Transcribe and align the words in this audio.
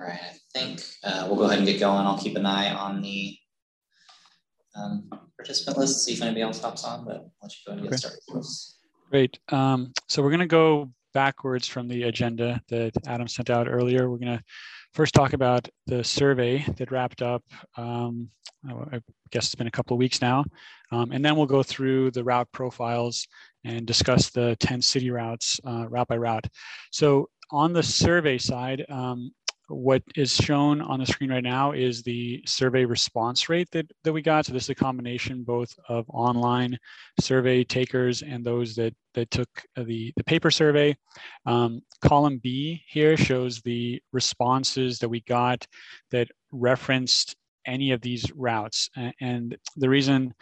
All 0.00 0.06
right, 0.06 0.18
I 0.18 0.58
think 0.58 0.82
uh, 1.04 1.26
we'll 1.26 1.36
go 1.36 1.44
ahead 1.44 1.58
and 1.58 1.66
get 1.66 1.78
going. 1.78 2.06
I'll 2.06 2.18
keep 2.18 2.36
an 2.36 2.46
eye 2.46 2.72
on 2.72 3.02
the 3.02 3.36
um, 4.74 5.10
participant 5.36 5.76
list, 5.76 6.04
see 6.04 6.14
if 6.14 6.22
anybody 6.22 6.40
else 6.40 6.62
hops 6.62 6.84
on, 6.84 7.04
but 7.04 7.16
I'll 7.16 7.32
let 7.42 7.52
you 7.52 7.58
go 7.66 7.72
ahead 7.72 7.80
and 7.80 7.90
get 7.90 8.06
okay. 8.06 8.16
started. 8.30 8.46
Great. 9.10 9.38
Um, 9.50 9.92
so 10.08 10.22
we're 10.22 10.30
going 10.30 10.40
to 10.40 10.46
go 10.46 10.90
backwards 11.12 11.66
from 11.66 11.86
the 11.86 12.04
agenda 12.04 12.62
that 12.68 12.92
Adam 13.06 13.28
sent 13.28 13.50
out 13.50 13.68
earlier. 13.68 14.08
We're 14.08 14.16
going 14.16 14.38
to 14.38 14.44
first 14.94 15.12
talk 15.12 15.34
about 15.34 15.68
the 15.86 16.02
survey 16.02 16.64
that 16.78 16.90
wrapped 16.90 17.20
up, 17.20 17.44
um, 17.76 18.30
I 18.66 19.00
guess 19.30 19.46
it's 19.46 19.54
been 19.54 19.66
a 19.66 19.72
couple 19.72 19.94
of 19.94 19.98
weeks 19.98 20.22
now. 20.22 20.44
Um, 20.92 21.12
and 21.12 21.22
then 21.22 21.36
we'll 21.36 21.46
go 21.46 21.62
through 21.62 22.12
the 22.12 22.24
route 22.24 22.48
profiles 22.52 23.26
and 23.64 23.84
discuss 23.84 24.30
the 24.30 24.56
10 24.60 24.80
city 24.80 25.10
routes 25.10 25.60
uh, 25.66 25.86
route 25.90 26.08
by 26.08 26.16
route. 26.16 26.46
So 26.90 27.28
on 27.50 27.72
the 27.72 27.82
survey 27.82 28.38
side, 28.38 28.86
um, 28.88 29.32
what 29.70 30.02
is 30.16 30.34
shown 30.34 30.80
on 30.80 31.00
the 31.00 31.06
screen 31.06 31.30
right 31.30 31.44
now 31.44 31.72
is 31.72 32.02
the 32.02 32.42
survey 32.46 32.84
response 32.84 33.48
rate 33.48 33.68
that, 33.70 33.90
that 34.04 34.12
we 34.12 34.20
got. 34.20 34.46
So 34.46 34.52
this 34.52 34.64
is 34.64 34.70
a 34.70 34.74
combination 34.74 35.44
both 35.44 35.72
of 35.88 36.04
online 36.08 36.78
survey 37.20 37.64
takers 37.64 38.22
and 38.22 38.44
those 38.44 38.74
that, 38.74 38.94
that 39.14 39.30
took 39.30 39.48
the, 39.76 40.12
the 40.16 40.24
paper 40.24 40.50
survey. 40.50 40.96
Um, 41.46 41.82
column 42.02 42.40
B 42.42 42.82
here 42.88 43.16
shows 43.16 43.60
the 43.60 44.02
responses 44.12 44.98
that 44.98 45.08
we 45.08 45.20
got 45.22 45.66
that 46.10 46.28
referenced 46.50 47.36
any 47.66 47.92
of 47.92 48.00
these 48.00 48.30
routes. 48.34 48.88
And 49.20 49.56
the 49.76 49.88
reason 49.88 50.34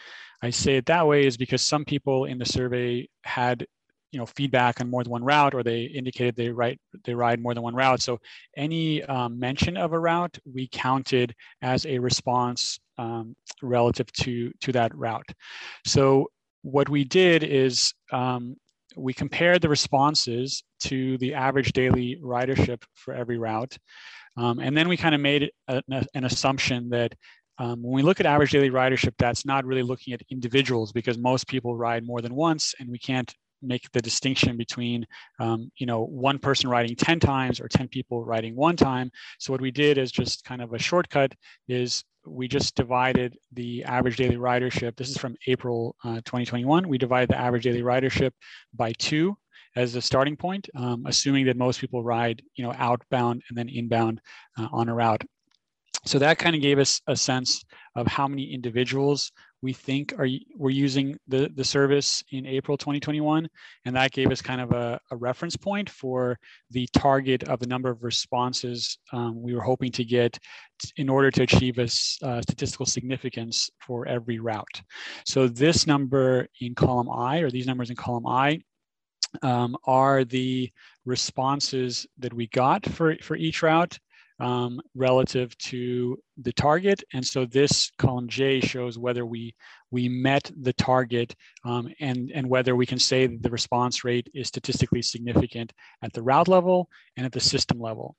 I 0.42 0.50
say 0.50 0.76
it 0.76 0.86
that 0.86 1.06
way 1.06 1.26
is 1.26 1.36
because 1.36 1.62
some 1.62 1.84
people 1.84 2.24
in 2.24 2.38
the 2.38 2.46
survey 2.46 3.08
had 3.24 3.66
you 4.12 4.18
know 4.18 4.26
feedback 4.26 4.80
on 4.80 4.90
more 4.90 5.02
than 5.02 5.10
one 5.10 5.24
route 5.24 5.54
or 5.54 5.62
they 5.62 5.82
indicated 5.82 6.36
they 6.36 6.50
ride 6.50 6.78
they 7.04 7.14
ride 7.14 7.40
more 7.40 7.54
than 7.54 7.62
one 7.62 7.74
route. 7.74 8.00
So 8.00 8.18
any 8.56 9.02
um, 9.04 9.38
mention 9.38 9.76
of 9.76 9.92
a 9.92 9.98
route 9.98 10.38
we 10.50 10.68
counted 10.70 11.34
as 11.62 11.86
a 11.86 11.98
response 11.98 12.78
um, 12.98 13.36
relative 13.62 14.10
to 14.12 14.52
to 14.60 14.72
that 14.72 14.94
route. 14.94 15.28
So 15.86 16.28
what 16.62 16.88
we 16.88 17.04
did 17.04 17.42
is 17.44 17.92
um, 18.12 18.56
we 18.96 19.12
compared 19.12 19.62
the 19.62 19.68
responses 19.68 20.64
to 20.80 21.18
the 21.18 21.34
average 21.34 21.72
daily 21.72 22.18
ridership 22.22 22.82
for 22.94 23.14
every 23.14 23.38
route 23.38 23.76
um, 24.38 24.60
and 24.60 24.76
then 24.76 24.88
we 24.88 24.96
kind 24.96 25.14
of 25.14 25.20
made 25.20 25.50
a, 25.66 25.82
an 26.14 26.24
assumption 26.24 26.88
that 26.90 27.12
um, 27.58 27.82
when 27.82 27.92
we 27.92 28.02
look 28.02 28.20
at 28.20 28.26
average 28.26 28.52
daily 28.52 28.70
ridership, 28.70 29.14
that's 29.18 29.44
not 29.44 29.64
really 29.64 29.82
looking 29.82 30.14
at 30.14 30.22
individuals 30.30 30.92
because 30.92 31.18
most 31.18 31.48
people 31.48 31.76
ride 31.76 32.06
more 32.06 32.20
than 32.20 32.34
once 32.34 32.72
and 32.78 32.88
we 32.88 32.98
can't 32.98 33.34
make 33.62 33.90
the 33.92 34.00
distinction 34.00 34.56
between 34.56 35.06
um, 35.40 35.70
you 35.76 35.86
know 35.86 36.04
one 36.04 36.38
person 36.38 36.68
riding 36.68 36.94
10 36.96 37.20
times 37.20 37.60
or 37.60 37.68
10 37.68 37.88
people 37.88 38.24
riding 38.24 38.54
one 38.54 38.76
time. 38.76 39.10
So 39.38 39.52
what 39.52 39.60
we 39.60 39.70
did 39.70 39.98
is 39.98 40.12
just 40.12 40.44
kind 40.44 40.62
of 40.62 40.72
a 40.72 40.78
shortcut 40.78 41.32
is 41.68 42.04
we 42.26 42.46
just 42.46 42.74
divided 42.74 43.38
the 43.52 43.84
average 43.84 44.16
daily 44.16 44.36
ridership. 44.36 44.96
This 44.96 45.08
is 45.08 45.16
from 45.16 45.36
april 45.46 45.96
uh, 46.04 46.16
2021 46.16 46.88
we 46.88 46.98
divided 46.98 47.30
the 47.30 47.38
average 47.38 47.64
daily 47.64 47.82
ridership 47.82 48.32
by 48.74 48.92
two 48.98 49.36
as 49.76 49.94
a 49.94 50.02
starting 50.02 50.36
point 50.36 50.68
um, 50.74 51.04
assuming 51.06 51.46
that 51.46 51.56
most 51.56 51.80
people 51.80 52.02
ride 52.02 52.42
you 52.54 52.64
know 52.64 52.74
outbound 52.76 53.42
and 53.48 53.56
then 53.56 53.68
inbound 53.68 54.20
uh, 54.58 54.68
on 54.72 54.88
a 54.88 54.94
route. 54.94 55.24
So 56.04 56.18
that 56.18 56.38
kind 56.38 56.54
of 56.54 56.62
gave 56.62 56.78
us 56.78 57.00
a 57.06 57.16
sense 57.16 57.64
of 57.94 58.06
how 58.06 58.28
many 58.28 58.54
individuals 58.54 59.32
we 59.62 59.72
think 59.72 60.14
are 60.18 60.28
were 60.56 60.70
using 60.70 61.18
the, 61.26 61.50
the 61.54 61.64
service 61.64 62.22
in 62.30 62.46
April 62.46 62.76
2021. 62.76 63.48
And 63.84 63.96
that 63.96 64.12
gave 64.12 64.30
us 64.30 64.40
kind 64.40 64.60
of 64.60 64.72
a, 64.72 65.00
a 65.10 65.16
reference 65.16 65.56
point 65.56 65.90
for 65.90 66.38
the 66.70 66.88
target 66.92 67.44
of 67.44 67.58
the 67.58 67.66
number 67.66 67.90
of 67.90 68.04
responses 68.04 68.98
um, 69.12 69.42
we 69.42 69.54
were 69.54 69.62
hoping 69.62 69.90
to 69.92 70.04
get 70.04 70.38
in 70.96 71.08
order 71.08 71.30
to 71.30 71.42
achieve 71.42 71.78
a 71.78 71.84
uh, 72.26 72.40
statistical 72.42 72.86
significance 72.86 73.70
for 73.80 74.06
every 74.06 74.38
route. 74.38 74.82
So 75.24 75.48
this 75.48 75.86
number 75.86 76.46
in 76.60 76.74
column 76.74 77.10
I, 77.10 77.38
or 77.38 77.50
these 77.50 77.66
numbers 77.66 77.90
in 77.90 77.96
column 77.96 78.26
I, 78.26 78.60
um, 79.42 79.76
are 79.84 80.24
the 80.24 80.70
responses 81.04 82.06
that 82.18 82.32
we 82.32 82.46
got 82.48 82.86
for, 82.86 83.16
for 83.22 83.36
each 83.36 83.62
route 83.62 83.98
um, 84.40 84.80
relative 84.94 85.56
to 85.58 86.18
the 86.40 86.52
target. 86.52 87.02
And 87.12 87.26
so 87.26 87.44
this 87.44 87.90
column 87.98 88.28
J 88.28 88.60
shows 88.60 88.98
whether 88.98 89.26
we 89.26 89.54
we 89.90 90.08
met 90.08 90.50
the 90.60 90.72
target 90.74 91.34
um, 91.64 91.88
and, 92.00 92.30
and 92.34 92.48
whether 92.48 92.76
we 92.76 92.86
can 92.86 92.98
say 92.98 93.26
that 93.26 93.42
the 93.42 93.50
response 93.50 94.04
rate 94.04 94.28
is 94.34 94.48
statistically 94.48 95.00
significant 95.00 95.72
at 96.02 96.12
the 96.12 96.22
route 96.22 96.48
level 96.48 96.88
and 97.16 97.24
at 97.24 97.32
the 97.32 97.40
system 97.40 97.80
level. 97.80 98.16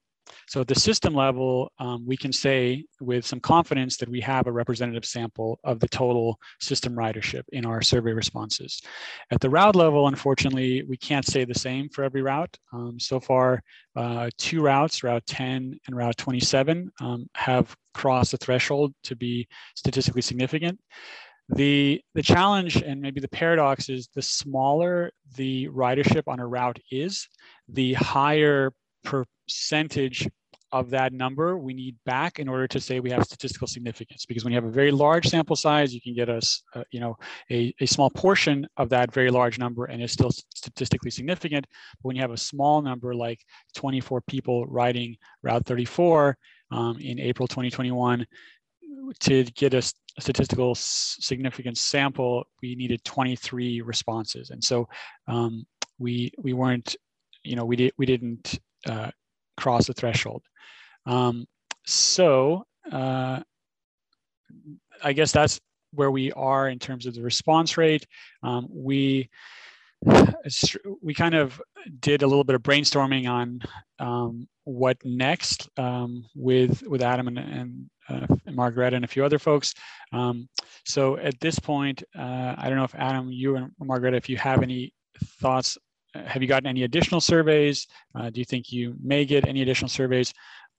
So 0.47 0.61
at 0.61 0.67
the 0.67 0.75
system 0.75 1.13
level, 1.13 1.71
um, 1.79 2.05
we 2.05 2.17
can 2.17 2.31
say 2.31 2.85
with 2.99 3.25
some 3.25 3.39
confidence 3.39 3.97
that 3.97 4.09
we 4.09 4.21
have 4.21 4.47
a 4.47 4.51
representative 4.51 5.05
sample 5.05 5.59
of 5.63 5.79
the 5.79 5.87
total 5.87 6.39
system 6.59 6.95
ridership 6.95 7.43
in 7.51 7.65
our 7.65 7.81
survey 7.81 8.11
responses. 8.11 8.81
At 9.31 9.41
the 9.41 9.49
route 9.49 9.75
level, 9.75 10.07
unfortunately, 10.07 10.83
we 10.83 10.97
can't 10.97 11.25
say 11.25 11.45
the 11.45 11.53
same 11.53 11.89
for 11.89 12.03
every 12.03 12.21
route. 12.21 12.55
Um, 12.73 12.99
so 12.99 13.19
far, 13.19 13.61
uh, 13.95 14.29
two 14.37 14.61
routes, 14.61 15.03
Route 15.03 15.25
10 15.25 15.79
and 15.87 15.95
Route 15.95 16.17
27, 16.17 16.91
um, 17.01 17.27
have 17.35 17.75
crossed 17.93 18.31
the 18.31 18.37
threshold 18.37 18.93
to 19.03 19.15
be 19.15 19.47
statistically 19.75 20.21
significant. 20.21 20.79
The, 21.49 21.99
the 22.13 22.21
challenge 22.21 22.77
and 22.77 23.01
maybe 23.01 23.19
the 23.19 23.27
paradox 23.29 23.89
is 23.89 24.07
the 24.13 24.21
smaller 24.21 25.11
the 25.35 25.67
ridership 25.69 26.23
on 26.27 26.39
a 26.39 26.47
route 26.47 26.79
is, 26.91 27.27
the 27.67 27.93
higher 27.93 28.71
percentage 29.49 30.29
of 30.71 30.91
that 30.91 31.13
number 31.13 31.57
we 31.57 31.73
need 31.73 31.95
back 32.05 32.37
in 32.37 32.47
order 32.47 32.67
to 32.67 32.79
say 32.79 32.99
we 32.99 33.09
have 33.09 33.23
statistical 33.23 33.67
significance. 33.67 34.25
Because 34.27 34.43
when 34.43 34.53
you 34.53 34.57
have 34.57 34.69
a 34.69 34.71
very 34.71 34.91
large 34.91 35.27
sample 35.27 35.55
size 35.55 35.93
you 35.95 36.01
can 36.01 36.13
get 36.13 36.29
us 36.29 36.61
uh, 36.75 36.83
you 36.91 36.99
know 36.99 37.17
a, 37.49 37.73
a 37.79 37.87
small 37.87 38.11
portion 38.11 38.67
of 38.77 38.89
that 38.89 39.11
very 39.11 39.31
large 39.31 39.57
number 39.57 39.85
and 39.85 40.01
it's 40.01 40.13
still 40.13 40.29
statistically 40.31 41.09
significant. 41.09 41.65
But 41.95 42.07
when 42.07 42.15
you 42.15 42.21
have 42.21 42.31
a 42.31 42.37
small 42.37 42.83
number 42.83 43.15
like 43.15 43.39
24 43.75 44.21
people 44.21 44.67
riding 44.67 45.17
route 45.41 45.65
34 45.65 46.37
um, 46.71 46.99
in 46.99 47.19
april 47.19 47.47
2021 47.47 48.27
to 49.21 49.43
get 49.43 49.73
a, 49.73 49.81
statistical 50.19 50.75
significance 50.75 51.81
sample 51.81 52.45
we 52.61 52.75
needed 52.75 53.03
23 53.05 53.81
responses. 53.81 54.49
And 54.51 54.63
so 54.63 54.87
um, 55.27 55.65
we 55.97 56.31
we 56.37 56.53
weren't 56.53 56.95
you 57.43 57.55
know 57.55 57.65
we 57.65 57.75
did 57.75 57.93
we 57.97 58.05
didn't 58.05 58.59
uh, 58.85 59.11
cross 59.59 59.87
the 59.87 59.93
threshold. 59.93 60.43
Um, 61.05 61.45
so 61.85 62.63
uh, 62.91 63.41
I 65.03 65.13
guess 65.13 65.31
that's 65.31 65.59
where 65.93 66.11
we 66.11 66.31
are 66.33 66.69
in 66.69 66.79
terms 66.79 67.05
of 67.05 67.13
the 67.15 67.21
response 67.21 67.77
rate. 67.77 68.05
Um, 68.43 68.67
we 68.69 69.29
we 71.01 71.13
kind 71.13 71.35
of 71.35 71.61
did 71.99 72.21
a 72.21 72.27
little 72.27 72.43
bit 72.45 72.55
of 72.55 72.63
brainstorming 72.63 73.29
on 73.29 73.61
um, 73.99 74.47
what 74.63 74.97
next 75.03 75.69
um, 75.77 76.25
with 76.35 76.83
with 76.87 77.01
Adam 77.01 77.27
and, 77.27 77.39
and, 77.39 77.89
uh, 78.07 78.35
and 78.45 78.55
Margareta 78.55 78.95
and 78.95 79.05
a 79.05 79.09
few 79.09 79.25
other 79.25 79.39
folks. 79.39 79.73
Um, 80.13 80.47
so 80.85 81.17
at 81.17 81.39
this 81.39 81.59
point, 81.59 82.03
uh, 82.17 82.55
I 82.57 82.65
don't 82.67 82.77
know 82.77 82.83
if 82.85 82.95
Adam, 82.95 83.31
you 83.31 83.57
and 83.57 83.71
Margaret, 83.79 84.13
if 84.13 84.29
you 84.29 84.37
have 84.37 84.63
any 84.63 84.93
thoughts 85.41 85.77
have 86.25 86.41
you 86.41 86.47
gotten 86.47 86.67
any 86.67 86.83
additional 86.83 87.21
surveys? 87.21 87.87
Uh, 88.15 88.29
do 88.29 88.39
you 88.39 88.45
think 88.45 88.71
you 88.71 88.95
may 89.01 89.25
get 89.25 89.47
any 89.47 89.61
additional 89.61 89.89
surveys? 89.89 90.33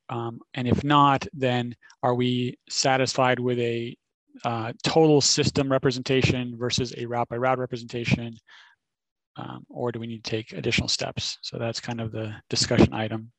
Um, 0.08 0.40
and 0.54 0.66
if 0.66 0.82
not, 0.82 1.26
then 1.32 1.74
are 2.02 2.14
we 2.14 2.58
satisfied 2.68 3.38
with 3.38 3.58
a 3.58 3.96
uh, 4.44 4.72
total 4.82 5.20
system 5.20 5.70
representation 5.70 6.56
versus 6.58 6.94
a 6.96 7.06
route 7.06 7.28
by 7.28 7.36
route 7.36 7.58
representation? 7.58 8.36
Um, 9.36 9.64
or 9.68 9.92
do 9.92 10.00
we 10.00 10.06
need 10.06 10.24
to 10.24 10.30
take 10.30 10.52
additional 10.52 10.88
steps? 10.88 11.38
So 11.42 11.58
that's 11.58 11.80
kind 11.80 12.00
of 12.00 12.12
the 12.12 12.34
discussion 12.48 12.92
item. 12.92 13.30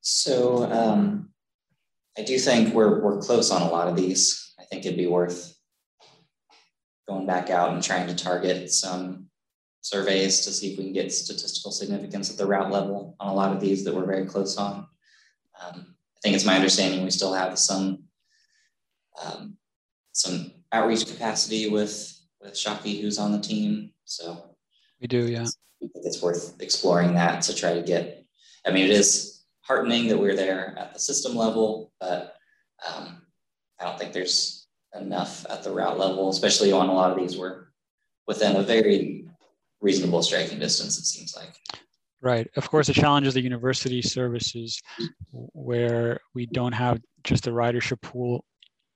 So 0.00 0.70
um, 0.70 1.30
I 2.18 2.22
do 2.22 2.38
think 2.38 2.74
we're, 2.74 3.02
we're 3.02 3.20
close 3.20 3.50
on 3.50 3.62
a 3.62 3.70
lot 3.70 3.88
of 3.88 3.96
these. 3.96 4.54
I 4.58 4.64
think 4.64 4.84
it'd 4.84 4.98
be 4.98 5.06
worth 5.06 5.54
going 7.08 7.26
back 7.26 7.50
out 7.50 7.74
and 7.74 7.82
trying 7.82 8.06
to 8.06 8.14
target 8.14 8.70
some 8.70 9.26
surveys 9.84 10.40
to 10.40 10.50
see 10.50 10.72
if 10.72 10.78
we 10.78 10.84
can 10.84 10.94
get 10.94 11.12
statistical 11.12 11.70
significance 11.70 12.30
at 12.30 12.38
the 12.38 12.46
route 12.46 12.70
level 12.70 13.14
on 13.20 13.28
a 13.28 13.34
lot 13.34 13.54
of 13.54 13.60
these 13.60 13.84
that 13.84 13.94
we're 13.94 14.06
very 14.06 14.24
close 14.24 14.56
on. 14.56 14.86
Um, 15.62 15.94
I 16.16 16.20
think 16.22 16.34
it's 16.34 16.46
my 16.46 16.56
understanding 16.56 17.04
we 17.04 17.10
still 17.10 17.34
have 17.34 17.58
some 17.58 18.04
um, 19.22 19.58
some 20.12 20.52
outreach 20.72 21.06
capacity 21.06 21.68
with 21.68 22.18
with 22.40 22.54
Shaki 22.54 23.00
who's 23.00 23.18
on 23.18 23.30
the 23.30 23.38
team. 23.38 23.90
So 24.06 24.56
we 25.02 25.06
do, 25.06 25.30
yeah. 25.30 25.42
I 25.42 25.46
think 25.80 25.92
It's 25.96 26.22
worth 26.22 26.60
exploring 26.60 27.14
that 27.14 27.42
to 27.42 27.54
try 27.54 27.74
to 27.74 27.82
get. 27.82 28.24
I 28.66 28.70
mean, 28.70 28.86
it 28.86 28.90
is 28.90 29.42
heartening 29.60 30.08
that 30.08 30.18
we're 30.18 30.34
there 30.34 30.74
at 30.78 30.94
the 30.94 30.98
system 30.98 31.36
level, 31.36 31.92
but 32.00 32.36
um, 32.88 33.20
I 33.78 33.84
don't 33.84 33.98
think 33.98 34.14
there's 34.14 34.66
enough 34.98 35.44
at 35.50 35.62
the 35.62 35.72
route 35.72 35.98
level, 35.98 36.30
especially 36.30 36.72
on 36.72 36.88
a 36.88 36.94
lot 36.94 37.10
of 37.10 37.18
these. 37.18 37.36
We're 37.38 37.66
within 38.26 38.56
a 38.56 38.62
very 38.62 39.24
reasonable 39.84 40.22
striking 40.22 40.58
distance, 40.58 40.98
it 40.98 41.04
seems 41.04 41.36
like. 41.36 41.54
Right. 42.22 42.48
Of 42.56 42.70
course, 42.70 42.86
the 42.86 42.94
challenge 42.94 43.26
is 43.26 43.34
the 43.34 43.42
university 43.42 44.00
services 44.00 44.80
where 45.30 46.20
we 46.34 46.46
don't 46.46 46.72
have 46.72 47.02
just 47.22 47.46
a 47.46 47.50
ridership 47.50 48.00
pool 48.00 48.46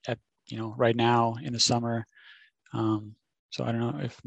at, 0.09 0.19
you 0.47 0.57
know, 0.57 0.75
right 0.79 0.97
now 0.97 1.37
in 1.43 1.53
the 1.53 1.61
summer. 1.61 2.07
Um, 2.73 3.15
so 3.51 3.65
I 3.65 3.73
don't 3.73 3.83
know 3.83 4.01
if 4.03 4.19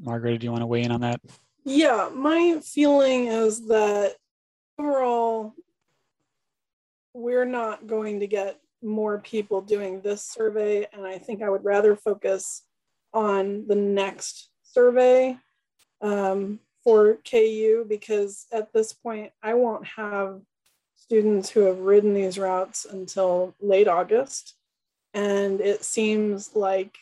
Margaret, 0.00 0.38
do 0.38 0.46
you 0.46 0.50
want 0.50 0.62
to 0.62 0.66
weigh 0.66 0.84
in 0.84 0.90
on 0.90 1.02
that? 1.02 1.20
Yeah, 1.64 2.08
my 2.14 2.60
feeling 2.64 3.26
is 3.26 3.66
that 3.68 4.14
overall, 4.78 5.52
we're 7.12 7.44
not 7.44 7.86
going 7.86 8.20
to 8.20 8.26
get 8.26 8.58
more 8.82 9.18
people 9.18 9.60
doing 9.60 10.00
this 10.00 10.22
survey. 10.24 10.86
And 10.94 11.06
I 11.06 11.18
think 11.18 11.42
I 11.42 11.50
would 11.50 11.64
rather 11.64 11.94
focus 11.94 12.62
on 13.12 13.66
the 13.66 13.74
next 13.74 14.48
survey 14.62 15.38
um, 16.00 16.60
for 16.84 17.18
KU 17.28 17.84
because 17.88 18.46
at 18.52 18.72
this 18.72 18.92
point, 18.92 19.32
I 19.42 19.54
won't 19.54 19.86
have 19.86 20.40
students 20.94 21.50
who 21.50 21.60
have 21.60 21.78
ridden 21.78 22.14
these 22.14 22.38
routes 22.38 22.84
until 22.84 23.54
late 23.60 23.88
August. 23.88 24.54
And 25.14 25.60
it 25.60 25.84
seems 25.84 26.54
like 26.54 26.96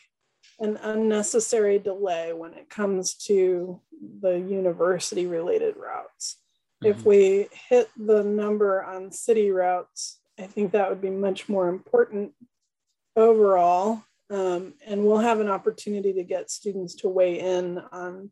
an 0.59 0.77
unnecessary 0.77 1.79
delay 1.79 2.33
when 2.33 2.53
it 2.53 2.69
comes 2.69 3.13
to 3.13 3.81
the 4.21 4.39
university 4.39 5.25
related 5.27 5.75
routes. 5.75 6.37
Mm-hmm. 6.83 6.99
If 6.99 7.05
we 7.05 7.47
hit 7.69 7.89
the 7.97 8.23
number 8.23 8.83
on 8.83 9.11
city 9.11 9.51
routes, 9.51 10.19
I 10.39 10.43
think 10.43 10.71
that 10.71 10.89
would 10.89 11.01
be 11.01 11.09
much 11.09 11.49
more 11.49 11.67
important 11.69 12.33
overall. 13.15 14.03
Um, 14.29 14.73
and 14.85 15.05
we'll 15.05 15.19
have 15.19 15.39
an 15.39 15.49
opportunity 15.49 16.13
to 16.13 16.23
get 16.23 16.49
students 16.49 16.95
to 16.95 17.09
weigh 17.09 17.39
in 17.39 17.79
on 17.91 18.31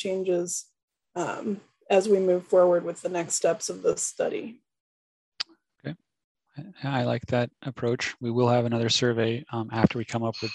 changes 0.00 0.66
um, 1.14 1.60
as 1.90 2.08
we 2.08 2.18
move 2.18 2.46
forward 2.46 2.84
with 2.84 3.02
the 3.02 3.08
next 3.08 3.34
steps 3.34 3.68
of 3.68 3.82
this 3.82 4.02
study. 4.02 4.60
Okay, 5.84 5.94
I 6.84 7.04
like 7.04 7.26
that 7.26 7.50
approach. 7.62 8.14
We 8.20 8.30
will 8.30 8.48
have 8.48 8.64
another 8.64 8.88
survey 8.88 9.44
um, 9.52 9.68
after 9.72 9.98
we 9.98 10.04
come 10.04 10.22
up 10.22 10.36
with 10.40 10.52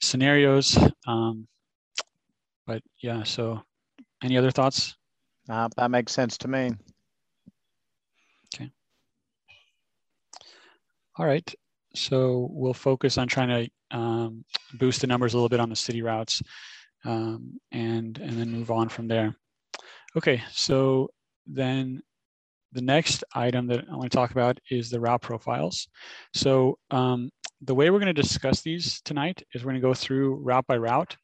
scenarios. 0.00 0.78
Um, 1.06 1.48
but 2.66 2.82
yeah, 3.02 3.22
so 3.22 3.62
any 4.22 4.36
other 4.36 4.50
thoughts? 4.50 4.96
Uh, 5.48 5.68
that 5.76 5.90
makes 5.90 6.12
sense 6.12 6.36
to 6.38 6.48
me. 6.48 6.70
Okay. 8.54 8.70
All 11.18 11.26
right. 11.26 11.54
So 11.94 12.48
we'll 12.50 12.74
focus 12.74 13.16
on 13.16 13.28
trying 13.28 13.48
to 13.48 13.96
um, 13.96 14.44
boost 14.74 15.00
the 15.00 15.06
numbers 15.06 15.32
a 15.32 15.36
little 15.36 15.48
bit 15.48 15.60
on 15.60 15.70
the 15.70 15.76
city 15.76 16.02
routes 16.02 16.42
um, 17.06 17.60
and, 17.72 18.18
and 18.18 18.38
then 18.38 18.50
move 18.50 18.70
on 18.70 18.88
from 18.88 19.08
there. 19.08 19.34
Okay, 20.16 20.42
so 20.52 21.10
then 21.46 22.02
the 22.72 22.82
next 22.82 23.24
item 23.34 23.66
that 23.68 23.84
I 23.90 23.96
want 23.96 24.10
to 24.10 24.16
talk 24.16 24.32
about 24.32 24.58
is 24.70 24.90
the 24.90 25.00
route 25.00 25.22
profiles. 25.22 25.88
So 26.34 26.78
um, 26.90 27.30
the 27.62 27.74
way 27.74 27.90
we're 27.90 28.00
going 28.00 28.14
to 28.14 28.22
discuss 28.22 28.60
these 28.60 29.00
tonight 29.02 29.42
is 29.54 29.64
we're 29.64 29.72
going 29.72 29.80
to 29.80 29.88
go 29.88 29.94
through 29.94 30.36
route 30.36 30.66
by 30.66 30.76
route. 30.76 31.16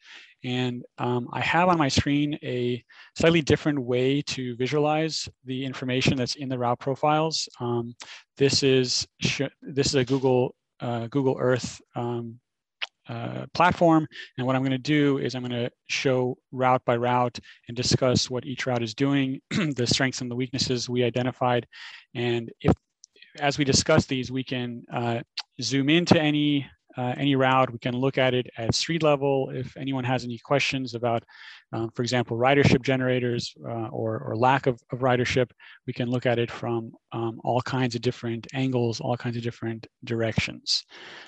And 0.45 0.83
um, 0.99 1.29
I 1.33 1.41
have 1.41 1.69
on 1.69 1.79
my 1.79 1.89
screen 1.89 2.39
a 2.43 2.83
slightly 3.17 3.43
different 3.43 3.81
way 3.81 4.23
to 4.23 4.57
visualize 4.57 5.29
the 5.45 5.65
information 5.65 6.17
that's 6.17 6.35
in 6.35 6.49
the 6.49 6.59
route 6.59 6.81
profiles. 6.81 7.49
Um, 7.61 7.95
this 8.37 8.63
is 8.63 9.07
this 9.63 9.87
is 9.87 9.95
a 9.95 10.05
Google 10.05 10.55
uh, 10.81 11.07
Google 11.07 11.37
Earth 11.39 11.81
um, 11.95 12.41
uh, 13.09 13.47
platform. 13.55 14.07
And 14.39 14.47
what 14.47 14.57
I'm 14.57 14.63
going 14.63 14.73
to 14.73 14.79
do 14.79 15.19
is 15.19 15.35
I'm 15.35 15.43
going 15.43 15.53
to 15.53 15.71
show 15.89 16.37
route 16.51 16.85
by 16.85 16.97
route 16.97 17.39
and 17.69 17.77
discuss 17.77 18.31
what 18.31 18.45
each 18.45 18.67
route 18.67 18.83
is 18.83 18.95
doing, 18.95 19.41
the 19.51 19.87
strengths 19.87 20.21
and 20.21 20.31
the 20.31 20.37
weaknesses 20.37 20.89
we 20.89 21.03
identified. 21.03 21.67
And 22.15 22.51
if, 22.61 22.73
as 23.41 23.59
we 23.59 23.65
discuss 23.65 24.07
these, 24.07 24.31
we 24.31 24.45
can 24.45 24.85
uh, 24.93 25.21
zoom 25.61 25.89
into 25.89 26.21
any 26.21 26.67
uh, 26.97 27.15
any 27.17 27.35
route. 27.35 27.73
We 27.73 27.79
can 27.79 27.97
look 27.97 28.19
at 28.19 28.35
it 28.35 28.47
at 28.59 28.75
street 28.75 29.03
level. 29.03 29.51
If 29.51 29.77
anyone 29.77 30.05
has 30.05 30.25
any 30.25 30.39
questions 30.39 30.95
about, 30.95 31.25
um, 31.73 31.91
for 31.95 32.03
example, 32.03 32.37
ridership 32.37 32.83
generators 32.83 33.55
uh, 33.65 33.89
or, 33.89 34.19
or 34.19 34.37
lack 34.37 34.67
of, 34.67 34.81
of 34.93 35.01
ridership, 35.01 35.51
we 35.87 35.93
can 35.93 36.11
look 36.11 36.27
at 36.27 36.39
it 36.39 36.51
from 36.51 36.93
um, 37.13 37.41
all 37.45 37.61
kinds 37.63 37.95
of 37.95 38.03
different 38.03 38.47
angles, 38.55 39.01
all 39.01 39.17
kinds 39.17 39.37
of 39.37 39.43
different 39.43 39.87
directions. 40.05 40.85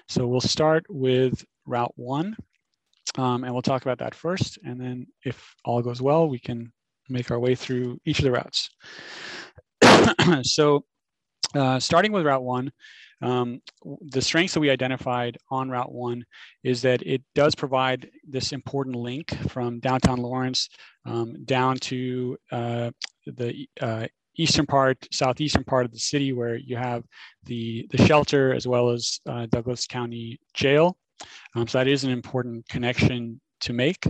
So 0.08 0.26
we'll 0.26 0.40
start 0.40 0.84
with 0.88 1.44
Route 1.66 1.92
1, 1.96 2.36
um, 3.16 3.44
and 3.44 3.52
we'll 3.52 3.62
talk 3.62 3.82
about 3.82 3.98
that 3.98 4.14
first. 4.14 4.58
And 4.64 4.80
then 4.80 5.06
if 5.24 5.54
all 5.64 5.82
goes 5.82 6.02
well, 6.02 6.28
we 6.28 6.38
can 6.38 6.72
make 7.08 7.30
our 7.30 7.38
way 7.38 7.54
through 7.54 7.98
each 8.04 8.18
of 8.18 8.24
the 8.24 8.32
routes. 8.32 8.70
so 10.42 10.84
uh, 11.54 11.78
starting 11.78 12.12
with 12.12 12.26
Route 12.26 12.42
1, 12.42 12.72
um, 13.22 13.60
the 14.00 14.22
strengths 14.22 14.54
that 14.54 14.60
we 14.60 14.70
identified 14.70 15.38
on 15.50 15.70
Route 15.70 15.92
1 15.92 16.24
is 16.62 16.82
that 16.82 17.02
it 17.02 17.22
does 17.34 17.54
provide 17.54 18.10
this 18.28 18.52
important 18.52 18.96
link 18.96 19.34
from 19.50 19.80
downtown 19.80 20.18
Lawrence 20.18 20.68
um, 21.06 21.44
down 21.44 21.76
to 21.76 22.36
uh, 22.50 22.90
the 23.26 23.68
uh, 23.80 24.06
eastern 24.36 24.66
part, 24.66 25.06
southeastern 25.12 25.64
part 25.64 25.84
of 25.84 25.92
the 25.92 25.98
city 25.98 26.32
where 26.32 26.56
you 26.56 26.76
have 26.76 27.04
the, 27.44 27.86
the 27.90 28.04
shelter 28.06 28.52
as 28.52 28.66
well 28.66 28.90
as 28.90 29.20
uh, 29.28 29.46
Douglas 29.46 29.86
County 29.86 30.40
Jail. 30.54 30.96
Um, 31.54 31.68
so 31.68 31.78
that 31.78 31.88
is 31.88 32.04
an 32.04 32.10
important 32.10 32.68
connection 32.68 33.40
to 33.60 33.72
make. 33.72 34.06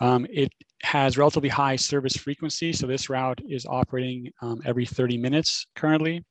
Um, 0.00 0.26
it 0.30 0.52
has 0.82 1.16
relatively 1.16 1.48
high 1.48 1.76
service 1.76 2.16
frequency. 2.16 2.72
So 2.72 2.86
this 2.86 3.08
route 3.08 3.40
is 3.48 3.66
operating 3.66 4.30
um, 4.42 4.60
every 4.64 4.86
30 4.86 5.16
minutes 5.16 5.66
currently. 5.74 6.24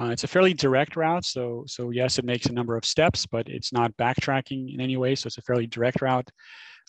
Uh, 0.00 0.06
it's 0.06 0.24
a 0.24 0.28
fairly 0.28 0.54
direct 0.54 0.96
route, 0.96 1.24
so, 1.24 1.64
so 1.66 1.90
yes, 1.90 2.18
it 2.18 2.24
makes 2.24 2.46
a 2.46 2.52
number 2.52 2.76
of 2.76 2.84
steps, 2.84 3.26
but 3.26 3.48
it's 3.48 3.72
not 3.72 3.96
backtracking 3.96 4.74
in 4.74 4.80
any 4.80 4.96
way, 4.96 5.14
so 5.14 5.28
it's 5.28 5.38
a 5.38 5.42
fairly 5.42 5.66
direct 5.66 6.02
route. 6.02 6.28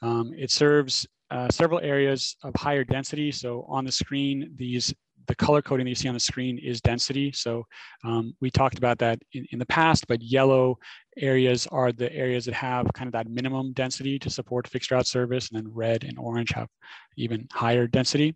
Um, 0.02 0.34
it 0.36 0.52
serves 0.52 1.06
uh, 1.32 1.50
several 1.50 1.80
areas 1.80 2.36
of 2.44 2.56
higher 2.56 2.84
density. 2.84 3.32
So 3.32 3.66
on 3.68 3.86
the 3.86 3.92
screen, 3.92 4.52
these 4.56 4.94
the 5.28 5.36
color 5.36 5.62
coding 5.62 5.86
that 5.86 5.90
you 5.90 5.96
see 5.96 6.08
on 6.08 6.14
the 6.14 6.20
screen 6.20 6.60
is 6.60 6.82
density. 6.82 7.32
So 7.32 7.66
um, 8.04 8.36
we 8.42 8.52
talked 8.52 8.78
about 8.78 9.00
that 9.00 9.20
in, 9.34 9.46
in 9.52 9.60
the 9.60 9.66
past, 9.66 10.06
but 10.08 10.22
yellow 10.22 10.78
areas 11.18 11.68
are 11.72 11.92
the 11.92 12.14
areas 12.14 12.46
that 12.46 12.54
have 12.54 12.92
kind 12.94 13.08
of 13.08 13.14
that 13.14 13.28
minimum 13.28 13.74
density 13.74 14.20
to 14.20 14.30
support 14.30 14.68
fixed 14.68 14.92
route 14.92 15.08
service, 15.08 15.50
and 15.50 15.58
then 15.58 15.74
red 15.74 16.04
and 16.04 16.20
orange 16.20 16.52
have 16.52 16.70
even 17.18 17.48
higher 17.52 17.88
density. 17.88 18.36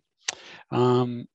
Um, 0.70 1.26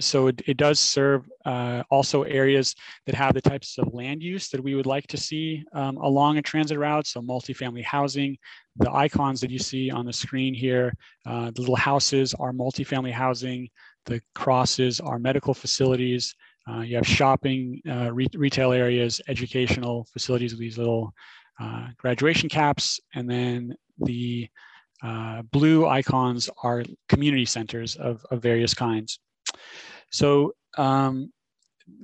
so 0.00 0.26
it, 0.28 0.42
it 0.46 0.56
does 0.56 0.78
serve 0.80 1.28
uh, 1.44 1.82
also 1.90 2.22
areas 2.24 2.74
that 3.06 3.14
have 3.14 3.34
the 3.34 3.40
types 3.40 3.78
of 3.78 3.92
land 3.94 4.22
use 4.22 4.48
that 4.48 4.62
we 4.62 4.74
would 4.74 4.86
like 4.86 5.06
to 5.08 5.16
see 5.16 5.64
um, 5.72 5.96
along 5.98 6.38
a 6.38 6.42
transit 6.42 6.78
route. 6.78 7.06
So 7.06 7.20
multifamily 7.20 7.84
housing, 7.84 8.36
the 8.76 8.92
icons 8.92 9.40
that 9.40 9.50
you 9.50 9.58
see 9.58 9.90
on 9.90 10.06
the 10.06 10.12
screen 10.12 10.54
here, 10.54 10.94
uh, 11.26 11.50
the 11.54 11.60
little 11.60 11.76
houses 11.76 12.34
are 12.34 12.52
multifamily 12.52 13.12
housing, 13.12 13.68
the 14.06 14.20
crosses 14.34 15.00
are 15.00 15.18
medical 15.18 15.54
facilities, 15.54 16.34
uh, 16.68 16.80
you 16.80 16.96
have 16.96 17.06
shopping, 17.06 17.80
uh, 17.88 18.12
re 18.12 18.26
retail 18.34 18.72
areas, 18.72 19.20
educational 19.28 20.06
facilities 20.12 20.52
with 20.52 20.60
these 20.60 20.78
little 20.78 21.12
uh, 21.60 21.88
graduation 21.98 22.48
caps, 22.48 23.00
and 23.14 23.30
then 23.30 23.74
the 23.98 24.48
uh, 25.02 25.42
blue 25.42 25.86
icons 25.86 26.48
are 26.62 26.82
community 27.08 27.44
centers 27.44 27.96
of, 27.96 28.24
of 28.30 28.42
various 28.42 28.72
kinds. 28.72 29.20
So 30.10 30.54
um, 30.76 31.32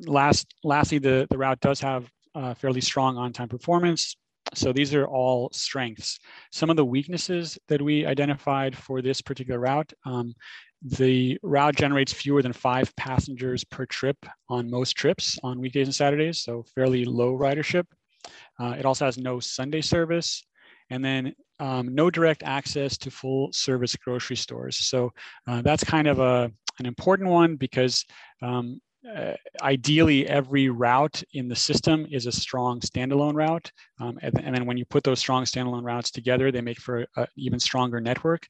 last, 0.06 0.46
lastly, 0.64 0.98
the, 0.98 1.26
the 1.30 1.38
route 1.38 1.60
does 1.60 1.80
have 1.80 2.10
uh, 2.34 2.54
fairly 2.54 2.80
strong 2.80 3.16
on-time 3.16 3.48
performance. 3.48 4.16
So 4.54 4.72
these 4.72 4.94
are 4.94 5.06
all 5.06 5.50
strengths. 5.52 6.18
Some 6.50 6.70
of 6.70 6.76
the 6.76 6.84
weaknesses 6.84 7.58
that 7.68 7.80
we 7.80 8.06
identified 8.06 8.76
for 8.76 9.00
this 9.00 9.20
particular 9.20 9.60
route, 9.60 9.92
um, 10.04 10.34
the 10.82 11.38
route 11.42 11.76
generates 11.76 12.12
fewer 12.12 12.42
than 12.42 12.52
five 12.52 12.94
passengers 12.96 13.64
per 13.64 13.86
trip 13.86 14.16
on 14.48 14.70
most 14.70 14.92
trips 14.92 15.38
on 15.42 15.60
weekdays 15.60 15.86
and 15.86 15.94
Saturdays, 15.94 16.40
so 16.40 16.64
fairly 16.74 17.04
low 17.04 17.36
ridership. 17.36 17.84
Uh, 18.58 18.74
it 18.78 18.84
also 18.84 19.04
has 19.04 19.18
no 19.18 19.40
Sunday 19.40 19.82
service, 19.82 20.42
and 20.88 21.04
then 21.04 21.34
um, 21.60 21.94
no 21.94 22.10
direct 22.10 22.42
access 22.42 22.96
to 22.98 23.10
full 23.10 23.52
service 23.52 23.94
grocery 23.94 24.36
stores. 24.36 24.78
So 24.78 25.12
uh, 25.46 25.62
that's 25.62 25.84
kind 25.84 26.08
of 26.08 26.18
a, 26.18 26.50
an 26.78 26.86
important 26.86 27.28
one 27.28 27.56
because 27.56 28.04
um, 28.42 28.80
uh, 29.16 29.32
ideally 29.62 30.26
every 30.26 30.68
route 30.68 31.22
in 31.32 31.48
the 31.48 31.56
system 31.56 32.06
is 32.10 32.26
a 32.26 32.32
strong 32.32 32.80
standalone 32.80 33.34
route. 33.34 33.70
Um, 34.00 34.18
and, 34.22 34.38
and, 34.42 34.54
then 34.54 34.66
when 34.66 34.76
you 34.76 34.84
put 34.84 35.04
those 35.04 35.18
strong 35.18 35.44
standalone 35.44 35.84
routes 35.84 36.10
together, 36.10 36.50
they 36.50 36.60
make 36.60 36.78
for 36.78 37.06
an 37.16 37.26
even 37.36 37.58
stronger 37.58 38.00
network. 38.00 38.46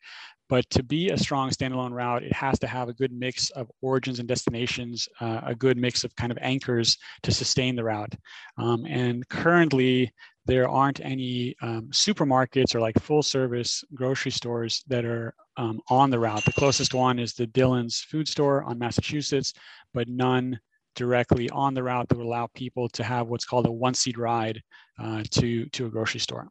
But 0.48 0.68
to 0.70 0.82
be 0.82 1.10
a 1.10 1.16
strong 1.16 1.50
standalone 1.50 1.92
route, 1.92 2.24
it 2.24 2.32
has 2.32 2.58
to 2.58 2.66
have 2.66 2.88
a 2.88 2.92
good 2.92 3.12
mix 3.12 3.50
of 3.50 3.70
origins 3.80 4.18
and 4.18 4.26
destinations, 4.26 5.08
uh, 5.20 5.42
a 5.46 5.54
good 5.54 5.78
mix 5.78 6.02
of 6.02 6.14
kind 6.16 6.32
of 6.32 6.38
anchors 6.40 6.98
to 7.22 7.30
sustain 7.30 7.76
the 7.76 7.84
route. 7.84 8.16
Um, 8.58 8.84
and 8.86 9.26
currently, 9.28 10.12
there 10.50 10.68
aren't 10.68 10.98
any 11.04 11.54
um, 11.62 11.86
supermarkets 11.92 12.74
or 12.74 12.80
like 12.80 13.00
full 13.00 13.22
service 13.22 13.84
grocery 13.94 14.32
stores 14.32 14.82
that 14.88 15.04
are 15.04 15.32
um, 15.56 15.80
on 15.88 16.10
the 16.10 16.18
route. 16.18 16.44
The 16.44 16.52
closest 16.52 16.92
one 16.92 17.20
is 17.20 17.34
the 17.34 17.46
Dillon's 17.46 18.00
food 18.00 18.26
store 18.26 18.64
on 18.64 18.76
Massachusetts, 18.76 19.54
but 19.94 20.08
none 20.08 20.58
directly 20.96 21.48
on 21.50 21.72
the 21.72 21.84
route 21.84 22.08
that 22.08 22.18
would 22.18 22.26
allow 22.26 22.48
people 22.52 22.88
to 22.88 23.04
have 23.04 23.28
what's 23.28 23.44
called 23.44 23.66
a 23.66 23.70
one 23.70 23.94
seat 23.94 24.18
ride 24.18 24.60
uh, 24.98 25.22
to, 25.30 25.66
to 25.66 25.86
a 25.86 25.88
grocery 25.88 26.18
store. 26.18 26.48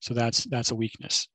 So 0.00 0.12
that's, 0.12 0.44
that's 0.44 0.72
a 0.72 0.74
weakness. 0.74 1.26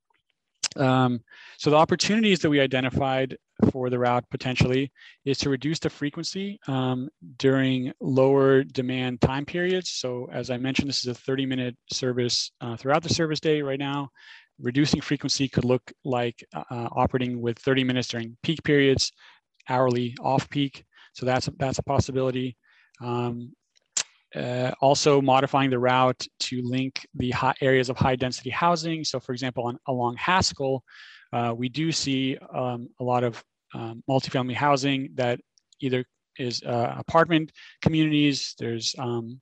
Um, 0.78 1.22
so 1.58 1.70
the 1.70 1.78
opportunities 1.78 2.40
that 2.40 2.50
we 2.50 2.60
identified 2.60 3.38
for 3.72 3.90
the 3.90 4.00
route 4.00 4.26
potentially 4.30 4.92
is 5.24 5.38
to 5.40 5.50
reduce 5.50 5.80
the 5.80 5.90
frequency 5.90 6.60
um, 6.68 7.10
during 7.38 7.94
lower 8.02 8.64
demand 8.64 9.22
time 9.22 9.46
periods. 9.46 9.92
So 9.92 10.28
as 10.32 10.50
I 10.50 10.58
mentioned, 10.58 10.90
this 10.90 11.00
is 11.00 11.08
a 11.08 11.14
30 11.14 11.46
minute 11.46 11.78
service 11.92 12.52
uh, 12.62 12.76
throughout 12.76 13.04
the 13.04 13.14
service 13.14 13.40
day 13.40 13.62
right 13.62 13.80
now. 13.80 14.10
Reducing 14.60 15.02
frequency 15.02 15.48
could 15.48 15.66
look 15.66 15.92
like 16.04 16.44
uh, 16.54 16.64
operating 16.92 17.42
with 17.42 17.60
30 17.60 17.84
minutes 17.84 18.08
during 18.08 18.38
peak 18.44 18.64
periods, 18.64 19.12
hourly 19.70 20.16
off 20.22 20.50
peak. 20.50 20.86
So 21.14 21.26
that's, 21.26 21.50
that's 21.58 21.80
a 21.80 21.84
possibility. 21.84 22.58
Um, 23.02 23.54
uh, 24.36 24.72
also 24.82 25.22
modifying 25.22 25.70
the 25.70 25.80
route 25.80 26.28
to 26.40 26.62
link 26.64 27.06
the 27.16 27.34
areas 27.62 27.90
of 27.90 27.98
high 27.98 28.16
density 28.16 28.50
housing. 28.50 29.04
So 29.04 29.20
for 29.20 29.32
example, 29.32 29.66
on, 29.66 29.78
along 29.88 30.18
Haskell, 30.18 30.84
uh, 31.34 31.54
we 31.56 31.70
do 31.70 31.92
see 31.92 32.38
um, 32.54 32.90
a 33.00 33.04
lot 33.04 33.24
of 33.24 33.44
um, 33.74 34.04
multifamily 34.10 34.54
housing 34.54 35.10
that 35.16 35.40
either 35.80 36.06
is 36.38 36.62
uh, 36.64 36.96
apartment 36.98 37.52
communities. 37.82 38.56
There's, 38.60 38.96
um, 39.00 39.40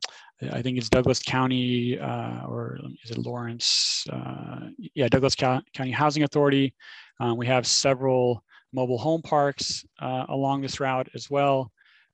I 0.52 0.62
think 0.62 0.78
it's 0.78 0.90
Douglas 0.90 1.20
County 1.20 2.00
uh, 2.00 2.46
or 2.46 2.78
is 3.04 3.12
it 3.12 3.18
Lawrence? 3.18 4.06
Uh, 4.12 4.68
yeah, 4.94 5.08
Douglas 5.08 5.36
County 5.36 5.92
Housing 5.92 6.24
Authority. 6.24 6.74
Um, 7.20 7.38
we 7.38 7.48
have 7.48 7.66
several 7.66 8.44
mobile 8.74 8.98
home 8.98 9.22
parks 9.22 9.86
uh, 10.00 10.26
along 10.30 10.62
this 10.62 10.80
route 10.80 11.08
as 11.16 11.30
well. 11.30 11.72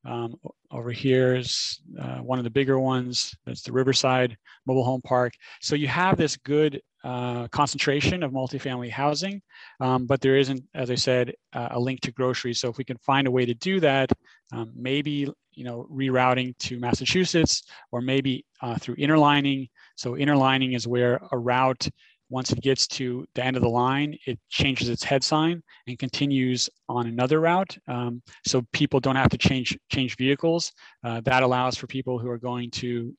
Um, 0.10 0.36
over 0.72 0.92
here 0.92 1.36
is 1.36 1.82
uh, 2.00 2.18
one 2.18 2.40
of 2.40 2.44
the 2.44 2.50
bigger 2.50 2.80
ones. 2.80 3.36
That's 3.46 3.62
the 3.62 3.72
Riverside 3.72 4.36
Mobile 4.66 4.84
Home 4.84 5.02
Park. 5.02 5.34
So 5.62 5.76
you 5.76 5.88
have 5.88 6.18
this 6.18 6.36
good 6.36 6.82
uh, 7.04 7.48
concentration 7.50 8.24
of 8.24 8.32
multifamily 8.32 8.90
housing, 8.90 9.42
um, 9.80 10.08
but 10.08 10.20
there 10.20 10.36
isn't, 10.38 10.64
as 10.74 10.90
I 10.90 10.96
said, 10.96 11.34
uh, 11.54 11.70
a 11.72 11.80
link 11.80 12.02
to 12.02 12.12
groceries. 12.12 12.60
So 12.60 12.70
if 12.70 12.78
we 12.78 12.84
can 12.84 12.98
find 12.98 13.28
a 13.28 13.32
way 13.32 13.46
to 13.46 13.54
do 13.54 13.80
that, 13.82 14.12
um, 14.52 14.74
maybe 14.76 15.28
you 15.52 15.64
know 15.64 15.88
rerouting 15.92 16.58
to 16.58 16.80
Massachusetts, 16.80 17.64
or 17.92 18.02
maybe 18.02 18.46
uh, 18.62 18.78
through 18.78 18.96
interlining. 18.96 19.68
So 19.96 20.16
interlining 20.16 20.74
is 20.74 20.88
where 20.88 21.22
a 21.32 21.38
route 21.38 21.88
once 22.30 22.52
it 22.52 22.62
gets 22.62 22.88
to 22.88 23.26
the 23.36 23.44
end 23.44 23.56
of 23.56 23.64
the 23.64 23.70
line, 23.70 24.18
it 24.26 24.40
changes 24.50 24.88
its 24.90 25.04
head 25.04 25.24
sign 25.24 25.64
and 25.88 25.98
continues 25.98 26.70
on 26.88 27.08
another 27.08 27.40
route. 27.40 27.78
Um, 27.88 28.22
so 28.46 28.64
people 28.72 29.00
don't 29.00 29.16
have 29.16 29.30
to 29.30 29.38
change 29.38 29.78
change 29.92 30.16
vehicles. 30.18 30.72
Uh, 31.04 31.22
that 31.22 31.44
allows 31.44 31.76
for 31.76 31.88
people 31.88 32.20
who 32.20 32.30
are 32.30 32.38
going 32.38 32.70
to, 32.72 33.14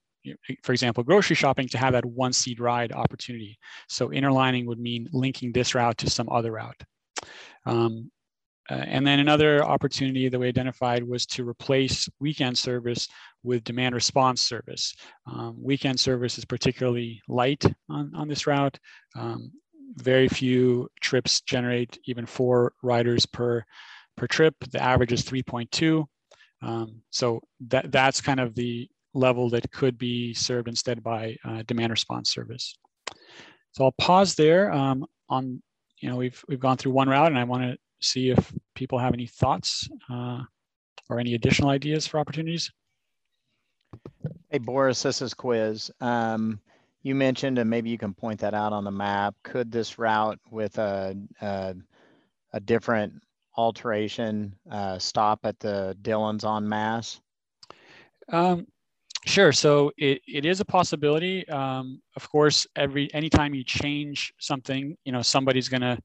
for 0.63 0.73
example, 0.73 1.03
grocery 1.03 1.37
shopping 1.37 1.69
to 1.69 1.79
have 1.79 1.93
that 1.93 2.05
one 2.05 2.33
seat 2.33 2.61
ride 2.61 2.93
opportunity. 2.93 3.59
So 3.89 4.13
interlining 4.13 4.67
would 4.67 4.79
mean 4.79 5.09
linking 5.13 5.53
this 5.53 5.75
route 5.75 5.99
to 5.99 6.11
some 6.11 6.29
other 6.29 6.53
route. 6.53 6.83
Um, 7.67 8.11
uh, 8.71 8.85
and 8.87 9.05
then 9.05 9.19
another 9.19 9.65
opportunity 9.65 10.29
that 10.29 10.39
we 10.39 10.47
identified 10.47 11.03
was 11.03 11.27
to 11.27 11.49
replace 11.49 12.09
weekend 12.21 12.57
service 12.57 13.09
with 13.43 13.65
demand 13.65 13.95
response 13.95 14.43
service. 14.43 14.95
Um, 15.27 15.57
weekend 15.61 15.99
service 15.99 16.39
is 16.39 16.45
particularly 16.45 17.21
light 17.29 17.65
on, 17.89 18.13
on 18.15 18.29
this 18.29 18.47
route. 18.47 18.79
Um, 19.17 19.51
very 19.97 20.29
few 20.29 20.89
trips 21.01 21.41
generate 21.41 21.99
even 22.05 22.27
four 22.27 22.73
riders 22.83 23.27
per, 23.27 23.65
per 24.17 24.29
trip. 24.29 24.55
The 24.71 24.81
average 24.81 25.13
is 25.13 25.25
3.2. 25.25 26.05
Um, 26.63 27.01
so 27.11 27.41
that, 27.69 27.91
that's 27.91 28.21
kind 28.21 28.39
of 28.39 28.55
the 28.55 28.89
level 29.15 29.51
that 29.51 29.73
could 29.73 29.99
be 29.99 30.33
served 30.33 30.69
instead 30.69 31.03
by 31.03 31.37
uh, 31.45 31.63
demand 31.67 31.91
response 31.91 32.33
service. 32.33 32.79
So 33.73 33.85
I'll 33.85 33.93
pause 33.93 34.37
there 34.37 34.73
um, 34.73 35.05
on, 35.29 35.61
you 36.01 36.09
know, 36.09 36.17
we've, 36.17 36.41
we've 36.47 36.61
gone 36.61 36.77
through 36.77 36.93
one 36.93 37.09
route 37.09 37.33
and 37.33 37.39
I 37.39 37.45
want 37.45 37.65
to 37.65 37.79
see 38.01 38.31
if 38.31 38.53
people 38.75 38.99
have 38.99 39.15
any 39.15 39.27
thoughts 39.27 39.89
uh, 40.11 40.43
or 41.09 41.19
any 41.19 41.35
additional 41.35 41.71
ideas 41.71 42.07
for 42.07 42.19
opportunities. 42.19 42.71
Hey, 44.51 44.59
Boris, 44.59 45.03
this 45.03 45.23
is 45.23 45.35
Quiz. 45.35 45.91
Um, 46.01 46.61
you 47.03 47.15
mentioned, 47.15 47.59
and 47.59 47.71
maybe 47.71 47.91
you 47.91 47.99
can 47.99 48.15
point 48.15 48.41
that 48.41 48.55
out 48.55 48.73
on 48.73 48.85
the 48.85 48.91
map, 48.91 49.35
could 49.43 49.73
this 49.73 49.99
route 49.99 50.39
with 50.51 50.79
a, 50.79 51.17
a, 51.41 51.75
a 52.53 52.61
different 52.61 53.15
alteration 53.57 54.55
uh, 54.71 54.99
stop 54.99 55.41
at 55.45 55.59
the 55.61 55.97
Dillon's 56.03 56.45
on 56.45 56.69
Mass? 56.69 57.21
Um, 58.31 58.67
sure. 59.25 59.53
So 59.53 59.93
it, 59.97 60.21
it 60.27 60.45
is 60.45 60.61
a 60.61 60.65
possibility. 60.65 61.49
Um, 61.49 62.01
of 62.17 62.31
course, 62.31 62.67
every 62.77 63.13
anytime 63.15 63.55
you 63.55 63.65
change 63.65 64.33
something, 64.39 64.97
you 65.05 65.13
know, 65.13 65.23
somebody's 65.23 65.69
going 65.69 65.83
to 65.83 65.99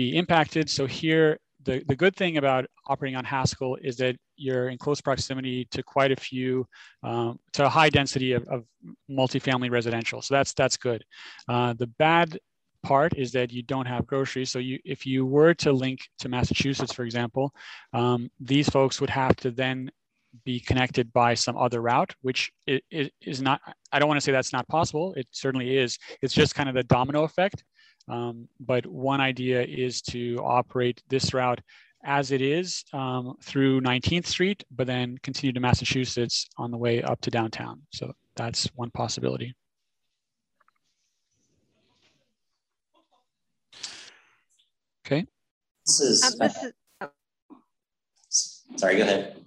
be 0.00 0.16
impacted. 0.22 0.64
So 0.68 0.84
here, 1.00 1.26
the, 1.68 1.82
the 1.90 1.96
good 2.02 2.14
thing 2.20 2.36
about 2.36 2.62
operating 2.86 3.16
on 3.16 3.24
Haskell 3.24 3.76
is 3.90 3.96
that 4.02 4.14
you're 4.36 4.68
in 4.72 4.78
close 4.84 5.00
proximity 5.00 5.58
to 5.74 5.80
quite 5.82 6.12
a 6.12 6.20
few, 6.30 6.52
um, 7.02 7.30
to 7.54 7.60
a 7.64 7.72
high 7.78 7.90
density 7.98 8.30
of, 8.38 8.42
of 8.54 8.60
multifamily 9.20 9.70
residential. 9.78 10.20
So 10.22 10.30
that's 10.36 10.52
that's 10.60 10.76
good. 10.88 11.02
Uh, 11.48 11.72
the 11.82 11.90
bad 12.06 12.28
part 12.82 13.12
is 13.16 13.32
that 13.32 13.48
you 13.56 13.62
don't 13.72 13.88
have 13.94 14.06
groceries. 14.06 14.50
So 14.54 14.58
you, 14.68 14.78
if 14.84 15.00
you 15.06 15.20
were 15.36 15.54
to 15.64 15.70
link 15.72 15.98
to 16.20 16.28
Massachusetts, 16.28 16.92
for 16.92 17.04
example, 17.08 17.46
um, 18.00 18.20
these 18.52 18.68
folks 18.76 19.00
would 19.00 19.14
have 19.22 19.34
to 19.36 19.50
then 19.50 19.90
be 20.44 20.60
connected 20.60 21.06
by 21.12 21.34
some 21.34 21.56
other 21.56 21.80
route, 21.80 22.12
which 22.26 22.52
is 22.66 23.40
not, 23.40 23.58
I 23.92 23.98
don't 23.98 24.08
want 24.10 24.20
to 24.20 24.24
say 24.26 24.32
that's 24.32 24.52
not 24.52 24.68
possible. 24.68 25.14
It 25.20 25.26
certainly 25.30 25.68
is. 25.84 25.98
It's 26.22 26.34
just 26.34 26.54
kind 26.54 26.68
of 26.68 26.74
the 26.74 26.84
domino 26.96 27.24
effect. 27.24 27.64
Um, 28.08 28.48
but 28.60 28.86
one 28.86 29.20
idea 29.20 29.62
is 29.62 30.00
to 30.02 30.38
operate 30.44 31.02
this 31.08 31.34
route 31.34 31.60
as 32.04 32.30
it 32.30 32.40
is 32.40 32.84
um, 32.92 33.36
through 33.42 33.80
19th 33.80 34.26
Street, 34.26 34.64
but 34.70 34.86
then 34.86 35.18
continue 35.22 35.52
to 35.52 35.60
Massachusetts 35.60 36.48
on 36.56 36.70
the 36.70 36.78
way 36.78 37.02
up 37.02 37.20
to 37.22 37.30
downtown. 37.30 37.82
So 37.92 38.12
that's 38.36 38.66
one 38.76 38.90
possibility. 38.90 39.54
Okay. 45.04 45.26
This 45.84 46.00
is, 46.00 46.38
this 46.38 46.62
is 46.62 46.72
oh. 47.00 47.10
sorry, 48.76 48.96
go 48.96 49.02
ahead. 49.02 49.45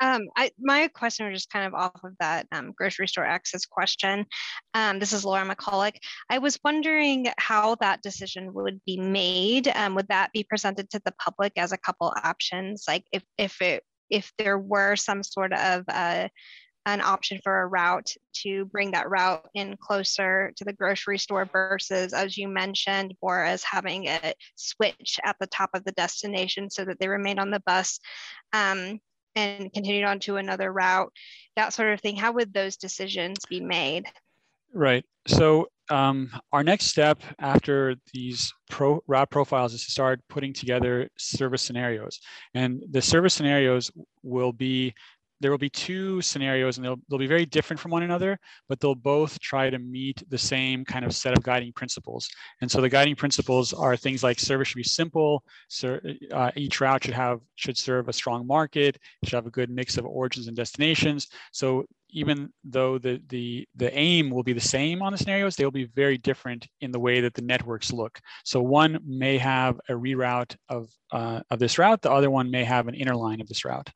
Um, 0.00 0.28
I, 0.36 0.50
my 0.58 0.88
question 0.88 1.26
was 1.26 1.40
just 1.40 1.50
kind 1.50 1.66
of 1.66 1.74
off 1.74 2.04
of 2.04 2.12
that 2.20 2.46
um, 2.52 2.72
grocery 2.76 3.08
store 3.08 3.24
access 3.24 3.64
question. 3.64 4.26
Um, 4.74 4.98
this 4.98 5.12
is 5.12 5.24
Laura 5.24 5.44
McCulloch. 5.44 5.96
I 6.28 6.38
was 6.38 6.58
wondering 6.64 7.28
how 7.38 7.76
that 7.76 8.02
decision 8.02 8.52
would 8.54 8.80
be 8.84 8.98
made. 8.98 9.68
Um, 9.68 9.94
would 9.94 10.08
that 10.08 10.32
be 10.32 10.44
presented 10.44 10.90
to 10.90 11.00
the 11.04 11.14
public 11.18 11.52
as 11.56 11.72
a 11.72 11.78
couple 11.78 12.12
options? 12.22 12.84
Like 12.86 13.04
if 13.12 13.22
if 13.38 13.60
it 13.62 13.82
if 14.10 14.32
there 14.38 14.58
were 14.58 14.96
some 14.96 15.22
sort 15.22 15.52
of 15.52 15.84
uh, 15.88 16.28
an 16.86 17.00
option 17.00 17.40
for 17.42 17.62
a 17.62 17.66
route 17.66 18.12
to 18.32 18.64
bring 18.66 18.92
that 18.92 19.10
route 19.10 19.44
in 19.54 19.76
closer 19.76 20.52
to 20.56 20.64
the 20.64 20.72
grocery 20.72 21.18
store 21.18 21.44
versus, 21.44 22.12
as 22.12 22.38
you 22.38 22.46
mentioned, 22.46 23.12
or 23.20 23.42
as 23.42 23.64
having 23.64 24.04
it 24.04 24.36
switch 24.54 25.18
at 25.24 25.36
the 25.40 25.48
top 25.48 25.70
of 25.74 25.84
the 25.84 25.92
destination 25.92 26.70
so 26.70 26.84
that 26.84 27.00
they 27.00 27.08
remain 27.08 27.40
on 27.40 27.50
the 27.50 27.62
bus. 27.66 27.98
Um, 28.52 29.00
and 29.36 29.72
continued 29.72 30.04
on 30.04 30.18
to 30.20 30.36
another 30.36 30.72
route, 30.72 31.12
that 31.54 31.72
sort 31.72 31.92
of 31.92 32.00
thing. 32.00 32.16
How 32.16 32.32
would 32.32 32.52
those 32.52 32.76
decisions 32.76 33.38
be 33.48 33.60
made? 33.60 34.06
Right. 34.72 35.04
So 35.26 35.68
um, 35.90 36.30
our 36.52 36.64
next 36.64 36.86
step 36.86 37.22
after 37.38 37.94
these 38.12 38.52
pro 38.68 39.00
route 39.06 39.30
profiles 39.30 39.74
is 39.74 39.84
to 39.84 39.90
start 39.90 40.20
putting 40.28 40.52
together 40.52 41.08
service 41.16 41.62
scenarios. 41.62 42.20
And 42.54 42.82
the 42.90 43.02
service 43.02 43.34
scenarios 43.34 43.90
will 44.22 44.52
be 44.52 44.94
there 45.40 45.50
will 45.50 45.58
be 45.58 45.70
two 45.70 46.20
scenarios 46.20 46.76
and 46.76 46.84
they'll, 46.84 47.00
they'll 47.08 47.18
be 47.18 47.26
very 47.26 47.46
different 47.46 47.80
from 47.80 47.90
one 47.90 48.02
another, 48.02 48.38
but 48.68 48.80
they'll 48.80 48.94
both 48.94 49.38
try 49.40 49.70
to 49.70 49.78
meet 49.78 50.22
the 50.28 50.38
same 50.38 50.84
kind 50.84 51.04
of 51.04 51.14
set 51.14 51.36
of 51.36 51.42
guiding 51.42 51.72
principles. 51.72 52.28
And 52.60 52.70
so 52.70 52.80
the 52.80 52.88
guiding 52.88 53.16
principles 53.16 53.72
are 53.72 53.96
things 53.96 54.22
like 54.22 54.38
service 54.38 54.68
should 54.68 54.76
be 54.76 54.82
simple, 54.82 55.42
so, 55.68 56.00
uh, 56.32 56.50
each 56.56 56.80
route 56.80 57.04
should 57.04 57.14
have 57.14 57.40
should 57.56 57.76
serve 57.76 58.08
a 58.08 58.12
strong 58.12 58.46
market, 58.46 58.98
should 59.24 59.34
have 59.34 59.46
a 59.46 59.50
good 59.50 59.70
mix 59.70 59.98
of 59.98 60.06
origins 60.06 60.48
and 60.48 60.56
destinations. 60.56 61.28
So 61.52 61.86
even 62.10 62.52
though 62.64 62.98
the, 62.98 63.20
the, 63.28 63.66
the 63.74 63.96
aim 63.96 64.30
will 64.30 64.42
be 64.42 64.52
the 64.52 64.60
same 64.60 65.02
on 65.02 65.12
the 65.12 65.18
scenarios, 65.18 65.56
they'll 65.56 65.70
be 65.70 65.90
very 65.94 66.16
different 66.18 66.66
in 66.80 66.90
the 66.92 67.00
way 67.00 67.20
that 67.20 67.34
the 67.34 67.42
networks 67.42 67.92
look. 67.92 68.18
So 68.44 68.62
one 68.62 68.98
may 69.04 69.38
have 69.38 69.78
a 69.88 69.92
reroute 69.92 70.56
of, 70.68 70.88
uh, 71.12 71.40
of 71.50 71.58
this 71.58 71.78
route, 71.78 72.02
the 72.02 72.10
other 72.10 72.30
one 72.30 72.50
may 72.50 72.64
have 72.64 72.88
an 72.88 72.94
interline 72.94 73.40
of 73.40 73.48
this 73.48 73.64
route. 73.64 73.90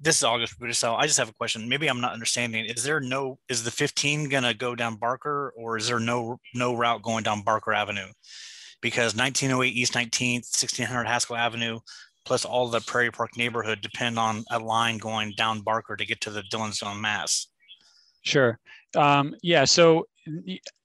This 0.00 0.18
is 0.18 0.24
August 0.24 0.54
so 0.72 0.94
I 0.94 1.06
just 1.06 1.18
have 1.18 1.28
a 1.28 1.34
question. 1.34 1.68
Maybe 1.68 1.88
I'm 1.88 2.00
not 2.00 2.12
understanding. 2.12 2.64
Is 2.66 2.84
there 2.84 3.00
no 3.00 3.38
is 3.48 3.64
the 3.64 3.70
15 3.70 4.28
gonna 4.28 4.54
go 4.54 4.74
down 4.74 4.96
Barker 4.96 5.52
or 5.56 5.76
is 5.76 5.88
there 5.88 6.00
no 6.00 6.38
no 6.54 6.74
route 6.74 7.02
going 7.02 7.24
down 7.24 7.42
Barker 7.42 7.72
Avenue? 7.72 8.08
Because 8.80 9.14
1908 9.14 9.68
East 9.68 9.94
19th, 9.94 10.50
1600 10.50 11.04
Haskell 11.06 11.36
Avenue, 11.36 11.78
plus 12.24 12.44
all 12.44 12.68
the 12.68 12.80
Prairie 12.80 13.10
Park 13.10 13.36
neighborhood 13.36 13.80
depend 13.80 14.18
on 14.18 14.44
a 14.50 14.58
line 14.58 14.98
going 14.98 15.32
down 15.36 15.60
Barker 15.60 15.96
to 15.96 16.06
get 16.06 16.20
to 16.22 16.30
the 16.30 16.42
Dillonstone 16.52 17.00
Mass. 17.00 17.48
Sure. 18.22 18.58
Um, 18.96 19.34
yeah. 19.42 19.64
So 19.64 20.06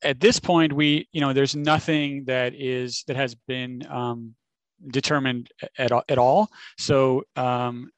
at 0.02 0.20
this 0.20 0.40
point, 0.40 0.74
we 0.74 1.08
you 1.12 1.22
know 1.22 1.34
there's 1.34 1.56
nothing 1.56 2.26
that 2.26 2.54
is 2.56 3.04
that 3.08 3.16
has 3.16 3.36
been 3.36 3.86
um, 3.90 4.34
determined 4.90 5.50
at, 5.78 5.92
at 6.10 6.18
all. 6.18 6.50
So 6.78 7.24
um, 7.36 7.92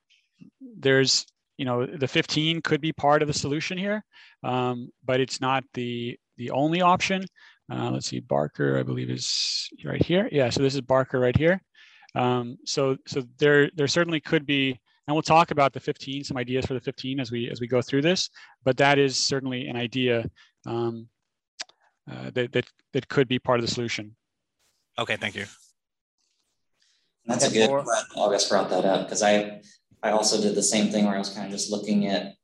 there's 0.61 1.25
you 1.57 1.65
know 1.65 1.85
the 1.85 2.07
15 2.07 2.61
could 2.61 2.81
be 2.81 2.93
part 2.93 3.21
of 3.21 3.27
the 3.27 3.33
solution 3.33 3.77
here, 3.77 4.03
um, 4.43 4.89
but 5.03 5.19
it's 5.19 5.41
not 5.41 5.63
the 5.73 6.17
the 6.37 6.51
only 6.51 6.81
option. 6.81 7.25
Uh, 7.71 7.91
let's 7.91 8.07
see, 8.07 8.19
Barker, 8.19 8.79
I 8.79 8.83
believe 8.83 9.09
is 9.09 9.69
right 9.85 10.03
here. 10.03 10.27
Yeah, 10.31 10.49
so 10.49 10.61
this 10.61 10.73
is 10.73 10.81
Barker 10.81 11.19
right 11.19 11.37
here. 11.37 11.61
Um, 12.15 12.57
so 12.65 12.97
so 13.05 13.23
there 13.37 13.69
there 13.75 13.87
certainly 13.87 14.19
could 14.19 14.45
be, 14.45 14.79
and 15.07 15.15
we'll 15.15 15.21
talk 15.21 15.51
about 15.51 15.73
the 15.73 15.79
15, 15.79 16.23
some 16.23 16.37
ideas 16.37 16.65
for 16.65 16.73
the 16.73 16.79
15 16.79 17.19
as 17.19 17.31
we 17.31 17.49
as 17.49 17.61
we 17.61 17.67
go 17.67 17.81
through 17.81 18.01
this. 18.01 18.29
But 18.63 18.77
that 18.77 18.97
is 18.97 19.17
certainly 19.17 19.67
an 19.67 19.75
idea 19.75 20.25
um, 20.65 21.07
uh, 22.09 22.31
that 22.33 22.51
that 22.53 22.65
that 22.93 23.07
could 23.09 23.27
be 23.27 23.37
part 23.37 23.59
of 23.59 23.65
the 23.65 23.71
solution. 23.71 24.15
Okay, 24.97 25.17
thank 25.17 25.35
you. 25.35 25.45
That's 27.25 27.47
a 27.47 27.51
good. 27.51 27.69
August 28.15 28.49
brought 28.49 28.69
that 28.71 28.85
up 28.85 29.05
because 29.05 29.21
I 29.21 29.61
I 30.01 30.11
also 30.11 30.41
did 30.41 30.55
the 30.55 30.63
same 30.63 30.91
thing 30.91 31.05
where 31.05 31.15
I 31.15 31.19
was 31.19 31.29
kind 31.29 31.45
of 31.45 31.51
just 31.51 31.71
looking 31.71 32.07
at 32.07 32.35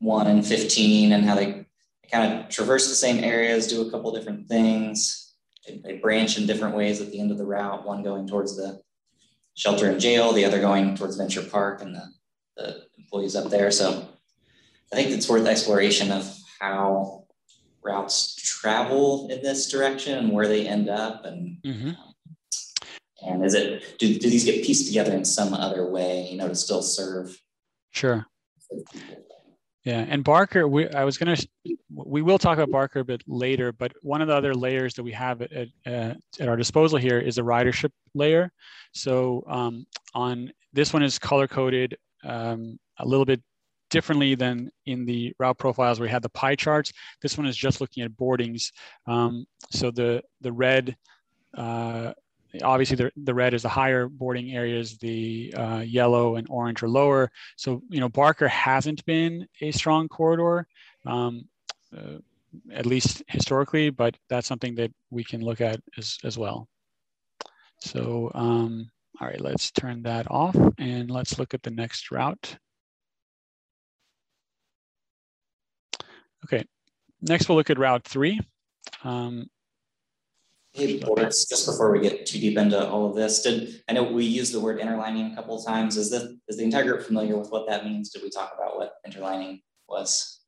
one 0.00 0.26
and 0.26 0.46
15 0.46 1.12
and 1.12 1.24
how 1.24 1.34
they 1.34 1.66
kind 2.10 2.40
of 2.40 2.48
traverse 2.48 2.88
the 2.88 2.94
same 2.94 3.22
areas, 3.22 3.66
do 3.66 3.86
a 3.86 3.90
couple 3.90 4.12
different 4.12 4.48
things. 4.48 5.34
They, 5.66 5.78
they, 5.78 5.98
branch 5.98 6.38
in 6.38 6.46
different 6.46 6.76
ways 6.76 7.00
at 7.00 7.10
the 7.10 7.20
end 7.20 7.30
of 7.30 7.38
the 7.38 7.44
route, 7.44 7.86
one 7.86 8.02
going 8.02 8.26
towards 8.26 8.56
the 8.56 8.80
shelter 9.54 9.90
and 9.90 10.00
jail, 10.00 10.32
the 10.32 10.44
other 10.44 10.60
going 10.60 10.96
towards 10.96 11.16
Venture 11.16 11.42
Park 11.42 11.82
and 11.82 11.94
the, 11.94 12.04
the 12.56 12.82
employees 12.98 13.36
up 13.36 13.50
there. 13.50 13.70
So 13.70 14.08
I 14.92 14.96
think 14.96 15.10
it's 15.10 15.28
worth 15.28 15.46
exploration 15.46 16.10
of 16.12 16.34
how 16.60 17.24
routes 17.82 18.34
travel 18.36 19.28
in 19.30 19.42
this 19.42 19.70
direction 19.70 20.18
and 20.18 20.32
where 20.32 20.48
they 20.48 20.66
end 20.66 20.88
up 20.88 21.24
and 21.24 21.58
mm-hmm. 21.62 21.90
And 23.26 23.44
is 23.44 23.54
it 23.54 23.98
do, 23.98 24.18
do 24.18 24.30
these 24.30 24.44
get 24.44 24.64
pieced 24.64 24.86
together 24.86 25.12
in 25.12 25.24
some 25.24 25.54
other 25.54 25.86
way, 25.86 26.28
you 26.30 26.36
know, 26.36 26.48
to 26.48 26.54
still 26.54 26.82
serve? 26.82 27.40
Sure. 27.90 28.26
Yeah, 29.84 30.04
and 30.06 30.22
Barker, 30.22 30.68
we, 30.68 30.88
I 30.90 31.04
was 31.04 31.16
to, 31.16 31.48
we 31.94 32.20
will 32.20 32.38
talk 32.38 32.58
about 32.58 32.70
Barker 32.70 33.00
a 33.00 33.04
bit 33.04 33.22
later, 33.26 33.72
but 33.72 33.92
one 34.02 34.20
of 34.20 34.28
the 34.28 34.34
other 34.34 34.54
layers 34.54 34.92
that 34.94 35.02
we 35.02 35.12
have 35.12 35.40
at, 35.40 35.50
at, 35.52 35.68
uh, 35.86 36.14
at 36.38 36.48
our 36.48 36.56
disposal 36.56 36.98
here 36.98 37.18
is 37.18 37.38
a 37.38 37.42
ridership 37.42 37.90
layer. 38.14 38.52
So 38.92 39.44
um, 39.48 39.86
on 40.14 40.52
this 40.74 40.92
one 40.92 41.02
is 41.02 41.18
color 41.18 41.48
coded 41.48 41.96
um, 42.22 42.78
a 42.98 43.06
little 43.06 43.24
bit 43.24 43.40
differently 43.88 44.34
than 44.34 44.70
in 44.84 45.06
the 45.06 45.32
route 45.38 45.58
profiles 45.58 45.98
where 45.98 46.06
we 46.06 46.10
had 46.10 46.22
the 46.22 46.28
pie 46.28 46.54
charts. 46.54 46.92
This 47.22 47.38
one 47.38 47.46
is 47.46 47.56
just 47.56 47.80
looking 47.80 48.02
at 48.02 48.14
boardings. 48.16 48.70
Um, 49.06 49.46
so 49.70 49.90
the 49.90 50.22
the 50.42 50.52
red 50.52 50.96
uh, 51.56 52.12
obviously 52.62 52.96
the, 52.96 53.12
the 53.16 53.34
red 53.34 53.54
is 53.54 53.62
the 53.62 53.68
higher 53.68 54.08
boarding 54.08 54.52
areas, 54.54 54.98
the 54.98 55.52
uh, 55.56 55.82
yellow 55.86 56.36
and 56.36 56.46
orange 56.50 56.82
are 56.82 56.88
lower. 56.88 57.30
So, 57.56 57.82
you 57.88 58.00
know, 58.00 58.08
Barker 58.08 58.48
hasn't 58.48 59.04
been 59.04 59.46
a 59.60 59.70
strong 59.70 60.08
corridor, 60.08 60.66
um, 61.06 61.46
uh, 61.96 62.18
at 62.72 62.86
least 62.86 63.22
historically, 63.28 63.90
but 63.90 64.16
that's 64.28 64.46
something 64.46 64.74
that 64.76 64.92
we 65.10 65.24
can 65.24 65.42
look 65.42 65.60
at 65.60 65.80
as, 65.96 66.18
as 66.24 66.38
well. 66.38 66.68
So, 67.80 68.30
um, 68.34 68.90
all 69.20 69.28
right, 69.28 69.40
let's 69.40 69.70
turn 69.70 70.02
that 70.02 70.30
off 70.30 70.56
and 70.78 71.10
let's 71.10 71.38
look 71.38 71.54
at 71.54 71.62
the 71.62 71.70
next 71.70 72.10
route. 72.10 72.56
Okay, 76.44 76.64
next 77.20 77.48
we'll 77.48 77.58
look 77.58 77.70
at 77.70 77.78
route 77.78 78.04
three. 78.04 78.40
Um, 79.04 79.48
Hey, 80.78 81.00
Boris, 81.00 81.44
just 81.48 81.66
before 81.66 81.90
we 81.90 81.98
get 81.98 82.24
too 82.24 82.38
deep 82.38 82.56
into 82.56 82.88
all 82.88 83.10
of 83.10 83.16
this, 83.16 83.42
did 83.42 83.82
I 83.88 83.94
know 83.94 84.04
we 84.04 84.24
used 84.24 84.54
the 84.54 84.60
word 84.60 84.78
interlining 84.78 85.32
a 85.32 85.34
couple 85.34 85.58
of 85.58 85.66
times? 85.66 85.96
Is 85.96 86.08
this 86.08 86.22
is 86.46 86.56
the 86.56 86.62
entire 86.62 86.84
group 86.84 87.02
familiar 87.02 87.36
with 87.36 87.50
what 87.50 87.66
that 87.66 87.84
means? 87.84 88.10
Did 88.10 88.22
we 88.22 88.30
talk 88.30 88.52
about 88.56 88.76
what 88.76 88.92
interlining 89.04 89.60
was? 89.88 90.38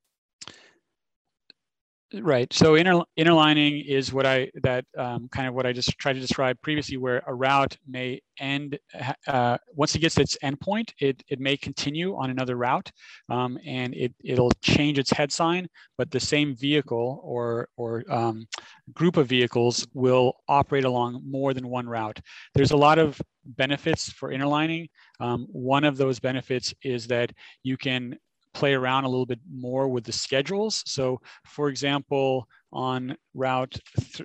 Right. 2.13 2.53
So 2.53 2.75
inter, 2.75 3.03
interlining 3.17 3.85
is 3.87 4.13
what 4.13 4.27
I 4.27 4.51
that 4.65 4.85
um, 4.99 5.29
kind 5.29 5.47
of 5.47 5.55
what 5.55 5.65
I 5.65 5.73
just 5.73 5.97
tried 5.97 6.15
to 6.15 6.21
describe 6.21 6.61
previously, 6.61 6.97
where 6.97 7.23
a 7.25 7.33
route 7.33 7.77
may 7.87 8.21
end 8.41 8.81
uh, 9.29 9.59
once 9.75 9.95
it 9.95 10.01
gets 10.01 10.19
its 10.19 10.37
endpoint, 10.43 10.93
it 10.99 11.23
it 11.29 11.39
may 11.39 11.57
continue 11.57 12.17
on 12.17 12.31
another 12.31 12.57
route, 12.57 12.91
um, 13.29 13.61
and 13.65 13.95
it 13.95 14.13
it'll 14.25 14.51
change 14.61 14.99
its 14.99 15.13
head 15.13 15.31
sign, 15.31 15.69
but 15.99 16.11
the 16.11 16.19
same 16.19 16.57
vehicle 16.57 17.21
or 17.23 17.69
or 17.77 18.03
um, 18.11 18.45
group 18.93 19.17
of 19.17 19.29
vehicles 19.29 19.87
will 19.95 20.35
operate 20.49 20.85
along 20.85 21.23
more 21.25 21.55
than 21.55 21.69
one 21.69 21.89
route. 21.89 22.19
There's 22.55 22.73
a 22.73 22.77
lot 22.77 22.99
of 22.99 23.21
benefits 23.45 24.11
for 24.11 24.33
interlining. 24.33 24.89
Um, 25.21 25.47
one 25.53 25.85
of 25.85 25.97
those 25.97 26.19
benefits 26.19 26.75
is 26.83 27.07
that 27.07 27.31
you 27.63 27.77
can 27.77 28.17
play 28.53 28.75
around 28.75 29.05
a 29.05 29.09
little 29.09 29.27
bit 29.27 29.41
more 29.51 29.89
with 29.89 30.05
the 30.05 30.13
schedules. 30.13 30.83
So 30.87 31.21
for 31.47 31.69
example, 31.69 32.49
on 32.73 33.17
route 33.35 33.77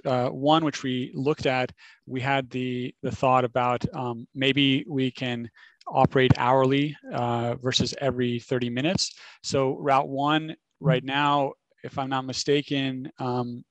uh, 0.06 0.30
one, 0.30 0.64
which 0.64 0.84
we 0.84 1.12
looked 1.16 1.46
at, 1.46 1.72
we 2.06 2.22
had 2.22 2.50
the, 2.50 2.94
the 3.02 3.12
thought 3.12 3.44
about 3.44 3.84
um, 3.96 4.28
maybe 4.36 4.86
we 4.88 5.12
can 5.12 5.50
operate 5.88 6.32
hourly 6.38 6.96
uh, 7.14 7.56
versus 7.56 7.94
every 8.02 8.40
30 8.40 8.70
minutes. 8.70 9.16
So 9.44 9.78
route 9.78 10.08
one 10.08 10.56
right 10.80 11.04
now, 11.04 11.54
if 11.84 11.98
I'm 12.00 12.10
not 12.10 12.26
mistaken, 12.26 13.12
um, 13.20 13.64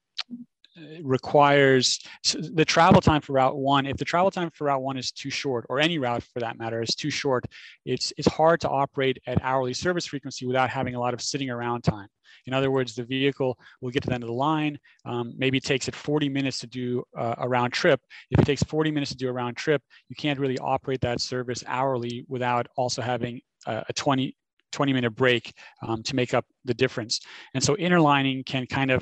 requires 1.02 2.00
the 2.34 2.64
travel 2.64 3.00
time 3.00 3.20
for 3.20 3.34
route 3.34 3.56
one 3.56 3.86
if 3.86 3.96
the 3.96 4.04
travel 4.04 4.30
time 4.30 4.50
for 4.50 4.64
route 4.64 4.82
one 4.82 4.96
is 4.96 5.12
too 5.12 5.30
short 5.30 5.64
or 5.68 5.78
any 5.78 5.98
route 5.98 6.22
for 6.22 6.40
that 6.40 6.58
matter 6.58 6.82
is 6.82 6.94
too 6.96 7.10
short 7.10 7.44
it's 7.84 8.12
it's 8.16 8.26
hard 8.26 8.60
to 8.60 8.68
operate 8.68 9.18
at 9.26 9.38
hourly 9.42 9.72
service 9.72 10.06
frequency 10.06 10.46
without 10.46 10.68
having 10.68 10.94
a 10.94 11.00
lot 11.00 11.14
of 11.14 11.20
sitting 11.20 11.48
around 11.48 11.82
time 11.82 12.08
in 12.46 12.52
other 12.52 12.72
words 12.72 12.94
the 12.94 13.04
vehicle 13.04 13.56
will 13.80 13.90
get 13.90 14.02
to 14.02 14.08
the 14.08 14.14
end 14.14 14.24
of 14.24 14.28
the 14.28 14.34
line 14.34 14.76
um, 15.04 15.32
maybe 15.36 15.58
it 15.58 15.64
takes 15.64 15.86
it 15.86 15.94
40 15.94 16.28
minutes 16.28 16.58
to 16.58 16.66
do 16.66 17.04
uh, 17.16 17.36
a 17.38 17.48
round 17.48 17.72
trip 17.72 18.00
if 18.32 18.40
it 18.40 18.44
takes 18.44 18.62
40 18.64 18.90
minutes 18.90 19.12
to 19.12 19.16
do 19.16 19.28
a 19.28 19.32
round 19.32 19.56
trip 19.56 19.82
you 20.08 20.16
can't 20.16 20.40
really 20.40 20.58
operate 20.58 21.00
that 21.02 21.20
service 21.20 21.62
hourly 21.68 22.24
without 22.28 22.66
also 22.76 23.00
having 23.00 23.40
a, 23.66 23.84
a 23.88 23.92
20 23.92 24.36
20 24.72 24.92
minute 24.92 25.12
break 25.12 25.54
um, 25.86 26.02
to 26.02 26.16
make 26.16 26.34
up 26.34 26.44
the 26.64 26.74
difference. 26.74 27.20
And 27.54 27.62
so 27.62 27.76
interlining 27.76 28.42
can 28.42 28.66
kind 28.66 28.90
of 28.90 29.00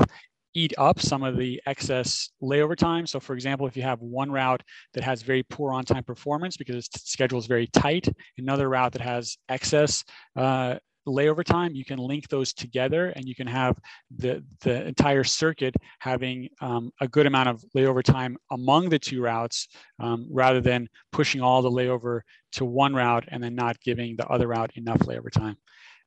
eat 0.54 0.74
up 0.78 1.00
some 1.00 1.22
of 1.22 1.36
the 1.36 1.60
excess 1.66 2.30
layover 2.42 2.76
time. 2.76 3.06
So 3.06 3.20
for 3.20 3.34
example, 3.34 3.66
if 3.66 3.76
you 3.76 3.82
have 3.82 4.00
one 4.00 4.30
route 4.30 4.62
that 4.94 5.04
has 5.04 5.22
very 5.22 5.42
poor 5.42 5.72
on-time 5.72 6.04
performance 6.04 6.56
because 6.56 6.76
its 6.76 7.10
schedule 7.10 7.38
is 7.38 7.46
very 7.46 7.66
tight, 7.68 8.08
another 8.38 8.68
route 8.68 8.92
that 8.92 9.02
has 9.02 9.36
excess 9.48 10.04
uh, 10.36 10.76
layover 11.06 11.44
time, 11.44 11.74
you 11.74 11.84
can 11.84 11.98
link 11.98 12.28
those 12.28 12.52
together 12.52 13.08
and 13.08 13.26
you 13.26 13.34
can 13.34 13.46
have 13.46 13.78
the, 14.16 14.44
the 14.60 14.86
entire 14.86 15.24
circuit 15.24 15.74
having 15.98 16.48
um, 16.60 16.90
a 17.00 17.08
good 17.08 17.26
amount 17.26 17.48
of 17.48 17.64
layover 17.76 18.02
time 18.02 18.36
among 18.50 18.88
the 18.88 18.98
two 18.98 19.20
routes 19.20 19.68
um, 19.98 20.26
rather 20.30 20.60
than 20.60 20.88
pushing 21.10 21.40
all 21.40 21.62
the 21.62 21.70
layover 21.70 22.20
to 22.52 22.64
one 22.64 22.94
route 22.94 23.24
and 23.28 23.42
then 23.42 23.54
not 23.54 23.80
giving 23.80 24.16
the 24.16 24.26
other 24.28 24.48
route 24.48 24.70
enough 24.76 25.00
layover 25.00 25.30
time. 25.30 25.56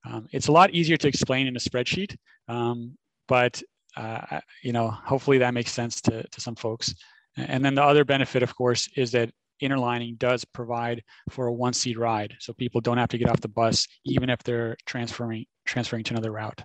Um, 0.05 0.27
it's 0.31 0.47
a 0.47 0.51
lot 0.51 0.71
easier 0.71 0.97
to 0.97 1.08
explain 1.08 1.47
in 1.47 1.55
a 1.55 1.60
spreadsheet, 1.60 2.15
um, 2.47 2.97
but 3.27 3.62
uh, 3.95 4.39
you 4.63 4.73
know, 4.73 4.89
hopefully 4.89 5.38
that 5.39 5.53
makes 5.53 5.71
sense 5.71 6.01
to, 6.01 6.23
to 6.27 6.41
some 6.41 6.55
folks. 6.55 6.93
And 7.38 7.63
then 7.63 7.75
the 7.75 7.84
other 7.84 8.05
benefit, 8.05 8.43
of 8.43 8.55
course, 8.55 8.89
is 8.95 9.12
that 9.12 9.31
interlining 9.62 10.15
does 10.15 10.45
provide 10.45 11.03
for 11.29 11.47
a 11.47 11.53
one 11.53 11.73
seat 11.73 11.97
ride. 11.97 12.36
So 12.39 12.53
people 12.53 12.81
don't 12.81 12.97
have 12.97 13.10
to 13.10 13.17
get 13.17 13.29
off 13.29 13.41
the 13.41 13.47
bus, 13.47 13.88
even 14.05 14.29
if 14.29 14.43
they're 14.43 14.75
transferring 14.86 15.45
transferring 15.65 16.03
to 16.05 16.13
another 16.13 16.31
route. 16.31 16.63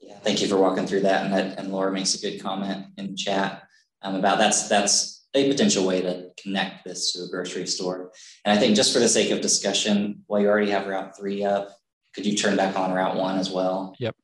Yeah, 0.00 0.18
thank 0.20 0.40
you 0.40 0.48
for 0.48 0.56
walking 0.56 0.86
through 0.86 1.00
that. 1.00 1.24
And, 1.24 1.34
that, 1.34 1.58
and 1.58 1.70
Laura 1.70 1.92
makes 1.92 2.14
a 2.14 2.20
good 2.20 2.42
comment 2.42 2.86
in 2.96 3.16
chat 3.16 3.62
um, 4.02 4.14
about 4.14 4.38
that's 4.38 4.68
that's 4.68 5.26
a 5.34 5.48
potential 5.48 5.86
way 5.86 6.00
to 6.00 6.30
connect 6.42 6.84
this 6.84 7.12
to 7.12 7.22
a 7.22 7.28
grocery 7.28 7.66
store. 7.66 8.10
And 8.44 8.56
I 8.56 8.60
think 8.60 8.74
just 8.74 8.92
for 8.92 8.98
the 8.98 9.08
sake 9.08 9.30
of 9.30 9.40
discussion, 9.40 10.22
while 10.26 10.40
you 10.40 10.48
already 10.48 10.70
have 10.72 10.88
Route 10.88 11.16
3 11.16 11.44
up, 11.44 11.68
could 12.14 12.26
you 12.26 12.36
turn 12.36 12.56
back 12.56 12.76
on 12.76 12.92
Route 12.92 13.16
1 13.16 13.38
as 13.38 13.50
well? 13.50 13.94
Yep. 14.00 14.16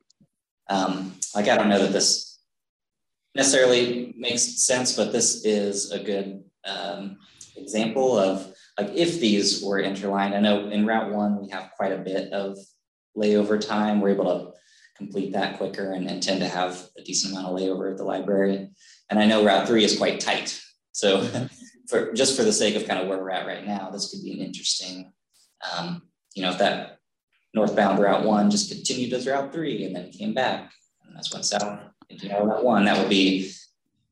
Um, 0.69 1.13
like, 1.35 1.47
I 1.47 1.55
don't 1.55 1.69
know 1.69 1.79
that 1.79 1.91
this 1.91 2.39
necessarily 3.35 4.13
makes 4.17 4.63
sense, 4.63 4.95
but 4.95 5.11
this 5.11 5.45
is 5.45 5.91
a 5.91 5.99
good 5.99 6.43
um, 6.65 7.17
example 7.55 8.17
of 8.17 8.53
like 8.79 8.93
if 8.93 9.19
these 9.19 9.63
were 9.63 9.79
interlined, 9.79 10.35
I 10.35 10.39
know 10.39 10.69
in 10.69 10.85
Route 10.85 11.11
One 11.11 11.41
we 11.41 11.49
have 11.49 11.71
quite 11.75 11.91
a 11.91 11.97
bit 11.97 12.31
of 12.31 12.57
layover 13.17 13.59
time. 13.59 14.01
We're 14.01 14.09
able 14.09 14.25
to 14.25 14.53
complete 14.95 15.33
that 15.33 15.57
quicker 15.57 15.91
and, 15.91 16.07
tend 16.21 16.39
to 16.41 16.47
have 16.47 16.87
a 16.97 17.03
decent 17.03 17.33
amount 17.33 17.47
of 17.47 17.59
layover 17.59 17.91
at 17.91 17.97
the 17.97 18.03
library. 18.03 18.69
And 19.09 19.19
I 19.19 19.25
know 19.25 19.45
Route 19.45 19.67
Three 19.67 19.83
is 19.83 19.97
quite 19.97 20.19
tight. 20.19 20.59
So 20.91 21.27
for 21.87 22.13
just 22.13 22.37
for 22.37 22.43
the 22.43 22.53
sake 22.53 22.75
of 22.75 22.87
kind 22.87 22.99
of 22.99 23.07
where 23.07 23.17
we're 23.17 23.31
at 23.31 23.47
right 23.47 23.65
now, 23.65 23.89
this 23.89 24.11
could 24.11 24.23
be 24.23 24.33
an 24.33 24.45
interesting, 24.45 25.13
um, 25.75 26.03
you 26.35 26.43
know, 26.43 26.51
if 26.51 26.59
that 26.59 26.96
northbound 27.57 27.99
Route 27.99 28.23
One 28.23 28.49
just 28.49 28.71
continued 28.71 29.13
as 29.13 29.27
Route 29.27 29.51
Three 29.51 29.83
and 29.83 29.95
then 29.95 30.11
came 30.11 30.33
back 30.33 30.71
and 31.05 31.15
that's 31.15 31.33
went 31.33 31.45
south 31.45 31.79
into 32.09 32.29
Route 32.29 32.63
One, 32.63 32.85
that 32.85 32.97
would 32.97 33.09
be 33.09 33.51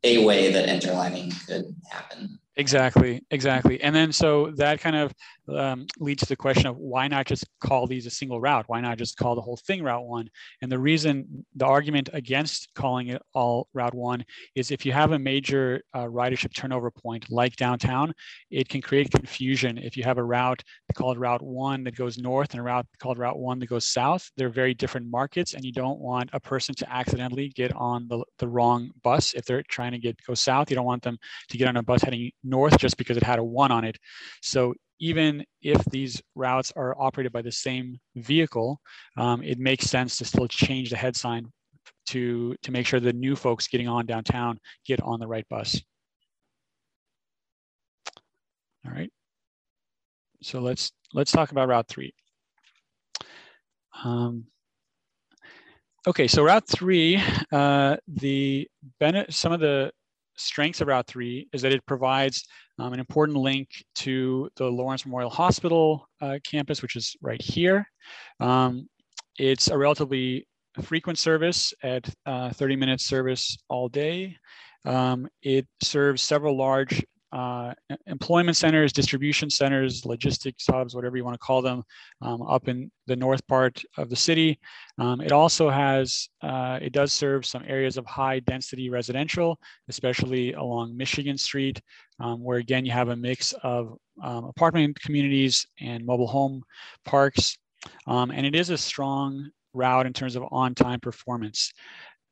a 0.04 0.24
way 0.26 0.52
that 0.52 0.70
interlining 0.70 1.32
could 1.48 1.66
happen. 1.90 2.40
Exactly, 2.58 3.22
exactly. 3.32 3.82
And 3.82 3.96
then 3.96 4.12
so 4.12 4.52
that 4.58 4.80
kind 4.80 4.96
of 4.96 5.14
um, 5.48 5.86
leads 6.00 6.24
to 6.24 6.30
the 6.30 6.36
question 6.36 6.68
of 6.68 6.78
why 6.78 7.08
not 7.08 7.26
just 7.26 7.46
call 7.60 7.88
these 7.88 8.06
a 8.06 8.10
single 8.10 8.42
route? 8.42 8.66
Why 8.68 8.82
not 8.82 8.98
just 8.98 9.18
call 9.18 9.36
the 9.36 9.42
whole 9.42 9.58
thing 9.58 9.84
Route 9.84 10.06
1? 10.06 10.30
And 10.62 10.72
the 10.72 10.80
reason, 10.80 11.46
the 11.56 11.66
argument 11.66 12.10
against 12.14 12.74
calling 12.74 13.10
it 13.10 13.22
all 13.34 13.68
Route 13.74 13.94
1 13.94 14.26
is 14.56 14.72
if 14.72 14.86
you 14.86 14.92
have 14.92 15.12
a 15.12 15.20
major 15.20 15.82
uh, 15.94 16.06
ridership 16.06 16.54
turnover 16.54 16.92
point 16.92 17.30
like 17.30 17.56
downtown, 17.56 18.14
it 18.50 18.70
can 18.70 18.82
create 18.82 19.12
confusion. 19.12 19.78
If 19.78 19.98
you 19.98 20.04
have 20.04 20.18
a 20.18 20.24
route 20.24 20.64
called 20.96 21.18
Route 21.18 21.42
1 21.42 21.84
that 21.84 21.96
goes 21.96 22.18
north 22.18 22.52
and 22.52 22.60
a 22.60 22.64
route 22.64 22.88
called 23.00 23.18
Route 23.18 23.38
1 23.38 23.60
that 23.60 23.68
goes 23.68 23.88
south, 23.88 24.30
they're 24.38 24.50
very 24.50 24.74
different 24.74 25.10
markets 25.10 25.54
and 25.54 25.64
you 25.64 25.72
don't 25.72 26.00
want 26.00 26.30
a 26.34 26.40
person 26.40 26.74
to 26.76 26.92
accidentally 26.92 27.50
get 27.50 27.76
on 27.76 28.08
the, 28.08 28.24
the 28.40 28.48
wrong 28.48 28.92
bus. 29.04 29.34
If 29.34 29.46
they're 29.46 29.64
trying 29.64 29.92
to 29.92 30.00
get 30.00 30.18
go 30.26 30.34
south, 30.34 30.70
you 30.70 30.76
don't 30.76 30.86
want 30.86 31.04
them 31.04 31.18
to 31.50 31.58
get 31.58 31.68
on 31.68 31.78
a 31.78 31.84
bus 31.84 32.02
heading 32.02 32.32
north 32.44 32.78
just 32.78 32.98
because 32.98 33.18
it 33.18 33.24
had 33.24 33.40
a 33.40 33.44
one 33.44 33.72
on 33.72 33.84
it. 33.84 33.98
So 34.42 34.74
even 35.00 35.44
if 35.62 35.84
these 35.86 36.22
routes 36.36 36.72
are 36.76 36.96
operated 37.00 37.32
by 37.32 37.42
the 37.42 37.52
same 37.52 38.00
vehicle, 38.16 38.80
um, 39.18 39.44
it 39.44 39.60
makes 39.60 39.86
sense 39.86 40.18
to 40.18 40.26
still 40.26 40.48
change 40.48 40.90
the 40.90 40.98
head 40.98 41.16
sign 41.16 41.52
to, 42.08 42.56
to 42.62 42.72
make 42.72 42.86
sure 42.86 43.00
the 43.00 43.14
new 43.14 43.36
folks 43.36 43.68
getting 43.68 43.88
on 43.88 44.06
downtown 44.06 44.60
get 44.86 45.02
on 45.02 45.20
the 45.20 45.28
right 45.28 45.48
bus. 45.50 45.82
All 48.86 48.92
right. 48.92 49.12
So 50.42 50.60
let's 50.60 50.92
let's 51.14 51.32
talk 51.32 51.52
about 51.52 51.70
Route 51.70 51.88
3. 51.88 52.14
Um, 54.04 54.46
okay, 56.08 56.28
so 56.28 56.44
Route 56.44 56.68
3, 56.68 57.22
uh, 57.52 57.98
the 58.08 58.68
some 59.30 59.54
of 59.54 59.60
the 59.60 59.92
strengths 60.38 60.82
of 60.82 60.88
Route 60.88 61.08
3 61.08 61.50
is 61.54 61.62
that 61.62 61.72
it 61.72 61.86
provides 61.86 62.46
um, 62.80 62.94
an 62.94 63.00
important 63.00 63.38
link 63.38 63.70
to 63.96 64.50
the 64.58 64.66
Lawrence 64.66 65.06
Memorial 65.06 65.30
Hospital 65.30 66.08
uh, 66.22 66.40
campus, 66.44 66.82
which 66.82 66.96
is 66.96 67.16
right 67.22 67.42
here. 67.42 67.88
Um, 68.40 68.88
it's 69.38 69.70
a 69.70 69.78
relatively 69.78 70.48
frequent 70.82 71.18
service 71.18 71.74
at 71.84 72.10
uh, 72.26 72.52
30 72.52 72.76
minute 72.76 73.02
service 73.02 73.58
all 73.70 73.88
day. 73.88 74.38
Um, 74.86 75.28
it 75.42 75.68
serves 75.82 76.22
several 76.22 76.58
large 76.58 77.04
uh, 77.36 77.74
employment 78.08 78.56
centers, 78.56 78.94
distribution 78.94 79.50
centers, 79.50 80.06
logistics 80.06 80.66
hubs, 80.68 80.96
whatever 80.96 81.18
you 81.18 81.26
want 81.26 81.34
to 81.34 81.46
call 81.46 81.62
them, 81.62 81.84
um, 82.22 82.42
up 82.44 82.70
in 82.70 82.90
the 83.08 83.16
north 83.16 83.46
part 83.48 83.84
of 83.98 84.10
the 84.10 84.16
city. 84.16 84.58
Um, 84.98 85.20
it 85.20 85.34
also 85.34 85.70
has, 85.70 86.30
uh, 86.42 86.80
it 86.82 86.94
does 86.94 87.12
serve 87.12 87.46
some 87.46 87.64
areas 87.68 87.98
of 87.98 88.06
high 88.06 88.40
density 88.40 88.90
residential, 88.90 89.60
especially 89.90 90.54
along 90.54 90.96
Michigan 90.96 91.38
Street, 91.38 91.82
um, 92.22 92.42
where 92.42 92.60
again, 92.60 92.86
you 92.86 92.94
have 92.94 93.10
a 93.10 93.16
mix 93.16 93.54
of 93.64 93.98
um, 94.24 94.46
apartment 94.46 94.98
communities 95.02 95.68
and 95.82 96.06
mobile 96.06 96.28
home 96.28 96.64
parks. 97.04 97.58
Um, 98.08 98.32
and 98.32 98.46
it 98.46 98.56
is 98.56 98.70
a 98.70 98.78
strong 98.78 99.50
route 99.74 100.06
in 100.06 100.14
terms 100.14 100.38
of 100.38 100.44
on-time 100.52 101.02
performance. 101.02 101.74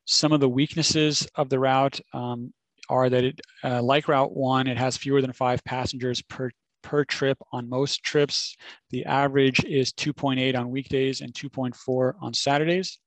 Some 0.06 0.32
of 0.32 0.40
the 0.40 0.50
weaknesses 0.50 1.28
of 1.36 1.50
the 1.50 1.60
route 1.60 2.00
um, 2.14 2.54
are 2.90 3.10
that 3.10 3.24
it, 3.24 3.42
uh, 3.64 3.82
like 3.82 4.08
Route 4.08 4.36
1, 4.36 4.68
it 4.68 4.78
has 4.78 4.98
fewer 4.98 5.22
than 5.22 5.34
five 5.34 5.64
passengers 5.64 6.22
per, 6.22 6.50
per 6.82 7.06
trip 7.06 7.38
on 7.52 7.70
most 7.70 8.04
trips. 8.04 8.56
The 8.92 9.06
average 9.06 9.64
is 9.64 9.94
2.8 9.94 10.58
on 10.58 10.70
weekdays 10.70 11.22
and 11.22 11.34
2.4 11.34 12.14
on 12.22 12.34
Saturdays. 12.34 13.00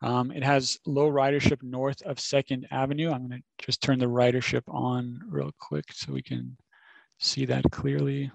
Um, 0.00 0.30
it 0.30 0.44
has 0.44 0.78
low 0.86 1.10
ridership 1.10 1.62
north 1.62 2.00
of 2.02 2.16
2nd 2.16 2.64
Avenue. 2.70 3.10
I'm 3.10 3.28
going 3.28 3.42
to 3.42 3.64
just 3.64 3.82
turn 3.82 3.98
the 3.98 4.06
ridership 4.06 4.62
on 4.68 5.20
real 5.28 5.50
quick 5.58 5.84
so 5.92 6.12
we 6.12 6.22
can 6.22 6.56
see 7.18 7.44
that 7.46 7.64
clearly. 7.70 8.30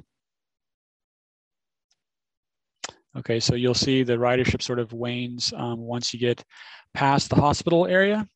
Okay, 3.16 3.40
so 3.40 3.56
you'll 3.56 3.76
see 3.76 4.04
the 4.04 4.18
ridership 4.18 4.62
sort 4.62 4.80
of 4.80 4.92
wanes 4.92 5.54
um, 5.56 5.80
once 5.80 6.14
you 6.14 6.20
get 6.20 6.44
past 6.94 7.30
the 7.30 7.36
hospital 7.36 7.86
area. 7.86 8.28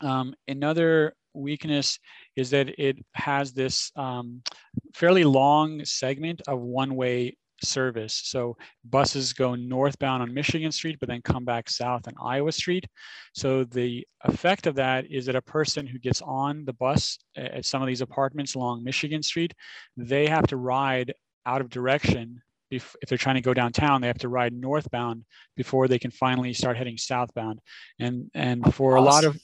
Um, 0.00 0.34
another 0.48 1.14
weakness 1.34 1.98
is 2.36 2.50
that 2.50 2.68
it 2.78 2.98
has 3.14 3.52
this 3.52 3.92
um, 3.96 4.42
fairly 4.94 5.24
long 5.24 5.84
segment 5.84 6.42
of 6.48 6.60
one-way 6.60 7.36
service. 7.62 8.20
So 8.24 8.56
buses 8.84 9.32
go 9.32 9.54
northbound 9.54 10.22
on 10.22 10.32
Michigan 10.32 10.72
Street, 10.72 10.96
but 10.98 11.08
then 11.08 11.22
come 11.22 11.44
back 11.44 11.68
south 11.68 12.08
on 12.08 12.14
Iowa 12.22 12.52
Street. 12.52 12.86
So 13.34 13.64
the 13.64 14.06
effect 14.24 14.66
of 14.66 14.74
that 14.76 15.10
is 15.10 15.26
that 15.26 15.36
a 15.36 15.42
person 15.42 15.86
who 15.86 15.98
gets 15.98 16.22
on 16.22 16.64
the 16.64 16.72
bus 16.72 17.18
at 17.36 17.64
some 17.64 17.82
of 17.82 17.88
these 17.88 18.00
apartments 18.00 18.54
along 18.54 18.84
Michigan 18.84 19.22
Street, 19.22 19.52
they 19.96 20.26
have 20.26 20.46
to 20.48 20.56
ride 20.56 21.12
out 21.46 21.60
of 21.60 21.68
direction 21.70 22.42
if, 22.70 22.94
they're 23.08 23.18
trying 23.18 23.34
to 23.34 23.40
go 23.40 23.52
downtown, 23.52 24.00
they 24.00 24.06
have 24.06 24.18
to 24.18 24.28
ride 24.28 24.52
northbound 24.52 25.24
before 25.56 25.88
they 25.88 25.98
can 25.98 26.10
finally 26.10 26.52
start 26.52 26.76
heading 26.76 26.96
southbound. 26.96 27.60
And 27.98 28.30
and 28.34 28.74
for 28.74 28.94
a 28.94 29.00
lot 29.00 29.24
of 29.24 29.40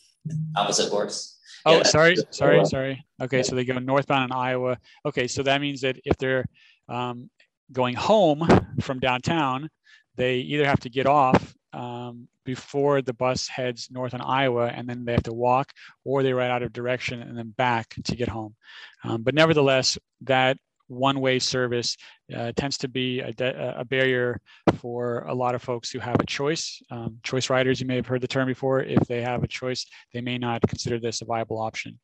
opposite 0.57 0.91
course. 0.91 1.39
Oh, 1.65 1.79
yeah, 1.79 1.83
sorry, 1.83 2.17
sorry, 2.31 2.65
sorry. 2.65 3.05
Okay, 3.21 3.43
so 3.43 3.55
they 3.55 3.65
go 3.65 3.79
northbound 3.79 4.31
in 4.31 4.37
Iowa. 4.37 4.79
Okay, 5.05 5.27
so 5.27 5.43
that 5.43 5.61
means 5.61 5.81
that 5.81 5.99
if 6.05 6.17
they're 6.17 6.47
um, 6.89 7.29
going 7.73 7.95
home 7.95 8.47
from 8.81 9.01
downtown, 9.01 9.69
they 10.17 10.37
either 10.39 10.65
have 10.65 10.81
to 10.81 10.89
get 10.89 11.07
off 11.07 11.55
um, 11.73 12.29
before 12.45 13.03
the 13.03 13.13
bus 13.13 13.49
heads 13.49 13.89
north 13.91 14.15
on 14.15 14.21
Iowa, 14.21 14.69
and 14.69 14.89
then 14.89 15.05
they 15.05 15.13
have 15.13 15.25
to 15.25 15.33
walk, 15.33 15.73
or 16.05 16.23
they 16.23 16.33
ride 16.33 16.51
out 16.51 16.63
of 16.63 16.73
direction 16.73 17.21
and 17.21 17.37
then 17.37 17.51
back 17.51 17.95
to 18.05 18.17
get 18.17 18.29
home. 18.29 18.55
Um, 19.05 19.23
but 19.23 19.35
nevertheless, 19.35 19.99
that 20.23 20.57
one-way 20.89 21.39
service 21.39 21.97
uh, 22.35 22.53
tends 22.57 22.79
to 22.79 22.89
be 22.89 23.21
a, 23.21 23.33
a, 23.79 23.85
barrier 23.85 24.41
for 24.79 25.25
a 25.29 25.35
lot 25.35 25.55
of 25.55 25.63
folks 25.63 25.91
who 25.91 25.99
have 25.99 26.17
a 26.21 26.27
choice. 26.27 26.81
Um, 26.91 27.19
choice 27.23 27.51
riders, 27.51 27.81
you 27.81 27.87
may 27.87 27.97
have 27.97 28.07
heard 28.07 28.21
the 28.21 28.29
term 28.29 28.47
before. 28.47 28.81
If 28.81 29.07
they 29.07 29.23
have 29.23 29.43
a 29.43 29.49
choice, 29.49 29.87
they 30.13 30.21
may 30.21 30.39
not 30.39 30.63
consider 30.63 30.99
this 30.99 31.23
a 31.23 31.25
viable 31.25 31.59
option. 31.59 31.99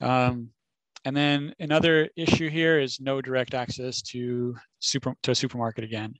Um, 0.00 0.48
and 1.04 1.16
then 1.16 1.54
another 1.58 2.10
issue 2.16 2.50
here 2.50 2.78
is 2.78 3.00
no 3.00 3.22
direct 3.22 3.54
access 3.54 4.02
to 4.02 4.54
super 4.80 5.14
to 5.22 5.30
a 5.30 5.34
supermarket 5.34 5.84
again. 5.84 6.14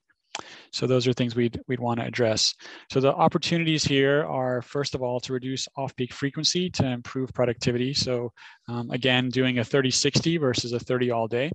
So 0.73 0.87
those 0.87 1.07
are 1.07 1.13
things 1.13 1.35
we'd, 1.35 1.61
we'd 1.69 1.81
want 1.81 2.01
to 2.01 2.07
address. 2.07 2.55
So 2.91 3.01
the 3.01 3.13
opportunities 3.13 3.85
here 3.85 4.25
are, 4.25 4.63
first 4.63 4.95
of 4.95 5.03
all, 5.03 5.21
to 5.21 5.33
reduce 5.33 5.69
off-peak 5.77 6.13
frequency 6.13 6.71
to 6.71 6.87
improve 6.87 7.33
productivity. 7.35 7.93
So 7.95 8.33
um, 8.69 8.91
again, 8.91 9.29
doing 9.29 9.59
a 9.59 9.63
30-60 9.63 10.41
versus 10.41 10.73
a 10.73 10.79
30 10.79 11.11
all 11.11 11.29
day. 11.29 11.51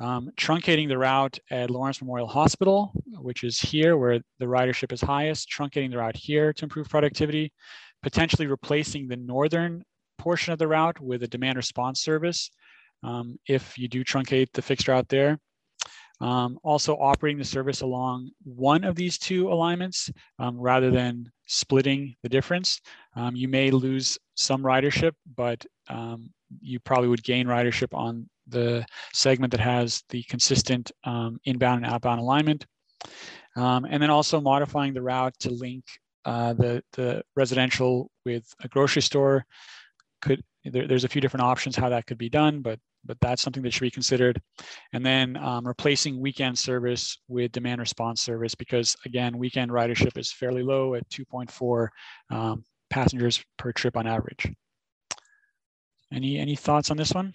Um, 0.00 0.30
truncating 0.36 0.86
the 0.86 0.98
route 0.98 1.38
at 1.50 1.70
Lawrence 1.70 2.00
Memorial 2.00 2.28
Hospital, 2.28 2.92
which 3.20 3.42
is 3.42 3.58
here 3.58 3.96
where 3.96 4.20
the 4.38 4.46
ridership 4.46 4.92
is 4.92 5.00
highest, 5.00 5.50
truncating 5.50 5.90
the 5.90 5.98
route 5.98 6.16
here 6.16 6.52
to 6.52 6.64
improve 6.64 6.88
productivity, 6.88 7.52
potentially 8.02 8.46
replacing 8.46 9.08
the 9.08 9.16
northern 9.16 9.82
portion 10.16 10.52
of 10.52 10.58
the 10.60 10.68
route 10.68 11.00
with 11.00 11.24
a 11.24 11.28
demand 11.28 11.56
response 11.56 12.00
service 12.00 12.50
um, 13.02 13.38
if 13.48 13.76
you 13.78 13.88
do 13.88 14.04
truncate 14.04 14.48
the 14.52 14.62
fixed 14.62 14.88
route 14.88 15.08
there. 15.08 15.38
Um, 16.20 16.58
also 16.64 16.96
operating 16.96 17.38
the 17.38 17.44
service 17.44 17.80
along 17.82 18.30
one 18.42 18.82
of 18.82 18.96
these 18.96 19.18
two 19.18 19.52
alignments 19.52 20.10
um, 20.40 20.58
rather 20.58 20.90
than 20.90 21.30
splitting 21.46 22.16
the 22.22 22.28
difference. 22.28 22.80
Um, 23.14 23.36
you 23.36 23.46
may 23.46 23.70
lose 23.70 24.18
some 24.34 24.62
ridership, 24.62 25.12
but 25.36 25.64
um, 25.88 26.30
you 26.60 26.80
probably 26.80 27.08
would 27.08 27.22
gain 27.22 27.46
ridership 27.46 27.92
on 27.92 28.28
the 28.46 28.84
segment 29.12 29.50
that 29.50 29.60
has 29.60 30.02
the 30.08 30.22
consistent 30.24 30.90
um, 31.04 31.38
inbound 31.44 31.84
and 31.84 31.92
outbound 31.92 32.20
alignment. 32.20 32.66
Um, 33.56 33.84
and 33.84 34.02
then 34.02 34.10
also 34.10 34.40
modifying 34.40 34.94
the 34.94 35.02
route 35.02 35.34
to 35.40 35.50
link 35.50 35.84
uh, 36.24 36.52
the, 36.54 36.82
the 36.92 37.22
residential 37.36 38.10
with 38.24 38.44
a 38.62 38.68
grocery 38.68 39.02
store. 39.02 39.44
Could 40.20 40.42
there, 40.64 40.86
There's 40.86 41.04
a 41.04 41.08
few 41.08 41.20
different 41.20 41.44
options 41.44 41.76
how 41.76 41.88
that 41.88 42.06
could 42.06 42.18
be 42.18 42.28
done, 42.28 42.60
but 42.60 42.78
but 43.04 43.16
that's 43.20 43.40
something 43.40 43.62
that 43.62 43.72
should 43.72 43.82
be 43.82 43.90
considered. 43.90 44.40
And 44.92 45.06
then 45.06 45.36
um, 45.36 45.66
replacing 45.66 46.20
weekend 46.20 46.58
service 46.58 47.18
with 47.28 47.52
demand 47.52 47.80
response 47.80 48.20
service 48.20 48.54
because 48.54 48.96
again, 49.06 49.38
weekend 49.38 49.70
ridership 49.70 50.18
is 50.18 50.32
fairly 50.32 50.62
low 50.62 50.94
at 50.94 51.08
2.4 51.08 51.88
um, 52.30 52.64
passengers 52.90 53.42
per 53.56 53.72
trip 53.72 53.96
on 53.96 54.06
average. 54.06 54.52
Any 56.12 56.38
any 56.38 56.56
thoughts 56.56 56.90
on 56.90 56.96
this 56.96 57.12
one? 57.12 57.34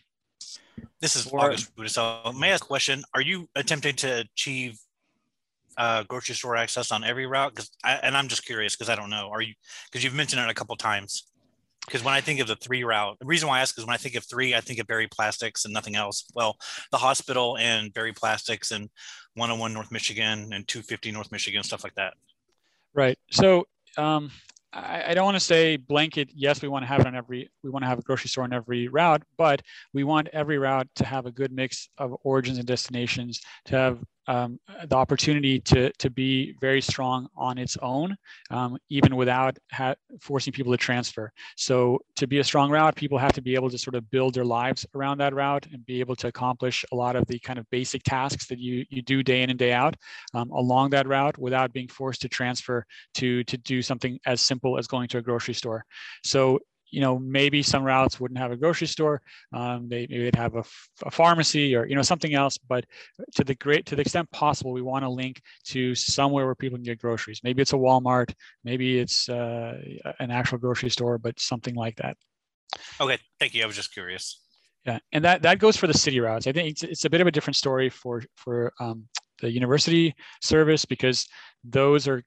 This 1.00 1.16
is 1.16 1.26
For- 1.26 1.40
August 1.40 1.76
Budasel. 1.76 2.38
May 2.38 2.50
I 2.50 2.54
ask 2.54 2.64
a 2.64 2.68
question? 2.68 3.04
Are 3.14 3.22
you 3.22 3.48
attempting 3.56 3.96
to 3.98 4.22
achieve 4.22 4.80
uh, 5.78 6.04
grocery 6.04 6.36
store 6.36 6.56
access 6.56 6.92
on 6.92 7.04
every 7.04 7.28
route? 7.28 7.54
Because 7.54 7.72
and 7.84 8.18
I'm 8.18 8.28
just 8.28 8.46
curious 8.46 8.76
because 8.76 8.90
I 8.90 8.96
don't 8.96 9.10
know. 9.10 9.30
Are 9.32 9.42
you 9.42 9.54
because 9.92 10.04
you've 10.04 10.16
mentioned 10.16 10.42
it 10.42 10.50
a 10.50 10.54
couple 10.54 10.76
times? 10.76 11.26
Because 11.86 12.04
when 12.04 12.14
I 12.14 12.22
think 12.22 12.40
of 12.40 12.48
the 12.48 12.56
three 12.56 12.84
route, 12.86 13.18
the 13.20 13.26
reason 13.26 13.50
why 13.50 13.58
I 13.58 13.62
ask 13.62 13.78
is 13.78 13.86
when 13.86 13.94
I 13.94 13.98
think 13.98 14.16
of 14.16 14.24
three, 14.24 14.56
I 14.56 14.62
think 14.62 14.80
of 14.80 14.88
Berry 14.88 15.08
Plastics 15.08 15.66
and 15.66 15.74
nothing 15.74 15.96
else. 15.96 16.24
Well, 16.34 16.56
the 16.92 16.98
hospital 16.98 17.58
and 17.58 17.94
Berry 17.94 18.14
Plastics 18.14 18.72
and 18.72 18.90
101 19.36 19.74
North 19.74 19.92
Michigan 19.92 20.54
and 20.54 20.66
250 20.66 21.12
North 21.12 21.30
Michigan, 21.30 21.62
stuff 21.62 21.84
like 21.84 21.96
that. 21.96 22.14
Right. 22.94 23.20
So 23.32 23.68
um, 23.98 24.32
I, 24.74 25.04
I 25.10 25.14
don't 25.14 25.26
want 25.26 25.36
to 25.36 25.40
say 25.40 25.78
blanket. 25.78 26.30
Yes, 26.34 26.62
we 26.62 26.68
want 26.68 26.84
to 26.84 26.88
have 26.88 27.02
it 27.02 27.08
on 27.08 27.16
every. 27.16 27.50
We 27.64 27.70
want 27.70 27.84
to 27.84 27.88
have 27.88 28.00
a 28.00 28.02
grocery 28.02 28.30
store 28.30 28.44
on 28.44 28.54
every 28.54 28.88
route, 28.88 29.24
but 29.38 29.62
we 29.94 30.04
want 30.04 30.30
every 30.34 30.58
route 30.58 30.88
to 30.96 31.06
have 31.06 31.26
a 31.26 31.32
good 31.32 31.52
mix 31.52 31.90
of 31.98 32.16
origins 32.24 32.58
and 32.58 32.68
destinations. 32.68 33.42
To 33.66 33.76
have 33.76 34.04
um, 34.28 34.60
the 34.86 34.96
opportunity 34.96 35.60
to 35.60 35.92
to 36.00 36.10
be 36.10 36.56
very 36.62 36.82
strong 36.82 37.28
on 37.36 37.58
its 37.58 37.78
own, 37.82 38.16
um, 38.50 38.78
even 38.90 39.16
without 39.16 39.58
ha- 39.72 39.96
forcing 40.22 40.54
people 40.54 40.72
to 40.72 40.78
transfer. 40.78 41.32
So 41.58 42.00
to 42.16 42.28
be 42.28 42.40
a 42.40 42.44
strong 42.44 42.72
route, 42.72 42.96
people 42.96 43.18
have 43.18 43.34
to 43.34 43.42
be 43.42 43.56
able 43.56 43.70
to 43.70 43.78
sort 43.78 43.96
of 43.96 44.10
build 44.12 44.34
their 44.34 44.46
lives 44.46 44.86
around 44.96 45.18
that 45.20 45.34
route 45.34 45.68
and 45.72 45.86
be 45.86 46.00
able 46.00 46.16
to 46.18 46.28
accomplish 46.28 46.86
a 46.92 46.96
lot 46.96 47.16
of 47.16 47.26
the 47.28 47.40
kind 47.40 47.60
of 47.60 47.70
basic 47.70 48.04
tasks 48.04 48.48
that 48.48 48.60
you 48.60 48.86
you 48.90 49.02
do 49.02 49.24
day 49.24 49.42
in 49.42 49.50
and 49.50 49.60
day 49.60 49.74
out 49.74 49.96
um, 50.34 50.50
along 50.52 50.92
that 50.92 51.08
route 51.08 51.38
without 51.38 51.74
being 51.74 51.88
forced 51.88 52.22
to 52.22 52.30
transfer 52.30 52.86
to 53.16 53.44
to 53.46 53.58
do 53.58 53.82
something 53.82 54.20
as 54.26 54.42
simple 54.42 54.78
as 54.78 54.88
going 54.88 55.08
to 55.08 55.18
a 55.18 55.22
grocery 55.22 55.54
store. 55.54 55.86
So 56.24 56.60
you 56.94 57.02
know 57.02 57.18
maybe 57.20 57.64
some 57.64 57.84
routes 57.84 58.20
wouldn't 58.20 58.38
have 58.38 58.52
a 58.52 58.58
grocery 58.58 58.88
store 58.88 59.22
um, 59.52 59.88
they 59.90 60.08
maybe 60.10 60.24
they'd 60.24 60.36
have 60.36 60.56
a 60.56 60.64
pharmacy 61.12 61.76
or 61.76 61.86
you 61.86 61.96
know 61.96 62.02
something 62.02 62.34
else 62.34 62.58
but 62.58 62.86
to 63.36 63.44
the 63.44 63.56
great 63.56 63.86
to 63.86 63.96
the 63.96 64.02
extent 64.02 64.30
possible 64.32 64.72
we 64.72 64.82
want 64.82 65.04
to 65.04 65.10
link 65.10 65.42
to 65.64 65.96
somewhere 65.96 66.46
where 66.46 66.56
people 66.56 66.78
can 66.78 66.84
get 66.84 67.00
groceries 67.00 67.42
maybe 67.44 67.62
it's 67.62 67.74
a 67.74 67.76
walmart 67.76 68.34
maybe 68.64 69.00
it's 69.00 69.28
uh, 69.30 69.74
an 70.20 70.32
actual 70.32 70.58
grocery 70.58 70.90
store 70.90 71.18
but 71.18 71.40
something 71.40 71.76
like 71.76 71.96
that 71.96 72.16
Okay, 73.00 73.18
thank 73.40 73.54
you. 73.54 73.64
I 73.64 73.66
was 73.66 73.76
just 73.76 73.94
curious. 73.94 74.40
yeah, 74.86 75.00
and 75.12 75.24
that 75.26 75.42
that 75.44 75.60
goes 75.60 75.78
for 75.78 75.88
the 75.88 75.94
city 75.94 76.20
routes. 76.20 76.48
I 76.48 76.52
think 76.52 76.70
it's, 76.72 76.84
it's 76.84 77.06
a 77.06 77.10
bit 77.10 77.22
of 77.22 77.28
a 77.28 77.32
different 77.32 77.56
story 77.56 77.90
for 77.90 78.24
for 78.36 78.74
um, 78.80 79.08
the 79.42 79.52
university 79.52 80.16
service 80.42 80.86
because 80.86 81.28
those 81.64 82.08
are 82.08 82.24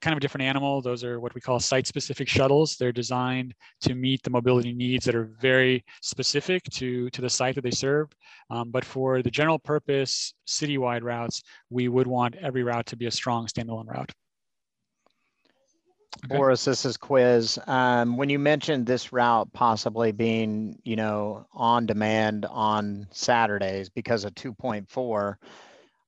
kind 0.00 0.12
of 0.12 0.18
a 0.18 0.20
different 0.20 0.44
animal. 0.44 0.82
Those 0.82 1.04
are 1.04 1.20
what 1.20 1.34
we 1.34 1.40
call 1.40 1.60
site-specific 1.60 2.28
shuttles. 2.28 2.76
They're 2.76 2.92
designed 2.92 3.54
to 3.82 3.94
meet 3.94 4.22
the 4.22 4.30
mobility 4.30 4.72
needs 4.72 5.04
that 5.04 5.14
are 5.14 5.30
very 5.40 5.84
specific 6.02 6.62
to 6.72 7.10
to 7.10 7.20
the 7.20 7.30
site 7.30 7.54
that 7.56 7.62
they 7.62 7.70
serve. 7.70 8.08
Um, 8.50 8.70
but 8.70 8.84
for 8.84 9.22
the 9.22 9.30
general 9.30 9.58
purpose 9.58 10.34
citywide 10.46 11.02
routes, 11.02 11.42
we 11.70 11.88
would 11.88 12.06
want 12.06 12.36
every 12.36 12.62
route 12.62 12.86
to 12.86 12.96
be 12.96 13.06
a 13.06 13.10
strong 13.10 13.46
standalone 13.46 13.88
route. 13.88 14.12
Okay. 16.24 16.36
Boris, 16.36 16.64
this 16.64 16.84
is 16.84 16.96
Quiz. 16.96 17.58
Um, 17.66 18.16
when 18.16 18.28
you 18.28 18.38
mentioned 18.38 18.86
this 18.86 19.12
route 19.12 19.52
possibly 19.52 20.12
being, 20.12 20.78
you 20.84 20.96
know, 20.96 21.46
on 21.52 21.86
demand 21.86 22.46
on 22.46 23.06
Saturdays 23.10 23.90
because 23.90 24.24
of 24.24 24.34
2.4, 24.34 25.34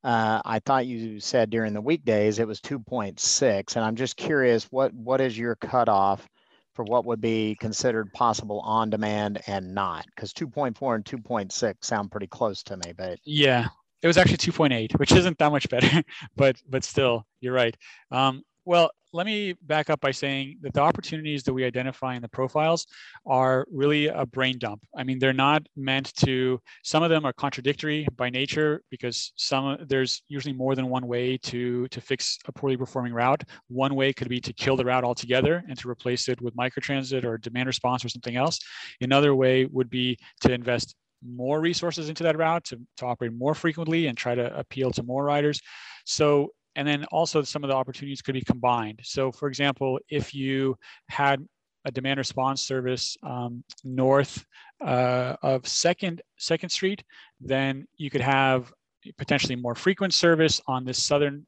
uh, 0.06 0.42
I 0.44 0.60
thought 0.60 0.86
you 0.86 1.20
said 1.20 1.50
during 1.50 1.74
the 1.74 1.82
weekdays 1.82 2.38
it 2.38 2.48
was 2.48 2.60
2.6, 2.60 3.76
and 3.76 3.84
I'm 3.84 3.96
just 3.96 4.16
curious, 4.16 4.64
what 4.72 4.94
what 4.94 5.20
is 5.20 5.38
your 5.38 5.56
cutoff 5.56 6.28
for 6.74 6.84
what 6.84 7.04
would 7.06 7.20
be 7.20 7.56
considered 7.56 8.12
possible 8.12 8.60
on 8.60 8.90
demand 8.90 9.42
and 9.48 9.74
not? 9.74 10.06
Because 10.14 10.32
2.4 10.32 10.96
and 10.96 11.04
2.6 11.04 11.84
sound 11.84 12.10
pretty 12.12 12.28
close 12.28 12.62
to 12.64 12.76
me, 12.78 12.92
but 12.96 13.18
Yeah, 13.24 13.68
it 14.02 14.06
was 14.06 14.16
actually 14.16 14.36
2.8, 14.38 14.98
which 14.98 15.12
isn't 15.12 15.38
that 15.38 15.50
much 15.50 15.68
better, 15.68 16.02
but 16.36 16.56
but 16.68 16.84
still, 16.84 17.26
you're 17.40 17.54
right. 17.54 17.76
Um, 18.10 18.42
well, 18.66 18.90
let 19.12 19.26
me 19.26 19.54
back 19.62 19.88
up 19.88 20.00
by 20.00 20.10
saying 20.10 20.58
that 20.60 20.74
the 20.74 20.80
opportunities 20.80 21.44
that 21.44 21.54
we 21.54 21.64
identify 21.64 22.16
in 22.16 22.20
the 22.20 22.28
profiles 22.28 22.86
are 23.24 23.64
really 23.72 24.08
a 24.08 24.26
brain 24.26 24.58
dump. 24.58 24.82
I 24.94 25.04
mean, 25.04 25.20
they're 25.20 25.32
not 25.32 25.62
meant 25.76 26.12
to. 26.16 26.60
Some 26.82 27.02
of 27.02 27.08
them 27.08 27.24
are 27.24 27.32
contradictory 27.32 28.06
by 28.16 28.28
nature 28.28 28.82
because 28.90 29.32
some 29.36 29.78
there's 29.88 30.20
usually 30.28 30.52
more 30.52 30.74
than 30.74 30.88
one 30.88 31.06
way 31.06 31.38
to 31.38 31.86
to 31.88 32.00
fix 32.00 32.38
a 32.46 32.52
poorly 32.52 32.76
performing 32.76 33.14
route. 33.14 33.44
One 33.68 33.94
way 33.94 34.12
could 34.12 34.28
be 34.28 34.40
to 34.40 34.52
kill 34.52 34.76
the 34.76 34.84
route 34.84 35.04
altogether 35.04 35.62
and 35.68 35.78
to 35.78 35.88
replace 35.88 36.28
it 36.28 36.42
with 36.42 36.56
microtransit 36.56 37.24
or 37.24 37.38
demand 37.38 37.68
response 37.68 38.04
or 38.04 38.08
something 38.08 38.36
else. 38.36 38.58
Another 39.00 39.34
way 39.34 39.64
would 39.66 39.88
be 39.88 40.18
to 40.40 40.52
invest 40.52 40.94
more 41.24 41.60
resources 41.60 42.08
into 42.08 42.22
that 42.24 42.36
route 42.36 42.64
to, 42.64 42.80
to 42.98 43.06
operate 43.06 43.32
more 43.32 43.54
frequently 43.54 44.06
and 44.06 44.18
try 44.18 44.34
to 44.34 44.56
appeal 44.58 44.90
to 44.92 45.02
more 45.02 45.24
riders. 45.24 45.60
So, 46.04 46.50
and 46.76 46.86
then 46.86 47.04
also 47.06 47.42
some 47.42 47.64
of 47.64 47.68
the 47.68 47.74
opportunities 47.74 48.22
could 48.22 48.34
be 48.34 48.42
combined. 48.42 49.00
So, 49.02 49.32
for 49.32 49.48
example, 49.48 49.98
if 50.08 50.34
you 50.34 50.76
had 51.08 51.44
a 51.86 51.90
demand 51.90 52.18
response 52.18 52.62
service 52.62 53.16
um, 53.22 53.64
north 53.82 54.44
uh, 54.84 55.36
of 55.42 55.66
Second 55.66 56.22
Second 56.36 56.68
Street, 56.68 57.02
then 57.40 57.86
you 57.96 58.10
could 58.10 58.20
have 58.20 58.72
potentially 59.18 59.56
more 59.56 59.74
frequent 59.74 60.12
service 60.12 60.60
on 60.66 60.84
this 60.84 61.02
southern 61.02 61.46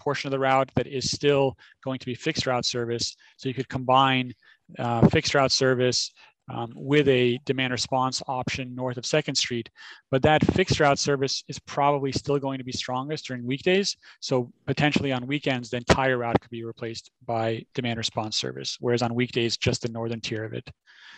portion 0.00 0.28
of 0.28 0.32
the 0.32 0.38
route 0.38 0.70
that 0.76 0.86
is 0.86 1.10
still 1.10 1.56
going 1.84 1.98
to 1.98 2.06
be 2.06 2.14
fixed 2.14 2.46
route 2.46 2.64
service. 2.64 3.16
So 3.36 3.48
you 3.48 3.54
could 3.54 3.68
combine 3.68 4.32
uh, 4.78 5.06
fixed 5.08 5.34
route 5.34 5.52
service 5.52 6.10
um, 6.48 6.72
with 6.74 7.08
a 7.08 7.38
demand 7.44 7.72
response 7.72 8.22
option 8.26 8.74
north 8.74 8.96
of 8.96 9.06
Second 9.06 9.34
Street. 9.34 9.70
But 10.10 10.22
that 10.22 10.44
fixed 10.54 10.80
route 10.80 10.98
service 10.98 11.42
is 11.48 11.58
probably 11.60 12.12
still 12.12 12.38
going 12.38 12.58
to 12.58 12.64
be 12.64 12.72
strongest 12.72 13.26
during 13.26 13.46
weekdays. 13.46 13.96
So 14.20 14.52
potentially 14.66 15.12
on 15.12 15.26
weekends, 15.26 15.70
the 15.70 15.78
entire 15.78 16.18
route 16.18 16.40
could 16.40 16.50
be 16.50 16.64
replaced 16.64 17.10
by 17.24 17.64
demand 17.74 17.98
response 17.98 18.36
service, 18.36 18.76
whereas 18.80 19.02
on 19.02 19.14
weekdays, 19.14 19.56
just 19.56 19.82
the 19.82 19.88
northern 19.88 20.20
tier 20.20 20.44
of 20.44 20.52
it. 20.52 20.68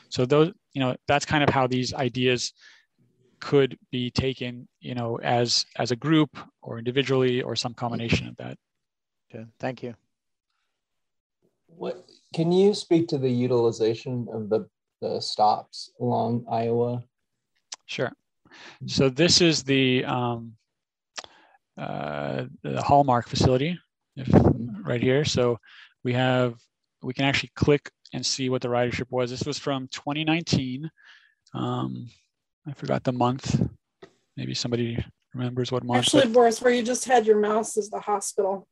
So 0.08 0.24
those, 0.24 0.52
you 0.72 0.80
know, 0.80 0.96
that's 1.08 1.26
kind 1.26 1.42
of 1.42 1.50
how 1.50 1.66
these 1.66 1.92
ideas 1.92 2.52
could 3.40 3.78
be 3.90 4.10
taken, 4.10 4.68
you 4.80 4.94
know, 4.94 5.18
as 5.22 5.66
as 5.76 5.90
a 5.90 5.96
group 5.96 6.38
or 6.62 6.78
individually 6.78 7.42
or 7.42 7.56
some 7.56 7.74
combination 7.74 8.28
of 8.28 8.36
that. 8.36 8.56
okay, 9.30 9.44
thank 9.58 9.82
you. 9.82 9.94
What 11.66 12.08
can 12.34 12.52
you 12.52 12.74
speak 12.74 13.08
to 13.08 13.18
the 13.18 13.30
utilization 13.30 14.28
of 14.32 14.48
the, 14.48 14.68
the 15.14 15.20
stops 15.20 15.90
along 16.00 16.46
Iowa? 16.50 17.02
Sure. 17.86 18.12
So 18.86 19.08
this 19.08 19.40
is 19.40 19.62
the 19.62 20.04
um, 20.04 20.52
uh, 21.78 22.44
the 22.62 22.82
Hallmark 22.82 23.28
facility, 23.28 23.78
if 24.16 24.28
right 24.84 25.02
here. 25.02 25.24
So 25.24 25.58
we 26.04 26.12
have 26.14 26.54
we 27.02 27.12
can 27.12 27.24
actually 27.24 27.52
click 27.54 27.90
and 28.12 28.24
see 28.24 28.48
what 28.48 28.62
the 28.62 28.68
ridership 28.68 29.10
was. 29.10 29.30
This 29.30 29.44
was 29.44 29.58
from 29.58 29.88
2019. 29.88 30.90
Um, 31.54 32.08
I 32.66 32.72
forgot 32.72 33.04
the 33.04 33.12
month. 33.12 33.60
Maybe 34.36 34.54
somebody 34.54 35.04
remembers 35.34 35.70
what 35.70 35.84
month. 35.84 35.98
Actually, 35.98 36.24
but- 36.24 36.32
Boris, 36.32 36.60
where 36.60 36.72
you 36.72 36.82
just 36.82 37.04
had 37.04 37.26
your 37.26 37.38
mouse 37.38 37.76
is 37.76 37.90
the 37.90 38.00
hospital. 38.00 38.66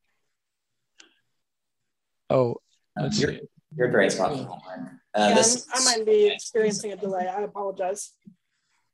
oh, 2.30 2.56
let's 2.98 3.20
you're, 3.20 3.32
see. 3.32 3.40
you're 3.76 3.90
great 3.90 4.12
spot 4.12 4.30
for 4.30 4.36
homework. 4.38 4.94
Uh, 5.14 5.26
Yeah, 5.28 5.34
this, 5.34 5.66
I 5.72 5.84
might 5.84 6.06
be 6.06 6.28
experiencing 6.28 6.92
a 6.92 6.96
delay. 6.96 7.26
I 7.28 7.42
apologize. 7.42 8.12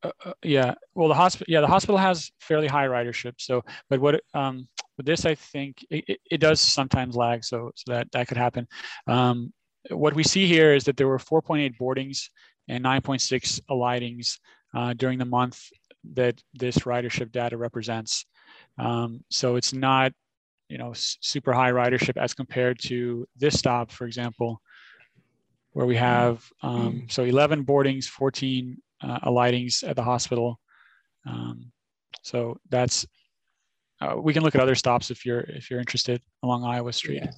Uh, 0.03 0.11
uh, 0.25 0.33
yeah, 0.43 0.75
well, 0.95 1.09
the 1.09 1.15
hospital, 1.15 1.47
yeah, 1.53 1.61
the 1.61 1.67
hospital 1.67 1.99
has 1.99 2.31
fairly 2.41 2.67
high 2.67 2.87
ridership. 2.87 3.35
So, 3.39 3.63
but 3.89 4.01
what, 4.01 4.21
um, 4.35 4.69
with 4.97 5.07
this, 5.07 5.25
I 5.27 5.35
think 5.35 5.85
it, 5.91 6.05
it, 6.09 6.21
it 6.31 6.39
does 6.39 6.61
sometimes 6.61 7.17
lag. 7.17 7.45
So, 7.45 7.71
so 7.75 7.93
that 7.93 8.11
that 8.13 8.29
could 8.29 8.37
happen. 8.39 8.67
Um, 9.07 9.53
what 9.91 10.15
we 10.15 10.23
see 10.23 10.47
here 10.47 10.75
is 10.75 10.85
that 10.85 10.97
there 10.97 11.09
were 11.09 11.19
4.8 11.19 11.77
boardings 11.79 12.31
and 12.69 12.85
9.6 12.85 13.61
alightings 13.71 14.39
uh, 14.75 14.93
during 14.95 15.19
the 15.19 15.25
month 15.25 15.69
that 16.15 16.43
this 16.55 16.79
ridership 16.79 17.33
data 17.33 17.57
represents. 17.57 18.25
Um, 18.79 19.23
so 19.31 19.57
it's 19.57 19.73
not, 19.73 20.13
you 20.69 20.79
know, 20.79 20.91
s- 20.91 21.17
super 21.21 21.53
high 21.53 21.73
ridership 21.73 22.17
as 22.17 22.33
compared 22.35 22.79
to 22.85 23.27
this 23.37 23.59
stop, 23.59 23.91
for 23.91 24.07
example, 24.07 24.61
where 25.73 25.87
we 25.87 25.97
have 25.97 26.45
um, 26.63 27.07
so 27.09 27.25
11 27.25 27.63
boardings, 27.63 28.07
14 28.07 28.77
uh, 29.03 29.21
alightings 29.21 29.87
at 29.89 29.97
the 29.97 30.03
hospital. 30.03 30.61
Um, 31.27 31.71
so 32.23 32.59
that's 32.69 33.07
uh, 34.01 34.17
we 34.17 34.33
can 34.33 34.43
look 34.43 34.55
at 34.55 34.61
other 34.61 34.75
stops 34.75 35.11
if 35.11 35.27
you're 35.27 35.41
if 35.41 35.71
you're 35.71 35.81
interested 35.81 36.23
along 36.43 36.65
Iowa 36.65 36.93
Street. 36.93 37.23
Yeah. 37.23 37.31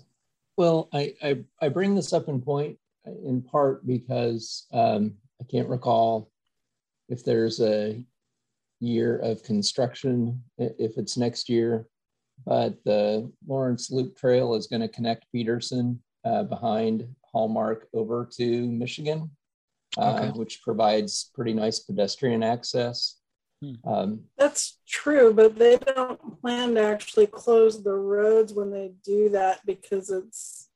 Well, 0.57 0.88
I, 0.92 1.14
I, 1.23 1.38
I 1.61 1.68
bring 1.68 1.95
this 1.95 2.12
up 2.12 2.29
in 2.29 2.40
point 2.40 2.79
in 3.25 3.42
part 3.42 3.87
because 3.87 4.66
um, 4.73 5.14
I 5.40 5.45
can't 5.51 5.68
recall 5.68 6.31
if 7.09 7.25
there's 7.25 7.61
a 7.61 8.03
year 8.81 9.18
of 9.18 9.42
construction, 9.42 10.42
if 10.59 10.99
it's 10.99 11.16
next 11.16 11.49
year, 11.49 11.87
but 12.45 12.77
the 12.85 13.31
Lawrence 13.47 13.90
Loop 13.90 14.16
Trail 14.16 14.55
is 14.55 14.66
going 14.66 14.83
to 14.83 14.88
connect 14.88 15.31
Peterson 15.33 16.01
uh, 16.25 16.45
behind 16.45 17.09
Hallmark 17.33 17.88
over 17.95 18.29
to 18.37 18.66
Michigan. 18.68 19.31
uh, 19.99 20.14
Okay. 20.29 20.38
which 20.38 20.62
provides 20.62 21.31
pretty 21.35 21.53
nice 21.53 21.79
pedestrian 21.81 22.42
access. 22.42 23.18
Hmm. 23.61 23.75
Um, 23.85 24.21
That's 24.38 24.79
true, 24.88 25.35
but 25.35 25.57
they 25.57 25.77
don't 25.77 26.40
plan 26.40 26.75
to 26.77 26.83
actually 26.83 27.27
close 27.27 27.83
the 27.83 27.92
roads 27.92 28.55
when 28.55 28.71
they 28.71 28.92
do 29.05 29.29
that 29.31 29.61
because 29.66 30.09
it's 30.09 30.71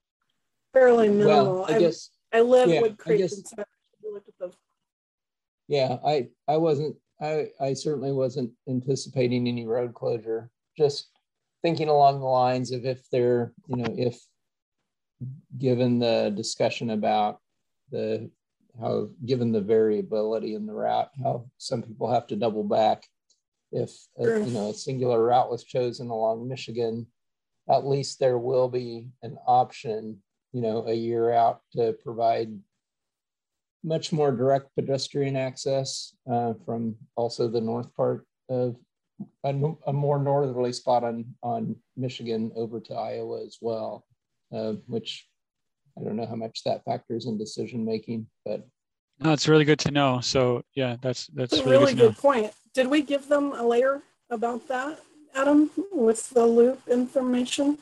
fairly 0.75 1.09
minimal. 1.09 1.63
well, 1.63 1.67
I 1.67 1.77
I, 1.77 1.79
guess, 1.79 2.11
I 2.33 2.41
live 2.43 2.69
yeah, 2.69 2.83
Wood 2.83 2.97
I 3.01 3.03
Creek, 3.03 3.19
guess- 3.21 3.33
and 3.39 3.47
so 3.47 3.55
I 3.59 4.13
looked 4.13 4.29
at 4.29 4.39
the 4.39 4.53
yeah, 5.69 5.97
I, 6.05 6.29
I 6.47 6.59
wasn't, 6.59 6.97
I, 7.21 7.49
I 7.61 7.73
certainly 7.73 8.13
wasn't 8.13 8.53
anticipating 8.69 9.49
any 9.49 9.67
road 9.67 9.95
closure. 9.95 10.51
Just 10.77 11.09
thinking 11.63 11.89
along 11.89 12.21
the 12.21 12.27
lines 12.27 12.71
of 12.71 12.85
if 12.85 13.09
they're, 13.11 13.53
you 13.67 13.77
know, 13.79 13.95
if 13.97 14.21
given 15.59 15.99
the 15.99 16.33
discussion 16.35 16.91
about 16.91 17.41
the 17.91 18.31
how 18.81 19.09
given 19.25 19.53
the 19.53 19.61
variability 19.61 20.55
in 20.55 20.67
the 20.67 20.75
route, 20.75 21.11
how 21.23 21.47
some 21.57 21.83
people 21.83 22.13
have 22.13 22.27
to 22.27 22.37
double 22.37 22.65
back. 22.65 23.05
If 23.73 23.91
uh, 24.19 24.25
Sure. 24.25 24.39
you 24.41 24.53
know 24.53 24.71
a 24.71 24.75
singular 24.75 25.23
route 25.23 25.51
was 25.51 25.65
chosen 25.65 26.09
along 26.11 26.49
Michigan, 26.49 27.07
at 27.69 27.87
least 27.87 28.19
there 28.19 28.39
will 28.39 28.69
be 28.69 29.09
an 29.23 29.37
option, 29.47 30.23
you 30.53 30.61
know, 30.61 30.87
a 30.87 30.95
year 30.95 31.33
out 31.33 31.61
to 31.73 31.95
provide 32.05 32.57
much 33.83 34.13
more 34.13 34.33
direct 34.33 34.75
pedestrian 34.75 35.37
access 35.37 36.15
uh, 36.31 36.55
from 36.65 36.97
also 37.17 37.49
the 37.49 37.61
north 37.61 37.95
part 37.95 38.27
of 38.49 38.77
a 39.45 39.93
more 39.93 40.19
northerly 40.19 40.73
spot 40.73 41.03
on 41.03 41.25
on 41.43 41.77
Michigan 41.97 42.53
over 42.55 42.81
to 42.81 42.95
Iowa 42.95 43.43
as 43.45 43.59
well, 43.61 44.06
uh, 44.53 44.75
which 44.87 45.27
I 45.99 46.05
don't 46.05 46.17
know 46.17 46.27
how 46.27 46.37
much 46.37 46.63
that 46.65 46.85
factors 46.85 47.27
in 47.27 47.39
decision 47.39 47.85
making, 47.85 48.27
but 48.45 48.67
No, 49.21 49.33
it's 49.33 49.49
really 49.49 49.65
good 49.65 49.79
to 49.81 49.91
know. 49.91 50.21
So 50.21 50.63
yeah, 50.75 50.97
that's 51.01 51.29
that's 51.29 51.53
It's 51.53 51.63
a 51.63 51.65
really, 51.65 51.79
really 51.79 51.95
good 51.95 52.15
good 52.15 52.19
point. 52.19 52.53
Did 52.75 52.89
we 52.89 53.03
give 53.03 53.29
them 53.29 53.53
a 53.53 53.63
layer 53.63 54.03
about 54.31 54.69
that, 54.69 55.01
Adam, 55.35 55.71
with 55.93 56.29
the 56.31 56.45
loop 56.45 56.81
information? 56.89 57.79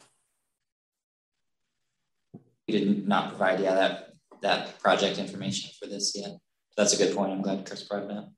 We 2.69 2.79
did 2.79 3.09
not 3.09 3.31
provide, 3.31 3.61
yeah, 3.61 3.75
that, 3.75 4.15
that 4.41 4.79
project 4.79 5.19
information 5.19 5.71
for 5.79 5.87
this 5.87 6.13
yet. 6.15 6.39
That's 6.77 6.95
a 6.95 6.97
good 6.97 7.15
point. 7.15 7.33
I'm 7.33 7.43
glad 7.43 7.67
Chris 7.67 7.83
brought 7.83 8.09
that. 8.09 8.31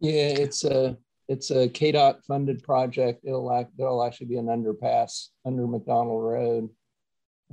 yeah, 0.00 0.12
it's 0.44 0.64
a 0.64 0.96
it's 1.28 1.52
a 1.52 1.68
KDOT 1.68 2.24
funded 2.24 2.60
project. 2.64 3.20
It'll 3.24 3.52
act, 3.52 3.70
there'll 3.78 4.02
actually 4.02 4.26
be 4.26 4.36
an 4.36 4.46
underpass 4.46 5.28
under 5.46 5.64
McDonald 5.68 6.24
Road 6.24 6.68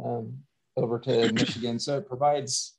um, 0.04 0.38
over 0.76 1.00
to 1.00 1.32
Michigan, 1.34 1.80
so 1.80 1.98
it 1.98 2.08
provides 2.08 2.76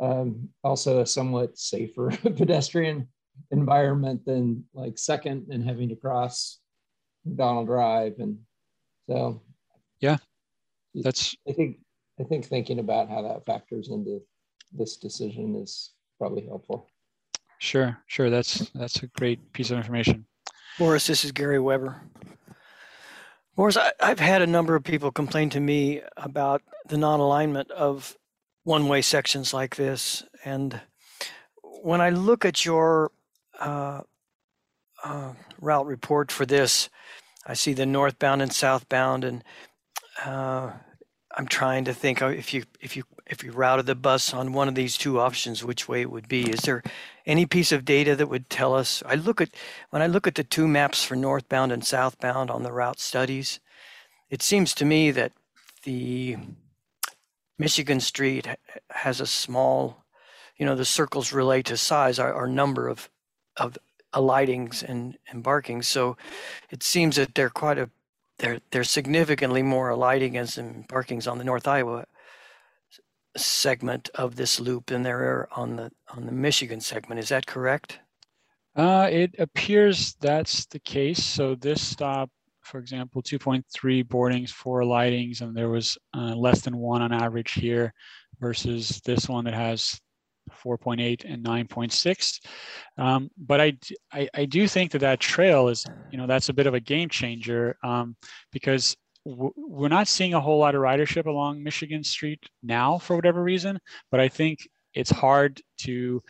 um, 0.00 0.48
also 0.64 1.00
a 1.00 1.06
somewhat 1.06 1.58
safer 1.58 2.10
pedestrian 2.22 3.08
environment 3.50 4.24
than 4.24 4.64
like 4.74 4.98
Second 4.98 5.46
and 5.50 5.64
having 5.64 5.88
to 5.88 5.96
cross 5.96 6.60
McDonald 7.24 7.66
Drive, 7.66 8.14
and 8.18 8.38
so 9.08 9.42
yeah, 10.00 10.16
That's 10.94 11.36
I 11.48 11.52
think 11.52 11.78
I 12.20 12.24
think 12.24 12.46
thinking 12.46 12.78
about 12.78 13.08
how 13.08 13.22
that 13.22 13.44
factors 13.44 13.88
into 13.88 14.22
this 14.72 14.96
decision 14.96 15.54
is 15.56 15.92
probably 16.18 16.46
helpful. 16.46 16.88
sure, 17.58 17.98
sure. 18.06 18.30
That's 18.30 18.70
that's 18.70 19.02
a 19.02 19.06
great 19.08 19.52
piece 19.52 19.70
of 19.70 19.78
information. 19.78 20.26
Morris, 20.78 21.06
this 21.06 21.24
is 21.24 21.32
Gary 21.32 21.58
Weber. 21.58 22.02
Morris, 23.56 23.76
I, 23.76 23.92
I've 24.00 24.20
had 24.20 24.42
a 24.42 24.46
number 24.46 24.74
of 24.74 24.84
people 24.84 25.10
complain 25.10 25.50
to 25.50 25.60
me 25.60 26.02
about 26.16 26.62
the 26.88 26.98
non-alignment 26.98 27.70
of 27.70 28.16
one-way 28.64 29.02
sections 29.02 29.54
like 29.54 29.76
this, 29.76 30.24
and 30.44 30.80
when 31.82 32.00
I 32.00 32.10
look 32.10 32.44
at 32.44 32.64
your 32.64 33.12
uh, 33.60 34.02
uh, 35.04 35.32
route 35.60 35.86
report 35.86 36.32
for 36.32 36.44
this, 36.44 36.90
I 37.46 37.54
see 37.54 37.72
the 37.72 37.86
northbound 37.86 38.42
and 38.42 38.52
southbound, 38.52 39.24
and 39.24 39.44
uh, 40.24 40.72
I'm 41.36 41.46
trying 41.46 41.84
to 41.84 41.94
think 41.94 42.20
if 42.20 42.52
you 42.52 42.64
if 42.80 42.96
you 42.96 43.04
if 43.26 43.42
you 43.42 43.50
routed 43.50 43.86
the 43.86 43.94
bus 43.94 44.32
on 44.32 44.52
one 44.52 44.68
of 44.68 44.74
these 44.74 44.96
two 44.96 45.18
options, 45.20 45.64
which 45.64 45.88
way 45.88 46.00
it 46.00 46.10
would 46.10 46.28
be. 46.28 46.50
Is 46.50 46.60
there 46.60 46.82
any 47.24 47.44
piece 47.44 47.72
of 47.72 47.84
data 47.84 48.14
that 48.14 48.28
would 48.28 48.48
tell 48.48 48.74
us? 48.74 49.02
I 49.04 49.16
look 49.16 49.40
at 49.40 49.50
when 49.90 50.02
I 50.02 50.06
look 50.06 50.26
at 50.26 50.36
the 50.36 50.44
two 50.44 50.68
maps 50.68 51.02
for 51.04 51.16
northbound 51.16 51.72
and 51.72 51.84
southbound 51.84 52.50
on 52.50 52.62
the 52.62 52.72
route 52.72 53.00
studies, 53.00 53.58
it 54.30 54.42
seems 54.42 54.74
to 54.74 54.84
me 54.84 55.10
that 55.10 55.32
the 55.82 56.36
Michigan 57.58 58.00
Street 58.00 58.46
has 58.90 59.20
a 59.20 59.26
small, 59.26 60.04
you 60.56 60.66
know, 60.66 60.76
the 60.76 60.84
circles 60.84 61.32
relate 61.32 61.66
to 61.66 61.76
size, 61.76 62.18
our, 62.18 62.32
our 62.32 62.46
number 62.46 62.88
of 62.88 63.08
of 63.56 63.76
alightings 64.12 64.82
and 64.82 65.18
embarkings. 65.32 65.84
So 65.84 66.16
it 66.70 66.82
seems 66.82 67.16
that 67.16 67.34
they're 67.34 67.50
quite 67.50 67.78
a 67.78 67.90
they're 68.38 68.60
they're 68.70 68.84
significantly 68.84 69.62
more 69.62 69.90
alightings 69.90 70.58
and 70.58 70.86
embarkings 70.86 71.30
on 71.30 71.38
the 71.38 71.44
North 71.44 71.66
Iowa 71.66 72.06
segment 73.36 74.08
of 74.14 74.36
this 74.36 74.60
loop 74.60 74.86
than 74.86 75.02
there 75.02 75.18
are 75.18 75.48
on 75.52 75.76
the 75.76 75.90
on 76.14 76.26
the 76.26 76.32
Michigan 76.32 76.80
segment. 76.80 77.18
Is 77.18 77.28
that 77.28 77.46
correct? 77.46 78.00
Uh, 78.74 79.08
it 79.10 79.34
appears 79.38 80.14
that's 80.20 80.66
the 80.66 80.78
case. 80.80 81.24
So 81.24 81.54
this 81.54 81.80
stop, 81.80 82.30
for 82.62 82.78
example, 82.78 83.22
2.3 83.22 84.06
boardings, 84.06 84.52
four 84.52 84.82
lightings, 84.82 85.40
and 85.40 85.56
there 85.56 85.70
was 85.70 85.96
uh, 86.14 86.34
less 86.34 86.60
than 86.60 86.76
one 86.76 87.00
on 87.00 87.12
average 87.12 87.52
here 87.52 87.94
versus 88.38 89.00
this 89.04 89.28
one 89.28 89.46
that 89.46 89.54
has 89.54 89.98
4.8 90.62 91.24
and 91.24 91.44
9.6. 91.44 92.40
Um, 92.98 93.30
but 93.38 93.60
I 93.60 94.44
do 94.44 94.68
think 94.68 94.92
that 94.92 94.98
that 95.00 95.20
trail 95.20 95.68
is, 95.68 95.86
you 96.10 96.18
know, 96.18 96.26
that's 96.26 96.50
a 96.50 96.54
bit 96.54 96.66
of 96.66 96.74
a 96.74 96.80
game 96.80 97.08
changer 97.08 97.76
um, 97.82 98.16
because 98.52 98.96
we're 99.26 99.88
not 99.88 100.06
seeing 100.06 100.34
a 100.34 100.40
whole 100.40 100.58
lot 100.58 100.76
of 100.76 100.80
ridership 100.80 101.26
along 101.26 101.62
Michigan 101.62 102.04
Street 102.04 102.40
now 102.62 102.96
for 102.98 103.16
whatever 103.16 103.42
reason. 103.42 103.78
But 104.10 104.20
I 104.20 104.28
think 104.28 104.60
it's 104.94 105.10
hard 105.10 105.60
to 105.78 106.22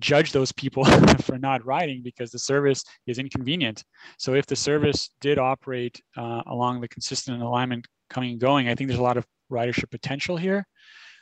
judge 0.00 0.32
those 0.32 0.50
people 0.50 0.84
for 1.22 1.38
not 1.38 1.64
riding 1.64 2.02
because 2.02 2.30
the 2.30 2.38
service 2.38 2.82
is 3.06 3.18
inconvenient. 3.18 3.84
So 4.18 4.34
if 4.34 4.46
the 4.46 4.56
service 4.56 5.10
did 5.20 5.38
operate 5.38 6.00
uh, 6.16 6.42
along 6.46 6.80
the 6.80 6.88
consistent 6.88 7.40
alignment 7.40 7.86
coming 8.08 8.32
and 8.32 8.40
going, 8.40 8.68
I 8.68 8.74
think 8.74 8.88
there's 8.88 9.00
a 9.00 9.04
lot 9.04 9.16
of 9.16 9.26
ridership 9.50 9.90
potential 9.90 10.36
here. 10.36 10.66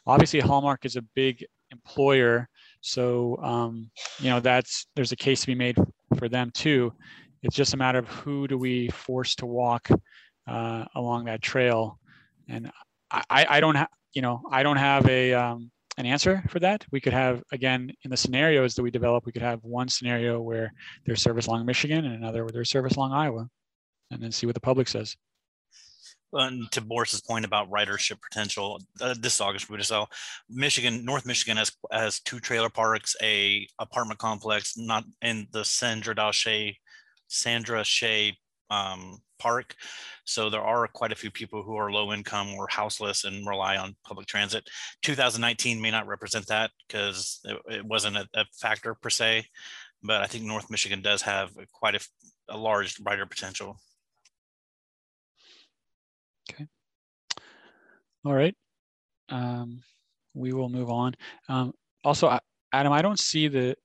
Obviously, 0.06 0.40
Hallmark 0.40 0.86
is 0.86 0.96
a 0.96 1.02
big 1.14 1.44
employer, 1.70 2.48
so 2.80 3.36
um, 3.42 3.90
you 4.20 4.30
know 4.30 4.40
that's 4.40 4.86
there's 4.96 5.12
a 5.12 5.16
case 5.16 5.42
to 5.42 5.48
be 5.48 5.54
made 5.54 5.76
for 6.16 6.30
them 6.30 6.50
too. 6.54 6.94
It's 7.42 7.54
just 7.54 7.74
a 7.74 7.76
matter 7.76 7.98
of 7.98 8.08
who 8.08 8.48
do 8.48 8.56
we 8.56 8.88
force 8.88 9.34
to 9.36 9.46
walk 9.46 9.90
uh, 10.48 10.84
along 10.94 11.26
that 11.26 11.42
trail, 11.42 11.98
and 12.48 12.70
I, 13.10 13.46
I 13.48 13.60
don't 13.60 13.74
have 13.74 13.88
you 14.12 14.22
know 14.22 14.42
I 14.50 14.62
don't 14.62 14.76
have 14.76 15.06
a 15.08 15.34
um, 15.34 15.70
an 15.98 16.06
answer 16.06 16.42
for 16.48 16.60
that. 16.60 16.86
We 16.92 17.00
could 17.00 17.12
have, 17.12 17.42
again, 17.52 17.92
in 18.04 18.10
the 18.10 18.16
scenarios 18.16 18.76
that 18.76 18.82
we 18.82 18.90
develop, 18.90 19.26
we 19.26 19.32
could 19.32 19.42
have 19.42 19.58
one 19.64 19.88
scenario 19.88 20.40
where 20.40 20.72
there's 21.04 21.20
service 21.20 21.48
along 21.48 21.66
Michigan 21.66 22.04
and 22.04 22.14
another 22.14 22.44
where 22.44 22.52
there's 22.52 22.70
service 22.70 22.94
along 22.94 23.12
Iowa, 23.12 23.48
and 24.12 24.22
then 24.22 24.30
see 24.30 24.46
what 24.46 24.54
the 24.54 24.60
public 24.60 24.86
says. 24.88 25.16
And 26.32 26.70
to 26.72 26.80
Boris's 26.80 27.22
point 27.22 27.44
about 27.44 27.70
ridership 27.70 28.20
potential, 28.20 28.80
uh, 29.00 29.14
this 29.18 29.34
is 29.34 29.40
August 29.40 29.68
Rudisil, 29.68 30.06
Michigan, 30.48 31.04
North 31.04 31.26
Michigan 31.26 31.56
has 31.56 31.72
has 31.90 32.20
two 32.20 32.38
trailer 32.38 32.68
parks, 32.68 33.16
a 33.20 33.66
apartment 33.78 34.20
complex, 34.20 34.76
not 34.76 35.04
in 35.22 35.48
the 35.52 35.64
Sandra 35.64 36.14
Dache, 36.14 36.76
Sandra 37.26 37.82
Shea 37.82 38.36
um, 38.70 39.20
Park. 39.38 39.74
So 40.24 40.50
there 40.50 40.62
are 40.62 40.86
quite 40.88 41.12
a 41.12 41.16
few 41.16 41.30
people 41.30 41.62
who 41.62 41.76
are 41.76 41.92
low 41.92 42.12
income 42.12 42.54
or 42.54 42.66
houseless 42.68 43.24
and 43.24 43.46
rely 43.46 43.76
on 43.76 43.96
public 44.04 44.26
transit. 44.26 44.68
2019 45.02 45.80
may 45.80 45.90
not 45.90 46.06
represent 46.06 46.46
that 46.48 46.70
because 46.86 47.40
it, 47.44 47.56
it 47.66 47.84
wasn't 47.84 48.16
a, 48.16 48.28
a 48.34 48.44
factor 48.52 48.94
per 48.94 49.10
se, 49.10 49.46
but 50.02 50.22
I 50.22 50.26
think 50.26 50.44
North 50.44 50.70
Michigan 50.70 51.02
does 51.02 51.22
have 51.22 51.50
quite 51.72 51.94
a, 51.94 52.00
a 52.48 52.56
large 52.56 52.98
rider 53.00 53.26
potential. 53.26 53.78
Okay. 56.50 56.66
All 58.24 58.34
right. 58.34 58.54
Um, 59.28 59.82
we 60.34 60.52
will 60.52 60.68
move 60.68 60.90
on. 60.90 61.14
Um, 61.48 61.72
also, 62.04 62.38
Adam, 62.72 62.92
I 62.92 63.02
don't 63.02 63.18
see 63.18 63.48
the, 63.48 63.76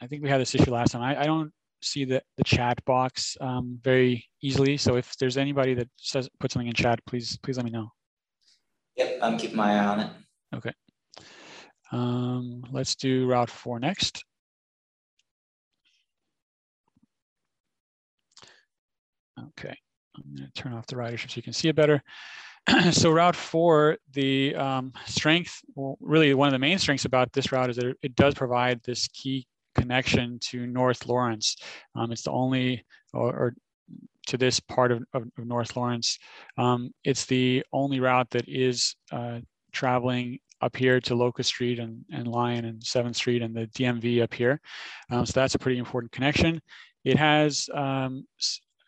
I 0.00 0.06
think 0.06 0.22
we 0.22 0.28
had 0.28 0.40
this 0.40 0.54
issue 0.54 0.70
last 0.70 0.92
time. 0.92 1.02
I, 1.02 1.20
I 1.20 1.24
don't 1.24 1.52
see 1.82 2.04
the, 2.04 2.22
the 2.36 2.44
chat 2.44 2.84
box 2.84 3.36
um, 3.40 3.78
very 3.82 4.24
easily. 4.42 4.76
So 4.76 4.96
if 4.96 5.16
there's 5.18 5.36
anybody 5.36 5.74
that 5.74 5.88
says, 5.96 6.28
put 6.38 6.52
something 6.52 6.68
in 6.68 6.74
chat, 6.74 7.00
please, 7.06 7.38
please 7.38 7.56
let 7.56 7.64
me 7.64 7.70
know. 7.70 7.90
Yep, 8.96 9.18
I'm 9.22 9.38
keeping 9.38 9.56
my 9.56 9.74
eye 9.74 9.86
on 9.86 10.00
it. 10.00 10.10
Okay. 10.54 10.72
Um, 11.92 12.64
let's 12.70 12.94
do 12.94 13.26
Route 13.26 13.50
4 13.50 13.80
next. 13.80 14.24
Okay, 19.38 19.74
I'm 20.16 20.36
going 20.36 20.50
to 20.52 20.62
turn 20.62 20.74
off 20.74 20.86
the 20.86 20.96
ridership 20.96 21.30
so 21.30 21.36
you 21.36 21.42
can 21.42 21.54
see 21.54 21.68
it 21.68 21.76
better. 21.76 22.02
so 22.92 23.10
Route 23.10 23.36
4, 23.36 23.96
the 24.12 24.54
um, 24.54 24.92
strength, 25.06 25.60
well, 25.74 25.96
really 26.00 26.34
one 26.34 26.48
of 26.48 26.52
the 26.52 26.58
main 26.58 26.78
strengths 26.78 27.06
about 27.06 27.32
this 27.32 27.52
route 27.52 27.70
is 27.70 27.76
that 27.76 27.94
it 28.02 28.14
does 28.16 28.34
provide 28.34 28.82
this 28.82 29.08
key 29.08 29.46
connection 29.80 30.38
to 30.50 30.66
North 30.66 31.06
Lawrence. 31.06 31.56
Um, 31.94 32.12
it's 32.12 32.22
the 32.22 32.30
only, 32.30 32.84
or, 33.12 33.28
or, 33.28 33.54
to 34.26 34.36
this 34.36 34.60
part 34.60 34.92
of, 34.92 35.02
of, 35.14 35.24
of 35.38 35.46
North 35.46 35.76
Lawrence. 35.76 36.18
Um, 36.56 36.90
it's 37.02 37.26
the 37.26 37.64
only 37.72 38.00
route 38.00 38.30
that 38.30 38.48
is 38.48 38.94
uh, 39.10 39.40
traveling 39.72 40.38
up 40.60 40.76
here 40.76 41.00
to 41.00 41.14
Locust 41.14 41.48
Street 41.48 41.78
and, 41.78 42.04
and 42.12 42.28
Lyon 42.28 42.64
and 42.64 42.80
7th 42.80 43.16
Street 43.16 43.42
and 43.42 43.54
the 43.54 43.66
DMV 43.68 44.22
up 44.22 44.34
here. 44.34 44.60
Um, 45.10 45.24
so 45.26 45.32
that's 45.32 45.54
a 45.54 45.58
pretty 45.58 45.78
important 45.78 46.12
connection. 46.12 46.60
It 47.04 47.16
has 47.16 47.68
um, 47.74 48.26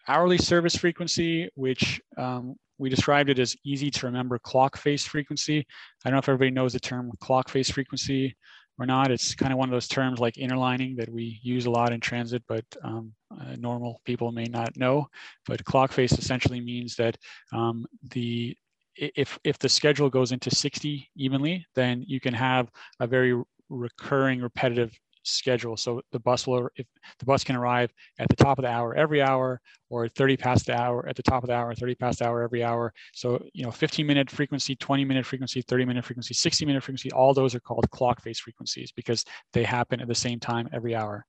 hourly 0.07 0.39
service 0.39 0.77
frequency, 0.77 1.49
which 1.55 2.01
um, 2.19 2.57
we 2.79 2.91
described 2.91 3.31
it 3.31 3.39
as 3.39 3.57
easy 3.65 3.91
to 3.91 4.07
remember 4.07 4.39
clock 4.39 4.77
face 4.77 5.05
frequency. 5.05 5.67
I 6.05 6.09
don't 6.09 6.15
know 6.15 6.19
if 6.19 6.29
everybody 6.29 6.51
knows 6.51 6.75
the 6.75 6.81
term 6.81 7.11
clock 7.21 7.49
face 7.49 7.71
frequency 7.71 8.37
or 8.83 8.87
not. 8.87 9.11
It's 9.11 9.35
kind 9.35 9.53
of 9.53 9.59
one 9.59 9.69
of 9.69 9.73
those 9.73 9.89
terms 9.89 10.19
like 10.19 10.37
interlining 10.37 10.97
that 10.97 11.09
we 11.09 11.39
use 11.43 11.67
a 11.67 11.71
lot 11.71 11.93
in 11.93 12.01
transit, 12.01 12.43
but 12.49 12.65
um, 12.83 13.13
uh, 13.31 13.57
normal 13.57 14.01
people 14.05 14.33
may 14.33 14.47
not 14.47 14.77
know. 14.77 15.07
But 15.47 15.65
clock 15.65 15.93
face 15.93 16.13
essentially 16.13 16.61
means 16.61 16.97
that 16.97 17.17
um, 17.53 17.87
the 18.11 18.57
if 18.97 19.39
if 19.45 19.59
the 19.59 19.69
schedule 19.69 20.11
goes 20.11 20.33
into 20.33 20.51
60 20.51 21.11
evenly, 21.17 21.65
then 21.75 22.05
you 22.07 22.21
can 22.21 22.35
have 22.35 22.71
a 23.01 23.07
very 23.07 23.41
recurring, 23.71 24.41
repetitive 24.41 24.93
schedule. 25.23 25.77
So 25.77 26.03
the 26.13 26.21
bus 26.21 26.47
will, 26.47 26.69
if 26.77 26.87
the 27.19 27.25
bus 27.25 27.45
can 27.45 27.57
arrive 27.57 27.93
at 28.19 28.29
the 28.29 28.37
top 28.37 28.59
of 28.59 28.63
the 28.63 28.71
hour 28.71 28.95
every 28.95 29.23
hour, 29.23 29.61
or 29.91 30.09
30 30.09 30.37
past 30.37 30.67
the 30.67 30.75
hour 30.75 31.07
at 31.07 31.17
the 31.17 31.23
top 31.23 31.43
of 31.43 31.49
the 31.49 31.55
hour, 31.55 31.75
30 31.75 31.95
past 31.97 32.21
the 32.21 32.27
hour 32.27 32.43
every 32.43 32.65
hour. 32.65 32.93
So 33.13 33.43
you 33.53 33.65
know, 33.65 33.71
15 33.71 34.07
minute 34.07 34.31
frequency, 34.31 34.75
20 34.75 35.05
minute 35.05 35.27
frequency, 35.27 35.63
30 35.63 35.85
minute 35.85 36.05
frequency, 36.05 36.35
60 36.35 36.65
minute 36.65 36.83
frequency. 36.83 37.13
All 37.13 37.35
those 37.35 37.55
are 37.55 37.61
called 37.61 37.91
clock 37.91 38.23
face 38.23 38.41
frequencies 38.41 38.93
because 38.93 39.25
they 39.53 39.65
happen 39.65 40.01
at 40.01 40.09
the 40.09 40.15
same 40.15 40.41
time 40.41 40.69
every 40.73 40.95
hour, 40.95 41.27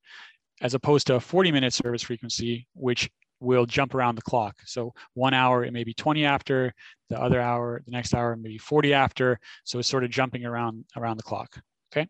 as 0.62 0.74
opposed 0.74 1.08
to 1.08 1.16
a 1.16 1.20
40 1.20 1.52
minute 1.52 1.74
service 1.74 2.02
frequency, 2.02 2.68
which 2.74 3.10
will 3.44 3.66
jump 3.66 3.94
around 3.94 4.16
the 4.16 4.22
clock. 4.22 4.56
So 4.66 4.94
one 5.14 5.34
hour, 5.34 5.66
it 5.66 5.74
may 5.74 5.84
be 5.84 5.94
20 5.94 6.26
after, 6.26 6.74
the 7.10 7.22
other 7.22 7.42
hour, 7.42 7.82
the 7.86 7.92
next 7.92 8.14
hour, 8.14 8.36
maybe 8.36 8.58
40 8.58 8.94
after. 8.94 9.40
So 9.66 9.80
it's 9.80 9.90
sort 9.90 10.06
of 10.06 10.10
jumping 10.10 10.46
around 10.46 10.86
around 10.96 11.18
the 11.18 11.24
clock. 11.24 11.62
Okay, 11.94 12.08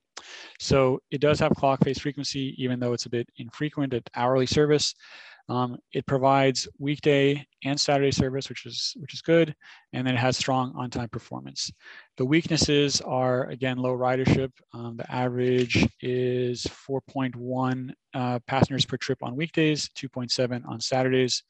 so 0.59 1.01
it 1.11 1.19
does 1.19 1.39
have 1.39 1.51
clock 1.55 1.83
face 1.83 1.99
frequency, 1.99 2.55
even 2.57 2.79
though 2.79 2.93
it's 2.93 3.05
a 3.05 3.09
bit 3.09 3.27
infrequent 3.35 3.93
at 3.93 4.09
hourly 4.15 4.45
service. 4.45 4.95
Um, 5.49 5.77
it 5.91 6.05
provides 6.05 6.69
weekday 6.79 7.45
and 7.65 7.77
Saturday 7.77 8.11
service, 8.11 8.47
which 8.47 8.65
is 8.65 8.93
which 8.97 9.13
is 9.13 9.21
good, 9.21 9.53
and 9.91 10.07
then 10.07 10.15
it 10.15 10.19
has 10.19 10.37
strong 10.37 10.73
on-time 10.77 11.09
performance. 11.09 11.69
The 12.15 12.25
weaknesses 12.25 13.01
are 13.01 13.49
again 13.49 13.77
low 13.77 13.93
ridership. 13.97 14.51
Um, 14.73 14.95
the 14.95 15.11
average 15.11 15.85
is 15.99 16.63
4.1 16.63 17.91
uh, 18.13 18.39
passengers 18.47 18.85
per 18.85 18.95
trip 18.95 19.19
on 19.21 19.35
weekdays, 19.35 19.89
2.7 19.97 20.65
on 20.65 20.79
Saturdays. 20.79 21.43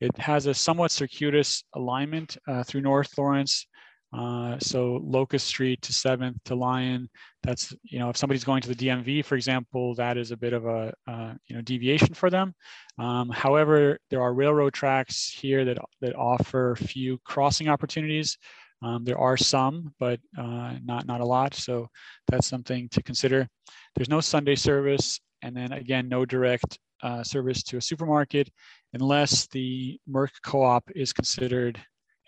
It 0.00 0.16
has 0.18 0.44
a 0.44 0.52
somewhat 0.52 0.90
circuitous 0.90 1.64
alignment 1.74 2.36
uh, 2.46 2.62
through 2.62 2.82
North 2.82 3.16
Lawrence, 3.16 3.66
uh, 4.12 4.58
so 4.58 5.00
Locust 5.04 5.46
Street 5.46 5.80
to 5.82 5.92
7th 5.92 6.36
to 6.44 6.54
Lyon, 6.54 7.08
that's, 7.42 7.72
you 7.84 7.98
know, 7.98 8.10
if 8.10 8.16
somebody's 8.16 8.44
going 8.44 8.60
to 8.62 8.68
the 8.68 8.74
DMV, 8.74 9.24
for 9.24 9.36
example, 9.36 9.94
that 9.94 10.16
is 10.16 10.32
a 10.32 10.36
bit 10.36 10.52
of 10.52 10.66
a, 10.66 10.92
uh, 11.06 11.34
you 11.46 11.54
know, 11.54 11.62
deviation 11.62 12.12
for 12.14 12.28
them. 12.28 12.54
Um, 12.98 13.28
however, 13.30 13.98
there 14.10 14.20
are 14.20 14.34
railroad 14.34 14.74
tracks 14.74 15.30
here 15.30 15.64
that, 15.64 15.78
that 16.00 16.16
offer 16.16 16.76
few 16.76 17.18
crossing 17.24 17.68
opportunities. 17.68 18.36
Um, 18.82 19.04
there 19.04 19.18
are 19.18 19.36
some, 19.36 19.94
but 20.00 20.18
uh, 20.36 20.74
not, 20.84 21.06
not 21.06 21.20
a 21.20 21.26
lot. 21.26 21.54
So 21.54 21.88
that's 22.26 22.48
something 22.48 22.88
to 22.90 23.02
consider. 23.02 23.46
There's 23.94 24.08
no 24.08 24.20
Sunday 24.20 24.56
service. 24.56 25.20
And 25.42 25.56
then 25.56 25.72
again, 25.72 26.08
no 26.08 26.24
direct 26.24 26.78
uh, 27.02 27.22
service 27.22 27.62
to 27.62 27.76
a 27.76 27.80
supermarket 27.80 28.50
unless 28.92 29.46
the 29.48 29.98
Merc 30.06 30.32
co-op 30.42 30.90
is 30.94 31.12
considered 31.12 31.80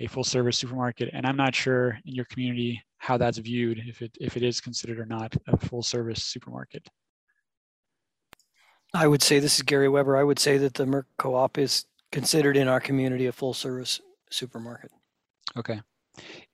a 0.02 0.08
full 0.08 0.24
service 0.24 0.58
supermarket. 0.58 1.10
And 1.12 1.24
I'm 1.24 1.36
not 1.36 1.54
sure 1.54 1.98
in 2.04 2.14
your 2.14 2.24
community 2.26 2.82
how 2.98 3.16
that's 3.16 3.38
viewed, 3.38 3.78
if 3.86 4.02
it, 4.02 4.16
if 4.20 4.36
it 4.36 4.42
is 4.42 4.60
considered 4.60 4.98
or 4.98 5.06
not 5.06 5.34
a 5.48 5.56
full 5.56 5.82
service 5.82 6.22
supermarket. 6.24 6.88
I 8.94 9.06
would 9.06 9.22
say, 9.22 9.38
this 9.38 9.56
is 9.56 9.62
Gary 9.62 9.88
Weber, 9.88 10.16
I 10.16 10.24
would 10.24 10.38
say 10.38 10.58
that 10.58 10.74
the 10.74 10.84
Merc 10.84 11.06
Co-op 11.18 11.56
is 11.56 11.86
considered 12.10 12.56
in 12.56 12.68
our 12.68 12.80
community 12.80 13.26
a 13.26 13.32
full 13.32 13.54
service 13.54 14.00
supermarket. 14.30 14.90
Okay. 15.56 15.80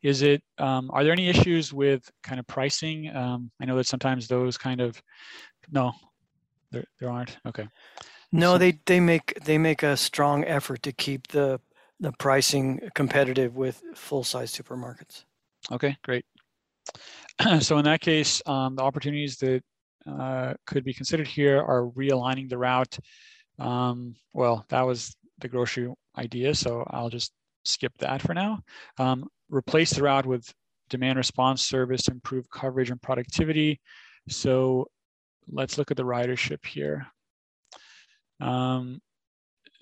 Is 0.02 0.22
it, 0.22 0.42
um, 0.58 0.90
are 0.92 1.02
there 1.02 1.12
any 1.12 1.28
issues 1.28 1.72
with 1.72 2.08
kind 2.22 2.38
of 2.38 2.46
pricing? 2.46 3.14
Um, 3.14 3.50
I 3.60 3.64
know 3.64 3.76
that 3.76 3.86
sometimes 3.86 4.28
those 4.28 4.56
kind 4.56 4.80
of, 4.80 5.02
no, 5.72 5.92
there, 6.70 6.84
there 7.00 7.10
aren't. 7.10 7.38
Okay. 7.46 7.66
No, 8.30 8.54
So- 8.54 8.58
they, 8.58 8.78
they 8.86 9.00
make, 9.00 9.36
they 9.44 9.58
make 9.58 9.82
a 9.82 9.96
strong 9.96 10.44
effort 10.44 10.82
to 10.84 10.92
keep 10.92 11.26
the, 11.28 11.60
the 12.00 12.12
pricing 12.18 12.80
competitive 12.94 13.56
with 13.56 13.82
full-size 13.94 14.52
supermarkets. 14.52 15.24
Okay, 15.72 15.96
great. 16.04 16.24
so 17.60 17.78
in 17.78 17.84
that 17.84 18.00
case, 18.00 18.40
um, 18.46 18.76
the 18.76 18.82
opportunities 18.82 19.36
that 19.38 19.62
uh, 20.06 20.54
could 20.66 20.84
be 20.84 20.94
considered 20.94 21.26
here 21.26 21.58
are 21.58 21.90
realigning 21.96 22.48
the 22.48 22.58
route. 22.58 22.98
Um, 23.58 24.14
well, 24.32 24.64
that 24.68 24.82
was 24.82 25.14
the 25.38 25.48
grocery 25.48 25.92
idea, 26.16 26.54
so 26.54 26.84
I'll 26.88 27.10
just 27.10 27.32
skip 27.64 27.92
that 27.98 28.22
for 28.22 28.34
now. 28.34 28.60
Um, 28.98 29.28
replace 29.50 29.90
the 29.92 30.02
route 30.02 30.26
with 30.26 30.52
demand 30.88 31.18
response 31.18 31.62
service 31.62 32.02
to 32.04 32.12
improve 32.12 32.48
coverage 32.50 32.90
and 32.90 33.02
productivity. 33.02 33.80
So 34.28 34.86
let's 35.50 35.78
look 35.78 35.90
at 35.90 35.96
the 35.96 36.04
ridership 36.04 36.64
here. 36.64 37.06
Um, 38.40 39.00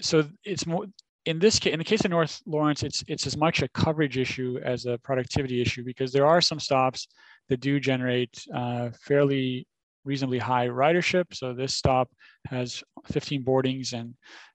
so 0.01 0.29
it's 0.45 0.67
more 0.67 0.87
in 1.27 1.41
this 1.41 1.59
case, 1.59 1.73
in 1.73 1.79
the 1.79 1.85
case 1.85 2.05
of 2.05 2.11
North 2.11 2.41
Lawrence, 2.47 2.83
it's 2.85 3.05
it's 3.09 3.27
as 3.27 3.37
much 3.37 3.61
a 3.61 3.69
coverage 3.69 4.17
issue 4.17 4.59
as 4.65 4.87
a 4.87 4.97
productivity 4.99 5.61
issue 5.61 5.85
because 5.85 6.13
there 6.13 6.27
are 6.27 6.41
some 6.41 6.61
stops 6.61 7.09
that 7.49 7.61
do 7.61 7.79
generate 7.81 8.47
uh, 8.55 8.91
fairly 9.01 9.67
reasonably 10.05 10.39
high 10.39 10.69
ridership. 10.69 11.25
So 11.33 11.53
this 11.53 11.75
stop 11.75 12.09
has 12.47 12.83
15 13.07 13.43
boardings 13.43 13.93
and 13.93 14.15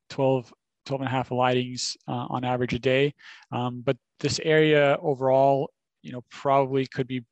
12, 0.10 0.52
12 0.86 1.02
and 1.02 1.08
a 1.08 1.12
half 1.12 1.30
lightings 1.30 1.98
uh, 2.08 2.28
on 2.30 2.46
average 2.46 2.74
a 2.74 2.80
day. 2.80 3.14
Um, 3.52 3.82
but 3.86 3.98
this 4.22 4.40
area 4.44 4.98
overall, 5.02 5.72
you 6.02 6.14
know, 6.14 6.24
probably 6.32 6.88
could 6.88 7.08
be 7.08 7.26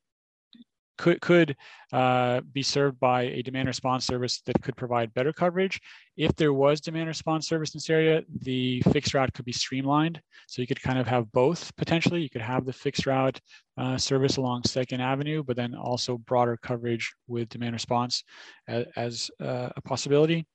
could 1.00 1.20
could 1.22 1.56
uh, 1.94 2.42
be 2.52 2.62
served 2.62 3.00
by 3.00 3.22
a 3.22 3.42
demand 3.42 3.66
response 3.68 4.04
service 4.04 4.42
that 4.42 4.60
could 4.62 4.76
provide 4.76 5.14
better 5.14 5.32
coverage. 5.32 5.80
If 6.18 6.36
there 6.36 6.52
was 6.52 6.82
demand 6.82 7.08
response 7.08 7.48
service 7.48 7.72
in 7.72 7.78
this 7.78 7.88
area, 7.88 8.22
the 8.42 8.82
fixed 8.92 9.14
route 9.14 9.32
could 9.32 9.46
be 9.46 9.60
streamlined. 9.64 10.20
So 10.46 10.60
you 10.60 10.68
could 10.68 10.82
kind 10.82 10.98
of 10.98 11.06
have 11.06 11.32
both 11.32 11.74
potentially. 11.76 12.20
You 12.20 12.28
could 12.28 12.42
have 12.42 12.66
the 12.66 12.72
fixed 12.84 13.06
route 13.06 13.40
uh, 13.78 13.96
service 13.96 14.36
along 14.36 14.64
Second 14.64 15.00
Avenue, 15.00 15.42
but 15.42 15.56
then 15.56 15.74
also 15.74 16.18
broader 16.18 16.58
coverage 16.62 17.10
with 17.26 17.48
demand 17.48 17.72
response 17.72 18.22
as, 18.68 18.84
as 18.96 19.30
uh, 19.40 19.70
a 19.74 19.80
possibility. 19.80 20.46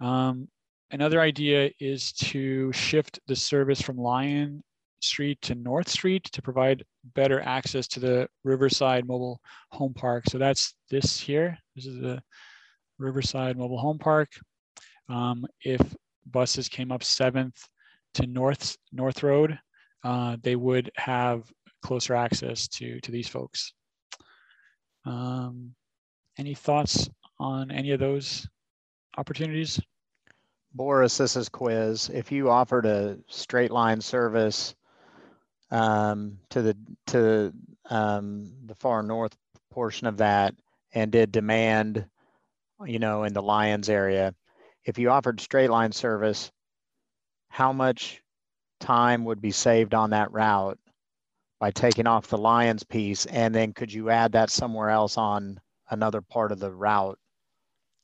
Um, 0.00 0.48
another 0.90 1.20
idea 1.20 1.70
is 1.80 2.12
to 2.12 2.72
shift 2.72 3.20
the 3.26 3.36
service 3.36 3.82
from 3.82 3.98
Lyon 3.98 4.64
Street 5.06 5.40
to 5.42 5.54
North 5.54 5.88
Street 5.88 6.24
to 6.24 6.42
provide 6.42 6.84
better 7.14 7.40
access 7.40 7.86
to 7.88 8.00
the 8.00 8.28
Riverside 8.44 9.06
Mobile 9.06 9.40
Home 9.72 9.94
Park. 9.94 10.24
So 10.28 10.38
that's 10.38 10.74
this 10.90 11.18
here. 11.18 11.58
This 11.74 11.86
is 11.86 12.00
the 12.00 12.22
Riverside 12.98 13.56
Mobile 13.56 13.78
Home 13.78 13.98
Park. 13.98 14.28
Um, 15.08 15.46
if 15.62 15.80
buses 16.30 16.68
came 16.68 16.90
up 16.90 17.02
7th 17.02 17.56
to 18.14 18.26
North 18.26 18.76
North 18.92 19.22
Road, 19.22 19.58
uh, 20.04 20.36
they 20.42 20.56
would 20.56 20.90
have 20.96 21.50
closer 21.82 22.14
access 22.14 22.68
to, 22.68 23.00
to 23.00 23.10
these 23.10 23.28
folks. 23.28 23.72
Um, 25.04 25.74
any 26.38 26.54
thoughts 26.54 27.08
on 27.38 27.70
any 27.70 27.92
of 27.92 28.00
those 28.00 28.46
opportunities? 29.16 29.80
Boris, 30.74 31.16
this 31.16 31.36
is 31.36 31.48
Quiz. 31.48 32.10
If 32.12 32.30
you 32.30 32.50
offered 32.50 32.86
a 32.86 33.18
straight 33.28 33.70
line 33.70 34.00
service 34.00 34.74
um, 35.70 36.38
to 36.50 36.62
the 36.62 36.76
to 37.08 37.52
um, 37.90 38.52
the 38.66 38.74
far 38.74 39.02
north 39.02 39.36
portion 39.70 40.06
of 40.06 40.18
that 40.18 40.54
and 40.92 41.12
did 41.12 41.32
demand, 41.32 42.06
you 42.84 42.98
know, 42.98 43.24
in 43.24 43.32
the 43.32 43.42
Lyons 43.42 43.88
area, 43.88 44.34
if 44.84 44.98
you 44.98 45.10
offered 45.10 45.40
straight 45.40 45.70
line 45.70 45.92
service, 45.92 46.50
how 47.48 47.72
much 47.72 48.22
time 48.80 49.24
would 49.24 49.40
be 49.40 49.50
saved 49.50 49.94
on 49.94 50.10
that 50.10 50.32
route 50.32 50.78
by 51.58 51.70
taking 51.70 52.06
off 52.06 52.28
the 52.28 52.38
Lyons 52.38 52.84
piece? 52.84 53.26
And 53.26 53.54
then 53.54 53.72
could 53.72 53.92
you 53.92 54.10
add 54.10 54.32
that 54.32 54.50
somewhere 54.50 54.90
else 54.90 55.18
on 55.18 55.60
another 55.90 56.20
part 56.20 56.52
of 56.52 56.58
the 56.58 56.72
route 56.72 57.18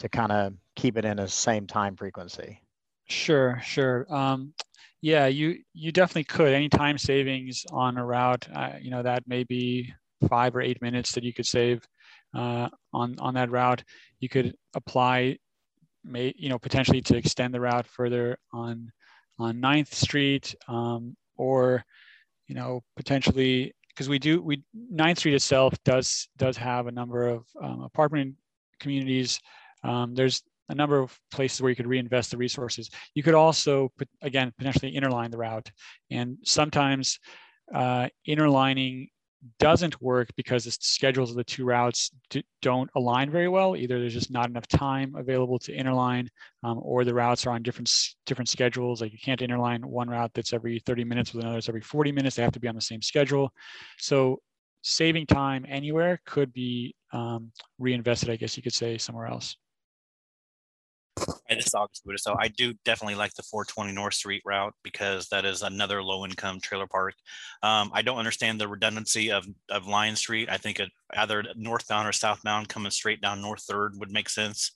to 0.01 0.09
kind 0.09 0.33
of 0.33 0.55
keep 0.77 0.97
it 0.97 1.05
in 1.05 1.19
a 1.19 1.29
same 1.29 1.67
time 1.67 1.97
frequency? 1.97 2.61
Sure, 3.09 3.61
sure. 3.63 4.07
Um, 4.13 4.55
Yeah, 5.03 5.27
you 5.27 5.59
you 5.75 5.91
definitely 5.91 6.25
could. 6.25 6.53
Any 6.55 6.69
time 6.69 6.97
savings 6.97 7.65
on 7.73 7.99
a 7.99 8.05
route, 8.07 8.47
uh, 8.55 8.75
you 8.81 8.91
know, 8.91 9.03
that 9.03 9.27
may 9.27 9.43
be 9.43 9.93
five 10.29 10.55
or 10.55 10.61
eight 10.63 10.81
minutes 10.81 11.13
that 11.13 11.25
you 11.25 11.35
could 11.35 11.47
save 11.47 11.85
uh, 12.35 12.69
on 12.93 13.17
on 13.19 13.35
that 13.35 13.51
route. 13.51 13.83
You 14.21 14.29
could 14.29 14.55
apply, 14.75 15.39
may 16.05 16.33
you 16.37 16.49
know, 16.49 16.59
potentially 16.59 17.01
to 17.03 17.17
extend 17.17 17.53
the 17.53 17.61
route 17.61 17.87
further 17.87 18.39
on 18.53 18.93
on 19.41 19.61
9th 19.61 19.93
Street, 19.93 20.55
um, 20.69 21.17
or 21.37 21.85
you 22.47 22.55
know, 22.55 22.83
potentially 22.97 23.75
because 23.89 24.09
we 24.09 24.21
do 24.21 24.41
we 24.41 24.63
9th 24.95 25.19
Street 25.19 25.35
itself 25.35 25.75
does 25.85 26.29
does 26.39 26.57
have 26.57 26.87
a 26.87 26.93
number 26.93 27.27
of 27.29 27.45
um, 27.61 27.83
apartment 27.83 28.37
communities. 28.79 29.41
Um, 29.83 30.15
there's 30.15 30.43
a 30.73 30.75
number 30.75 30.99
of 30.99 31.17
places 31.31 31.61
where 31.61 31.71
you 31.71 31.77
could 31.77 31.87
reinvest 31.87 32.31
the 32.31 32.37
resources. 32.37 32.91
You 33.15 33.23
could 33.23 33.35
also, 33.35 33.93
again, 34.23 34.53
potentially 34.59 34.93
interline 34.93 35.31
the 35.31 35.39
route. 35.39 35.71
And 36.11 36.39
sometimes 36.45 37.19
uh, 37.73 38.09
interlining 38.27 39.09
doesn't 39.59 40.01
work 40.01 40.29
because 40.37 40.65
the 40.65 40.71
schedules 40.71 41.31
of 41.31 41.37
the 41.37 41.45
two 41.45 41.65
routes 41.65 42.13
don't 42.61 42.89
align 42.95 43.31
very 43.31 43.49
well. 43.49 43.77
Either 43.77 43.99
there's 43.99 44.13
just 44.13 44.31
not 44.31 44.49
enough 44.49 44.69
time 44.69 45.15
available 45.17 45.59
to 45.59 45.77
interline, 45.77 46.29
um, 46.63 46.79
or 46.83 47.05
the 47.05 47.15
routes 47.15 47.45
are 47.47 47.51
on 47.51 47.63
different 47.63 47.91
different 48.25 48.49
schedules. 48.49 49.01
Like 49.01 49.13
you 49.13 49.19
can't 49.19 49.41
interline 49.41 49.85
one 49.85 50.09
route 50.09 50.31
that's 50.35 50.53
every 50.53 50.79
30 50.79 51.05
minutes 51.05 51.33
with 51.33 51.43
another 51.43 51.57
that's 51.57 51.69
every 51.69 51.81
40 51.81 52.13
minutes. 52.13 52.37
They 52.37 52.43
have 52.43 52.53
to 52.53 52.61
be 52.61 52.69
on 52.69 52.77
the 52.77 52.81
same 52.81 53.03
schedule. 53.03 53.53
So 53.99 54.41
saving 54.83 55.27
time 55.27 55.65
anywhere 55.69 56.21
could 56.25 56.53
be 56.53 56.95
um, 57.13 57.53
reinvested, 57.79 58.31
I 58.31 58.37
guess 58.37 58.57
you 58.57 58.63
could 58.63 58.73
say, 58.73 58.97
somewhere 58.99 59.27
else. 59.27 59.57
This 61.17 61.67
is 61.67 61.75
August. 61.75 62.03
So 62.17 62.35
I 62.39 62.49
do 62.49 62.75
definitely 62.85 63.15
like 63.15 63.35
the 63.35 63.43
420 63.43 63.93
North 63.93 64.15
Street 64.15 64.43
route 64.45 64.75
because 64.83 65.29
that 65.29 65.45
is 65.45 65.63
another 65.63 66.03
low 66.03 66.25
income 66.25 66.61
trailer 66.61 66.87
park. 66.87 67.15
Um, 67.63 67.91
I 67.93 68.03
don't 68.03 68.19
understand 68.19 68.61
the 68.61 68.69
redundancy 68.69 69.31
of, 69.31 69.47
of 69.71 69.87
Lyon 69.87 70.17
Street. 70.17 70.49
I 70.51 70.57
think 70.57 70.81
it, 70.81 70.91
either 71.15 71.45
northbound 71.57 72.09
or 72.09 72.13
southbound 72.13 72.69
coming 72.69 72.91
straight 72.91 73.21
down 73.21 73.43
North 73.43 73.63
Third 73.63 73.93
would 73.99 74.11
make 74.11 74.29
sense. 74.29 74.73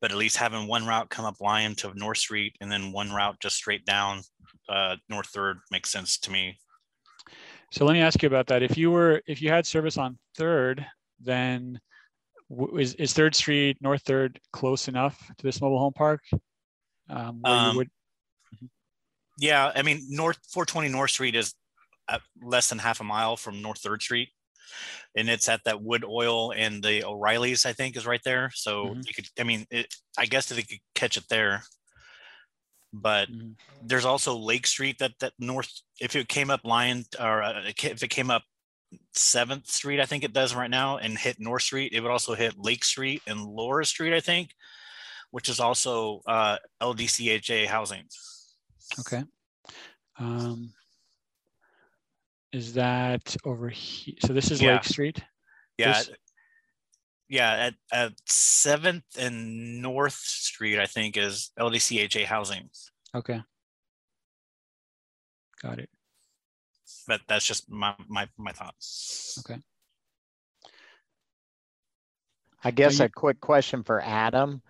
But 0.00 0.10
at 0.10 0.16
least 0.16 0.36
having 0.36 0.66
one 0.66 0.86
route 0.86 1.10
come 1.10 1.24
up 1.24 1.40
Lyon 1.40 1.74
to 1.76 1.92
North 1.94 2.18
Street 2.18 2.56
and 2.60 2.70
then 2.70 2.92
one 2.92 3.12
route 3.12 3.40
just 3.40 3.56
straight 3.56 3.84
down 3.84 4.22
uh, 4.68 4.96
North 5.08 5.28
Third 5.28 5.58
makes 5.70 5.90
sense 5.90 6.18
to 6.18 6.30
me. 6.30 6.58
So 7.70 7.84
let 7.84 7.92
me 7.92 8.00
ask 8.00 8.22
you 8.22 8.26
about 8.26 8.46
that. 8.48 8.62
If 8.62 8.76
you 8.76 8.90
were, 8.90 9.22
if 9.26 9.42
you 9.42 9.50
had 9.50 9.66
service 9.66 9.98
on 9.98 10.18
Third, 10.36 10.86
then 11.20 11.80
is, 12.78 12.94
is 12.94 13.12
Third 13.12 13.34
Street, 13.34 13.78
North 13.80 14.02
Third, 14.02 14.40
close 14.52 14.88
enough 14.88 15.18
to 15.38 15.42
this 15.42 15.60
mobile 15.60 15.78
home 15.78 15.92
park? 15.92 16.20
Um, 17.08 17.40
um, 17.44 17.76
would... 17.76 17.88
Yeah, 19.38 19.72
I 19.74 19.82
mean, 19.82 20.02
North 20.08 20.38
420 20.52 20.88
North 20.88 21.10
Street 21.10 21.34
is 21.34 21.54
less 22.42 22.68
than 22.68 22.78
half 22.78 23.00
a 23.00 23.04
mile 23.04 23.36
from 23.36 23.62
North 23.62 23.80
Third 23.80 24.02
Street, 24.02 24.28
and 25.16 25.28
it's 25.28 25.48
at 25.48 25.60
that 25.64 25.82
Wood 25.82 26.04
Oil 26.04 26.52
and 26.52 26.82
the 26.82 27.04
O'Reillys, 27.04 27.66
I 27.66 27.72
think, 27.72 27.96
is 27.96 28.06
right 28.06 28.20
there. 28.24 28.50
So 28.54 28.86
mm-hmm. 28.86 29.00
you 29.06 29.14
could, 29.14 29.26
I 29.38 29.42
mean, 29.42 29.66
it, 29.70 29.92
I 30.18 30.26
guess 30.26 30.46
they 30.46 30.62
could 30.62 30.78
catch 30.94 31.16
it 31.16 31.24
there. 31.28 31.62
But 32.92 33.28
mm-hmm. 33.28 33.52
there's 33.82 34.04
also 34.04 34.38
Lake 34.38 34.68
Street 34.68 34.98
that 35.00 35.12
that 35.18 35.32
North. 35.40 35.68
If 36.00 36.14
it 36.14 36.28
came 36.28 36.48
up 36.48 36.60
Lyon 36.62 37.04
or 37.18 37.42
uh, 37.42 37.62
if 37.66 38.04
it 38.04 38.08
came 38.08 38.30
up 38.30 38.44
Seventh 39.12 39.68
Street, 39.70 40.00
I 40.00 40.06
think 40.06 40.24
it 40.24 40.32
does 40.32 40.54
right 40.54 40.70
now, 40.70 40.98
and 40.98 41.16
hit 41.16 41.40
North 41.40 41.62
Street. 41.62 41.92
It 41.92 42.00
would 42.00 42.10
also 42.10 42.34
hit 42.34 42.58
Lake 42.58 42.84
Street 42.84 43.22
and 43.26 43.40
Laura 43.44 43.84
Street, 43.84 44.14
I 44.14 44.20
think, 44.20 44.50
which 45.30 45.48
is 45.48 45.60
also 45.60 46.22
uh, 46.26 46.58
LDCHA 46.82 47.66
housing. 47.66 48.04
Okay. 49.00 49.24
Um, 50.18 50.72
is 52.52 52.74
that 52.74 53.36
over 53.44 53.68
here? 53.68 54.14
So 54.24 54.32
this 54.32 54.50
is 54.50 54.60
yeah. 54.60 54.74
Lake 54.74 54.84
Street. 54.84 55.22
Yeah. 55.78 55.98
This... 55.98 56.10
Yeah, 57.28 57.52
at, 57.52 57.74
at 57.92 58.12
Seventh 58.26 59.04
and 59.18 59.80
North 59.80 60.14
Street, 60.14 60.78
I 60.78 60.86
think 60.86 61.16
is 61.16 61.50
LDCHA 61.58 62.24
housing. 62.26 62.68
Okay. 63.14 63.40
Got 65.62 65.78
it 65.78 65.88
but 67.06 67.20
that's 67.28 67.44
just 67.44 67.70
my 67.70 67.94
my 68.08 68.28
my 68.36 68.52
thoughts. 68.52 69.36
Okay. 69.40 69.60
I 72.62 72.70
guess 72.70 72.98
you- 72.98 73.04
a 73.04 73.08
quick 73.08 73.40
question 73.40 73.82
for 73.82 74.00
Adam, 74.00 74.62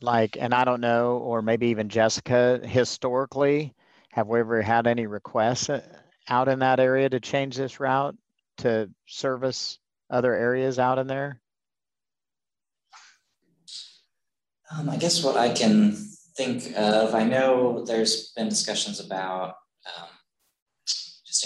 like, 0.00 0.36
and 0.38 0.54
I 0.54 0.64
don't 0.64 0.80
know, 0.80 1.18
or 1.18 1.42
maybe 1.42 1.68
even 1.68 1.88
Jessica, 1.88 2.60
historically, 2.62 3.74
have 4.12 4.28
we 4.28 4.40
ever 4.40 4.62
had 4.62 4.86
any 4.86 5.06
requests 5.06 5.68
uh, 5.68 5.82
out 6.28 6.48
in 6.48 6.60
that 6.60 6.78
area 6.78 7.08
to 7.08 7.18
change 7.18 7.56
this 7.56 7.80
route 7.80 8.16
to 8.58 8.88
service 9.06 9.78
other 10.08 10.32
areas 10.34 10.78
out 10.78 10.98
in 10.98 11.06
there? 11.08 11.40
Um, 14.72 14.88
I 14.88 14.96
guess 14.96 15.24
what 15.24 15.36
I 15.36 15.52
can 15.52 15.96
think 16.36 16.72
of, 16.76 17.14
I 17.14 17.24
know 17.24 17.84
there's 17.84 18.30
been 18.36 18.48
discussions 18.48 19.00
about 19.00 19.56
um, 19.86 20.06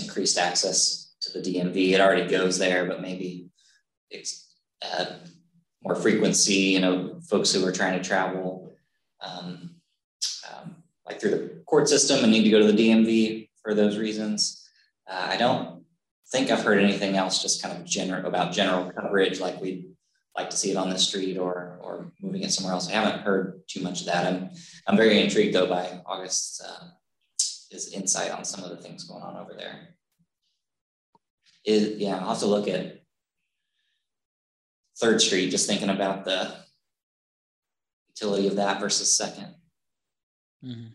increased 0.00 0.38
access 0.38 1.14
to 1.20 1.38
the 1.38 1.40
DMV. 1.40 1.92
It 1.92 2.00
already 2.00 2.28
goes 2.28 2.58
there, 2.58 2.84
but 2.84 3.00
maybe 3.00 3.50
it's 4.10 4.56
uh, 4.82 5.06
more 5.82 5.94
frequency, 5.94 6.54
you 6.54 6.80
know, 6.80 7.20
folks 7.28 7.52
who 7.52 7.64
are 7.66 7.72
trying 7.72 8.00
to 8.00 8.06
travel 8.06 8.72
um, 9.20 9.76
um, 10.50 10.76
like 11.06 11.20
through 11.20 11.30
the 11.30 11.62
court 11.66 11.88
system 11.88 12.22
and 12.22 12.32
need 12.32 12.44
to 12.44 12.50
go 12.50 12.58
to 12.58 12.70
the 12.70 12.90
DMV 12.90 13.48
for 13.62 13.74
those 13.74 13.98
reasons. 13.98 14.68
Uh, 15.08 15.26
I 15.30 15.36
don't 15.36 15.84
think 16.30 16.50
I've 16.50 16.64
heard 16.64 16.82
anything 16.82 17.16
else 17.16 17.42
just 17.42 17.62
kind 17.62 17.76
of 17.76 17.84
general 17.84 18.26
about 18.26 18.52
general 18.52 18.90
coverage 18.92 19.40
like 19.40 19.60
we'd 19.60 19.94
like 20.36 20.50
to 20.50 20.56
see 20.56 20.70
it 20.70 20.76
on 20.76 20.90
the 20.90 20.98
street 20.98 21.38
or 21.38 21.78
or 21.80 22.12
moving 22.20 22.42
it 22.42 22.52
somewhere 22.52 22.74
else. 22.74 22.88
I 22.88 22.92
haven't 22.92 23.20
heard 23.20 23.62
too 23.68 23.80
much 23.80 24.00
of 24.00 24.06
that. 24.06 24.26
I'm 24.26 24.50
I'm 24.86 24.96
very 24.96 25.20
intrigued 25.20 25.54
though 25.54 25.66
by 25.66 26.00
August's 26.06 26.60
uh, 26.60 26.88
his 27.74 27.92
insight 27.92 28.30
on 28.30 28.44
some 28.44 28.64
of 28.64 28.70
the 28.70 28.76
things 28.76 29.04
going 29.04 29.22
on 29.22 29.36
over 29.36 29.52
there. 29.54 29.88
Is 31.64 31.98
yeah, 31.98 32.18
I'll 32.18 32.30
have 32.30 32.38
to 32.38 32.46
look 32.46 32.68
at 32.68 33.00
Third 34.98 35.20
Street, 35.20 35.50
just 35.50 35.68
thinking 35.68 35.90
about 35.90 36.24
the 36.24 36.54
utility 38.08 38.46
of 38.46 38.56
that 38.56 38.80
versus 38.80 39.18
2nd 39.20 39.54
mm-hmm. 40.64 40.86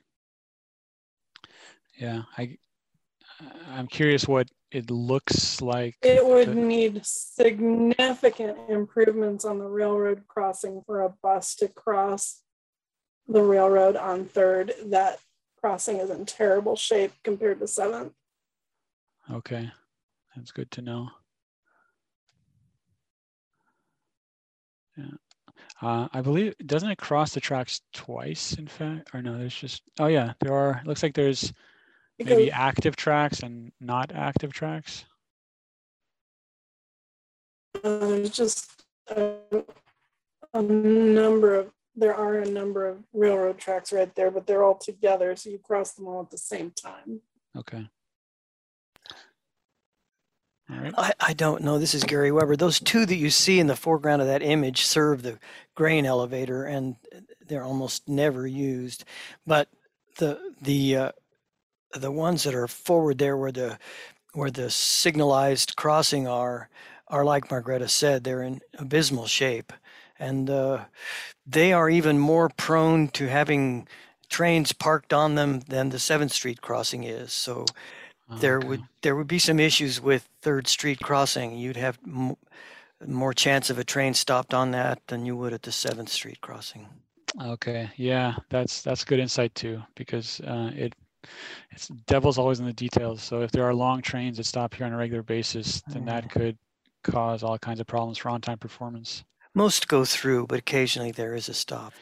Yeah, 1.98 2.22
I 2.38 2.58
I'm 3.68 3.88
curious 3.88 4.28
what 4.28 4.48
it 4.72 4.90
looks 4.90 5.62
like. 5.62 5.96
It 6.02 6.26
would 6.26 6.48
to... 6.48 6.56
need 6.56 7.06
significant 7.06 8.58
improvements 8.70 9.44
on 9.46 9.60
the 9.60 9.68
railroad 9.68 10.24
crossing 10.28 10.82
for 10.86 11.02
a 11.02 11.14
bus 11.22 11.56
to 11.56 11.68
cross 11.68 12.42
the 13.28 13.42
railroad 13.42 13.96
on 13.96 14.26
third. 14.26 14.74
That 14.86 15.20
crossing 15.62 15.98
is 15.98 16.10
in 16.10 16.26
terrible 16.26 16.76
shape 16.76 17.12
compared 17.24 17.60
to 17.60 17.68
seventh. 17.68 18.14
Okay, 19.32 19.70
that's 20.36 20.52
good 20.52 20.72
to 20.72 20.82
know. 20.82 21.10
Yeah. 24.98 25.06
Uh, 25.82 26.08
I 26.12 26.22
believe, 26.22 26.56
doesn't 26.66 26.90
it 26.90 26.98
cross 26.98 27.34
the 27.34 27.40
tracks 27.40 27.82
twice, 27.94 28.54
in 28.54 28.68
fact? 28.68 29.12
Or 29.14 29.22
no, 29.22 29.38
there's 29.38 29.56
just, 29.56 29.84
oh 30.00 30.08
yeah, 30.08 30.34
there 30.42 30.54
are, 30.54 30.82
looks 30.86 31.04
like 31.04 31.14
there's 31.14 31.54
maybe 32.18 32.52
active 32.52 32.96
tracks 32.96 33.44
and 33.44 33.72
not 33.80 34.12
active 34.14 34.52
tracks. 34.52 35.06
Uh, 37.76 38.00
there's 38.00 38.32
just 38.32 38.84
a, 39.10 39.36
a 40.54 40.62
number 40.62 41.56
of 41.56 41.72
there 42.00 42.16
are 42.16 42.40
a 42.40 42.50
number 42.50 42.88
of 42.88 43.04
railroad 43.14 43.58
tracks 43.58 43.92
right 43.92 44.14
there, 44.16 44.32
but 44.32 44.48
they're 44.48 44.64
all 44.64 44.78
together, 44.78 45.36
so 45.36 45.50
you 45.50 45.60
cross 45.60 45.94
them 45.94 46.08
all 46.08 46.22
at 46.22 46.32
the 46.32 46.38
same 46.38 46.72
time. 46.72 47.22
Okay. 47.56 47.90
I, 50.72 51.14
I 51.20 51.34
don't 51.34 51.64
know. 51.64 51.80
This 51.80 51.96
is 51.96 52.04
Gary 52.04 52.32
Weber. 52.32 52.56
Those 52.56 52.80
two 52.80 53.06
that 53.06 53.16
you 53.16 53.32
see 53.32 53.60
in 53.60 53.68
the 53.68 53.76
foreground 53.76 54.22
of 54.22 54.28
that 54.28 54.44
image 54.44 54.86
serve 54.86 55.24
the 55.24 55.40
grain 55.74 56.06
elevator, 56.06 56.64
and 56.66 56.96
they're 57.48 57.64
almost 57.64 58.08
never 58.08 58.46
used. 58.46 59.04
But 59.48 59.68
the 60.18 60.54
the 60.62 60.96
uh, 60.96 61.12
the 61.94 62.12
ones 62.12 62.44
that 62.44 62.54
are 62.54 62.68
forward 62.68 63.18
there, 63.18 63.36
where 63.36 63.52
the 63.52 63.80
where 64.34 64.52
the 64.52 64.70
signalized 64.70 65.76
crossing 65.76 66.28
are, 66.28 66.70
are 67.08 67.26
like 67.26 67.50
Margreta 67.50 67.90
said, 67.90 68.24
they're 68.24 68.44
in 68.44 68.62
abysmal 68.78 69.26
shape 69.26 69.74
and 70.20 70.50
uh, 70.50 70.86
they 71.46 71.74
are 71.74 71.90
even 71.90 72.20
more 72.20 72.50
prone 72.50 73.08
to 73.10 73.28
having 73.28 73.88
trains 74.30 74.74
parked 74.74 75.14
on 75.14 75.36
them 75.36 75.62
than 75.62 75.90
the 75.90 76.00
Seventh 76.00 76.32
Street 76.32 76.62
crossing 76.62 77.04
is. 77.04 77.34
So 77.34 77.66
there 78.40 78.60
would 78.60 78.84
there 79.02 79.16
would 79.16 79.28
be 79.28 79.40
some 79.40 79.60
issues 79.60 80.00
with 80.00 80.30
Third 80.42 80.68
Street 80.68 81.00
crossing. 81.00 81.58
You'd 81.58 81.78
have 81.78 81.98
m- 82.06 82.38
more 83.06 83.34
chance 83.34 83.70
of 83.70 83.80
a 83.80 83.84
train 83.84 84.14
stopped 84.14 84.54
on 84.54 84.72
that 84.72 85.00
than 85.08 85.26
you 85.26 85.36
would 85.36 85.54
at 85.54 85.64
the 85.64 85.72
Seventh 85.72 86.10
Street 86.10 86.42
crossing. 86.42 86.88
Okay, 87.42 87.90
yeah, 87.96 88.36
that's 88.50 88.82
that's 88.82 89.04
good 89.04 89.20
insight 89.20 89.54
too 89.56 89.82
because 89.96 90.42
uh, 90.42 90.72
it 90.76 90.94
it's 91.72 91.88
devil's 92.08 92.38
always 92.38 92.60
in 92.60 92.66
the 92.66 92.74
details. 92.74 93.22
So 93.22 93.42
if 93.42 93.52
there 93.52 93.66
are 93.66 93.74
long 93.74 94.02
trains 94.02 94.38
that 94.38 94.46
stop 94.46 94.74
here 94.74 94.86
on 94.86 94.94
a 94.94 94.98
regular 94.98 95.24
basis, 95.24 95.82
then 95.88 96.06
that 96.06 96.30
could 96.30 96.58
cause 97.04 97.44
all 97.44 97.58
kinds 97.58 97.80
of 97.80 97.88
problems 97.88 98.18
for 98.18 98.30
on-time 98.30 98.58
performance. 98.58 99.24
Most 99.60 99.88
go 99.88 100.06
through, 100.06 100.48
but 100.48 100.60
occasionally 100.60 101.12
there 101.12 101.36
is 101.36 101.50
a 101.50 101.54
stop. 101.54 101.94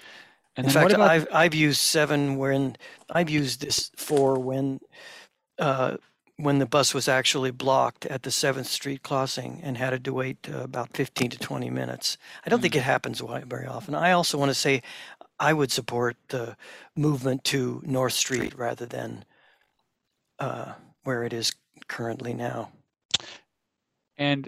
And 0.55 0.67
In 0.67 0.71
fact, 0.71 0.93
about 0.93 1.11
I've 1.11 1.27
I've 1.33 1.55
used 1.55 1.81
seven 1.81 2.37
when 2.37 2.77
I've 3.09 3.29
used 3.29 3.61
this 3.61 3.91
four 3.97 4.39
when 4.39 4.79
uh, 5.59 5.97
when 6.37 6.59
the 6.59 6.67
bus 6.67 6.93
was 6.93 7.07
actually 7.07 7.51
blocked 7.51 8.05
at 8.05 8.23
the 8.23 8.31
Seventh 8.31 8.67
Street 8.67 9.01
crossing 9.03 9.59
and 9.63 9.77
had 9.77 10.03
to 10.03 10.13
wait 10.13 10.37
uh, 10.53 10.59
about 10.59 10.95
15 10.95 11.31
to 11.31 11.39
20 11.39 11.69
minutes. 11.71 12.17
I 12.45 12.49
don't 12.49 12.61
think 12.61 12.75
Mm. 12.75 12.77
it 12.77 12.83
happens 12.83 13.21
very 13.47 13.65
often. 13.67 13.95
I 13.95 14.11
also 14.11 14.37
want 14.37 14.49
to 14.51 14.55
say 14.55 14.81
I 15.39 15.53
would 15.53 15.71
support 15.71 16.15
the 16.29 16.55
movement 16.95 17.43
to 17.45 17.81
North 17.85 18.13
Street 18.13 18.53
rather 18.55 18.85
than 18.85 19.25
uh, 20.39 20.73
where 21.03 21.23
it 21.23 21.33
is 21.33 21.53
currently 21.87 22.33
now. 22.33 22.69
And 24.17 24.47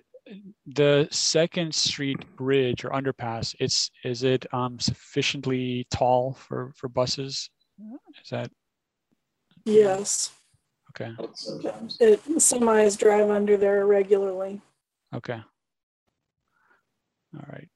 the 0.66 1.08
Second 1.12 1.74
Street 1.74 2.26
Bridge 2.36 2.86
or 2.86 2.90
underpass, 2.90 3.56
it's 3.60 3.92
is 4.04 4.24
it 4.24 4.46
um, 4.54 4.80
sufficiently 4.80 5.88
tall 5.92 6.34
for 6.34 6.72
for 6.76 6.88
buses? 6.88 7.50
Is 8.24 8.30
that 8.30 8.52
Yes, 9.66 10.32
okay? 10.92 11.14
it 12.00 12.24
semis 12.38 12.98
drive 12.98 13.30
under 13.30 13.58
there 13.58 13.86
regularly. 13.86 14.62
Okay. 15.14 15.42
All 17.36 17.46
right. 17.52 17.70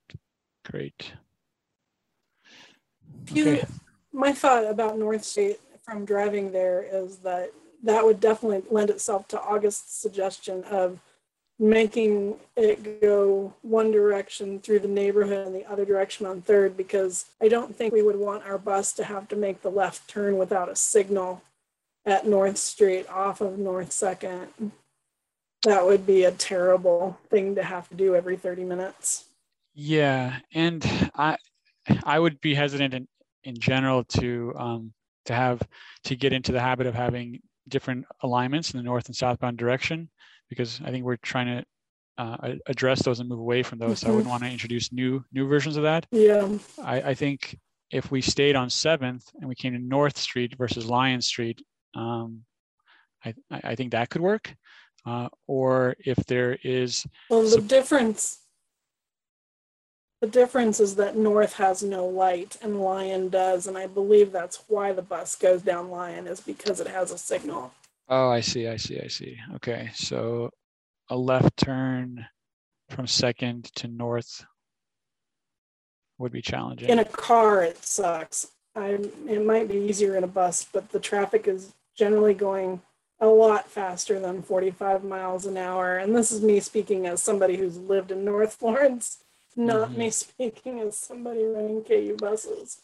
Great. 0.65 1.13
You, 3.31 3.61
my 4.11 4.31
thought 4.31 4.65
about 4.65 4.97
North 4.97 5.23
State 5.23 5.59
from 5.83 6.05
driving 6.05 6.51
there 6.51 6.83
is 6.83 7.17
that 7.17 7.51
that 7.83 8.03
would 8.03 8.19
definitely 8.19 8.63
lend 8.71 8.89
itself 8.89 9.27
to 9.29 9.41
August's 9.41 10.01
suggestion 10.01 10.63
of 10.65 10.99
making 11.59 12.35
it 12.55 13.01
go 13.01 13.53
one 13.61 13.91
direction 13.91 14.59
through 14.59 14.79
the 14.79 14.87
neighborhood 14.87 15.47
and 15.47 15.55
the 15.55 15.69
other 15.69 15.85
direction 15.85 16.25
on 16.25 16.41
third 16.41 16.75
because 16.75 17.25
I 17.41 17.47
don't 17.47 17.75
think 17.75 17.93
we 17.93 18.01
would 18.01 18.15
want 18.15 18.45
our 18.45 18.57
bus 18.57 18.91
to 18.93 19.03
have 19.03 19.27
to 19.29 19.35
make 19.35 19.61
the 19.61 19.71
left 19.71 20.07
turn 20.07 20.37
without 20.37 20.69
a 20.69 20.75
signal 20.75 21.43
at 22.05 22.27
North 22.27 22.57
Street 22.57 23.07
off 23.09 23.39
of 23.39 23.57
North 23.57 23.91
Second. 23.91 24.71
That 25.63 25.85
would 25.85 26.05
be 26.05 26.25
a 26.25 26.31
terrible 26.31 27.17
thing 27.29 27.55
to 27.55 27.63
have 27.63 27.87
to 27.89 27.95
do 27.95 28.15
every 28.15 28.35
30 28.35 28.65
minutes. 28.65 29.25
Yeah, 29.73 30.39
and 30.53 30.85
I 31.15 31.37
I 32.03 32.19
would 32.19 32.39
be 32.41 32.53
hesitant 32.53 32.93
in, 32.93 33.07
in 33.43 33.55
general 33.57 34.03
to 34.03 34.53
um, 34.57 34.93
to 35.25 35.33
have 35.33 35.61
to 36.05 36.15
get 36.15 36.33
into 36.33 36.51
the 36.51 36.59
habit 36.59 36.87
of 36.87 36.95
having 36.95 37.41
different 37.69 38.05
alignments 38.21 38.73
in 38.73 38.77
the 38.77 38.83
north 38.83 39.07
and 39.07 39.15
southbound 39.15 39.57
direction 39.57 40.09
because 40.49 40.81
I 40.83 40.91
think 40.91 41.05
we're 41.05 41.17
trying 41.17 41.47
to 41.47 41.65
uh, 42.17 42.55
address 42.67 43.01
those 43.01 43.19
and 43.19 43.29
move 43.29 43.39
away 43.39 43.63
from 43.63 43.79
those. 43.79 43.99
So 43.99 44.07
I 44.07 44.11
wouldn't 44.11 44.29
want 44.29 44.43
to 44.43 44.49
introduce 44.49 44.91
new 44.91 45.23
new 45.31 45.47
versions 45.47 45.77
of 45.77 45.83
that. 45.83 46.05
Yeah. 46.11 46.47
I, 46.83 47.01
I 47.01 47.13
think 47.13 47.57
if 47.91 48.11
we 48.11 48.21
stayed 48.21 48.55
on 48.55 48.69
Seventh 48.69 49.25
and 49.39 49.47
we 49.47 49.55
came 49.55 49.73
to 49.73 49.79
North 49.79 50.17
Street 50.17 50.55
versus 50.57 50.85
Lyon 50.85 51.21
Street, 51.21 51.63
um, 51.95 52.41
I, 53.23 53.33
I 53.51 53.75
think 53.75 53.91
that 53.91 54.09
could 54.09 54.21
work. 54.21 54.53
Uh, 55.05 55.27
or 55.47 55.95
if 55.99 56.17
there 56.27 56.57
is 56.63 57.05
Well, 57.29 57.43
the 57.43 57.61
difference, 57.61 58.39
the 60.21 60.27
difference 60.27 60.79
is 60.79 60.95
that 60.95 61.17
North 61.17 61.53
has 61.53 61.83
no 61.83 62.05
light 62.05 62.57
and 62.61 62.79
Lyon 62.79 63.27
does, 63.27 63.67
and 63.67 63.77
I 63.77 63.87
believe 63.87 64.31
that's 64.31 64.63
why 64.67 64.93
the 64.93 65.01
bus 65.01 65.35
goes 65.35 65.61
down 65.61 65.89
Lyon 65.89 66.25
is 66.25 66.39
because 66.39 66.79
it 66.79 66.87
has 66.87 67.11
a 67.11 67.17
signal. 67.17 67.73
Oh, 68.15 68.29
I 68.29 68.41
see, 68.41 68.67
I 68.67 68.77
see, 68.77 68.99
I 69.03 69.07
see. 69.07 69.39
Okay, 69.55 69.89
so 69.95 70.51
a 71.09 71.17
left 71.17 71.57
turn 71.57 72.23
from 72.91 73.07
second 73.07 73.71
to 73.77 73.87
north 73.87 74.45
would 76.19 76.31
be 76.31 76.43
challenging. 76.43 76.89
In 76.91 76.99
a 76.99 77.05
car, 77.05 77.63
it 77.63 77.83
sucks. 77.83 78.51
I, 78.75 78.99
it 79.27 79.43
might 79.43 79.67
be 79.67 79.77
easier 79.77 80.15
in 80.15 80.23
a 80.23 80.27
bus, 80.27 80.63
but 80.71 80.91
the 80.91 80.99
traffic 80.99 81.47
is 81.47 81.73
generally 81.97 82.35
going 82.35 82.83
a 83.19 83.25
lot 83.25 83.67
faster 83.67 84.19
than 84.19 84.43
45 84.43 85.03
miles 85.03 85.47
an 85.47 85.57
hour. 85.57 85.97
And 85.97 86.15
this 86.15 86.31
is 86.31 86.43
me 86.43 86.59
speaking 86.59 87.07
as 87.07 87.19
somebody 87.19 87.57
who's 87.57 87.79
lived 87.79 88.11
in 88.11 88.23
North 88.23 88.61
Lawrence, 88.61 89.23
not 89.55 89.89
Mhm. 89.89 89.95
me 89.95 90.09
speaking 90.11 90.81
as 90.81 90.95
somebody 90.95 91.43
running 91.45 91.83
KU 91.83 92.15
buses. 92.17 92.79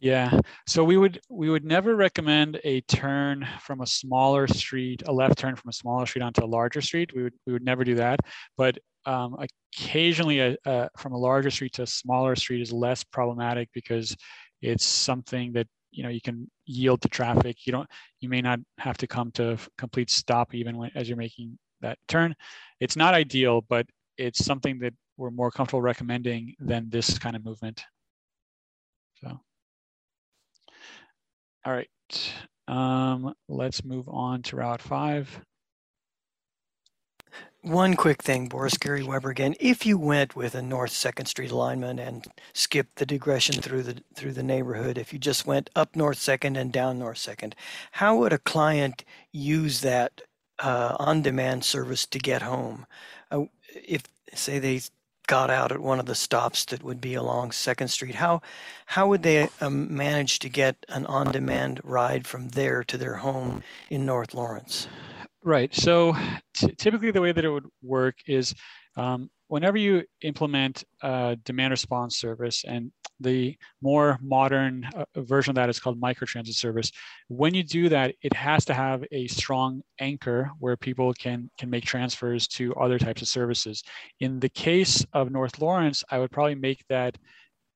Yeah, 0.00 0.40
so 0.66 0.82
we 0.82 0.96
would 0.96 1.20
we 1.28 1.48
would 1.48 1.64
never 1.64 1.94
recommend 1.94 2.60
a 2.64 2.80
turn 2.82 3.46
from 3.60 3.80
a 3.82 3.86
smaller 3.86 4.46
street, 4.48 5.02
a 5.06 5.12
left 5.12 5.38
turn 5.38 5.54
from 5.54 5.68
a 5.68 5.72
smaller 5.72 6.06
street 6.06 6.22
onto 6.22 6.44
a 6.44 6.46
larger 6.46 6.80
street. 6.80 7.14
We 7.14 7.22
would 7.22 7.34
we 7.46 7.52
would 7.52 7.64
never 7.64 7.84
do 7.84 7.94
that. 7.96 8.20
But 8.56 8.78
um, 9.06 9.36
occasionally, 9.72 10.40
a, 10.40 10.56
a, 10.64 10.88
from 10.96 11.12
a 11.12 11.18
larger 11.18 11.50
street 11.50 11.74
to 11.74 11.82
a 11.82 11.86
smaller 11.86 12.36
street 12.36 12.62
is 12.62 12.72
less 12.72 13.04
problematic 13.04 13.68
because 13.72 14.16
it's 14.60 14.84
something 14.84 15.52
that 15.52 15.66
you 15.92 16.02
know 16.02 16.08
you 16.08 16.20
can 16.20 16.50
yield 16.66 17.00
to 17.02 17.08
traffic. 17.08 17.66
You 17.66 17.72
don't 17.72 17.88
you 18.20 18.28
may 18.28 18.40
not 18.40 18.60
have 18.78 18.96
to 18.98 19.06
come 19.06 19.30
to 19.32 19.56
complete 19.78 20.10
stop 20.10 20.54
even 20.54 20.76
when 20.76 20.90
as 20.94 21.08
you're 21.08 21.16
making 21.16 21.58
that 21.80 21.98
turn. 22.08 22.34
It's 22.80 22.96
not 22.96 23.14
ideal, 23.14 23.60
but 23.60 23.86
it's 24.18 24.44
something 24.44 24.78
that 24.80 24.94
we're 25.16 25.30
more 25.30 25.50
comfortable 25.50 25.82
recommending 25.82 26.54
than 26.58 26.88
this 26.90 27.18
kind 27.18 27.36
of 27.36 27.44
movement. 27.44 27.84
So. 29.20 29.40
All 31.64 31.72
right, 31.72 32.34
um, 32.66 33.34
let's 33.48 33.84
move 33.84 34.08
on 34.08 34.42
to 34.42 34.56
Route 34.56 34.82
5. 34.82 35.42
One 37.60 37.94
quick 37.94 38.20
thing, 38.20 38.48
Boris 38.48 38.76
Gary 38.76 39.04
Weber 39.04 39.30
again. 39.30 39.54
If 39.60 39.86
you 39.86 39.96
went 39.96 40.34
with 40.34 40.56
a 40.56 40.62
North 40.62 40.90
Second 40.90 41.26
Street 41.26 41.52
alignment 41.52 42.00
and 42.00 42.26
skipped 42.52 42.96
the 42.96 43.06
digression 43.06 43.62
through 43.62 43.84
the 43.84 44.02
through 44.16 44.32
the 44.32 44.42
neighborhood, 44.42 44.98
if 44.98 45.12
you 45.12 45.20
just 45.20 45.46
went 45.46 45.70
up 45.76 45.94
North 45.94 46.18
Second 46.18 46.56
and 46.56 46.72
down 46.72 46.98
North 46.98 47.18
Second, 47.18 47.54
how 47.92 48.16
would 48.16 48.32
a 48.32 48.38
client 48.38 49.04
use 49.30 49.80
that 49.82 50.22
uh, 50.58 50.96
on-demand 50.98 51.64
service 51.64 52.04
to 52.06 52.18
get 52.18 52.42
home? 52.42 52.86
Uh, 53.30 53.44
if 53.72 54.02
say 54.34 54.58
they 54.58 54.80
got 55.26 55.50
out 55.50 55.72
at 55.72 55.80
one 55.80 56.00
of 56.00 56.06
the 56.06 56.14
stops 56.14 56.64
that 56.66 56.82
would 56.82 57.00
be 57.00 57.14
along 57.14 57.52
Second 57.52 57.88
Street, 57.88 58.14
how 58.14 58.42
how 58.86 59.08
would 59.08 59.22
they 59.22 59.48
um, 59.60 59.94
manage 59.94 60.38
to 60.40 60.48
get 60.48 60.76
an 60.88 61.06
on-demand 61.06 61.80
ride 61.84 62.26
from 62.26 62.48
there 62.48 62.84
to 62.84 62.98
their 62.98 63.14
home 63.14 63.62
in 63.90 64.04
North 64.04 64.34
Lawrence? 64.34 64.88
Right. 65.44 65.74
So 65.74 66.16
t- 66.54 66.74
typically, 66.76 67.10
the 67.10 67.20
way 67.20 67.32
that 67.32 67.44
it 67.44 67.50
would 67.50 67.66
work 67.82 68.16
is 68.26 68.54
um, 68.96 69.30
whenever 69.52 69.76
you 69.76 70.02
implement 70.22 70.82
a 71.02 71.36
demand 71.44 71.72
response 71.72 72.16
service, 72.16 72.64
and 72.66 72.90
the 73.20 73.54
more 73.82 74.18
modern 74.22 74.88
uh, 74.96 75.04
version 75.16 75.50
of 75.50 75.56
that 75.56 75.68
is 75.68 75.78
called 75.78 76.00
microtransit 76.00 76.54
service. 76.54 76.90
When 77.28 77.52
you 77.52 77.62
do 77.62 77.90
that, 77.90 78.14
it 78.22 78.32
has 78.32 78.64
to 78.64 78.72
have 78.72 79.04
a 79.12 79.26
strong 79.26 79.82
anchor 80.00 80.50
where 80.58 80.78
people 80.78 81.12
can 81.12 81.50
can 81.58 81.68
make 81.68 81.84
transfers 81.84 82.48
to 82.56 82.74
other 82.76 82.98
types 82.98 83.20
of 83.20 83.28
services. 83.28 83.82
In 84.20 84.40
the 84.40 84.48
case 84.48 85.04
of 85.12 85.30
North 85.30 85.60
Lawrence, 85.60 86.02
I 86.10 86.18
would 86.18 86.30
probably 86.30 86.54
make 86.54 86.82
that 86.88 87.18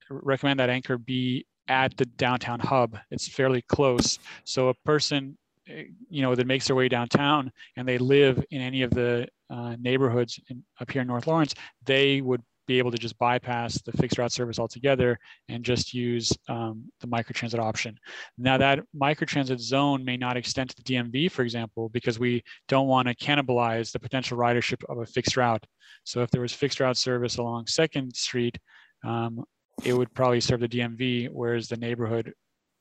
recommend 0.09 0.59
that 0.61 0.71
anchor 0.71 0.97
be 0.97 1.45
at 1.69 1.95
the 1.99 2.07
downtown 2.07 2.59
hub. 2.59 2.97
It's 3.11 3.29
fairly 3.29 3.61
close, 3.61 4.19
so 4.45 4.69
a 4.71 4.75
person 4.87 5.37
you 5.67 6.23
know 6.23 6.35
that 6.35 6.47
makes 6.47 6.67
their 6.67 6.77
way 6.77 6.89
downtown 6.89 7.51
and 7.77 7.87
they 7.87 7.99
live 7.99 8.45
in 8.51 8.61
any 8.61 8.83
of 8.83 8.91
the 8.91 9.27
uh, 9.51 9.77
neighborhoods 9.81 10.41
in, 10.49 10.65
up 10.81 10.91
here 10.91 11.03
in 11.03 11.09
North 11.09 11.27
Lawrence, 11.27 11.55
they 11.85 12.21
would 12.21 12.43
be 12.67 12.79
able 12.79 12.91
to 12.91 12.99
just 12.99 13.17
bypass 13.19 13.81
the 13.83 13.93
fixed 13.93 14.19
route 14.19 14.33
service 14.33 14.59
altogether 14.59 15.19
and 15.49 15.65
just 15.65 15.95
use 15.95 16.33
um, 16.49 16.85
the 17.01 17.07
microtransit 17.07 17.61
option. 17.61 17.97
Now 18.39 18.59
that 18.59 18.81
microtransit 18.95 19.61
zone 19.61 20.05
may 20.05 20.17
not 20.17 20.37
extend 20.37 20.71
to 20.71 20.77
the 20.77 20.83
DMV, 20.83 21.31
for 21.31 21.43
example, 21.43 21.89
because 21.89 22.19
we 22.19 22.43
don't 22.69 22.89
want 22.89 23.09
to 23.09 23.15
cannibalize 23.15 23.93
the 23.93 24.01
potential 24.01 24.37
ridership 24.37 24.83
of 24.89 24.99
a 24.99 25.07
fixed 25.07 25.37
route. 25.37 25.65
So 26.05 26.23
if 26.23 26.31
there 26.31 26.43
was 26.43 26.53
fixed 26.53 26.81
route 26.81 26.97
service 26.97 27.39
along 27.39 27.67
Second 27.67 28.15
Street, 28.15 28.59
um, 29.05 29.45
it 29.85 29.93
would 29.93 30.13
probably 30.15 30.41
serve 30.41 30.61
the 30.61 30.69
DMV, 30.69 31.29
whereas 31.31 31.69
the 31.69 31.77
neighborhood 31.77 32.33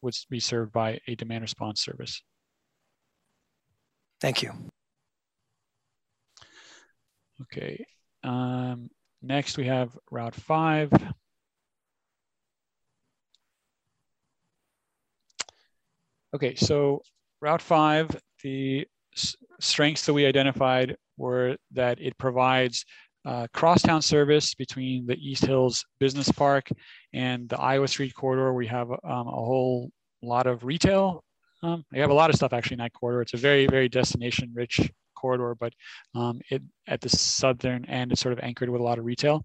would 0.01 0.15
be 0.29 0.39
served 0.39 0.71
by 0.71 0.99
a 1.07 1.15
demand 1.15 1.41
response 1.41 1.81
service. 1.81 2.21
Thank 4.21 4.41
you. 4.41 4.51
Okay. 7.41 7.85
Um, 8.23 8.89
next, 9.21 9.57
we 9.57 9.65
have 9.67 9.97
Route 10.09 10.35
5. 10.35 10.91
Okay, 16.33 16.55
so 16.55 17.01
Route 17.41 17.61
5, 17.61 18.19
the 18.43 18.87
strengths 19.59 20.05
that 20.05 20.13
we 20.13 20.25
identified 20.25 20.95
were 21.17 21.55
that 21.71 21.99
it 22.01 22.17
provides 22.17 22.85
uh, 23.25 23.47
crosstown 23.53 24.01
service 24.01 24.53
between 24.53 25.05
the 25.07 25.17
East 25.17 25.45
Hills 25.45 25.85
Business 25.99 26.31
Park 26.31 26.69
and 27.13 27.49
the 27.49 27.59
Iowa 27.59 27.87
Street 27.87 28.13
corridor. 28.13 28.53
We 28.53 28.67
have 28.67 28.91
um, 28.91 29.27
a 29.27 29.31
whole 29.31 29.91
lot 30.21 30.47
of 30.47 30.63
retail 30.63 31.23
Um, 31.65 31.83
you 31.91 32.01
have 32.01 32.11
a 32.11 32.13
lot 32.21 32.29
of 32.29 32.35
stuff 32.35 32.53
actually 32.53 32.75
in 32.75 32.79
that 32.79 32.93
corridor. 32.93 33.21
It's 33.21 33.33
a 33.33 33.37
very, 33.37 33.65
very 33.65 33.89
destination 33.89 34.51
rich 34.53 34.91
corridor, 35.15 35.55
but 35.59 35.73
um, 36.13 36.39
it 36.51 36.61
at 36.87 37.01
the 37.01 37.09
southern 37.09 37.85
end, 37.85 38.11
it's 38.11 38.21
sort 38.21 38.33
of 38.33 38.39
anchored 38.43 38.69
with 38.69 38.81
a 38.81 38.83
lot 38.83 38.99
of 38.99 39.05
retail. 39.05 39.43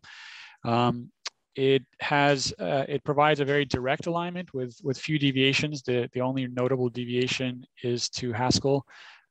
Um, 0.64 1.10
it 1.56 1.82
has 2.00 2.52
uh, 2.60 2.84
it 2.88 3.02
provides 3.04 3.40
a 3.40 3.44
very 3.44 3.64
direct 3.64 4.06
alignment 4.06 4.52
with 4.52 4.76
with 4.82 4.98
few 4.98 5.18
deviations. 5.18 5.82
The 5.82 6.10
the 6.12 6.20
only 6.20 6.46
notable 6.46 6.90
deviation 6.90 7.64
is 7.82 8.10
to 8.10 8.32
Haskell, 8.32 8.84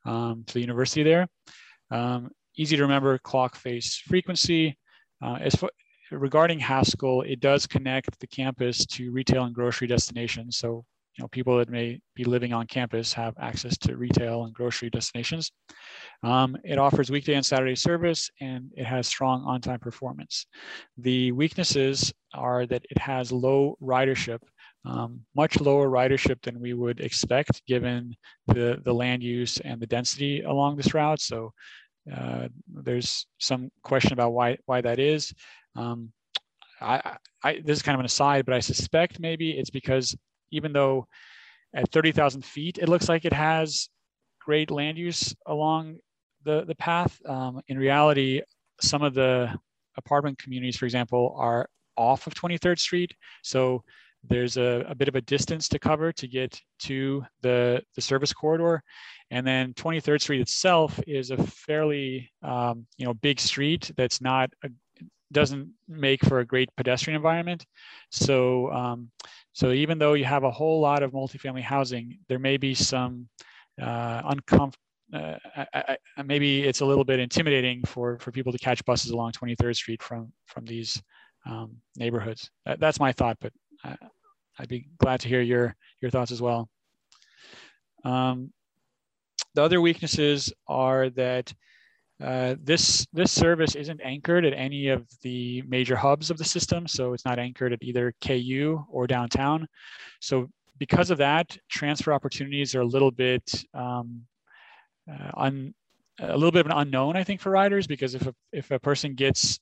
um, 0.06 0.44
to 0.48 0.54
the 0.56 0.62
university 0.62 1.04
there. 1.04 1.28
Um, 1.92 2.32
easy 2.58 2.76
to 2.76 2.82
remember 2.82 3.18
clock 3.20 3.56
face 3.56 3.98
frequency. 3.98 4.78
Uh, 5.22 5.38
as 5.42 5.54
for, 5.56 5.70
regarding 6.12 6.60
Haskell, 6.60 7.22
it 7.22 7.40
does 7.40 7.68
connect 7.68 8.20
the 8.20 8.28
campus 8.28 8.86
to 8.88 9.12
retail 9.12 9.44
and 9.44 9.54
grocery 9.54 9.88
destinations. 9.88 10.58
So 10.58 10.86
know, 11.20 11.28
people 11.28 11.57
that 11.57 11.70
may 11.70 11.99
be 12.15 12.24
living 12.24 12.53
on 12.53 12.67
campus 12.67 13.13
have 13.13 13.36
access 13.39 13.78
to 13.80 13.97
retail 13.97 14.45
and 14.45 14.53
grocery 14.53 14.89
destinations. 14.89 15.51
Um, 16.24 16.57
it 16.63 16.78
offers 16.78 17.11
weekday 17.11 17.36
and 17.36 17.45
Saturday 17.45 17.76
service 17.76 18.30
and 18.41 18.72
it 18.76 18.86
has 18.86 19.07
strong 19.07 19.43
on-time 19.43 19.80
performance. 19.80 20.45
The 20.97 21.32
weaknesses 21.32 22.13
are 22.34 22.65
that 22.65 22.86
it 22.89 22.97
has 22.97 23.32
low 23.32 23.78
ridership, 23.82 24.39
um, 24.86 25.22
much 25.36 25.59
lower 25.59 25.89
ridership 25.89 26.41
than 26.41 26.59
we 26.59 26.74
would 26.74 26.99
expect 26.99 27.65
given 27.65 28.15
the, 28.47 28.82
the 28.84 28.93
land 28.93 29.24
use 29.24 29.57
and 29.59 29.82
the 29.82 29.88
density 29.88 30.41
along 30.41 30.78
this 30.78 30.93
route. 30.93 31.22
So 31.22 31.53
uh, 32.15 32.47
there's 32.67 33.28
some 33.39 33.70
question 33.84 34.13
about 34.13 34.34
why, 34.34 34.57
why 34.65 34.82
that 34.82 34.99
is. 34.99 35.34
Um, 35.76 36.11
I, 36.82 37.17
I, 37.43 37.61
this 37.63 37.78
is 37.78 37.84
kind 37.84 37.95
of 37.95 37.99
an 37.99 38.05
aside, 38.05 38.45
but 38.45 38.55
I 38.55 38.59
suspect 38.59 39.20
maybe 39.20 39.51
it's 39.51 39.70
because 39.70 40.15
even 40.52 40.74
though 40.74 41.08
at 41.74 41.91
30,000 41.91 42.43
feet, 42.43 42.78
it 42.78 42.89
looks 42.89 43.10
like 43.10 43.26
it 43.26 43.34
has 43.34 43.89
great 44.39 44.72
land 44.72 44.97
use 44.97 45.36
along 45.45 45.97
the, 46.43 46.66
the 46.66 46.76
path. 46.76 47.20
Um, 47.26 47.62
in 47.68 47.78
reality, 47.78 48.41
some 48.82 49.04
of 49.04 49.14
the 49.14 49.54
apartment 49.97 50.39
communities, 50.39 50.78
for 50.78 50.86
example, 50.86 51.36
are 51.38 51.70
off 51.97 52.28
of 52.28 52.34
23rd 52.34 52.80
Street. 52.80 53.14
So 53.43 53.84
there's 54.24 54.58
a, 54.58 54.86
a, 54.88 54.95
bit 54.95 55.08
of 55.08 55.16
a 55.16 55.22
distance 55.22 55.70
to 55.70 55.80
cover 55.80 56.12
to 56.12 56.28
get 56.28 56.60
to 56.80 57.24
the, 57.41 57.82
the 57.95 58.02
service 58.02 58.34
corridor. 58.34 58.84
And 59.32 59.45
then 59.45 59.74
23rd 59.74 60.22
Street 60.22 60.41
itself 60.41 61.00
is 61.08 61.32
a 61.32 61.38
fairly, 61.38 62.30
um, 62.41 62.86
you 62.97 63.06
know, 63.06 63.14
big 63.14 63.39
street 63.39 63.91
that's 63.95 64.22
not, 64.22 64.50
a, 64.64 64.70
doesn't 65.32 65.72
make 65.88 66.24
for 66.26 66.40
a 66.40 66.46
great 66.46 66.70
pedestrian 66.76 67.16
environment. 67.16 67.66
So 68.12 68.72
um, 68.72 69.12
so 69.54 69.72
even 69.72 69.98
though 69.98 70.14
you 70.14 70.26
have 70.26 70.44
a 70.44 70.52
whole 70.52 70.80
lot 70.80 71.04
of 71.04 71.12
multifamily 71.12 71.64
housing, 71.64 72.20
there 72.28 72.40
may 72.40 72.58
be 72.58 72.74
some 72.74 73.28
uh, 73.82 74.22
uncomfortable, 74.26 74.84
uh, 75.14 75.36
I, 75.74 75.98
I, 76.18 76.22
maybe 76.22 76.64
it's 76.64 76.82
a 76.82 76.86
little 76.86 77.04
bit 77.04 77.20
intimidating 77.20 77.84
for, 77.84 78.20
for 78.20 78.32
people 78.32 78.52
to 78.52 78.58
catch 78.58 78.86
buses 78.86 79.12
along 79.12 79.34
23rd 79.34 79.76
Street 79.76 80.04
from, 80.04 80.32
from 80.46 80.66
these 80.66 81.02
um, 81.46 81.76
neighborhoods. 81.98 82.50
That, 82.66 82.80
that's 82.80 83.00
my 83.00 83.12
thought, 83.12 83.38
but 83.42 83.52
I, 83.84 83.98
I'd 84.60 84.70
be 84.70 84.88
glad 84.98 85.20
to 85.22 85.28
hear 85.28 85.42
your, 85.42 85.76
your 86.02 86.12
thoughts 86.12 86.32
as 86.32 86.42
well. 86.42 86.70
Um, 88.06 88.54
the 89.56 89.64
other 89.64 89.82
weaknesses 89.82 90.54
are 90.68 91.10
that 91.12 91.54
uh, 92.24 92.55
this 92.61 93.07
this 93.13 93.32
service 93.32 93.76
isn't 93.76 94.01
anchored 94.03 94.45
at 94.45 94.53
any 94.53 94.89
of 94.89 95.07
the 95.22 95.61
major 95.67 95.95
hubs 95.95 96.30
of 96.30 96.38
the 96.38 96.43
system, 96.43 96.88
so 96.88 97.13
it's 97.13 97.26
not 97.26 97.39
anchored 97.39 97.72
at 97.72 97.82
either 97.82 98.13
KU 98.26 98.84
or 98.89 99.07
downtown. 99.07 99.67
So 100.20 100.49
because 100.80 101.11
of 101.11 101.17
that, 101.20 101.57
transfer 101.70 102.11
opportunities 102.11 102.76
are 102.76 102.82
a 102.82 102.86
little 102.86 103.11
bit 103.11 103.63
um, 103.74 104.22
uh, 105.09 105.32
un, 105.38 105.74
a 106.20 106.36
little 106.36 106.51
bit 106.51 106.61
of 106.61 106.72
an 106.72 106.78
unknown, 106.78 107.15
I 107.15 107.24
think, 107.24 107.39
for 107.39 107.51
riders 107.51 107.88
because 107.88 108.15
if 108.15 108.28
a, 108.28 108.36
if 108.51 108.72
a 108.72 108.80
person 108.80 109.15
gets 109.15 109.59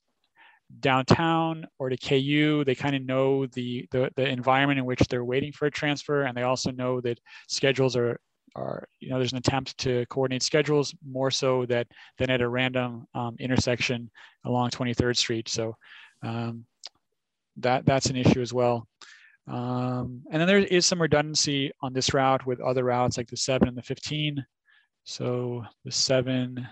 downtown 0.80 1.66
or 1.80 1.90
to 1.90 1.98
KU, 1.98 2.64
they 2.66 2.76
kind 2.76 2.96
of 2.96 3.04
know 3.04 3.46
the, 3.48 3.88
the 3.92 4.12
the 4.16 4.28
environment 4.28 4.80
in 4.80 4.86
which 4.86 5.00
they're 5.10 5.24
waiting 5.24 5.52
for 5.52 5.68
a 5.68 5.72
transfer, 5.72 6.24
and 6.24 6.36
they 6.36 6.44
also 6.44 6.72
know 6.72 7.02
that 7.02 7.20
schedules 7.48 7.96
are 7.96 8.20
are, 8.58 8.88
you 9.00 9.10
know, 9.10 9.18
there's 9.18 9.32
an 9.32 9.38
attempt 9.38 9.78
to 9.78 10.06
coordinate 10.10 10.44
schedules 10.44 10.94
more 11.08 11.32
so 11.32 11.66
that 11.68 11.88
than 12.18 12.30
at 12.30 12.42
a 12.42 12.50
random 12.50 13.08
um, 13.14 13.36
intersection 13.40 14.10
along 14.46 14.72
23rd 14.72 15.16
Street. 15.16 15.48
So 15.48 15.76
um, 16.24 16.66
that 17.58 17.86
that's 17.86 18.08
an 18.08 18.16
issue 18.16 18.42
as 18.42 18.54
well. 18.54 18.88
Um, 19.48 20.24
and 20.32 20.42
then 20.42 20.48
there 20.48 20.60
is 20.60 20.86
some 20.86 21.02
redundancy 21.02 21.72
on 21.82 21.94
this 21.94 22.14
route 22.14 22.46
with 22.46 22.60
other 22.60 22.84
routes 22.84 23.18
like 23.18 23.30
the 23.30 23.38
seven 23.38 23.68
and 23.68 23.78
the 23.78 23.84
15. 23.84 24.46
So 25.06 25.64
the 25.86 25.92
seven 25.92 26.68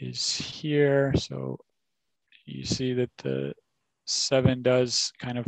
is 0.00 0.36
here. 0.36 1.12
So 1.16 1.58
you 2.46 2.64
see 2.64 2.94
that 2.94 3.10
the 3.18 3.52
seven 4.06 4.62
does 4.62 5.12
kind 5.20 5.38
of 5.38 5.46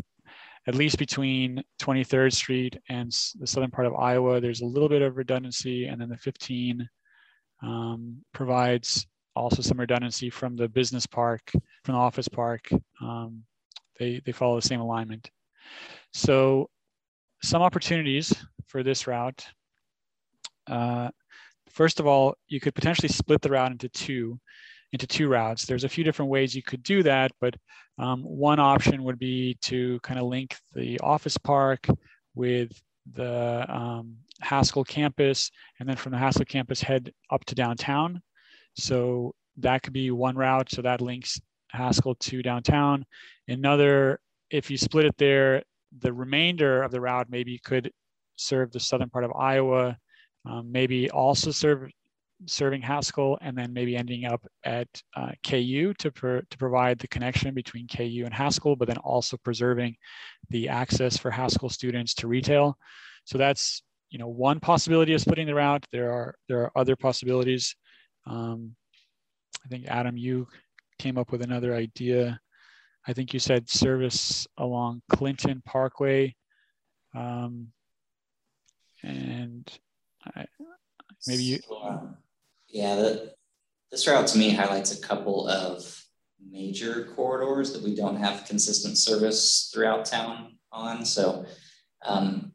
at 0.67 0.75
least 0.75 0.99
between 0.99 1.63
23rd 1.81 2.33
Street 2.33 2.79
and 2.89 3.11
the 3.39 3.47
southern 3.47 3.71
part 3.71 3.87
of 3.87 3.95
Iowa, 3.95 4.41
there's 4.41 4.61
a 4.61 4.67
little 4.67 4.89
bit 4.89 5.03
of 5.03 5.17
redundancy. 5.17 5.87
And 5.87 6.01
then 6.01 6.09
the 6.09 6.17
15 6.17 6.89
um, 7.63 8.19
provides 8.33 9.07
also 9.35 9.63
some 9.63 9.81
redundancy 9.81 10.29
from 10.29 10.57
the 10.57 10.69
business 10.69 11.07
park, 11.07 11.51
from 11.85 11.95
the 11.95 12.01
office 12.01 12.29
park. 12.29 12.69
Um, 13.01 13.43
they, 13.99 14.21
they 14.25 14.33
follow 14.33 14.57
the 14.57 14.67
same 14.67 14.81
alignment. 14.81 15.31
So 16.13 16.69
some 17.43 17.63
opportunities 17.63 18.35
for 18.67 18.83
this 18.83 19.07
route. 19.07 19.47
Uh, 20.67 21.11
first 21.71 22.01
of 22.01 22.07
all, 22.07 22.35
you 22.49 22.61
could 22.61 22.75
potentially 22.75 23.09
split 23.09 23.41
the 23.41 23.51
route 23.51 23.73
into 23.73 23.89
two 23.89 24.39
into 24.93 25.07
two 25.07 25.29
routes. 25.29 25.65
There's 25.65 25.85
a 25.85 25.89
few 25.89 26.05
different 26.05 26.31
ways 26.31 26.55
you 26.55 26.63
could 26.63 26.83
do 26.83 27.03
that, 27.05 27.33
but 27.41 27.55
um, 27.99 28.23
one 28.23 28.59
option 28.59 29.05
would 29.05 29.19
be 29.19 29.57
to 29.63 30.01
kind 30.01 30.19
of 30.19 30.27
link 30.27 30.57
the 30.75 30.99
office 31.01 31.37
park 31.37 31.87
with 32.35 32.73
the 33.13 33.67
um, 33.69 34.17
Haskell 34.41 34.85
campus, 34.85 35.51
and 35.79 35.89
then 35.89 35.97
from 35.97 36.13
the 36.13 36.19
Haskell 36.19 36.45
campus 36.45 36.81
head 36.81 37.13
up 37.31 37.45
to 37.47 37.55
downtown. 37.55 38.23
So 38.77 39.35
that 39.59 39.83
could 39.83 39.93
be 39.93 40.11
one 40.11 40.37
route. 40.37 40.71
So 40.71 40.83
that 40.83 41.01
links 41.01 41.41
Haskell 41.71 42.15
to 42.15 42.43
downtown. 42.43 43.05
Another, 43.49 44.21
if 44.51 44.71
you 44.71 44.77
split 44.77 45.07
it 45.07 45.17
there, 45.19 45.63
the 45.99 46.13
remainder 46.13 46.83
of 46.83 46.91
the 46.91 47.01
route 47.01 47.29
maybe 47.31 47.59
could 47.59 47.91
serve 48.37 48.73
the 48.73 48.81
southern 48.81 49.11
part 49.11 49.25
of 49.25 49.33
Iowa, 49.33 49.97
um, 50.47 50.71
maybe 50.73 51.11
also 51.11 51.51
serve 51.51 51.91
serving 52.47 52.83
Haskell 52.83 53.39
and 53.41 53.57
then 53.57 53.73
maybe 53.73 53.97
ending 53.97 54.25
up 54.25 54.45
at 54.65 54.89
uh, 55.17 55.33
KU 55.47 55.93
to, 55.99 56.11
to 56.11 56.59
provide 56.59 56.99
the 56.99 57.09
connection 57.09 57.55
between 57.55 57.87
KU 57.87 58.23
and 58.25 58.35
Haskell, 58.35 58.77
but 58.77 58.89
then 58.89 58.99
also 58.99 59.37
preserving 59.37 59.97
the 60.49 60.69
access 60.69 61.17
for 61.17 61.31
Haskell 61.31 61.69
students 61.69 62.15
to 62.15 62.29
retail. 62.29 62.77
So 63.25 63.39
that's 63.39 63.83
you 64.11 64.19
know 64.19 64.29
one 64.29 64.61
possibility 64.61 65.15
of 65.15 65.21
splitting 65.21 65.47
the 65.47 65.55
route. 65.55 65.87
There 65.93 66.11
are 66.13 66.35
there 66.49 66.63
are 66.63 66.73
other 66.75 66.97
possibilities. 66.97 67.77
Um, 68.27 68.75
I 69.65 69.69
think 69.69 69.87
Adam, 69.87 70.17
you 70.17 70.49
came 70.99 71.19
up 71.19 71.31
with 71.33 71.43
another 71.43 71.75
idea. 71.75 72.41
I 73.07 73.13
think 73.13 73.33
you 73.33 73.41
said 73.41 73.69
service 73.69 74.47
along 74.59 75.03
Clinton 75.11 75.63
Parkway. 75.65 76.35
Um, 77.15 77.69
and 79.03 79.71
I, 80.37 80.47
maybe 81.27 81.43
you. 81.43 81.59
Yeah, 82.71 82.95
the, 82.97 83.35
this 83.91 84.07
route 84.07 84.27
to 84.29 84.39
me 84.39 84.51
highlights 84.51 84.97
a 84.97 85.01
couple 85.01 85.49
of 85.49 86.01
major 86.49 87.09
corridors 87.17 87.73
that 87.73 87.83
we 87.83 87.95
don't 87.95 88.17
have 88.17 88.47
consistent 88.47 88.97
service 88.97 89.71
throughout 89.73 90.05
town 90.05 90.57
on. 90.73 91.05
So, 91.05 91.45
um, 92.05 92.53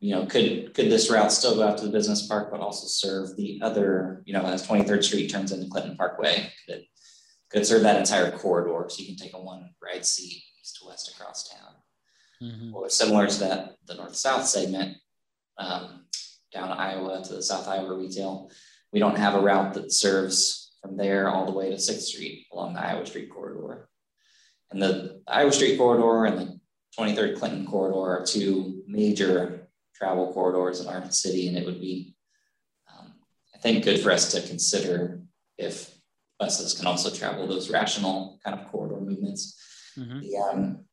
you 0.00 0.14
know, 0.14 0.26
could 0.26 0.74
could 0.74 0.90
this 0.90 1.10
route 1.10 1.32
still 1.32 1.54
go 1.54 1.66
out 1.66 1.78
to 1.78 1.84
the 1.84 1.92
business 1.92 2.26
park, 2.26 2.50
but 2.50 2.60
also 2.60 2.86
serve 2.86 3.36
the 3.36 3.60
other, 3.62 4.22
you 4.26 4.32
know, 4.32 4.42
as 4.42 4.66
23rd 4.66 5.04
Street 5.04 5.28
turns 5.30 5.52
into 5.52 5.70
Clinton 5.70 5.96
Parkway? 5.96 6.50
Could 6.66 6.76
it, 6.76 6.84
could 7.50 7.62
it 7.62 7.66
serve 7.66 7.82
that 7.82 7.98
entire 7.98 8.36
corridor 8.36 8.86
so 8.88 9.00
you 9.00 9.06
can 9.06 9.16
take 9.16 9.34
a 9.34 9.40
one 9.40 9.70
ride 9.82 10.04
seat 10.04 10.42
east 10.60 10.78
to 10.80 10.88
west 10.88 11.14
across 11.14 11.48
town? 11.48 11.74
Mm-hmm. 12.42 12.74
Or 12.74 12.88
similar 12.90 13.28
to 13.28 13.40
that, 13.40 13.76
the 13.86 13.94
north 13.94 14.16
south 14.16 14.46
segment, 14.46 14.96
um, 15.58 16.06
down 16.52 16.68
to 16.68 16.74
Iowa 16.74 17.22
to 17.24 17.34
the 17.34 17.42
South 17.42 17.68
Iowa 17.68 17.96
retail. 17.96 18.50
We 18.92 18.98
don't 18.98 19.18
have 19.18 19.34
a 19.34 19.40
route 19.40 19.74
that 19.74 19.92
serves 19.92 20.72
from 20.82 20.96
there 20.96 21.28
all 21.28 21.46
the 21.46 21.52
way 21.52 21.70
to 21.70 21.76
6th 21.76 22.02
Street 22.02 22.46
along 22.52 22.74
the 22.74 22.84
Iowa 22.84 23.06
Street 23.06 23.30
corridor. 23.30 23.88
And 24.70 24.82
the 24.82 25.22
Iowa 25.26 25.52
Street 25.52 25.78
corridor 25.78 26.26
and 26.26 26.38
the 26.38 26.60
23rd 26.98 27.38
Clinton 27.38 27.66
corridor 27.66 28.20
are 28.20 28.26
two 28.26 28.82
major 28.86 29.68
travel 29.94 30.32
corridors 30.32 30.80
in 30.80 30.88
our 30.88 31.10
city, 31.10 31.48
and 31.48 31.56
it 31.56 31.64
would 31.64 31.80
be, 31.80 32.14
um, 32.92 33.12
I 33.54 33.58
think, 33.58 33.84
good 33.84 34.00
for 34.00 34.10
us 34.10 34.32
to 34.32 34.46
consider 34.46 35.22
if 35.58 35.94
buses 36.38 36.74
can 36.74 36.86
also 36.86 37.10
travel 37.10 37.46
those 37.46 37.70
rational 37.70 38.40
kind 38.44 38.58
of 38.58 38.66
corridor 38.70 39.00
movements. 39.00 39.58
Mm-hmm. 39.96 40.20
The, 40.20 40.36
um, 40.36 40.84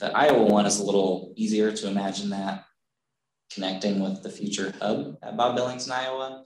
the 0.00 0.16
Iowa 0.16 0.44
one 0.44 0.66
is 0.66 0.80
a 0.80 0.84
little 0.84 1.32
easier 1.36 1.70
to 1.72 1.88
imagine 1.88 2.30
that 2.30 2.64
connecting 3.52 4.00
with 4.00 4.22
the 4.22 4.30
future 4.30 4.74
hub 4.80 5.16
at 5.22 5.36
Bob 5.36 5.56
Billings 5.56 5.86
in 5.86 5.92
Iowa. 5.92 6.44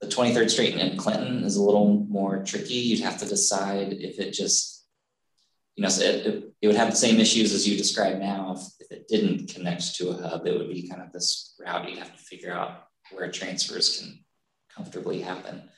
The 0.00 0.08
23rd 0.08 0.50
Street 0.50 0.74
in 0.74 0.96
Clinton 0.96 1.44
is 1.44 1.56
a 1.56 1.62
little 1.62 2.06
more 2.08 2.42
tricky. 2.44 2.74
You'd 2.74 3.00
have 3.00 3.18
to 3.18 3.28
decide 3.28 3.92
if 3.92 4.18
it 4.18 4.32
just, 4.32 4.86
you 5.76 5.82
know, 5.82 5.88
it, 5.88 6.26
it, 6.26 6.54
it 6.60 6.66
would 6.66 6.76
have 6.76 6.90
the 6.90 6.96
same 6.96 7.20
issues 7.20 7.52
as 7.52 7.68
you 7.68 7.76
described 7.76 8.20
now. 8.20 8.54
If, 8.56 8.66
if 8.80 8.98
it 8.98 9.08
didn't 9.08 9.48
connect 9.48 9.94
to 9.96 10.10
a 10.10 10.28
hub, 10.28 10.46
it 10.46 10.58
would 10.58 10.68
be 10.68 10.88
kind 10.88 11.02
of 11.02 11.12
this 11.12 11.54
route 11.58 11.88
you'd 11.88 11.98
have 11.98 12.12
to 12.12 12.22
figure 12.22 12.52
out 12.52 12.88
where 13.12 13.30
transfers 13.30 13.98
can 13.98 14.24
comfortably 14.74 15.20
happen. 15.20 15.68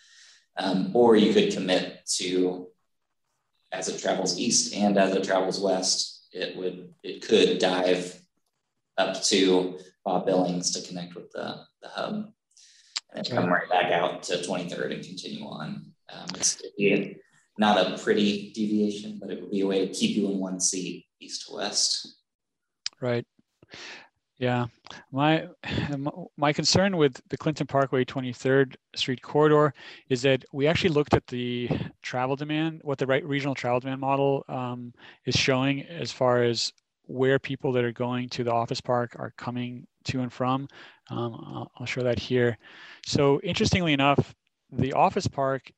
Um, 0.57 0.90
or 0.94 1.16
you 1.16 1.34
could 1.34 1.53
commit 1.53 2.07
to 2.16 2.68
as 3.72 3.88
it 3.88 4.01
travels 4.01 4.38
east 4.38 4.74
and 4.74 4.97
as 4.97 5.14
it 5.14 5.24
travels 5.24 5.61
west, 5.61 6.28
it 6.32 6.57
would 6.57 6.92
it 7.03 7.26
could 7.26 7.59
dive 7.59 8.20
up 8.99 9.22
to 9.24 9.78
Bob 10.07 10.24
Billings 10.24 10.70
to 10.70 10.86
connect 10.86 11.16
with 11.16 11.30
the, 11.32 11.57
the 11.82 11.88
hub 11.88 12.32
and 13.12 13.26
then 13.26 13.36
come 13.36 13.50
right 13.50 13.68
back 13.68 13.90
out 13.90 14.22
to 14.22 14.36
23rd 14.36 14.94
and 14.94 15.04
continue 15.04 15.44
on. 15.44 15.84
Um, 16.12 16.28
it's 16.36 16.62
not 17.59 17.76
a 17.76 17.98
pretty 17.98 18.52
deviation, 18.52 19.18
but 19.20 19.30
it 19.30 19.40
would 19.40 19.50
be 19.50 19.62
a 19.62 19.66
way 19.66 19.84
to 19.84 19.92
keep 19.92 20.16
you 20.16 20.30
in 20.30 20.38
one 20.38 20.61
seat 20.61 21.07
east 21.20 21.48
to 21.48 21.57
west. 21.57 22.20
Right. 23.00 23.26
Yeah, 24.38 24.66
my 25.12 25.48
my 26.36 26.52
concern 26.52 26.98
with 26.98 27.20
the 27.30 27.38
Clinton 27.38 27.66
Parkway 27.66 28.04
23rd 28.04 28.76
Street 28.94 29.22
corridor 29.22 29.72
is 30.11 30.20
that 30.22 30.44
we 30.52 30.66
actually 30.66 30.90
looked 30.90 31.14
at 31.14 31.26
the 31.26 31.70
travel 32.02 32.36
demand, 32.36 32.82
what 32.84 32.98
the 32.98 33.07
right 33.07 33.24
regional 33.24 33.54
travel 33.54 33.80
demand 33.80 34.02
model 34.02 34.44
um, 34.48 34.92
is 35.24 35.34
showing 35.34 35.82
as 35.86 36.12
far 36.12 36.42
as 36.42 36.70
where 37.07 37.38
people 37.38 37.72
that 37.72 37.84
are 37.84 37.92
going 37.92 38.28
to 38.28 38.44
the 38.44 38.52
office 38.52 38.80
park 38.80 39.16
are 39.18 39.32
coming 39.38 39.86
to 40.07 40.20
and 40.20 40.32
from. 40.32 40.68
Um, 41.11 41.34
I'll, 41.34 41.70
I'll 41.78 41.86
show 41.86 42.02
that 42.02 42.18
here. 42.18 42.59
So 43.04 43.40
interestingly 43.40 43.92
enough, 43.92 44.34
the 44.72 44.92
office 44.92 45.26
park 45.26 45.70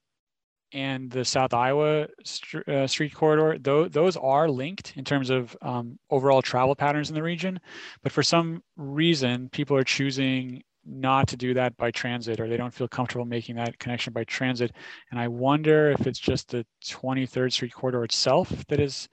and 0.73 1.11
the 1.11 1.25
South 1.25 1.55
Iowa 1.55 2.09
st 2.25 2.69
uh, 2.69 2.87
street 2.87 3.15
corridor, 3.15 3.59
th 3.59 3.93
those 3.93 4.17
are 4.17 4.49
linked 4.49 4.93
in 4.97 5.05
terms 5.05 5.31
of 5.31 5.57
um, 5.63 5.99
overall 6.11 6.43
travel 6.43 6.75
patterns 6.75 7.09
in 7.09 7.15
the 7.15 7.23
region. 7.23 7.59
But 8.03 8.13
for 8.13 8.23
some 8.23 8.63
reason, 8.77 9.49
people 9.51 9.77
are 9.77 9.85
choosing 9.85 10.63
not 10.85 11.29
to 11.29 11.37
do 11.37 11.55
that 11.55 11.77
by 11.77 11.91
transit 11.91 12.41
or 12.41 12.49
they 12.49 12.57
don't 12.57 12.73
feel 12.73 12.89
comfortable 12.89 13.25
making 13.25 13.57
that 13.57 13.79
connection 13.79 14.13
by 14.13 14.25
transit. 14.25 14.73
And 15.11 15.21
I 15.21 15.29
wonder 15.29 15.91
if 15.91 16.07
it's 16.07 16.19
just 16.19 16.49
the 16.49 16.65
23rd 16.87 17.53
Street 17.53 17.75
corridor 17.75 18.05
itself 18.05 18.49
that 18.69 18.81
is 18.81 19.09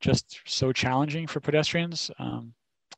just 0.00 0.40
so 0.46 0.72
challenging 0.72 1.26
for 1.26 1.40
pedestrians. 1.40 2.10
Um, 2.18 2.54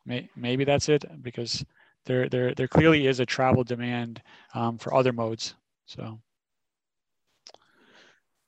may, 0.07 0.29
maybe 0.37 0.65
that's 0.65 0.89
it 0.89 1.05
because 1.23 1.65
there, 2.07 2.29
there, 2.29 2.55
there 2.55 2.69
clearly 2.69 3.07
is 3.07 3.21
a 3.21 3.27
travel 3.27 3.65
demand 3.65 4.23
um, 4.55 4.79
for 4.79 4.95
other 4.95 5.13
modes. 5.13 5.55
So. 5.87 6.21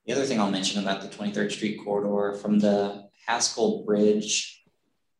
The 0.07 0.13
other 0.13 0.25
thing 0.25 0.41
I'll 0.41 0.51
mention 0.51 0.83
about 0.83 1.03
the 1.03 1.09
23rd 1.09 1.53
Street 1.53 1.81
corridor 1.85 2.37
from 2.39 2.59
the 2.59 3.09
Haskell 3.27 3.85
Bridge 3.85 4.63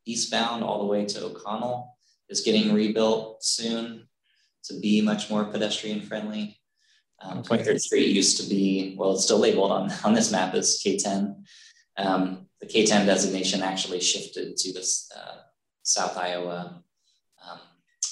eastbound 0.07 0.65
all 0.65 0.81
the 0.81 0.87
way 0.87 1.05
to 1.05 1.25
O'Connell 1.25 1.97
is 2.29 2.41
getting 2.41 2.75
rebuilt 2.75 3.45
soon 3.45 4.09
to 4.65 4.81
be 4.81 5.01
much 5.01 5.31
more 5.31 5.45
pedestrian 5.45 6.01
friendly. 6.01 6.59
Um, 7.21 7.39
okay. 7.39 7.59
23rd 7.59 7.79
Street 7.79 8.09
used 8.09 8.41
to 8.43 8.49
be, 8.49 8.97
well, 8.99 9.13
it's 9.13 9.25
still 9.25 9.39
labeled 9.39 9.71
on, 9.71 9.93
on 10.05 10.15
this 10.15 10.33
map 10.33 10.55
as 10.55 10.83
K10. 10.85 11.45
Um, 11.97 12.47
the 12.61 12.67
K10 12.67 13.07
designation 13.07 13.63
actually 13.63 14.01
shifted 14.01 14.57
to 14.57 14.73
this 14.73 15.11
uh, 15.17 15.43
South 15.83 16.17
Iowa, 16.17 16.83
um, 17.45 17.59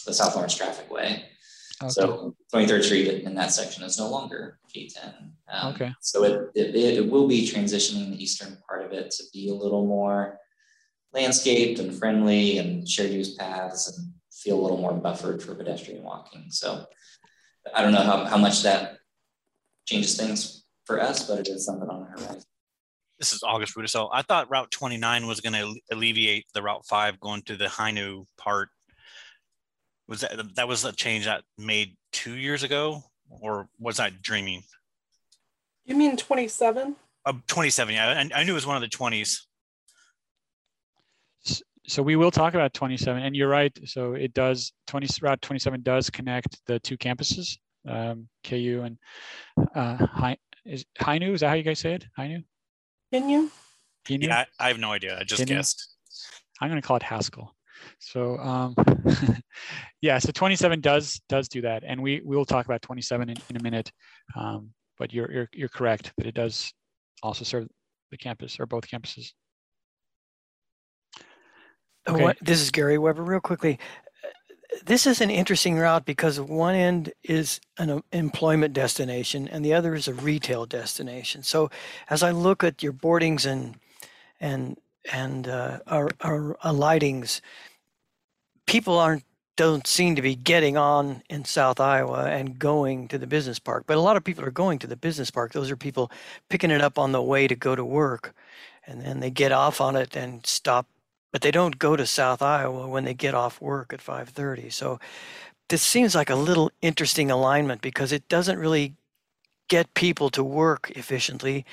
the 0.07 0.14
South 0.14 0.35
Lawrence 0.35 0.55
Traffic 0.55 0.91
Way. 0.91 1.25
Okay. 1.83 1.91
So 1.91 2.35
23rd 2.53 2.85
Street 2.85 3.25
in 3.25 3.35
that 3.37 3.53
section 3.53 3.85
is 3.85 3.99
no 3.99 4.11
longer 4.11 4.59
K10. 4.75 5.31
Um, 5.49 5.75
okay. 5.75 5.93
So 6.01 6.25
it, 6.25 6.51
it, 6.55 6.75
it 6.75 7.11
will 7.11 7.27
be 7.27 7.49
transitioning 7.49 8.11
the 8.11 8.23
eastern 8.23 8.59
part 8.68 8.85
of 8.85 8.93
it 8.93 9.11
to 9.12 9.25
be 9.33 9.49
a 9.49 9.55
little 9.55 9.87
more 9.87 10.39
landscaped 11.12 11.81
and 11.81 11.95
friendly 11.95 12.59
and 12.59 12.89
shared 12.89 13.11
use 13.11 13.35
paths 13.35 13.97
and 13.97 14.12
feel 14.31 14.61
a 14.61 14.62
little 14.62 14.77
more 14.79 14.93
buffered 14.93 15.43
for 15.43 15.55
pedestrian 15.55 16.03
walking. 16.03 16.47
So 16.51 16.85
I 17.75 17.83
don't 17.83 17.93
know 17.93 18.03
how, 18.03 18.25
how 18.27 18.39
much 18.39 18.62
that 18.62 18.99
changes 19.87 20.16
things 20.16 20.64
for 20.85 21.01
us, 21.01 21.27
but 21.27 21.41
it 21.41 21.49
is 21.49 21.64
something 21.64 21.89
on 21.89 22.01
the 22.01 22.07
horizon. 22.07 22.43
This 23.21 23.35
is 23.35 23.43
August 23.43 23.77
Ruda. 23.77 23.89
So 23.89 24.09
I 24.11 24.23
thought 24.23 24.51
Route 24.51 24.71
29 24.71 25.27
was 25.27 25.41
going 25.41 25.53
to 25.53 25.79
alleviate 25.93 26.47
the 26.55 26.62
Route 26.62 26.87
5 26.87 27.21
going 27.21 27.43
to 27.43 27.57
the 27.57 27.66
Hainu 27.66 28.25
part 28.39 28.71
was 30.09 30.23
that 30.23 30.57
that 30.57 30.66
was 30.66 30.85
a 30.85 30.93
change 30.93 31.27
that 31.27 31.45
made 31.57 31.97
two 32.12 32.35
years 32.35 32.64
ago, 32.64 33.05
or 33.29 33.68
was 33.79 34.01
I 34.01 34.11
dreaming? 34.23 34.62
You 35.85 35.95
mean 35.95 36.16
27? 36.16 36.97
Uh, 37.25 37.33
27, 37.47 37.95
yeah. 37.95 38.25
I, 38.35 38.41
I 38.41 38.45
knew 38.45 38.53
it 38.53 38.55
was 38.55 38.66
one 38.66 38.77
of 38.77 38.83
the 38.83 38.89
20s. 38.89 39.39
So 41.87 42.03
we 42.03 42.16
will 42.16 42.31
talk 42.31 42.55
about 42.55 42.75
27, 42.75 43.23
and 43.23 43.37
you're 43.37 43.49
right. 43.49 43.77
So 43.85 44.14
it 44.14 44.33
does 44.33 44.73
20 44.89 45.07
Route 45.23 45.43
27 45.43 45.83
does 45.83 46.11
connect 46.11 46.59
the 46.66 46.79
two 46.81 46.97
campuses, 46.97 47.59
um, 47.87 48.29
KU 48.45 48.83
and 48.85 48.99
uh, 49.75 50.07
Hi, 50.07 50.37
is 50.64 50.85
Hainu. 51.01 51.35
Is 51.35 51.41
that 51.41 51.49
how 51.49 51.55
you 51.55 51.62
guys 51.62 51.79
say 51.79 51.95
it? 51.95 52.05
Hainu. 52.18 52.43
Can 53.12 53.28
you? 53.28 53.50
Yeah, 54.08 54.44
I, 54.58 54.66
I, 54.66 54.68
have 54.68 54.78
no 54.78 54.92
idea. 54.92 55.18
I 55.18 55.24
just 55.24 55.46
guessed. 55.46 55.96
I'm 56.61 56.68
going 56.68 56.80
to 56.80 56.86
call 56.86 56.96
it 56.96 57.02
Haskell. 57.02 57.54
So 57.98 58.38
um, 58.38 58.74
yeah, 60.00 60.18
so 60.18 60.30
27 60.32 60.80
does 60.80 61.20
does 61.28 61.48
do 61.48 61.62
that, 61.62 61.82
and 61.86 62.02
we 62.02 62.20
we 62.24 62.36
will 62.36 62.44
talk 62.44 62.66
about 62.66 62.82
27 62.82 63.30
in, 63.30 63.36
in 63.50 63.56
a 63.56 63.62
minute. 63.62 63.90
Um, 64.36 64.70
but 64.98 65.12
you're, 65.12 65.30
you're 65.32 65.48
you're 65.52 65.68
correct 65.68 66.12
that 66.18 66.26
it 66.26 66.34
does 66.34 66.72
also 67.22 67.44
serve 67.44 67.68
the 68.11 68.18
campus 68.18 68.58
or 68.61 68.66
both 68.66 68.88
campuses. 68.88 69.32
Oh, 72.06 72.14
okay. 72.14 72.22
What, 72.22 72.38
this 72.40 72.61
is 72.61 72.70
Gary 72.70 72.98
Weber. 72.98 73.22
Real 73.22 73.40
quickly, 73.40 73.78
this 74.85 75.07
is 75.07 75.21
an 75.21 75.31
interesting 75.31 75.77
route 75.79 76.05
because 76.05 76.41
one 76.41 76.75
end 76.75 77.12
is 77.23 77.61
an 77.79 78.03
employment 78.12 78.73
destination 78.73 79.49
and 79.49 79.64
the 79.64 79.75
other 79.75 79.95
is 79.95 80.09
a 80.09 80.14
retail 80.14 80.66
destination. 80.66 81.43
So 81.43 81.71
as 82.09 82.23
I 82.23 82.31
look 82.31 82.64
at 82.64 82.83
your 82.83 82.93
boardings 82.93 83.47
and 83.47 83.77
and 84.41 84.79
and 85.12 85.49
uh, 85.49 85.79
our, 85.87 86.11
our, 86.21 86.57
our 86.62 86.73
lightings, 86.73 87.41
people 88.66 88.99
aren't 88.99 89.25
don't 89.57 89.87
seem 89.87 90.16
to 90.16 90.23
be 90.23 90.35
getting 90.35 90.79
on 90.79 91.23
in 91.29 91.45
South 91.45 91.81
Iowa 91.81 92.25
and 92.25 92.59
going 92.59 93.09
to 93.09 93.18
the 93.18 93.27
business 93.27 93.59
park. 93.59 93.85
But 93.87 93.99
a 93.99 94.01
lot 94.01 94.16
of 94.16 94.25
people 94.25 94.43
are 94.43 94.51
going 94.51 94.79
to 94.79 94.87
the 94.87 94.97
business 94.97 95.31
park. 95.31 95.53
Those 95.53 95.71
are 95.71 95.77
people 95.77 96.11
picking 96.49 96.71
it 96.71 96.81
up 96.81 96.99
on 96.99 97.12
the 97.12 97.21
way 97.21 97.47
to 97.47 97.55
go 97.55 97.77
to 97.77 97.85
work. 97.85 98.35
And 98.87 99.03
then 99.03 99.21
they 99.21 99.31
get 99.31 99.53
off 99.53 99.83
on 99.83 99.97
it 99.97 100.16
and 100.16 100.47
stop. 100.47 100.87
But 101.33 101.43
they 101.43 101.51
don't 101.51 101.78
go 101.78 101.97
to 101.97 102.07
South 102.07 102.43
Iowa 102.43 102.89
when 102.89 103.05
they 103.05 103.14
get 103.14 103.35
off 103.35 103.61
work 103.61 103.93
at 103.93 104.01
5:30. 104.01 104.70
So 104.70 104.99
this 105.68 105.83
seems 105.83 106.14
like 106.14 106.31
a 106.31 106.35
little 106.35 106.70
interesting 106.83 107.31
alignment 107.31 107.81
because 107.81 108.12
it 108.12 108.28
doesn't 108.28 108.59
really 108.59 108.95
get 109.68 109.95
people 109.95 110.28
to 110.31 110.43
work 110.43 110.91
efficiently 110.97 111.64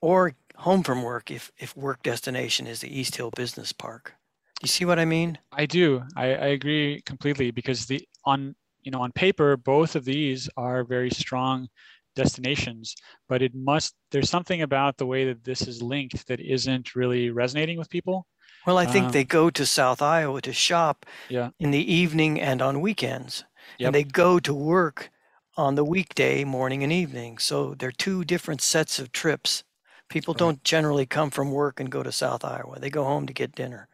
or 0.00 0.34
home 0.56 0.82
from 0.82 1.02
work 1.02 1.30
if, 1.30 1.50
if 1.58 1.76
work 1.76 2.02
destination 2.02 2.66
is 2.66 2.80
the 2.80 2.98
East 2.98 3.16
Hill 3.16 3.30
Business 3.34 3.72
Park. 3.72 4.14
You 4.62 4.68
see 4.68 4.84
what 4.84 4.98
I 4.98 5.04
mean? 5.04 5.38
I 5.52 5.66
do. 5.66 6.02
I, 6.16 6.26
I 6.26 6.46
agree 6.48 7.02
completely 7.02 7.50
because 7.50 7.86
the 7.86 8.06
on 8.24 8.54
you 8.82 8.90
know 8.90 9.00
on 9.00 9.12
paper 9.12 9.56
both 9.56 9.96
of 9.96 10.04
these 10.04 10.48
are 10.56 10.84
very 10.84 11.10
strong 11.10 11.68
destinations, 12.14 12.94
but 13.28 13.40
it 13.42 13.54
must 13.54 13.94
there's 14.10 14.28
something 14.28 14.62
about 14.62 14.96
the 14.96 15.06
way 15.06 15.24
that 15.24 15.44
this 15.44 15.62
is 15.62 15.82
linked 15.82 16.26
that 16.28 16.40
isn't 16.40 16.94
really 16.94 17.30
resonating 17.30 17.78
with 17.78 17.88
people. 17.88 18.26
Well, 18.66 18.78
I 18.78 18.86
think 18.86 19.06
um, 19.06 19.12
they 19.12 19.24
go 19.24 19.50
to 19.50 19.64
South 19.64 20.02
Iowa 20.02 20.40
to 20.42 20.52
shop 20.52 21.06
yeah. 21.28 21.50
in 21.58 21.70
the 21.70 21.92
evening 21.92 22.40
and 22.40 22.60
on 22.60 22.80
weekends. 22.80 23.44
Yep. 23.78 23.86
And 23.86 23.94
they 23.94 24.04
go 24.04 24.38
to 24.40 24.52
work 24.52 25.10
on 25.56 25.74
the 25.74 25.84
weekday 25.84 26.44
morning 26.44 26.82
and 26.82 26.92
evening. 26.92 27.38
So 27.38 27.74
they're 27.74 27.92
two 27.92 28.24
different 28.24 28.60
sets 28.60 28.98
of 28.98 29.12
trips. 29.12 29.64
People 30.08 30.34
don't 30.34 30.62
generally 30.64 31.06
come 31.06 31.30
from 31.30 31.52
work 31.52 31.80
and 31.80 31.90
go 31.90 32.02
to 32.02 32.12
South 32.12 32.44
Iowa. 32.44 32.78
They 32.80 32.90
go 32.90 33.04
home 33.04 33.26
to 33.26 33.32
get 33.32 33.54
dinner. 33.54 33.88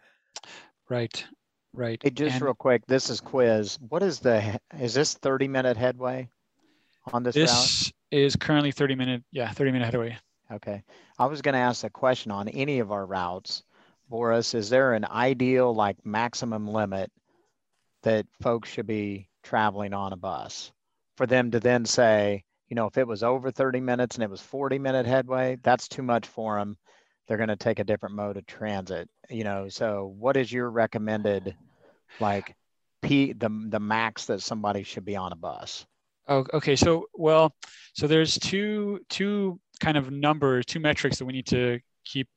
Right, 0.89 1.25
right. 1.73 2.01
Hey, 2.03 2.11
just 2.11 2.35
and 2.35 2.43
real 2.43 2.55
quick, 2.55 2.87
this 2.87 3.11
is 3.11 3.21
quiz. 3.21 3.79
What 3.89 4.03
is 4.03 4.21
the, 4.21 4.59
is 4.81 4.95
this 4.95 5.15
30 5.15 5.49
minute 5.49 5.77
headway 5.77 6.29
on 7.13 7.23
this, 7.23 7.35
this 7.35 7.93
route? 8.13 8.23
is 8.23 8.37
currently 8.37 8.73
30 8.73 8.95
minute, 8.95 9.23
yeah, 9.31 9.51
30 9.51 9.73
minute 9.73 9.87
headway. 9.87 10.17
Okay. 10.51 10.83
I 11.19 11.27
was 11.27 11.43
going 11.43 11.55
to 11.55 11.59
ask 11.59 11.85
a 11.85 11.91
question 11.91 12.31
on 12.31 12.49
any 12.49 12.79
of 12.79 12.93
our 12.93 13.05
routes. 13.05 13.63
Boris, 14.09 14.55
is 14.55 14.69
there 14.69 14.95
an 14.95 15.05
ideal 15.05 15.75
like 15.75 16.05
maximum 16.05 16.67
limit 16.67 17.11
that 18.03 18.27
folks 18.43 18.69
should 18.69 18.87
be 18.87 19.29
traveling 19.43 19.93
on 19.93 20.13
a 20.13 20.17
bus 20.17 20.73
for 21.17 21.27
them 21.27 21.51
to 21.51 21.61
then 21.61 21.85
say, 21.85 22.45
you 22.69 22.75
know, 22.77 22.87
if 22.87 22.99
it 22.99 23.07
was 23.07 23.23
over 23.23 23.51
30 23.51 23.81
minutes 23.81 24.17
and 24.17 24.25
it 24.25 24.31
was 24.31 24.41
40 24.41 24.79
minute 24.79 25.07
headway, 25.07 25.57
that's 25.63 25.89
too 25.89 26.03
much 26.03 26.27
for 26.27 26.59
them 26.59 26.77
they're 27.27 27.37
going 27.37 27.49
to 27.49 27.57
take 27.57 27.81
a 27.81 27.85
different 27.85 28.15
mode 28.15 28.37
of 28.37 28.47
transit 28.47 29.09
you 29.29 29.43
know 29.43 29.69
so 29.69 30.15
what 30.17 30.37
is 30.37 30.53
your 30.53 30.71
recommended 30.71 31.57
like 32.21 32.55
p 33.03 33.33
the 33.33 33.49
the 33.69 33.81
max 33.81 34.27
that 34.27 34.41
somebody 34.41 34.83
should 34.83 35.05
be 35.05 35.17
on 35.17 35.33
a 35.33 35.37
bus? 35.37 35.87
Oh, 36.29 36.45
okay. 36.53 36.75
So, 36.75 37.07
well, 37.15 37.55
so 37.95 38.07
there's 38.07 38.39
two 38.39 39.01
two 39.09 39.61
kind 39.81 39.97
of 39.97 40.11
numbers, 40.11 40.67
two 40.67 40.81
metrics 40.81 41.19
that 41.19 41.25
we 41.25 41.33
need 41.33 41.47
to 41.49 41.81
keep 42.05 42.29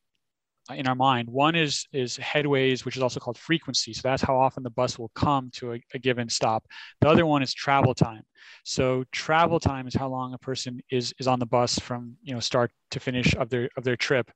in 0.75 0.87
our 0.87 0.95
mind. 0.95 1.29
One 1.29 1.55
is 1.55 1.85
is 1.91 2.17
headways, 2.17 2.85
which 2.85 2.95
is 2.95 3.03
also 3.03 3.19
called 3.19 3.37
frequency. 3.37 3.93
So 3.93 4.01
that's 4.03 4.21
how 4.21 4.37
often 4.37 4.63
the 4.63 4.69
bus 4.69 4.99
will 4.99 5.11
come 5.15 5.49
to 5.53 5.73
a, 5.73 5.81
a, 5.93 5.99
given 5.99 6.29
stop. 6.29 6.65
The 7.01 7.09
other 7.09 7.25
one 7.25 7.41
is 7.41 7.53
travel 7.53 7.93
time. 7.93 8.23
So 8.63 9.03
travel 9.11 9.59
time 9.59 9.87
is 9.87 9.95
how 9.95 10.09
long 10.09 10.33
a 10.33 10.37
person 10.37 10.81
is 10.89 11.13
is 11.19 11.27
on 11.27 11.39
the 11.39 11.45
bus 11.45 11.79
from 11.79 12.15
you 12.21 12.33
know 12.33 12.39
start 12.39 12.71
to 12.91 12.99
finish 12.99 13.35
of 13.35 13.49
their 13.49 13.69
of 13.77 13.83
their 13.83 13.97
trip. 13.97 14.31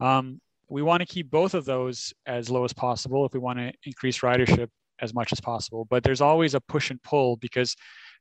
Um, 0.00 0.40
we 0.68 0.82
want 0.82 1.00
to 1.00 1.06
keep 1.06 1.30
both 1.30 1.54
of 1.54 1.64
those 1.64 2.12
as 2.26 2.50
low 2.50 2.64
as 2.64 2.72
possible 2.72 3.24
if 3.24 3.32
we 3.32 3.40
want 3.40 3.58
to 3.58 3.72
increase 3.84 4.20
ridership 4.20 4.68
as 5.00 5.14
much 5.14 5.32
as 5.32 5.40
possible. 5.40 5.86
But 5.88 6.02
there's 6.02 6.20
always 6.20 6.54
a 6.54 6.60
push 6.60 6.90
and 6.90 7.02
pull 7.02 7.36
because, 7.36 7.74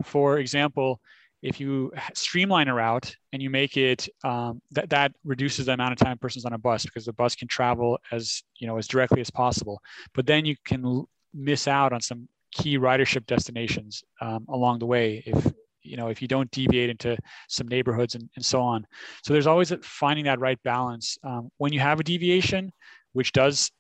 for 0.04 0.40
example, 0.40 1.02
if 1.42 1.60
you 1.60 1.92
streamline 2.14 2.68
a 2.68 2.74
route 2.74 3.16
and 3.32 3.42
you 3.42 3.50
make 3.50 3.78
it 3.78 4.08
um, 4.24 4.62
that 4.72 4.90
that 4.90 5.12
reduces 5.24 5.68
the 5.68 5.74
amount 5.74 5.92
of 5.94 5.98
time 6.00 6.18
person's 6.18 6.46
on 6.46 6.54
a 6.54 6.58
bus 6.58 6.84
because 6.84 7.06
the 7.06 7.14
bus 7.14 7.36
can 7.36 7.48
travel 7.48 8.00
as 8.12 8.44
you 8.60 8.68
know 8.68 8.78
as 8.78 8.88
directly 8.88 9.22
as 9.22 9.30
possible. 9.30 9.80
But 10.14 10.26
then 10.26 10.46
you 10.46 10.56
can 10.66 10.84
l- 10.84 11.10
miss 11.34 11.68
out 11.68 11.94
on 11.94 12.02
some 12.02 12.28
key 12.52 12.78
ridership 12.78 13.26
destinations 13.26 14.04
um, 14.22 14.46
along 14.50 14.80
the 14.80 14.86
way 14.86 15.22
if 15.26 15.54
you 15.84 15.98
know 15.98 16.08
if 16.08 16.22
you 16.22 16.28
don't 16.28 16.50
deviate 16.52 16.90
into 16.90 17.18
some 17.50 17.68
neighborhoods 17.68 18.16
and, 18.16 18.30
and 18.36 18.44
so 18.44 18.62
on. 18.62 18.86
So 19.24 19.34
there's 19.34 19.48
always 19.48 19.72
finding 19.84 20.26
that 20.26 20.40
right 20.40 20.62
balance. 20.64 21.18
Um, 21.24 21.50
when 21.58 21.74
you 21.74 21.80
have 21.80 22.00
a 22.00 22.04
deviation 22.04 22.72
which 23.14 23.32
does 23.32 23.72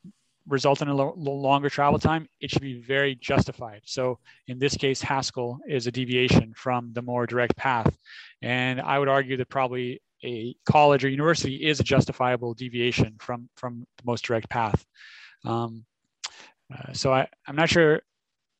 result 0.47 0.81
in 0.81 0.87
a 0.87 0.93
lo- 0.93 1.13
longer 1.17 1.69
travel 1.69 1.99
time, 1.99 2.27
it 2.39 2.49
should 2.49 2.61
be 2.61 2.81
very 2.81 3.15
justified. 3.15 3.81
So 3.85 4.19
in 4.47 4.59
this 4.59 4.75
case, 4.75 5.01
Haskell 5.01 5.59
is 5.67 5.87
a 5.87 5.91
deviation 5.91 6.53
from 6.55 6.91
the 6.93 7.01
more 7.01 7.25
direct 7.25 7.55
path. 7.55 7.95
And 8.41 8.81
I 8.81 8.99
would 8.99 9.09
argue 9.09 9.37
that 9.37 9.49
probably 9.49 10.01
a 10.23 10.55
college 10.65 11.05
or 11.05 11.09
university 11.09 11.55
is 11.55 11.79
a 11.79 11.83
justifiable 11.83 12.53
deviation 12.53 13.15
from, 13.19 13.49
from 13.55 13.85
the 13.97 14.03
most 14.05 14.23
direct 14.23 14.49
path. 14.49 14.85
Um, 15.45 15.85
uh, 16.73 16.93
so 16.93 17.13
I, 17.13 17.27
I'm 17.47 17.55
not 17.55 17.69
sure 17.69 18.01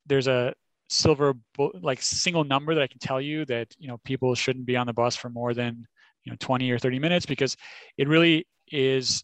there's 0.06 0.28
a 0.28 0.54
silver 0.90 1.34
like 1.82 2.02
single 2.02 2.44
number 2.44 2.74
that 2.74 2.82
I 2.82 2.88
can 2.88 3.00
tell 3.00 3.20
you 3.20 3.46
that 3.46 3.68
you 3.78 3.90
know 3.90 3.98
people 4.06 4.34
shouldn't 4.36 4.66
be 4.66 4.78
on 4.78 4.88
the 4.88 4.94
bus 4.94 5.16
for 5.16 5.30
more 5.30 5.54
than 5.54 5.86
you 6.24 6.32
know 6.32 6.38
20 6.40 6.72
or 6.72 6.80
30 6.80 7.00
minutes 7.00 7.26
because 7.26 7.58
it 7.98 8.08
really 8.08 8.48
is 8.72 9.24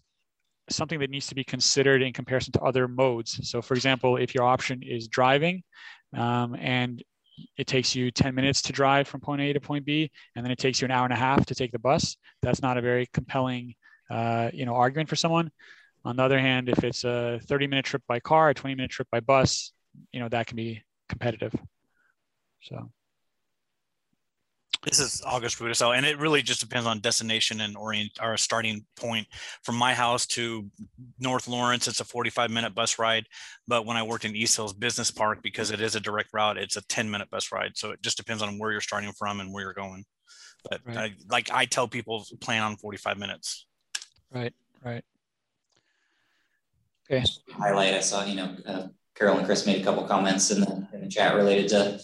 something 0.70 0.99
that 0.99 1.09
needs 1.09 1.28
to 1.28 1.36
be 1.36 1.43
considered 1.43 2.01
in 2.01 2.14
comparison 2.14 2.51
to 2.53 2.61
other 2.61 2.88
modes. 2.88 3.49
So 3.49 3.61
for 3.61 3.74
example, 3.74 4.18
if 4.18 4.34
your 4.34 4.43
option 4.43 4.82
is 4.84 5.07
driving 5.07 5.64
um, 6.16 6.55
and 6.55 7.03
it 7.57 7.68
takes 7.68 7.95
you 7.95 8.11
10 8.11 8.36
minutes 8.36 8.61
to 8.64 8.74
drive 8.74 9.07
from 9.07 9.20
point 9.20 9.41
A 9.41 9.53
to 9.53 9.59
point 9.59 9.86
B, 9.86 10.11
and 10.36 10.45
then 10.45 10.51
it 10.51 10.59
takes 10.59 10.82
you 10.82 10.86
an 10.86 10.91
hour 10.91 11.03
and 11.03 11.14
a 11.14 11.18
half 11.18 11.45
to 11.47 11.55
take 11.55 11.72
the 11.72 11.80
bus, 11.80 12.16
that's 12.41 12.61
not 12.61 12.78
a 12.78 12.82
very 12.82 13.07
compelling 13.14 13.76
uh, 14.09 14.51
you 14.53 14.66
know, 14.66 14.76
argument 14.76 15.09
for 15.09 15.16
someone. 15.16 15.51
On 16.05 16.16
the 16.16 16.24
other 16.24 16.39
hand, 16.39 16.70
if 16.70 16.84
it's 16.84 17.03
a 17.03 17.39
30 17.45 17.68
minute 17.68 17.86
trip 17.86 18.03
by 18.07 18.20
car, 18.20 18.49
a 18.49 18.53
20 18.53 18.76
minute 18.76 18.91
trip 18.91 19.07
by 19.11 19.20
bus, 19.20 19.72
you 20.11 20.20
know, 20.20 20.30
that 20.30 20.47
can 20.47 20.55
be 20.55 20.84
competitive. 21.09 21.53
So. 22.61 22.89
This 24.84 24.99
is 24.99 25.21
August 25.25 25.59
Rudiso, 25.59 25.95
and 25.95 26.05
it 26.05 26.19
really 26.19 26.41
just 26.41 26.59
depends 26.59 26.86
on 26.88 26.99
destination 26.99 27.61
and 27.61 27.77
orient 27.77 28.11
our 28.19 28.36
starting 28.36 28.86
point. 28.97 29.27
From 29.63 29.75
my 29.75 29.93
house 29.93 30.25
to 30.27 30.69
North 31.19 31.47
Lawrence, 31.47 31.88
it's 31.88 32.01
a 32.01 32.05
45 32.05 32.51
minute 32.51 32.75
bus 32.75 32.99
ride. 32.99 33.25
But 33.65 33.86
when 33.86 33.95
I 33.95 34.03
worked 34.03 34.25
in 34.25 34.36
East 34.36 34.57
Hills 34.57 34.73
Business 34.73 35.09
Park, 35.09 35.41
because 35.41 35.71
it 35.71 35.79
is 35.79 35.95
a 35.95 36.01
direct 36.01 36.29
route, 36.34 36.57
it's 36.57 36.75
a 36.75 36.86
10 36.88 37.09
minute 37.09 37.29
bus 37.29 37.51
ride. 37.51 37.77
So 37.77 37.91
it 37.91 38.01
just 38.01 38.17
depends 38.17 38.43
on 38.43 38.59
where 38.59 38.71
you're 38.71 38.81
starting 38.81 39.13
from 39.13 39.39
and 39.39 39.53
where 39.53 39.63
you're 39.63 39.73
going. 39.73 40.03
But 40.69 40.81
right. 40.86 40.97
I, 40.97 41.13
like 41.29 41.49
I 41.49 41.65
tell 41.65 41.88
people, 41.88 42.25
plan 42.41 42.63
on 42.63 42.75
45 42.75 43.17
minutes. 43.17 43.65
Right, 44.31 44.53
right. 44.84 45.03
Okay. 47.09 47.23
Highlight. 47.51 47.93
I 47.93 47.99
saw, 48.01 48.25
you 48.25 48.36
know, 48.36 48.55
uh, 48.65 48.88
Carol 49.15 49.38
and 49.38 49.45
Chris 49.45 49.65
made 49.65 49.81
a 49.81 49.84
couple 49.84 50.03
comments 50.03 50.51
in 50.51 50.61
the, 50.61 50.88
in 50.93 51.01
the 51.01 51.09
chat 51.09 51.36
related 51.36 51.69
to 51.69 51.99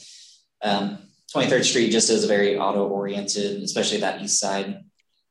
um, 0.62 1.09
23rd 1.36 1.64
Street 1.64 1.92
just 1.92 2.10
is 2.10 2.26
very 2.26 2.58
auto 2.58 2.88
oriented, 2.88 3.62
especially 3.62 4.00
that 4.00 4.22
east 4.22 4.40
side. 4.40 4.80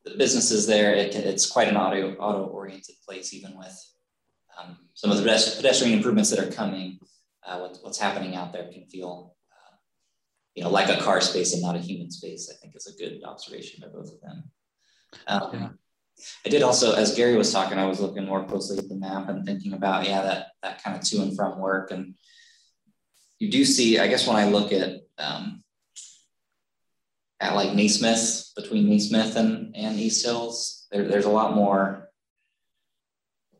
The 0.04 0.16
businesses 0.16 0.66
there, 0.66 0.94
it, 0.94 1.14
it's 1.14 1.46
quite 1.46 1.68
an 1.68 1.76
auto 1.76 2.14
auto 2.14 2.44
oriented 2.44 2.94
place, 3.06 3.34
even 3.34 3.58
with 3.58 3.76
um, 4.58 4.78
some 4.94 5.10
of 5.10 5.16
the 5.16 5.22
pedestrian 5.22 5.96
improvements 5.96 6.30
that 6.30 6.38
are 6.38 6.50
coming. 6.50 6.98
Uh, 7.44 7.58
what, 7.58 7.78
what's 7.82 7.98
happening 7.98 8.36
out 8.36 8.52
there 8.52 8.68
can 8.70 8.84
feel, 8.86 9.34
uh, 9.52 9.76
you 10.54 10.62
know, 10.62 10.70
like 10.70 10.88
a 10.88 11.02
car 11.02 11.20
space 11.20 11.52
and 11.52 11.62
not 11.62 11.76
a 11.76 11.80
human 11.80 12.10
space. 12.10 12.50
I 12.52 12.56
think 12.60 12.76
is 12.76 12.86
a 12.86 13.02
good 13.02 13.22
observation 13.24 13.80
by 13.82 13.88
both 13.88 14.12
of 14.12 14.20
them. 14.20 14.44
Um, 15.26 15.50
yeah. 15.52 15.68
I 16.44 16.48
did 16.48 16.62
also, 16.62 16.94
as 16.94 17.14
Gary 17.14 17.36
was 17.36 17.52
talking, 17.52 17.78
I 17.78 17.86
was 17.86 18.00
looking 18.00 18.24
more 18.24 18.44
closely 18.44 18.78
at 18.78 18.88
the 18.88 18.96
map 18.96 19.28
and 19.28 19.46
thinking 19.46 19.72
about, 19.72 20.06
yeah, 20.06 20.22
that 20.22 20.46
that 20.62 20.82
kind 20.82 20.96
of 20.96 21.02
to 21.02 21.22
and 21.22 21.34
from 21.36 21.58
work. 21.58 21.90
And 21.90 22.14
you 23.38 23.50
do 23.50 23.64
see, 23.64 23.98
I 23.98 24.08
guess, 24.08 24.26
when 24.26 24.36
I 24.36 24.48
look 24.48 24.72
at 24.72 25.00
um, 25.18 25.62
at 27.40 27.54
like 27.54 27.74
Naismith, 27.74 28.50
between 28.56 28.88
Naismith 28.88 29.36
and, 29.36 29.74
and 29.76 29.98
East 29.98 30.24
Hills, 30.24 30.86
there, 30.90 31.06
there's 31.06 31.24
a 31.24 31.30
lot 31.30 31.54
more 31.54 32.10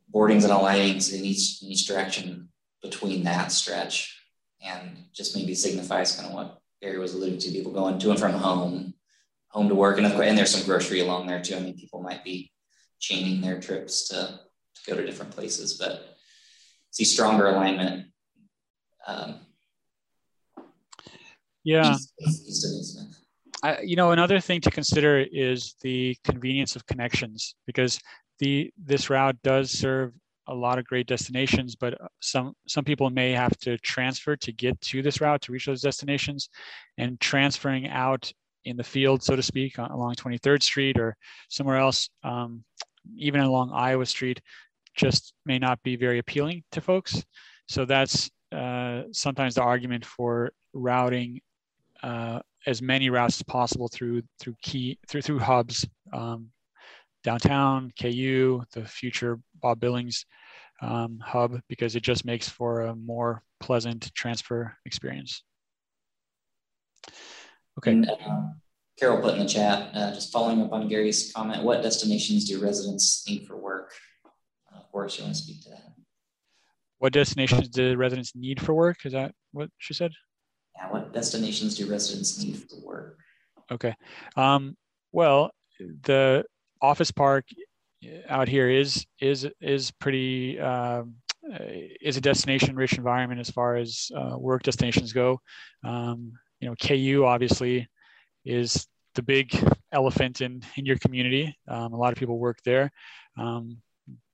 boardings 0.08 0.44
and 0.44 0.52
alightings 0.52 1.12
in 1.12 1.24
each 1.24 1.62
in 1.62 1.68
each 1.68 1.86
direction 1.86 2.48
between 2.82 3.24
that 3.24 3.52
stretch. 3.52 4.14
And 4.60 5.04
just 5.14 5.36
maybe 5.36 5.54
signifies 5.54 6.16
kind 6.16 6.28
of 6.28 6.34
what 6.34 6.58
Gary 6.82 6.98
was 6.98 7.14
alluding 7.14 7.38
to, 7.38 7.50
people 7.50 7.72
going 7.72 7.98
to 7.98 8.10
and 8.10 8.18
from 8.18 8.32
home, 8.32 8.94
home 9.48 9.68
to 9.68 9.74
work. 9.74 9.98
And 9.98 10.06
of 10.06 10.12
course, 10.12 10.26
and 10.26 10.36
there's 10.36 10.50
some 10.50 10.66
grocery 10.66 11.00
along 11.00 11.28
there 11.28 11.40
too. 11.40 11.56
I 11.56 11.60
mean, 11.60 11.78
people 11.78 12.02
might 12.02 12.24
be 12.24 12.50
chaining 12.98 13.40
their 13.40 13.60
trips 13.60 14.08
to, 14.08 14.16
to 14.16 14.90
go 14.90 14.96
to 14.96 15.06
different 15.06 15.30
places, 15.30 15.74
but 15.74 16.16
see 16.90 17.04
stronger 17.04 17.46
alignment. 17.46 18.06
Um, 19.06 19.40
yeah. 21.62 21.92
East, 21.92 22.12
east 22.20 22.66
Naismith. 22.66 23.18
I, 23.62 23.80
you 23.80 23.96
know, 23.96 24.12
another 24.12 24.40
thing 24.40 24.60
to 24.62 24.70
consider 24.70 25.18
is 25.32 25.74
the 25.82 26.16
convenience 26.24 26.76
of 26.76 26.86
connections 26.86 27.54
because 27.66 28.00
the 28.38 28.72
this 28.76 29.10
route 29.10 29.36
does 29.42 29.70
serve 29.70 30.12
a 30.46 30.54
lot 30.54 30.78
of 30.78 30.86
great 30.86 31.06
destinations, 31.06 31.74
but 31.76 32.00
uh, 32.00 32.08
some 32.20 32.54
some 32.66 32.84
people 32.84 33.10
may 33.10 33.32
have 33.32 33.56
to 33.58 33.76
transfer 33.78 34.36
to 34.36 34.52
get 34.52 34.80
to 34.80 35.02
this 35.02 35.20
route 35.20 35.42
to 35.42 35.52
reach 35.52 35.66
those 35.66 35.82
destinations, 35.82 36.48
and 36.96 37.20
transferring 37.20 37.88
out 37.88 38.32
in 38.64 38.76
the 38.76 38.84
field, 38.84 39.22
so 39.22 39.36
to 39.36 39.42
speak, 39.42 39.78
along 39.78 40.14
23rd 40.14 40.62
Street 40.62 40.98
or 40.98 41.16
somewhere 41.48 41.76
else, 41.76 42.08
um, 42.22 42.64
even 43.16 43.40
along 43.40 43.70
Iowa 43.72 44.04
Street, 44.04 44.40
just 44.94 45.32
may 45.46 45.58
not 45.58 45.82
be 45.82 45.96
very 45.96 46.18
appealing 46.18 46.62
to 46.72 46.80
folks. 46.80 47.22
So 47.68 47.84
that's 47.84 48.30
uh, 48.52 49.02
sometimes 49.12 49.54
the 49.54 49.62
argument 49.62 50.04
for 50.04 50.52
routing 50.72 51.40
uh, 52.02 52.40
as 52.66 52.82
many 52.82 53.10
routes 53.10 53.38
as 53.38 53.42
possible 53.44 53.88
through 53.88 54.22
through 54.40 54.54
key 54.62 54.98
through 55.08 55.22
through 55.22 55.38
hubs, 55.38 55.86
um, 56.12 56.48
downtown, 57.24 57.92
KU, 58.00 58.62
the 58.72 58.84
future 58.84 59.38
Bob 59.60 59.80
Billings 59.80 60.24
um, 60.82 61.18
hub, 61.24 61.60
because 61.68 61.96
it 61.96 62.02
just 62.02 62.24
makes 62.24 62.48
for 62.48 62.82
a 62.82 62.94
more 62.94 63.42
pleasant 63.60 64.12
transfer 64.14 64.76
experience. 64.84 65.42
Okay. 67.78 67.92
And, 67.92 68.10
uh, 68.10 68.42
Carol 68.98 69.20
put 69.20 69.34
in 69.34 69.40
the 69.40 69.48
chat, 69.48 69.94
uh, 69.94 70.12
just 70.12 70.32
following 70.32 70.60
up 70.60 70.72
on 70.72 70.88
Gary's 70.88 71.32
comment, 71.32 71.62
what 71.62 71.82
destinations 71.82 72.48
do 72.48 72.60
residents 72.60 73.24
need 73.28 73.46
for 73.46 73.56
work? 73.56 73.92
Uh, 74.72 74.78
of 74.78 74.90
course, 74.90 75.16
you 75.16 75.24
want 75.24 75.36
to 75.36 75.42
speak 75.42 75.62
to 75.62 75.70
that. 75.70 75.92
What 76.98 77.12
destinations 77.12 77.68
do 77.68 77.96
residents 77.96 78.34
need 78.34 78.60
for 78.60 78.74
work? 78.74 78.96
Is 79.04 79.12
that 79.12 79.32
what 79.52 79.70
she 79.78 79.94
said? 79.94 80.10
Yeah, 80.78 80.90
what 80.90 81.12
destinations 81.12 81.76
do 81.76 81.90
residents 81.90 82.42
need 82.42 82.56
for 82.56 82.76
work? 82.86 83.18
Okay. 83.70 83.94
Um, 84.36 84.76
well, 85.12 85.50
the 85.78 86.44
office 86.80 87.10
park 87.10 87.44
out 88.28 88.48
here 88.48 88.70
is 88.70 89.04
is 89.20 89.46
is 89.60 89.90
pretty 89.90 90.58
um, 90.60 91.16
is 92.00 92.16
a 92.16 92.20
destination 92.20 92.76
rich 92.76 92.94
environment 92.94 93.40
as 93.40 93.50
far 93.50 93.76
as 93.76 94.10
uh, 94.14 94.36
work 94.38 94.62
destinations 94.62 95.12
go. 95.12 95.40
Um, 95.84 96.32
you 96.60 96.68
know, 96.68 96.74
KU 96.76 97.24
obviously 97.24 97.88
is 98.44 98.86
the 99.14 99.22
big 99.22 99.52
elephant 99.92 100.40
in 100.40 100.62
in 100.76 100.86
your 100.86 100.98
community. 100.98 101.56
Um, 101.66 101.92
a 101.92 101.96
lot 101.96 102.12
of 102.12 102.18
people 102.18 102.38
work 102.38 102.58
there, 102.64 102.90
um, 103.36 103.78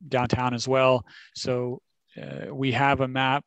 downtown 0.09 0.53
as 0.53 0.68
well. 0.68 1.05
So 1.34 1.80
uh, 2.20 2.55
we 2.55 2.72
have 2.72 3.01
a 3.01 3.09
map. 3.09 3.45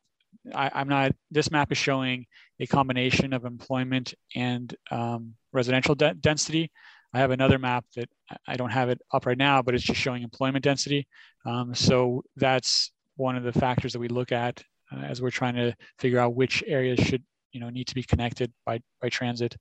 I, 0.53 0.81
am 0.81 0.87
not. 0.87 1.13
This 1.31 1.51
map 1.51 1.71
is 1.71 1.77
showing 1.77 2.25
a 2.59 2.67
combination 2.67 3.33
of 3.33 3.45
employment 3.45 4.13
and 4.35 4.73
um, 4.91 5.33
residential 5.53 5.95
de 5.95 6.13
density. 6.13 6.71
I 7.13 7.19
have 7.19 7.31
another 7.31 7.57
map 7.57 7.85
that 7.95 8.09
I 8.47 8.57
don't 8.57 8.69
have 8.69 8.89
it 8.89 9.01
up 9.13 9.25
right 9.25 9.37
now, 9.37 9.61
but 9.61 9.73
it's 9.73 9.83
just 9.83 9.99
showing 9.99 10.23
employment 10.23 10.63
density. 10.63 11.07
Um, 11.45 11.73
so 11.73 12.23
that's 12.35 12.91
one 13.15 13.35
of 13.35 13.43
the 13.43 13.53
factors 13.53 13.93
that 13.93 13.99
we 13.99 14.07
look 14.07 14.31
at 14.31 14.63
uh, 14.91 14.99
as 14.99 15.21
we're 15.21 15.31
trying 15.31 15.55
to 15.55 15.73
figure 15.99 16.19
out 16.19 16.35
which 16.35 16.63
areas 16.67 16.99
should 16.99 17.23
you 17.51 17.59
know 17.59 17.69
need 17.69 17.87
to 17.87 17.95
be 17.95 18.03
connected 18.03 18.51
by 18.65 18.79
by 19.01 19.09
transit. 19.09 19.55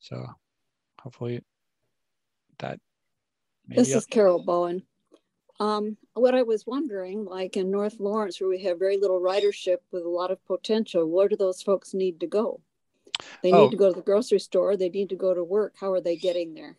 So 0.00 0.26
hopefully 1.00 1.42
that. 2.58 2.78
This 3.66 3.94
is 3.94 4.06
Carol 4.06 4.42
Bowen. 4.44 4.82
Um, 5.60 5.96
what 6.14 6.34
I 6.34 6.42
was 6.42 6.66
wondering, 6.66 7.24
like 7.24 7.56
in 7.56 7.70
North 7.70 8.00
Lawrence, 8.00 8.40
where 8.40 8.50
we 8.50 8.62
have 8.64 8.78
very 8.78 8.96
little 8.96 9.20
ridership 9.20 9.78
with 9.90 10.04
a 10.04 10.08
lot 10.08 10.30
of 10.30 10.44
potential, 10.46 11.06
where 11.06 11.28
do 11.28 11.36
those 11.36 11.62
folks 11.62 11.94
need 11.94 12.20
to 12.20 12.26
go? 12.26 12.60
They 13.42 13.52
Oh. 13.52 13.64
need 13.64 13.70
to 13.70 13.76
go 13.76 13.88
to 13.88 13.94
the 13.94 14.02
grocery 14.02 14.40
store. 14.40 14.76
They 14.76 14.88
need 14.88 15.10
to 15.10 15.16
go 15.16 15.34
to 15.34 15.44
work. 15.44 15.74
How 15.78 15.92
are 15.92 16.00
they 16.00 16.16
getting 16.16 16.54
there? 16.54 16.76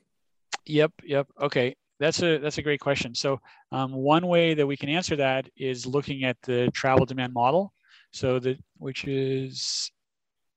Yep, 0.65 0.91
yep. 1.03 1.27
Okay, 1.39 1.75
that's 1.99 2.21
a 2.21 2.37
that's 2.37 2.57
a 2.57 2.61
great 2.61 2.79
question. 2.79 3.15
So 3.15 3.39
um, 3.71 3.93
one 3.93 4.27
way 4.27 4.53
that 4.53 4.67
we 4.67 4.77
can 4.77 4.89
answer 4.89 5.15
that 5.17 5.49
is 5.55 5.85
looking 5.85 6.23
at 6.23 6.41
the 6.41 6.69
travel 6.73 7.05
demand 7.05 7.33
model. 7.33 7.73
So 8.11 8.39
that 8.39 8.57
which 8.77 9.05
is 9.05 9.91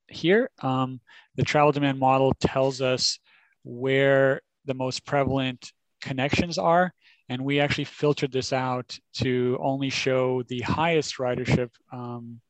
here. 0.09 0.51
Um, 0.61 1.01
the 1.37 1.43
travel 1.43 1.73
demand 1.73 1.99
model 1.99 2.35
tells 2.41 2.81
us 2.81 3.19
where 3.65 4.41
the 4.65 4.75
most 4.75 5.05
prevalent 5.05 5.73
connections 6.01 6.59
are, 6.59 6.93
and 7.29 7.45
we 7.45 7.61
actually 7.61 7.85
filtered 7.85 8.33
this 8.33 8.53
out 8.53 8.99
to 9.15 9.59
only 9.61 9.91
show 9.91 10.43
the 10.45 10.61
highest 10.61 11.17
ridership 11.19 11.71
um, 11.93 12.41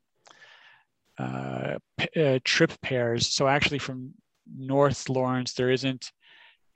uh, 1.19 1.77
uh, 2.17 2.39
trip 2.45 2.73
pairs. 2.83 3.29
So 3.29 3.49
actually, 3.49 3.79
from 3.79 4.13
North 4.55 5.09
Lawrence, 5.09 5.55
there 5.55 5.71
isn't 5.71 6.13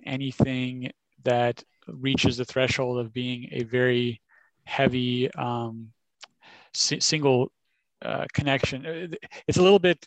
anything 0.07 0.91
that 1.25 1.63
reaches 1.87 2.37
the 2.37 2.45
threshold 2.45 2.99
of 2.99 3.13
being 3.13 3.49
a 3.53 3.65
very 3.65 4.21
heavy 4.65 5.33
um, 5.35 5.89
si- 6.73 7.01
single 7.01 7.53
uh, 8.03 8.27
connection. 8.33 8.87
Uh, 8.87 9.17
It's 9.47 9.59
a 9.59 9.63
little 9.63 9.79
bit. 9.79 10.07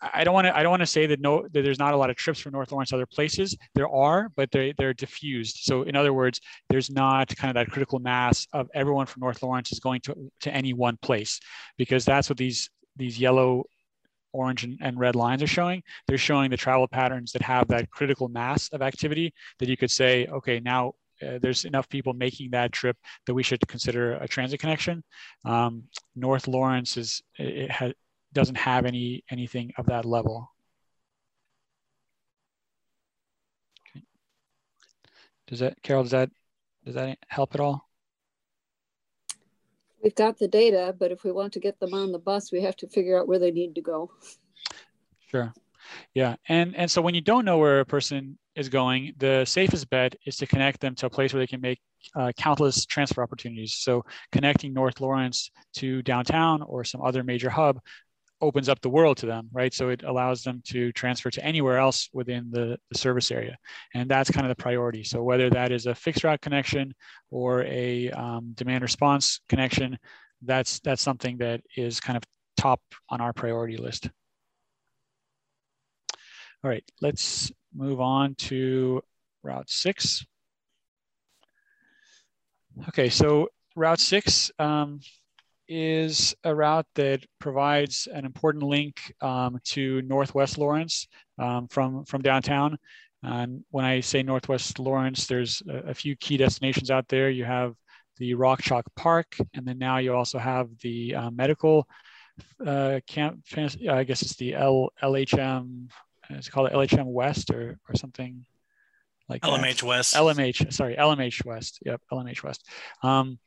I- 0.00 0.22
don't 0.24 0.34
want 0.34 0.46
to. 0.46 0.56
I 0.56 0.62
don't 0.62 0.70
want 0.70 0.82
to 0.82 0.86
say 0.86 1.06
that 1.06 1.20
no, 1.20 1.42
that 1.52 1.62
there's 1.62 1.78
not 1.78 1.94
a 1.94 1.96
lot 1.96 2.10
of 2.10 2.16
trips 2.16 2.38
from 2.38 2.52
North 2.52 2.70
Lawrence 2.70 2.90
to 2.90 2.96
other 2.96 3.06
places. 3.06 3.56
There 3.74 3.88
are, 3.88 4.30
but 4.36 4.50
they 4.52 4.72
they're 4.78 4.94
diffused. 4.94 5.60
So 5.62 5.82
in 5.82 5.96
other 5.96 6.12
words, 6.12 6.40
there's 6.70 6.90
not 6.90 7.34
kind 7.36 7.50
of 7.50 7.54
that 7.54 7.72
critical 7.72 7.98
mass 7.98 8.46
of 8.52 8.68
everyone 8.74 9.06
from 9.06 9.20
North 9.20 9.42
Lawrence 9.42 9.72
is 9.72 9.80
going 9.80 10.00
to 10.02 10.30
to 10.40 10.54
any 10.54 10.72
one 10.74 10.96
place, 11.02 11.40
because 11.76 12.04
that's 12.04 12.28
what 12.28 12.38
these 12.38 12.70
these 12.96 13.18
yellow 13.18 13.64
orange 14.32 14.64
and, 14.64 14.78
and 14.80 14.98
red 14.98 15.14
lines 15.14 15.42
are 15.42 15.46
showing 15.46 15.82
they're 16.08 16.18
showing 16.18 16.50
the 16.50 16.56
travel 16.56 16.88
patterns 16.88 17.32
that 17.32 17.40
have 17.42 17.68
that 17.68 17.88
critical 17.90 18.28
mass 18.28 18.68
of 18.70 18.82
activity 18.82 19.32
that 19.60 19.68
you 19.68 19.76
could 19.76 19.90
say 19.90 20.26
okay 20.26 20.58
now 20.60 20.92
uh, 21.22 21.38
there's 21.40 21.64
enough 21.64 21.88
people 21.88 22.12
making 22.12 22.50
that 22.50 22.72
trip 22.72 22.96
that 23.26 23.34
we 23.34 23.44
should 23.44 23.60
consider 23.68 24.14
a 24.14 24.26
transit 24.26 24.58
connection 24.58 25.04
um, 25.44 25.84
north 26.16 26.48
lawrence 26.48 26.96
is 26.96 27.22
it 27.38 27.70
ha- 27.70 27.92
doesn't 28.34 28.56
have 28.56 28.84
any 28.84 29.24
anything 29.30 29.72
of 29.78 29.86
that 29.86 30.04
level 30.04 30.50
Okay. 33.88 34.04
does 35.46 35.60
that 35.60 35.80
carol 35.82 36.02
does 36.02 36.12
that 36.12 36.30
does 36.84 36.94
that 36.94 37.18
help 37.28 37.54
at 37.54 37.60
all 37.60 37.88
We've 40.04 40.14
got 40.14 40.38
the 40.38 40.48
data, 40.48 40.94
but 40.98 41.12
if 41.12 41.24
we 41.24 41.32
want 41.32 41.54
to 41.54 41.60
get 41.60 41.80
them 41.80 41.94
on 41.94 42.12
the 42.12 42.18
bus, 42.18 42.52
we 42.52 42.60
have 42.60 42.76
to 42.76 42.88
figure 42.88 43.18
out 43.18 43.26
where 43.26 43.38
they 43.38 43.50
need 43.50 43.74
to 43.76 43.80
go. 43.80 44.10
Sure. 45.28 45.50
Yeah. 46.12 46.36
And 46.46 46.76
and 46.76 46.90
so 46.90 47.00
when 47.00 47.14
you 47.14 47.22
don't 47.22 47.46
know 47.46 47.56
where 47.56 47.80
a 47.80 47.86
person 47.86 48.38
is 48.54 48.68
going, 48.68 49.14
the 49.16 49.46
safest 49.46 49.88
bet 49.88 50.14
is 50.26 50.36
to 50.36 50.46
connect 50.46 50.80
them 50.80 50.94
to 50.96 51.06
a 51.06 51.10
place 51.10 51.32
where 51.32 51.40
they 51.40 51.46
can 51.46 51.62
make 51.62 51.80
uh, 52.14 52.32
countless 52.36 52.84
transfer 52.84 53.22
opportunities. 53.22 53.74
So 53.74 54.04
connecting 54.30 54.74
North 54.74 55.00
Lawrence 55.00 55.50
to 55.76 56.02
downtown 56.02 56.60
or 56.60 56.84
some 56.84 57.00
other 57.00 57.22
major 57.22 57.48
hub 57.48 57.80
opens 58.40 58.68
up 58.68 58.80
the 58.80 58.90
world 58.90 59.16
to 59.18 59.26
them, 59.26 59.48
right? 59.52 59.72
So 59.72 59.88
it 59.88 60.02
allows 60.02 60.42
them 60.42 60.62
to 60.66 60.92
transfer 60.92 61.30
to 61.30 61.44
anywhere 61.44 61.78
else 61.78 62.08
within 62.12 62.50
the, 62.50 62.78
the 62.90 62.98
service 62.98 63.30
area. 63.30 63.56
And 63.94 64.10
that's 64.10 64.30
kind 64.30 64.46
of 64.46 64.54
the 64.56 64.62
priority. 64.62 65.04
So 65.04 65.22
whether 65.22 65.48
that 65.50 65.72
is 65.72 65.86
a 65.86 65.94
fixed 65.94 66.24
route 66.24 66.40
connection 66.40 66.94
or 67.30 67.62
a 67.64 68.10
um, 68.10 68.52
demand 68.54 68.82
response 68.82 69.40
connection, 69.48 69.98
that's 70.42 70.80
that's 70.80 71.02
something 71.02 71.38
that 71.38 71.62
is 71.76 72.00
kind 72.00 72.16
of 72.16 72.22
top 72.56 72.80
on 73.08 73.20
our 73.20 73.32
priority 73.32 73.76
list. 73.76 74.10
All 76.62 76.70
right, 76.70 76.84
let's 77.00 77.52
move 77.74 78.00
on 78.00 78.34
to 78.36 79.02
Route 79.42 79.68
6. 79.68 80.24
Okay, 82.88 83.08
so 83.08 83.48
Route 83.76 84.00
6 84.00 84.50
um, 84.58 85.00
is 85.68 86.34
a 86.44 86.54
route 86.54 86.86
that 86.94 87.24
provides 87.38 88.08
an 88.12 88.24
important 88.24 88.64
link 88.64 89.12
um, 89.20 89.58
to 89.64 90.02
Northwest 90.02 90.58
Lawrence 90.58 91.08
um, 91.38 91.68
from, 91.68 92.04
from 92.04 92.22
downtown. 92.22 92.78
And 93.22 93.64
when 93.70 93.84
I 93.84 94.00
say 94.00 94.22
Northwest 94.22 94.78
Lawrence, 94.78 95.26
there's 95.26 95.62
a, 95.68 95.90
a 95.90 95.94
few 95.94 96.16
key 96.16 96.36
destinations 96.36 96.90
out 96.90 97.08
there. 97.08 97.30
You 97.30 97.44
have 97.44 97.74
the 98.18 98.34
Rock 98.34 98.62
Chalk 98.62 98.84
Park, 98.96 99.36
and 99.54 99.66
then 99.66 99.78
now 99.78 99.98
you 99.98 100.14
also 100.14 100.38
have 100.38 100.68
the 100.82 101.14
uh, 101.14 101.30
medical 101.30 101.88
uh, 102.64 103.00
camp. 103.06 103.40
I 103.56 104.04
guess 104.04 104.22
it's 104.22 104.36
the 104.36 104.54
L, 104.54 104.90
LHM 105.02 105.88
it's 106.30 106.48
called 106.48 106.70
LHM 106.70 107.06
West 107.06 107.50
or 107.50 107.78
or 107.88 107.94
something 107.94 108.44
like 109.28 109.42
that. 109.42 109.48
West. 109.82 110.14
LMH, 110.14 110.72
sorry, 110.72 110.96
LMH 110.96 111.44
West. 111.44 111.80
Yep, 111.84 112.00
LMH 112.12 112.42
West. 112.42 112.66
Um, 113.02 113.38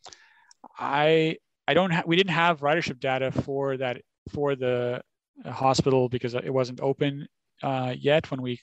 I 0.77 1.37
I 1.67 1.73
don't 1.73 1.91
have 1.91 2.05
we 2.05 2.15
didn't 2.15 2.33
have 2.33 2.61
ridership 2.61 2.99
data 2.99 3.31
for 3.31 3.77
that 3.77 4.01
for 4.33 4.55
the 4.55 5.01
hospital 5.45 6.09
because 6.09 6.33
it 6.33 6.53
wasn't 6.53 6.79
open 6.81 7.27
uh, 7.63 7.93
yet 7.97 8.29
when 8.31 8.41
we 8.41 8.59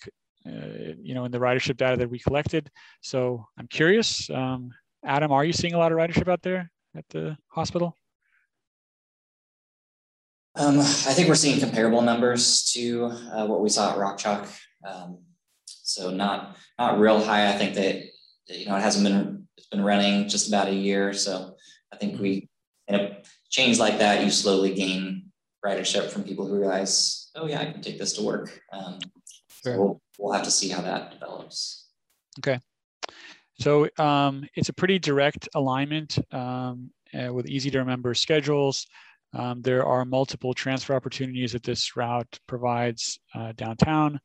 uh, 0.47 0.95
you 1.01 1.15
know 1.15 1.25
in 1.25 1.33
the 1.33 1.39
ridership 1.39 1.77
data 1.77 1.97
that 1.97 2.11
we 2.11 2.19
collected. 2.19 2.71
So 3.03 3.47
I'm 3.59 3.69
curious, 3.69 4.31
um, 4.31 4.71
Adam, 5.05 5.33
are 5.33 5.45
you 5.45 5.53
seeing 5.53 5.75
a 5.75 5.79
lot 5.79 5.93
of 5.93 5.99
ridership 5.99 6.29
out 6.29 6.43
there 6.43 6.71
at 6.97 7.05
the 7.11 7.37
hospital? 7.49 7.97
Um, 10.57 10.79
I 10.79 11.13
think 11.15 11.29
we're 11.29 11.35
seeing 11.35 11.59
comparable 11.59 12.01
numbers 12.01 12.71
to 12.75 13.07
uh, 13.07 13.47
what 13.47 13.61
we 13.61 13.69
saw 13.69 13.93
at 13.93 13.99
Rock 13.99 14.19
Chalk. 14.19 14.49
Um, 14.87 15.19
so 15.67 16.11
not 16.11 16.57
not 16.79 16.99
real 16.99 17.23
high. 17.23 17.53
I 17.53 17.59
think 17.59 17.75
that 17.75 18.03
you 18.49 18.67
know 18.67 18.77
it 18.77 18.81
hasn't 18.81 19.05
been 19.05 19.47
it's 19.57 19.67
been 19.67 19.85
running 19.85 20.29
just 20.29 20.49
about 20.49 20.69
a 20.69 20.75
year. 20.75 21.13
So 21.13 21.57
I 21.93 21.97
think 21.97 22.21
we 22.21 22.49
in 22.89 22.95
a 22.95 23.19
change 23.51 23.79
like 23.79 23.99
that, 23.99 24.25
you 24.25 24.31
slowly 24.31 24.75
gain 24.75 25.31
ridership 25.65 26.11
from 26.11 26.25
people 26.25 26.47
who 26.47 26.59
realize, 26.59 27.31
oh 27.35 27.47
yeah, 27.47 27.61
I 27.61 27.67
can 27.67 27.81
take 27.81 27.99
this 27.99 28.13
to 28.15 28.23
work. 28.23 28.61
Um, 28.73 28.99
Sure. 29.63 29.75
so 29.75 29.81
we'll, 29.81 30.03
we'll 30.19 30.33
have 30.33 30.45
to 30.45 30.51
see 30.51 30.69
how 30.69 30.83
that 30.83 31.13
develops. 31.13 31.89
Okay. 32.39 32.61
So 33.61 33.89
um, 33.99 34.45
it's 34.55 34.69
a 34.69 34.75
pretty 34.75 34.99
direct 34.99 35.49
alignment 35.55 36.19
um, 36.35 36.91
uh, 37.15 37.33
with 37.33 37.47
easy 37.49 37.71
to 37.71 37.79
remember 37.79 38.13
schedules. 38.15 38.87
Um, 39.33 39.63
there 39.63 39.85
are 39.85 40.05
multiple 40.05 40.53
transfer 40.55 40.95
opportunities 40.95 41.53
that 41.53 41.63
this 41.63 41.97
route 41.97 42.39
provides 42.47 43.19
uh, 43.35 43.53
downtown. 43.57 44.21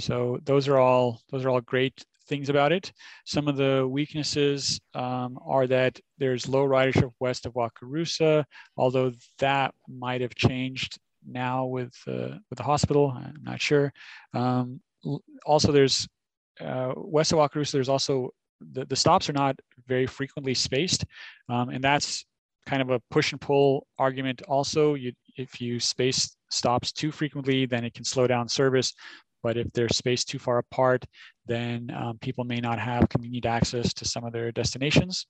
So 0.00 0.38
those 0.44 0.66
are 0.66 0.78
all 0.78 1.20
those 1.30 1.44
are 1.44 1.50
all 1.50 1.60
great 1.60 2.04
things 2.30 2.48
about 2.48 2.72
it. 2.72 2.92
Some 3.26 3.48
of 3.48 3.56
the 3.56 3.86
weaknesses 3.86 4.80
um, 4.94 5.38
are 5.44 5.66
that 5.66 6.00
there's 6.16 6.48
low 6.48 6.66
ridership 6.66 7.12
west 7.20 7.44
of 7.44 7.52
Wakarusa, 7.54 8.44
although 8.76 9.12
that 9.40 9.74
might 9.88 10.22
have 10.22 10.34
changed 10.34 10.98
now 11.26 11.66
with 11.66 11.94
uh, 12.06 12.38
with 12.48 12.56
the 12.56 12.62
hospital. 12.72 13.12
I'm 13.14 13.42
not 13.42 13.60
sure. 13.60 13.92
Um, 14.32 14.80
also, 15.44 15.72
there's 15.72 16.08
uh, 16.60 16.92
west 16.96 17.32
of 17.32 17.38
Wakarusa. 17.38 17.72
There's 17.72 17.88
also 17.90 18.30
the, 18.72 18.84
the 18.86 18.96
stops 18.96 19.28
are 19.28 19.34
not 19.44 19.56
very 19.86 20.06
frequently 20.06 20.54
spaced, 20.54 21.04
um, 21.48 21.68
and 21.68 21.82
that's 21.82 22.24
kind 22.66 22.82
of 22.82 22.90
a 22.90 23.00
push 23.10 23.32
and 23.32 23.40
pull 23.40 23.86
argument. 23.98 24.42
Also, 24.48 24.94
you, 24.94 25.12
if 25.36 25.60
you 25.60 25.80
space 25.80 26.36
stops 26.50 26.92
too 26.92 27.10
frequently, 27.10 27.66
then 27.66 27.84
it 27.84 27.94
can 27.94 28.04
slow 28.04 28.26
down 28.26 28.48
service. 28.48 28.92
But 29.42 29.56
if 29.56 29.72
they're 29.72 29.88
spaced 29.88 30.28
too 30.28 30.38
far 30.38 30.58
apart, 30.58 31.04
then 31.46 31.90
um, 31.96 32.18
people 32.18 32.44
may 32.44 32.60
not 32.60 32.78
have 32.78 33.08
convenient 33.08 33.46
access 33.46 33.92
to 33.94 34.04
some 34.04 34.24
of 34.24 34.32
their 34.32 34.52
destinations. 34.52 35.26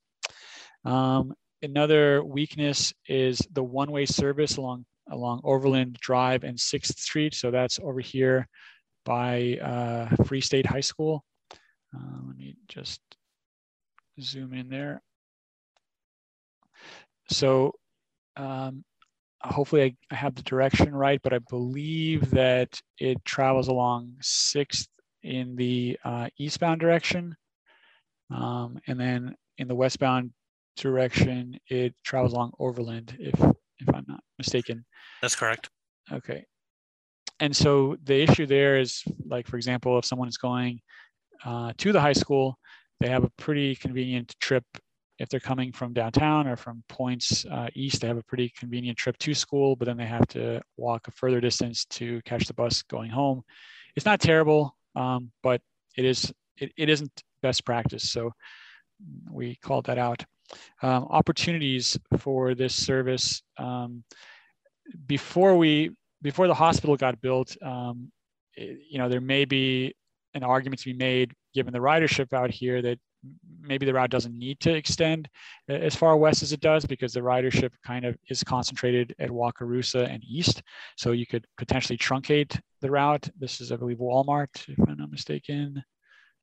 Um, 0.85 1.33
another 1.61 2.23
weakness 2.23 2.93
is 3.07 3.39
the 3.51 3.63
one-way 3.63 4.05
service 4.05 4.57
along 4.57 4.85
along 5.09 5.41
Overland 5.43 5.97
Drive 5.99 6.43
and 6.43 6.59
Sixth 6.59 6.99
Street. 6.99 7.33
So 7.33 7.51
that's 7.51 7.79
over 7.79 7.99
here 7.99 8.47
by 9.03 9.57
uh, 9.61 10.23
Free 10.23 10.41
State 10.41 10.65
High 10.65 10.81
School. 10.81 11.25
Uh, 11.93 12.17
let 12.27 12.37
me 12.37 12.55
just 12.67 13.01
zoom 14.21 14.53
in 14.53 14.69
there. 14.69 15.01
So 17.29 17.73
um, 18.37 18.83
hopefully 19.43 19.83
I, 19.83 19.95
I, 20.11 20.15
have 20.15 20.35
the 20.35 20.43
direction 20.43 20.93
right, 20.93 21.21
but 21.21 21.33
I 21.33 21.39
believe 21.49 22.31
that 22.31 22.79
it 22.97 23.23
travels 23.25 23.67
along 23.67 24.13
6th 24.21 24.87
in 25.23 25.55
the 25.55 25.97
uh, 26.03 26.27
eastbound 26.37 26.79
direction. 26.79 27.35
Um, 28.33 28.79
and 28.87 28.99
then 28.99 29.35
in 29.57 29.67
the 29.67 29.75
westbound 29.75 30.31
direction, 30.77 31.59
it 31.67 31.93
travels 32.03 32.33
along 32.33 32.53
Overland, 32.59 33.15
if, 33.19 33.39
if 33.79 33.93
I'm 33.93 34.05
not 34.07 34.21
mistaken. 34.37 34.85
That's 35.21 35.35
correct. 35.35 35.69
Okay. 36.11 36.45
And 37.39 37.55
so 37.55 37.97
the 38.03 38.21
issue 38.21 38.45
there 38.45 38.79
is 38.79 39.03
like, 39.25 39.47
for 39.47 39.57
example, 39.57 39.97
if 39.97 40.05
someone 40.05 40.27
is 40.27 40.37
going 40.37 40.79
uh, 41.43 41.73
to 41.77 41.91
the 41.91 41.99
high 41.99 42.13
school, 42.13 42.57
they 42.99 43.09
have 43.09 43.23
a 43.23 43.31
pretty 43.37 43.75
convenient 43.75 44.35
trip. 44.39 44.63
If 45.21 45.29
they're 45.29 45.39
coming 45.39 45.71
from 45.71 45.93
downtown 45.93 46.47
or 46.47 46.55
from 46.55 46.83
points 46.89 47.45
uh, 47.45 47.67
east, 47.75 48.01
they 48.01 48.07
have 48.07 48.17
a 48.17 48.23
pretty 48.23 48.51
convenient 48.57 48.97
trip 48.97 49.17
to 49.19 49.33
school, 49.35 49.75
but 49.75 49.85
then 49.85 49.97
they 49.97 50.07
have 50.07 50.27
to 50.29 50.61
walk 50.77 51.07
a 51.07 51.11
further 51.11 51.39
distance 51.39 51.85
to 51.85 52.21
catch 52.23 52.45
the 52.45 52.55
bus 52.55 52.81
going 52.81 53.11
home. 53.11 53.43
It's 53.95 54.05
not 54.05 54.19
terrible, 54.19 54.75
um, 54.95 55.31
but 55.43 55.61
it 55.95 56.05
is 56.05 56.33
it, 56.57 56.71
it 56.75 56.89
isn't 56.89 57.11
best 57.43 57.65
practice. 57.65 58.09
So 58.09 58.31
we 59.29 59.55
called 59.55 59.85
that 59.85 59.99
out. 59.99 60.25
Um, 60.81 61.05
opportunities 61.09 61.97
for 62.17 62.55
this 62.55 62.73
service 62.73 63.43
um, 63.57 64.03
before 65.05 65.55
we 65.55 65.91
before 66.23 66.47
the 66.47 66.53
hospital 66.53 66.97
got 66.97 67.21
built, 67.21 67.55
um, 67.61 68.11
it, 68.55 68.79
you 68.89 68.97
know, 68.97 69.07
there 69.07 69.21
may 69.21 69.45
be 69.45 69.93
an 70.33 70.43
argument 70.43 70.79
to 70.81 70.85
be 70.85 70.97
made 70.97 71.31
given 71.53 71.73
the 71.73 71.79
ridership 71.79 72.33
out 72.33 72.49
here 72.49 72.81
that 72.81 72.99
maybe 73.61 73.85
the 73.85 73.93
route 73.93 74.09
doesn't 74.09 74.37
need 74.37 74.59
to 74.59 74.73
extend 74.73 75.29
as 75.69 75.95
far 75.95 76.17
west 76.17 76.41
as 76.43 76.51
it 76.51 76.59
does 76.59 76.85
because 76.85 77.13
the 77.13 77.19
ridership 77.19 77.71
kind 77.85 78.05
of 78.05 78.17
is 78.29 78.43
concentrated 78.43 79.15
at 79.19 79.29
Wakarusa 79.29 80.11
and 80.11 80.23
east. 80.23 80.63
So 80.97 81.11
you 81.11 81.25
could 81.25 81.45
potentially 81.57 81.97
truncate 81.97 82.59
the 82.81 82.91
route. 82.91 83.29
This 83.39 83.61
is, 83.61 83.71
I 83.71 83.75
believe, 83.75 83.97
Walmart, 83.97 84.67
if 84.67 84.77
I'm 84.87 84.97
not 84.97 85.11
mistaken. 85.11 85.83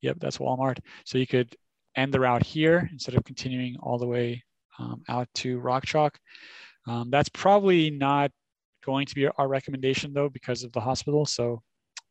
Yep, 0.03 0.19
that's 0.21 0.39
Walmart. 0.39 0.79
So 1.05 1.19
you 1.19 1.27
could 1.27 1.55
end 1.97 2.15
the 2.15 2.21
route 2.21 2.45
here 2.45 2.89
instead 2.93 3.17
of 3.17 3.25
continuing 3.25 3.77
all 3.81 3.99
the 3.99 4.07
way 4.07 4.45
um, 4.79 5.03
out 5.09 5.29
to 5.35 5.59
Rock 5.59 5.85
Chalk. 5.85 6.19
Um, 6.87 7.11
that's 7.11 7.29
probably 7.29 7.91
not 7.91 8.31
going 8.85 9.07
to 9.07 9.15
be 9.15 9.27
our 9.27 9.49
recommendation 9.49 10.13
though 10.13 10.29
because 10.29 10.63
of 10.63 10.73
the 10.73 10.81
hospital. 10.81 11.27
So, 11.27 11.63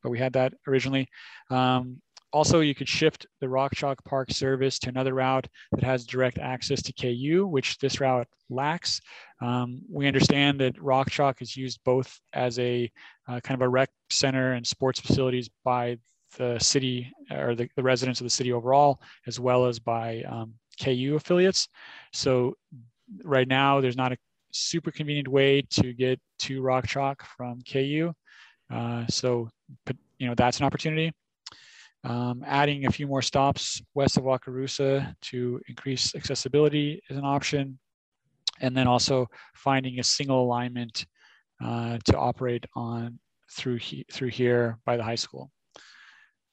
but 0.04 0.10
we 0.10 0.20
had 0.20 0.34
that 0.34 0.54
originally. 0.68 1.08
Um, 1.50 2.02
also, 2.38 2.60
you 2.60 2.76
could 2.76 2.88
shift 2.88 3.26
the 3.42 3.50
Rock 3.50 3.74
Chalk 3.74 4.04
Park 4.06 4.30
service 4.32 4.78
to 4.78 4.90
another 4.90 5.16
route 5.16 5.48
that 5.72 5.84
has 5.84 6.06
direct 6.06 6.38
access 6.38 6.84
to 6.84 6.94
KU, 6.94 7.48
which 7.48 7.80
this 7.80 8.00
route 8.00 8.28
lacks. 8.52 9.02
Um, 9.42 9.82
we 9.92 10.06
understand 10.06 10.62
that 10.62 10.80
Rock 10.80 11.10
Chalk 11.10 11.42
is 11.42 11.58
used 11.58 11.80
both 11.84 12.20
as 12.34 12.60
a 12.60 12.92
uh, 13.28 13.40
kind 13.40 13.60
of 13.60 13.66
a 13.66 13.70
rec 13.70 13.90
center 14.12 14.54
and 14.54 14.68
sports 14.68 15.00
facilities 15.00 15.50
by 15.66 15.98
the 16.38 16.60
city 16.60 17.12
or 17.32 17.56
the, 17.56 17.72
the 17.76 17.82
residents 17.82 18.22
of 18.22 18.26
the 18.26 18.30
city 18.30 18.54
overall, 18.54 19.02
as 19.26 19.40
well 19.40 19.66
as 19.66 19.80
by 19.80 20.22
um, 20.30 20.54
KU 20.80 21.16
affiliates. 21.16 21.68
So 22.14 22.56
right 23.24 23.48
now, 23.48 23.82
there's 23.82 23.98
not 23.98 24.12
a 24.12 24.18
super 24.52 24.92
convenient 24.92 25.28
way 25.28 25.64
to 25.72 25.92
get 25.92 26.20
to 26.42 26.62
Rock 26.62 26.86
Chalk 26.86 27.26
from 27.36 27.62
KU. 27.64 28.14
Uh, 28.72 29.08
so, 29.08 29.50
you 30.20 30.28
know, 30.28 30.36
that's 30.36 30.60
an 30.60 30.68
opportunity. 30.68 31.12
Um, 32.08 32.42
adding 32.46 32.86
a 32.86 32.92
few 32.92 33.06
more 33.06 33.22
stops 33.22 33.82
west 33.94 34.16
of 34.16 34.24
Wakarusa 34.24 35.14
to 35.24 35.62
increase 35.68 36.16
accessibility 36.16 37.02
is 37.10 37.18
an 37.18 37.26
option. 37.26 37.78
And 38.62 38.76
then 38.76 38.88
also 38.88 39.28
finding 39.56 40.00
a 40.00 40.04
single 40.04 40.42
alignment 40.42 41.06
uh, 41.64 41.98
to 42.06 42.18
operate 42.18 42.66
on 42.76 43.20
through, 43.52 43.78
he, 43.78 44.06
through 44.12 44.30
here 44.30 44.80
by 44.86 44.96
the 44.96 45.04
high 45.04 45.16
school. 45.16 45.52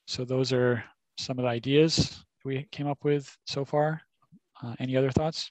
So 0.09 0.24
those 0.24 0.52
are 0.52 0.82
some 1.18 1.39
of 1.39 1.44
the 1.44 1.48
ideas 1.48 2.24
we 2.44 2.66
came 2.72 2.89
up 2.89 2.98
with 3.05 3.35
so 3.47 3.64
far. 3.64 4.02
Uh, 4.62 4.74
any 4.81 4.97
other 4.97 5.12
thoughts? 5.12 5.51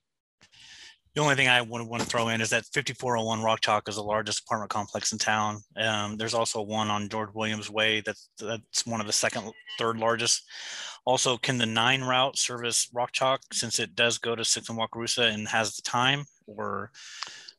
The 1.15 1.21
only 1.21 1.35
thing 1.35 1.47
I 1.47 1.61
would 1.61 1.81
want 1.83 2.01
to 2.01 2.09
throw 2.09 2.29
in 2.29 2.41
is 2.41 2.49
that 2.49 2.65
5401 2.73 3.43
Rock 3.43 3.61
Chalk 3.61 3.87
is 3.87 3.95
the 3.95 4.03
largest 4.03 4.43
apartment 4.43 4.71
complex 4.71 5.11
in 5.11 5.19
town. 5.19 5.61
Um, 5.77 6.17
there's 6.17 6.33
also 6.33 6.61
one 6.61 6.89
on 6.89 7.07
George 7.07 7.29
Williams 7.33 7.69
Way 7.69 8.01
that's 8.01 8.29
that's 8.39 8.85
one 8.85 8.99
of 8.99 9.05
the 9.05 9.13
second, 9.13 9.51
third 9.77 9.97
largest. 9.97 10.43
Also, 11.05 11.37
can 11.37 11.57
the 11.59 11.65
nine 11.67 12.01
route 12.01 12.37
service 12.37 12.89
Rock 12.93 13.11
Chalk 13.11 13.41
since 13.51 13.77
it 13.77 13.93
does 13.93 14.17
go 14.17 14.35
to 14.35 14.43
six 14.43 14.69
and 14.69 14.79
Wakarusa 14.79 15.31
and 15.31 15.47
has 15.47 15.75
the 15.75 15.83
time, 15.83 16.25
or 16.47 16.91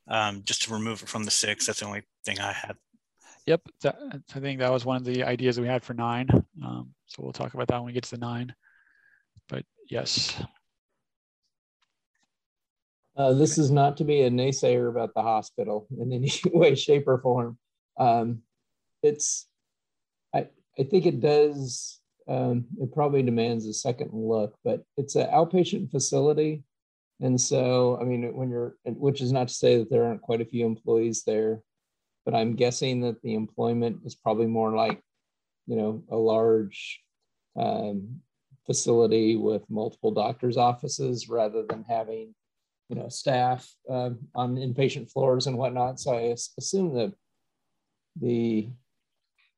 um, 0.08 0.42
just 0.44 0.62
to 0.62 0.72
remove 0.72 1.02
it 1.02 1.08
from 1.08 1.24
the 1.24 1.30
six? 1.30 1.66
That's 1.66 1.80
the 1.80 1.86
only 1.86 2.02
thing 2.24 2.40
I 2.40 2.52
had. 2.52 2.76
Yep, 3.46 3.60
that, 3.82 3.96
I 4.34 4.40
think 4.40 4.58
that 4.60 4.72
was 4.72 4.84
one 4.84 4.96
of 4.96 5.04
the 5.04 5.22
ideas 5.22 5.60
we 5.60 5.66
had 5.66 5.84
for 5.84 5.94
nine. 5.94 6.28
Um, 6.64 6.94
so 7.06 7.22
we'll 7.22 7.32
talk 7.32 7.54
about 7.54 7.68
that 7.68 7.76
when 7.76 7.86
we 7.86 7.92
get 7.92 8.04
to 8.04 8.10
the 8.12 8.18
nine. 8.18 8.54
But 9.48 9.64
yes. 9.88 10.42
Uh, 13.16 13.32
this 13.32 13.58
is 13.58 13.70
not 13.70 13.96
to 13.96 14.04
be 14.04 14.22
a 14.22 14.30
naysayer 14.30 14.88
about 14.88 15.14
the 15.14 15.22
hospital 15.22 15.86
in 15.98 16.12
any 16.12 16.32
way, 16.52 16.74
shape, 16.74 17.06
or 17.06 17.18
form. 17.18 17.58
Um, 17.98 18.42
it's, 19.02 19.46
I, 20.34 20.48
I 20.78 20.82
think 20.82 21.06
it 21.06 21.20
does, 21.20 22.00
um, 22.26 22.66
it 22.80 22.92
probably 22.92 23.22
demands 23.22 23.66
a 23.66 23.72
second 23.72 24.10
look, 24.12 24.56
but 24.64 24.82
it's 24.96 25.14
an 25.14 25.28
outpatient 25.28 25.90
facility. 25.90 26.64
And 27.20 27.40
so, 27.40 27.98
I 28.00 28.04
mean, 28.04 28.34
when 28.34 28.50
you're, 28.50 28.74
which 28.84 29.20
is 29.20 29.30
not 29.30 29.48
to 29.48 29.54
say 29.54 29.78
that 29.78 29.90
there 29.90 30.04
aren't 30.04 30.22
quite 30.22 30.40
a 30.40 30.46
few 30.46 30.66
employees 30.66 31.22
there, 31.24 31.60
but 32.24 32.34
I'm 32.34 32.56
guessing 32.56 33.02
that 33.02 33.22
the 33.22 33.34
employment 33.34 34.00
is 34.04 34.16
probably 34.16 34.46
more 34.46 34.74
like, 34.74 35.00
you 35.66 35.76
know, 35.76 36.02
a 36.10 36.16
large 36.16 37.00
um, 37.56 38.20
facility 38.66 39.36
with 39.36 39.62
multiple 39.70 40.10
doctors' 40.10 40.56
offices 40.56 41.28
rather 41.28 41.64
than 41.68 41.84
having 41.88 42.34
you 42.88 42.96
know, 42.96 43.08
staff 43.08 43.68
uh, 43.90 44.10
on 44.34 44.56
inpatient 44.56 45.10
floors 45.10 45.46
and 45.46 45.56
whatnot. 45.56 46.00
So 46.00 46.14
I 46.14 46.34
assume 46.58 46.94
that 46.94 47.12
the 48.20 48.68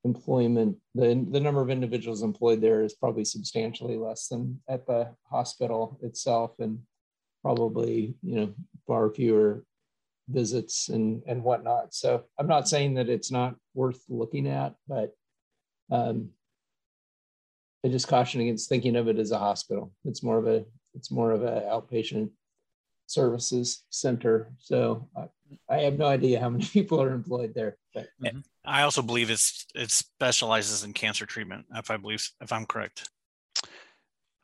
employment, 0.04 0.76
the, 0.94 1.26
the 1.30 1.40
number 1.40 1.60
of 1.60 1.70
individuals 1.70 2.22
employed 2.22 2.60
there 2.60 2.82
is 2.82 2.94
probably 2.94 3.24
substantially 3.24 3.96
less 3.96 4.28
than 4.28 4.60
at 4.68 4.86
the 4.86 5.10
hospital 5.28 5.98
itself 6.02 6.52
and 6.60 6.78
probably, 7.42 8.14
you 8.22 8.36
know, 8.36 8.54
far 8.86 9.10
fewer 9.10 9.64
visits 10.28 10.88
and, 10.88 11.22
and 11.26 11.42
whatnot. 11.42 11.94
So 11.94 12.24
I'm 12.38 12.46
not 12.46 12.68
saying 12.68 12.94
that 12.94 13.08
it's 13.08 13.30
not 13.30 13.56
worth 13.74 14.02
looking 14.08 14.46
at, 14.46 14.74
but 14.88 15.14
um, 15.90 16.30
I 17.84 17.88
just 17.88 18.08
caution 18.08 18.40
against 18.40 18.68
thinking 18.68 18.96
of 18.96 19.08
it 19.08 19.18
as 19.18 19.30
a 19.32 19.38
hospital. 19.38 19.92
It's 20.04 20.22
more 20.22 20.38
of 20.38 20.46
a, 20.46 20.64
it's 20.94 21.10
more 21.10 21.32
of 21.32 21.42
a 21.42 21.62
outpatient 21.62 22.30
services 23.06 23.84
center. 23.90 24.52
So 24.58 25.08
I, 25.16 25.28
I 25.68 25.78
have 25.82 25.98
no 25.98 26.06
idea 26.06 26.40
how 26.40 26.48
many 26.50 26.64
people 26.64 27.02
are 27.02 27.12
employed 27.12 27.52
there. 27.54 27.76
But. 27.94 28.08
Mm-hmm. 28.22 28.40
I 28.64 28.82
also 28.82 29.02
believe 29.02 29.30
it's 29.30 29.66
it 29.74 29.90
specializes 29.90 30.84
in 30.84 30.92
cancer 30.92 31.26
treatment. 31.26 31.66
If 31.74 31.90
I 31.90 31.96
believe 31.96 32.28
if 32.40 32.52
I'm 32.52 32.66
correct. 32.66 33.08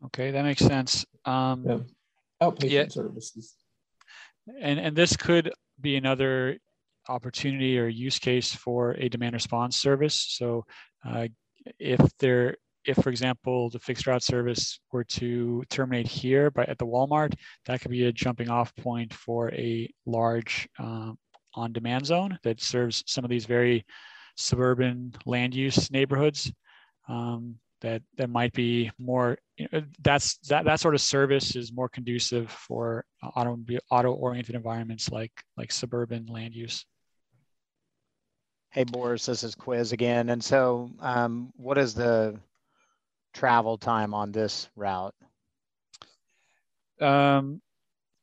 Okay, 0.06 0.30
that 0.30 0.44
makes 0.44 0.64
sense. 0.64 1.04
Um, 1.24 1.64
yeah. 1.66 1.78
Outpatient 2.42 2.70
yeah. 2.70 2.88
services. 2.88 3.54
And 4.60 4.78
and 4.78 4.96
this 4.96 5.16
could 5.16 5.52
be 5.80 5.96
another 5.96 6.58
opportunity 7.08 7.78
or 7.78 7.88
use 7.88 8.18
case 8.18 8.54
for 8.54 8.92
a 8.92 9.08
demand 9.08 9.34
response 9.34 9.76
service. 9.76 10.14
So 10.14 10.64
uh, 11.08 11.28
if 11.78 12.00
there 12.18 12.56
if, 12.84 12.96
for 12.96 13.10
example, 13.10 13.70
the 13.70 13.78
fixed 13.78 14.06
route 14.06 14.22
service 14.22 14.80
were 14.92 15.04
to 15.04 15.62
terminate 15.70 16.06
here 16.06 16.50
by 16.50 16.64
at 16.64 16.78
the 16.78 16.86
Walmart, 16.86 17.34
that 17.66 17.80
could 17.80 17.90
be 17.90 18.06
a 18.06 18.12
jumping 18.12 18.50
off 18.50 18.74
point 18.76 19.12
for 19.12 19.52
a 19.52 19.88
large 20.06 20.68
uh, 20.78 21.12
on-demand 21.54 22.06
zone 22.06 22.38
that 22.42 22.60
serves 22.60 23.04
some 23.06 23.24
of 23.24 23.30
these 23.30 23.44
very 23.44 23.84
suburban 24.36 25.14
land 25.26 25.54
use 25.54 25.90
neighborhoods 25.90 26.52
um, 27.08 27.56
that 27.80 28.02
that 28.16 28.30
might 28.30 28.52
be 28.52 28.90
more. 28.98 29.38
You 29.56 29.68
know, 29.72 29.82
that's 30.02 30.38
that 30.48 30.64
that 30.64 30.80
sort 30.80 30.94
of 30.94 31.00
service 31.00 31.54
is 31.56 31.72
more 31.72 31.88
conducive 31.88 32.50
for 32.50 33.04
auto 33.36 33.58
auto-oriented 33.90 34.54
environments 34.54 35.10
like 35.10 35.32
like 35.56 35.70
suburban 35.70 36.26
land 36.26 36.54
use. 36.54 36.86
Hey 38.70 38.84
Boris, 38.84 39.26
this 39.26 39.44
is 39.44 39.54
Quiz 39.54 39.92
again. 39.92 40.30
And 40.30 40.42
so, 40.42 40.90
um, 41.00 41.52
what 41.56 41.76
is 41.76 41.92
the 41.92 42.40
travel 43.32 43.78
time 43.78 44.14
on 44.14 44.32
this 44.32 44.68
route? 44.76 45.14
Um, 47.00 47.60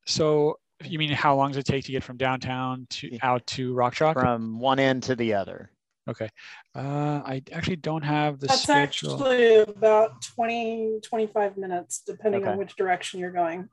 so 0.06 0.60
you 0.84 0.98
mean 0.98 1.11
how 1.11 1.36
long 1.36 1.49
does 1.52 1.57
it 1.57 1.65
take 1.65 1.86
to 1.86 1.91
get 1.91 2.03
from 2.03 2.18
downtown 2.18 2.88
to 2.90 3.18
out 3.22 3.45
to 3.48 3.73
Rock 3.73 3.94
Chalk? 3.94 4.14
From 4.14 4.60
one 4.60 4.80
end 4.80 5.03
to 5.03 5.15
the 5.15 5.34
other. 5.34 5.69
Okay. 6.07 6.30
Uh, 6.73 7.22
I 7.26 7.44
actually 7.52 7.76
don't 7.76 8.02
have 8.02 8.40
the 8.40 8.48
That's 8.48 8.64
schedule. 8.64 9.14
actually 9.14 9.57
about 9.57 10.22
20, 10.36 11.02
25 11.03 11.57
minutes, 11.57 12.02
depending 12.06 12.41
Okay. 12.41 12.52
on 12.52 12.57
which 12.57 12.76
direction 12.76 13.19
you're 13.19 13.31
going. 13.31 13.69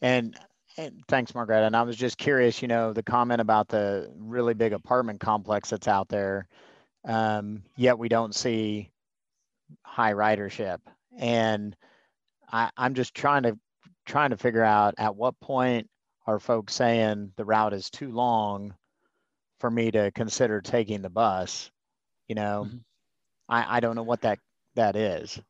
And, 0.00 0.38
and 0.76 1.02
thanks, 1.08 1.34
Margaret. 1.34 1.64
And 1.64 1.74
I 1.74 1.82
was 1.82 1.96
just 1.96 2.18
curious, 2.18 2.62
you 2.62 2.68
know, 2.68 2.92
the 2.92 3.02
comment 3.02 3.40
about 3.40 3.68
the 3.68 4.12
really 4.16 4.54
big 4.54 4.72
apartment 4.72 5.20
complex 5.20 5.70
that's 5.70 5.88
out 5.88 6.08
there. 6.08 6.46
Um, 7.04 7.62
yet 7.76 7.98
we 7.98 8.08
don't 8.08 8.34
see 8.34 8.90
high 9.84 10.12
ridership. 10.12 10.78
And 11.18 11.76
I, 12.52 12.70
I'm 12.76 12.94
just 12.94 13.14
trying 13.14 13.44
to 13.44 13.58
trying 14.06 14.30
to 14.30 14.36
figure 14.36 14.64
out 14.64 14.94
at 14.98 15.16
what 15.16 15.38
point 15.40 15.88
are 16.26 16.40
folks 16.40 16.74
saying 16.74 17.32
the 17.36 17.44
route 17.44 17.72
is 17.72 17.90
too 17.90 18.10
long 18.12 18.74
for 19.60 19.70
me 19.70 19.90
to 19.90 20.10
consider 20.12 20.60
taking 20.60 21.02
the 21.02 21.10
bus. 21.10 21.70
You 22.28 22.34
know, 22.34 22.64
Mhm. 22.66 22.84
I, 23.48 23.76
I 23.76 23.80
don't 23.80 23.96
know 23.96 24.02
what 24.02 24.22
that, 24.22 24.38
that 24.74 24.96
is. 24.96 25.40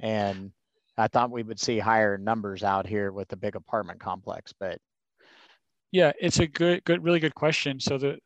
And 0.00 0.52
I 0.98 1.08
thought 1.08 1.30
we 1.30 1.42
would 1.42 1.60
see 1.60 1.78
higher 1.78 2.18
numbers 2.18 2.62
out 2.62 2.86
here 2.86 3.12
with 3.12 3.28
the 3.28 3.36
big 3.36 3.56
apartment 3.56 4.00
complex, 4.00 4.52
but 4.52 4.80
Yeah, 5.92 6.12
it's 6.20 6.38
a 6.38 6.46
good, 6.46 6.84
good, 6.84 7.02
really 7.02 7.20
good 7.20 7.34
question. 7.34 7.80
So 7.80 7.98
the 7.98 8.18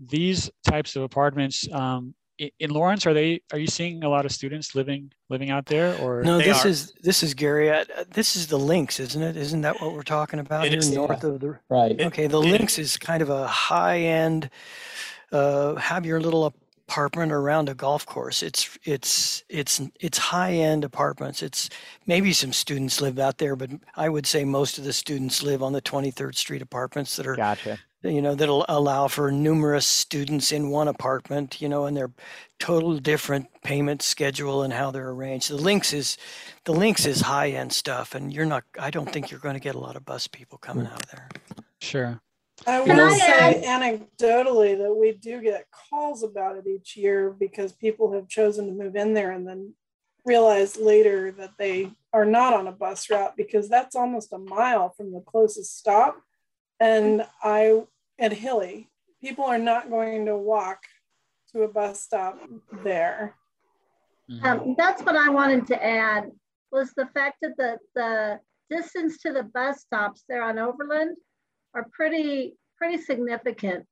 these 0.00 0.50
types 0.64 0.96
of 0.96 1.02
apartments 1.02 1.70
um, 1.72 2.14
in 2.38 2.70
Lawrence, 2.70 3.06
are 3.06 3.14
they? 3.14 3.40
Are 3.52 3.58
you 3.58 3.66
seeing 3.66 4.02
a 4.04 4.08
lot 4.08 4.24
of 4.24 4.32
students 4.32 4.74
living 4.74 5.12
living 5.28 5.50
out 5.50 5.66
there, 5.66 5.96
or 6.00 6.22
No, 6.22 6.38
this 6.38 6.64
are. 6.64 6.68
is 6.68 6.92
this 7.02 7.22
is 7.22 7.34
Gary. 7.34 7.70
Uh, 7.70 7.84
uh, 7.96 8.04
This 8.10 8.36
is 8.36 8.46
the 8.48 8.58
links, 8.58 8.98
isn't 9.00 9.22
it? 9.22 9.36
Isn't 9.36 9.60
that 9.62 9.80
what 9.80 9.92
we're 9.94 10.02
talking 10.02 10.38
about 10.40 10.64
It 10.66 10.70
here 10.70 10.78
is. 10.78 10.90
north 10.90 11.22
of 11.24 11.40
the? 11.40 11.58
Right. 11.68 12.00
Okay, 12.00 12.26
the 12.26 12.40
it- 12.40 12.50
links 12.50 12.78
is 12.78 12.96
kind 12.96 13.22
of 13.22 13.30
a 13.30 13.46
high 13.46 13.98
end. 14.00 14.50
Uh, 15.30 15.76
have 15.76 16.04
your 16.04 16.20
little 16.20 16.52
apartment 16.88 17.32
around 17.32 17.68
a 17.68 17.74
golf 17.74 18.04
course. 18.06 18.42
It's 18.42 18.78
it's 18.84 19.44
it's 19.48 19.80
it's 20.00 20.18
high 20.18 20.52
end 20.52 20.84
apartments. 20.84 21.42
It's 21.42 21.68
maybe 22.06 22.32
some 22.32 22.52
students 22.52 23.00
live 23.00 23.18
out 23.18 23.38
there, 23.38 23.56
but 23.56 23.70
I 23.96 24.08
would 24.08 24.26
say 24.26 24.44
most 24.44 24.78
of 24.78 24.84
the 24.84 24.92
students 24.92 25.42
live 25.42 25.62
on 25.62 25.72
the 25.72 25.82
23rd 25.82 26.34
Street 26.34 26.62
apartments 26.62 27.16
that 27.16 27.26
are 27.26 27.36
gotcha. 27.36 27.78
you 28.02 28.20
know 28.20 28.34
that'll 28.34 28.66
allow 28.68 29.08
for 29.08 29.30
numerous 29.30 29.86
students 29.86 30.52
in 30.52 30.70
one 30.70 30.88
apartment 30.88 31.60
you 31.60 31.68
know 31.68 31.86
and 31.86 31.96
their 31.96 32.10
total 32.58 32.98
different 32.98 33.46
payment 33.62 34.02
schedule 34.02 34.62
and 34.62 34.72
how 34.72 34.90
they're 34.90 35.10
arranged 35.10 35.50
the 35.50 35.56
links 35.56 35.92
is 35.92 36.16
the 36.64 36.72
links 36.72 37.06
is 37.06 37.22
high 37.22 37.50
end 37.50 37.72
stuff 37.72 38.14
and 38.14 38.32
you're 38.32 38.46
not 38.46 38.64
i 38.78 38.90
don't 38.90 39.12
think 39.12 39.30
you're 39.30 39.40
going 39.40 39.54
to 39.54 39.60
get 39.60 39.74
a 39.74 39.78
lot 39.78 39.96
of 39.96 40.04
bus 40.04 40.26
people 40.26 40.58
coming 40.58 40.84
hmm. 40.84 40.92
out 40.92 41.04
of 41.04 41.10
there 41.10 41.28
sure? 41.80 42.20
I 42.66 42.80
will 42.80 43.00
I 43.00 43.18
say 43.18 43.64
anecdotally 43.66 44.78
that 44.78 44.94
we 44.94 45.12
do 45.12 45.40
get 45.40 45.66
calls 45.70 46.22
about 46.22 46.56
it 46.56 46.66
each 46.66 46.96
year 46.96 47.30
because 47.30 47.72
people 47.72 48.12
have 48.12 48.28
chosen 48.28 48.66
to 48.66 48.72
move 48.72 48.96
in 48.96 49.14
there 49.14 49.32
and 49.32 49.46
then 49.46 49.74
realize 50.24 50.76
later 50.76 51.32
that 51.32 51.52
they 51.58 51.90
are 52.12 52.24
not 52.24 52.54
on 52.54 52.66
a 52.66 52.72
bus 52.72 53.10
route 53.10 53.36
because 53.36 53.68
that's 53.68 53.96
almost 53.96 54.32
a 54.32 54.38
mile 54.38 54.90
from 54.90 55.12
the 55.12 55.20
closest 55.20 55.76
stop. 55.78 56.16
And 56.78 57.26
I, 57.42 57.82
at 58.18 58.32
Hilly, 58.32 58.88
people 59.20 59.44
are 59.44 59.58
not 59.58 59.90
going 59.90 60.26
to 60.26 60.36
walk 60.36 60.78
to 61.52 61.62
a 61.62 61.68
bus 61.68 62.00
stop 62.02 62.40
there. 62.84 63.34
Um, 64.42 64.74
that's 64.78 65.02
what 65.02 65.16
I 65.16 65.28
wanted 65.28 65.66
to 65.68 65.84
add 65.84 66.30
was 66.70 66.92
the 66.96 67.06
fact 67.12 67.38
that 67.42 67.56
the, 67.58 67.78
the 67.94 68.40
distance 68.70 69.18
to 69.18 69.32
the 69.32 69.42
bus 69.42 69.80
stops 69.80 70.24
there 70.28 70.42
on 70.42 70.58
Overland 70.58 71.16
are 71.74 71.86
pretty, 71.92 72.56
pretty 72.76 73.02
significant. 73.02 73.86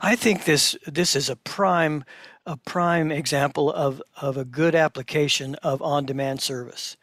i 0.00 0.14
think 0.14 0.44
this 0.44 0.76
this 0.86 1.16
is 1.16 1.30
a 1.30 1.36
prime 1.36 2.04
a 2.44 2.56
prime 2.56 3.10
example 3.10 3.72
of 3.72 4.02
of 4.20 4.36
a 4.36 4.44
good 4.44 4.74
application 4.74 5.54
of 5.56 5.80
on 5.82 6.04
demand 6.06 6.40
service 6.40 6.96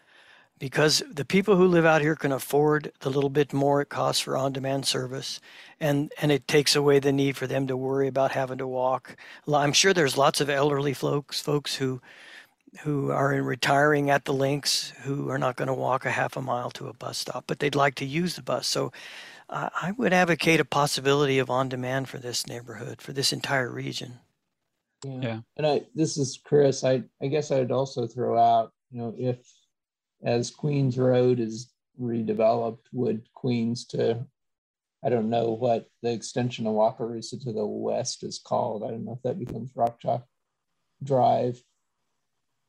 because 0.59 1.03
the 1.11 1.25
people 1.25 1.57
who 1.57 1.67
live 1.67 1.85
out 1.85 2.01
here 2.01 2.15
can 2.15 2.31
afford 2.31 2.91
the 3.01 3.09
little 3.09 3.29
bit 3.29 3.51
more 3.51 3.81
it 3.81 3.89
costs 3.89 4.21
for 4.21 4.37
on 4.37 4.53
demand 4.53 4.85
service 4.85 5.41
and 5.79 6.11
and 6.21 6.31
it 6.31 6.47
takes 6.47 6.75
away 6.75 6.99
the 6.99 7.11
need 7.11 7.35
for 7.35 7.47
them 7.47 7.67
to 7.67 7.75
worry 7.75 8.07
about 8.07 8.31
having 8.31 8.57
to 8.59 8.67
walk 8.67 9.17
i'm 9.53 9.73
sure 9.73 9.93
there's 9.93 10.17
lots 10.17 10.39
of 10.39 10.49
elderly 10.49 10.93
folks 10.93 11.41
folks 11.41 11.75
who 11.75 11.99
who 12.81 13.11
are 13.11 13.33
in 13.33 13.45
retiring 13.45 14.09
at 14.09 14.25
the 14.25 14.33
links 14.33 14.93
who 15.03 15.29
are 15.29 15.37
not 15.37 15.55
going 15.55 15.67
to 15.67 15.73
walk 15.73 16.05
a 16.05 16.11
half 16.11 16.35
a 16.35 16.41
mile 16.41 16.71
to 16.71 16.87
a 16.87 16.93
bus 16.93 17.17
stop 17.17 17.45
but 17.47 17.59
they'd 17.59 17.75
like 17.75 17.95
to 17.95 18.05
use 18.05 18.35
the 18.35 18.41
bus 18.41 18.67
so 18.67 18.91
I 19.49 19.69
I 19.81 19.91
would 19.91 20.13
advocate 20.13 20.59
a 20.59 20.65
possibility 20.65 21.39
of 21.39 21.49
on 21.49 21.69
demand 21.69 22.09
for 22.09 22.17
this 22.17 22.47
neighborhood 22.47 23.01
for 23.01 23.13
this 23.13 23.31
entire 23.33 23.71
region 23.71 24.19
Yeah. 25.03 25.39
And 25.57 25.67
I, 25.67 25.81
this 25.95 26.17
is 26.17 26.39
Chris. 26.43 26.83
I, 26.83 27.03
I 27.21 27.27
guess 27.27 27.51
I'd 27.51 27.71
also 27.71 28.07
throw 28.07 28.37
out, 28.37 28.71
you 28.91 28.99
know, 28.99 29.13
if 29.17 29.39
as 30.23 30.49
Queens 30.49 30.97
Road 30.97 31.39
is 31.39 31.71
redeveloped, 31.99 32.85
would 32.93 33.27
Queens 33.33 33.85
to, 33.87 34.25
I 35.03 35.09
don't 35.09 35.29
know 35.29 35.51
what 35.51 35.89
the 36.01 36.11
extension 36.11 36.65
of 36.67 36.73
Wakarusa 36.73 37.43
to 37.43 37.51
the 37.51 37.65
west 37.65 38.23
is 38.23 38.39
called. 38.39 38.83
I 38.83 38.87
don't 38.87 39.03
know 39.03 39.13
if 39.13 39.23
that 39.23 39.39
becomes 39.39 39.71
Rock 39.75 39.99
Chalk 39.99 40.25
Drive. 41.03 41.61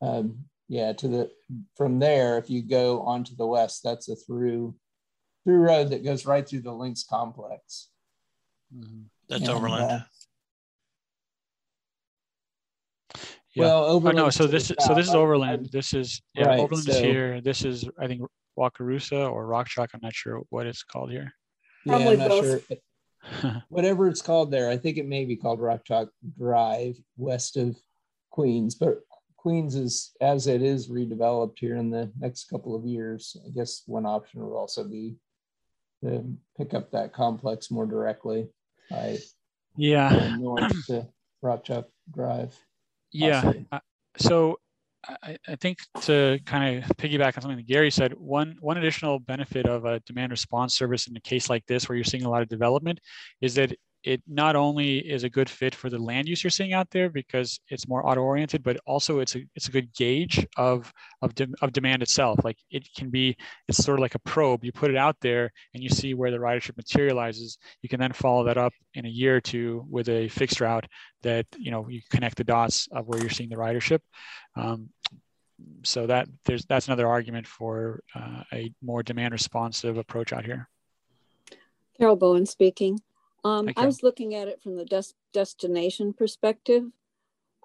Um, 0.05 0.45
yeah, 0.69 0.93
to 0.95 1.09
the 1.09 1.31
from 1.77 1.99
there, 1.99 2.39
if 2.39 2.49
you 2.51 2.63
go 2.63 3.03
onto 3.03 3.35
the 3.37 3.47
west, 3.47 3.83
that's 3.85 4.09
a 4.09 4.17
through 4.17 4.75
through 5.45 5.57
road 5.59 5.91
that 5.91 6.05
goes 6.05 6.25
right 6.27 6.47
through 6.49 6.63
the 6.63 6.73
Links 6.73 7.05
complex. 7.05 7.91
Mhm. 8.75 9.05
That's 9.29 9.43
And, 9.43 9.51
Overland. 9.51 9.85
uh, 9.85 10.01
Yeah. 13.57 13.63
Well, 13.63 13.85
Oh, 13.85 13.89
Overland. 13.97 14.17
no, 14.17 14.31
so 14.31 14.47
this 14.49 14.71
is 14.71 14.77
so 14.81 14.95
this 14.95 15.07
is 15.07 15.15
I- 15.15 15.19
I- 15.19 15.21
Overland. 15.21 15.67
This 15.71 15.93
is 15.95 16.21
yeah, 16.35 16.47
Right, 16.47 16.59
Overland 16.61 16.89
is 16.89 16.99
here. 16.99 17.41
This 17.41 17.65
is 17.65 17.89
I 17.99 18.09
think 18.09 18.23
Wakarusa 18.59 19.31
or 19.31 19.47
Rock 19.47 19.69
Chalk. 19.69 19.91
I'm 19.95 20.01
not 20.03 20.15
sure 20.15 20.43
what 20.51 20.67
it's 20.67 20.83
called 20.83 21.11
here. 21.13 21.33
Yeah, 21.85 21.93
Probably 21.97 22.13
I'm 22.15 22.19
not 22.19 22.29
both. 22.29 22.67
sure. 22.67 22.79
Whatever 23.69 24.09
it's 24.09 24.23
called 24.23 24.51
there, 24.51 24.69
I 24.69 24.77
think 24.77 24.97
it 24.99 25.07
may 25.07 25.25
be 25.25 25.37
called 25.37 25.61
Rock 25.61 25.85
Chalk 25.85 26.11
Drive 26.37 26.97
west 27.17 27.57
of 27.57 27.77
Queens, 28.31 28.75
but 28.75 28.99
Queens 29.45 29.75
is, 29.75 30.13
as 30.23 30.47
it 30.47 30.63
is 30.63 30.89
redeveloped 30.89 31.59
here 31.59 31.77
in 31.77 31.91
the 31.91 32.11
next 32.19 32.49
couple 32.49 32.75
of 32.75 32.87
years, 32.87 33.37
I 33.47 33.51
guess 33.51 33.83
one 33.85 34.07
option 34.07 34.43
would 34.43 34.57
also 34.57 34.85
be 34.85 35.17
to 36.03 36.25
pick 36.57 36.73
up 36.73 36.91
that 36.93 37.13
complex 37.13 37.71
more 37.71 37.85
directly 37.85 38.49
by 38.91 39.19
yeah. 39.77 40.35
north 40.41 40.87
to 40.87 41.07
Chalk 41.63 41.89
Drive. 42.11 42.59
Yeah. 43.13 43.53
uh, 43.71 43.81
So 44.17 44.57
I, 45.23 45.37
I 45.47 45.57
think 45.57 45.79
to 46.03 46.41
kind 46.47 46.79
of 46.83 46.97
piggyback 46.97 47.37
on 47.37 47.43
something 47.43 47.59
that 47.59 47.67
Gary 47.67 47.91
said, 47.91 48.15
one 48.15 48.57
one 48.61 48.79
additional 48.79 49.19
benefit 49.19 49.67
of 49.67 49.85
a 49.85 50.01
demand 50.07 50.31
response 50.31 50.75
service 50.75 51.07
in 51.07 51.17
a 51.19 51.21
case 51.21 51.51
like 51.51 51.67
this, 51.67 51.87
where 51.87 51.97
you're 51.97 52.05
seeing 52.05 52.25
a 52.25 52.31
lot 52.31 52.41
of 52.41 52.49
development, 52.49 52.99
is 53.43 53.57
that 53.57 53.77
it 54.05 54.23
not 54.29 54.55
only 54.55 54.99
is 54.99 55.25
a 55.25 55.31
good 55.31 55.49
fit 55.49 55.75
for 55.75 55.89
the 55.89 55.99
land 55.99 56.29
use 56.29 56.45
you're 56.45 56.51
seeing 56.51 56.75
out 56.75 56.91
there 56.91 57.09
because 57.09 57.59
it's 57.69 57.89
more 57.89 58.07
auto 58.07 58.21
oriented, 58.21 58.63
but 58.63 58.77
also 58.87 59.19
it's 59.19 59.35
a 59.35 59.45
it's 59.55 59.69
a 59.69 59.73
good 59.73 59.93
gauge 59.95 60.47
of 60.59 60.93
of, 61.23 61.35
de- 61.35 61.49
of 61.63 61.73
demand 61.73 62.03
itself. 62.03 62.39
Like 62.45 62.59
it 62.71 62.87
can 62.95 63.09
be, 63.09 63.37
it's 63.67 63.83
sort 63.83 63.99
of 63.99 64.03
like 64.03 64.15
a 64.15 64.19
probe. 64.21 64.63
You 64.63 64.73
put 64.73 64.91
it 64.91 64.97
out 64.97 65.17
there 65.23 65.51
and 65.73 65.83
you 65.83 65.89
see 65.89 66.13
where 66.13 66.31
the 66.31 66.37
ridership 66.37 66.77
materializes. 66.77 67.57
You 67.81 67.89
can 67.89 67.99
then 67.99 68.13
follow 68.13 68.45
that 68.45 68.59
up 68.59 68.75
in 68.93 69.07
a 69.07 69.09
year 69.09 69.37
or 69.37 69.41
two 69.41 69.87
with 69.89 70.09
a 70.11 70.29
fixed 70.29 70.61
route 70.61 70.87
that 71.23 71.47
you 71.57 71.71
know 71.71 71.89
you 71.89 72.03
connect 72.11 72.37
the 72.37 72.45
dots 72.45 72.87
of 72.93 73.07
where 73.07 73.19
you're 73.19 73.31
seeing 73.31 73.49
the 73.49 73.57
ridership. 73.57 74.01
Um, 74.55 74.91
so 75.83 76.07
that 76.07 76.29
there's 76.45 76.67
that's 76.67 76.89
another 76.89 77.09
argument 77.09 77.47
for 77.47 78.01
uh, 78.15 78.43
a 78.53 78.71
more 78.83 79.03
demand 79.03 79.33
responsive 79.33 79.97
approach 79.97 80.35
out 80.35 80.45
here. 80.45 80.69
Carol 81.99 82.17
Bowen 82.17 82.45
speaking. 82.45 83.01
Um, 83.45 83.69
I 83.77 83.85
was 83.85 84.03
looking 84.03 84.35
at 84.35 84.49
it 84.49 84.63
from 84.63 84.77
the 84.77 84.87
des- 84.87 85.15
destination 85.33 86.15
perspective. 86.15 86.85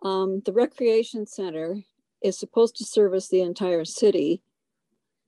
Um, 0.04 0.42
the 0.46 0.52
recreation 0.52 1.26
center 1.26 1.78
is 2.22 2.38
supposed 2.38 2.76
to 2.78 2.86
service 2.86 3.30
the 3.30 3.42
entire 3.42 3.86
city, 3.86 4.42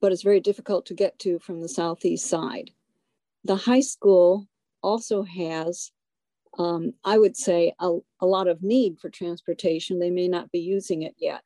but 0.00 0.12
it's 0.12 0.22
very 0.22 0.40
difficult 0.40 0.84
to 0.86 0.94
get 0.94 1.18
to 1.20 1.38
from 1.38 1.60
the 1.60 1.68
southeast 1.68 2.26
side. 2.26 2.70
The 3.44 3.56
high 3.56 3.80
school 3.80 4.46
also 4.82 5.22
has, 5.22 5.90
um, 6.58 6.92
I 7.02 7.18
would 7.18 7.36
say, 7.36 7.74
a, 7.80 7.98
a 8.20 8.26
lot 8.26 8.46
of 8.46 8.62
need 8.62 8.98
for 8.98 9.08
transportation. 9.08 9.98
They 9.98 10.10
may 10.10 10.28
not 10.28 10.52
be 10.52 10.60
using 10.60 11.02
it 11.02 11.14
yet. 11.18 11.42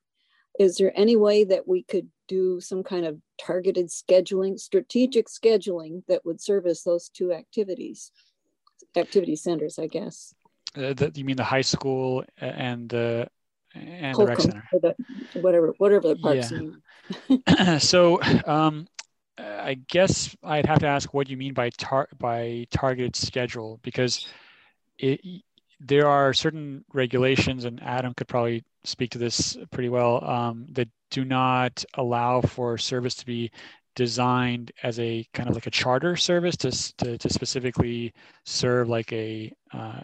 Is 0.59 0.79
there 0.79 0.93
any 0.97 1.17
way 1.17 1.45
that 1.45 1.69
we 1.69 1.85
could 1.85 2.09
do 2.29 2.61
some 2.61 2.83
kind 2.83 3.07
of 3.07 3.21
targeted 3.41 3.89
scheduling, 3.89 4.59
strategic 4.59 5.27
scheduling 5.29 6.03
that 6.09 6.25
would 6.25 6.41
service 6.41 6.83
those 6.83 7.09
two 7.09 7.33
activities? 7.33 8.11
Activity 8.97 9.37
centers, 9.37 9.79
I 9.79 9.87
guess. 9.87 10.35
Uh, 10.77 10.93
the, 10.93 11.13
you 11.15 11.25
mean 11.25 11.37
the 11.37 11.45
high 11.45 11.63
school 11.63 12.25
and 12.39 12.89
the 12.89 13.29
and 13.75 14.17
the 14.17 14.27
rec 14.27 14.41
center? 14.41 14.65
the- 14.73 14.95
Whatever, 15.41 15.75
whatever 15.79 16.09
the 16.09 16.17
parks 16.17 16.53
Yeah. 17.49 17.79
so 17.79 18.21
um, 18.47 18.87
I 19.39 19.75
guess 19.89 20.35
I'd 20.43 20.67
have 20.67 20.81
to 20.81 20.87
ask 20.87 21.13
what 21.13 21.29
you 21.29 21.37
mean 21.37 21.55
by 21.55 21.71
tar- 21.71 22.09
by 22.19 22.67
targeted 22.71 23.17
schedule 23.17 23.81
because 23.83 24.27
it, 24.99 25.21
there 25.81 26.07
are 26.07 26.33
certain 26.33 26.85
regulations, 26.93 27.65
and 27.65 27.83
Adam 27.83 28.15
could 28.15 28.29
probably 28.29 28.65
speak 28.85 29.11
to 29.11 29.19
this 29.19 29.57
pretty 29.71 29.89
well, 29.89 30.25
um, 30.25 30.67
that 30.73 30.89
do 31.11 31.25
not 31.25 31.85
allow 31.95 32.41
for 32.41 32.79
service 32.79 33.15
to 33.17 33.27
be 33.27 33.51
designed 33.97 34.71
as 34.83 35.01
a 35.01 35.27
kind 35.33 35.49
of 35.49 35.57
like 35.57 35.67
a 35.67 35.71
charter 35.71 36.17
service 36.17 36.57
to, 36.57 36.71
to, 36.99 37.19
to 37.19 37.29
specifically 37.29 38.13
serve 38.45 38.89
like 38.89 39.13
a 39.13 39.53
uh, 39.73 40.01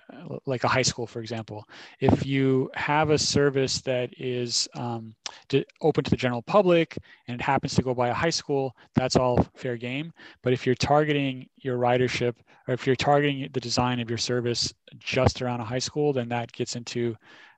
like 0.47 0.64
a 0.64 0.69
high 0.69 0.82
school, 0.82 1.06
for 1.06 1.20
example. 1.20 1.64
If 2.01 2.27
you 2.27 2.70
have 2.74 3.10
a 3.10 3.19
service 3.19 3.81
that 3.82 4.10
is 4.19 4.69
um, 4.74 5.14
to, 5.51 5.64
open 5.82 6.02
to 6.05 6.10
the 6.10 6.16
general 6.16 6.43
public 6.43 6.98
and 7.28 7.40
it 7.40 7.44
happens 7.44 7.74
to 7.74 7.82
go 7.82 7.94
by 7.94 8.09
a 8.09 8.14
high 8.14 8.31
school, 8.31 8.74
that's 8.94 9.16
all 9.16 9.47
fair 9.55 9.77
game. 9.77 10.12
But 10.43 10.52
if 10.52 10.66
you're 10.66 10.74
targeting 10.74 11.48
your 11.59 11.78
ridership 11.78 12.35
or 12.66 12.74
if 12.74 12.86
you're 12.86 12.97
targeting 12.97 13.48
the 13.52 13.60
design 13.60 14.01
of 14.01 14.09
your 14.10 14.19
service 14.19 14.74
just 14.98 15.40
around 15.43 15.60
a 15.60 15.64
high 15.64 15.78
school, 15.78 16.12
then 16.12 16.28
that 16.31 16.51
gets 16.52 16.77
into, 16.77 17.16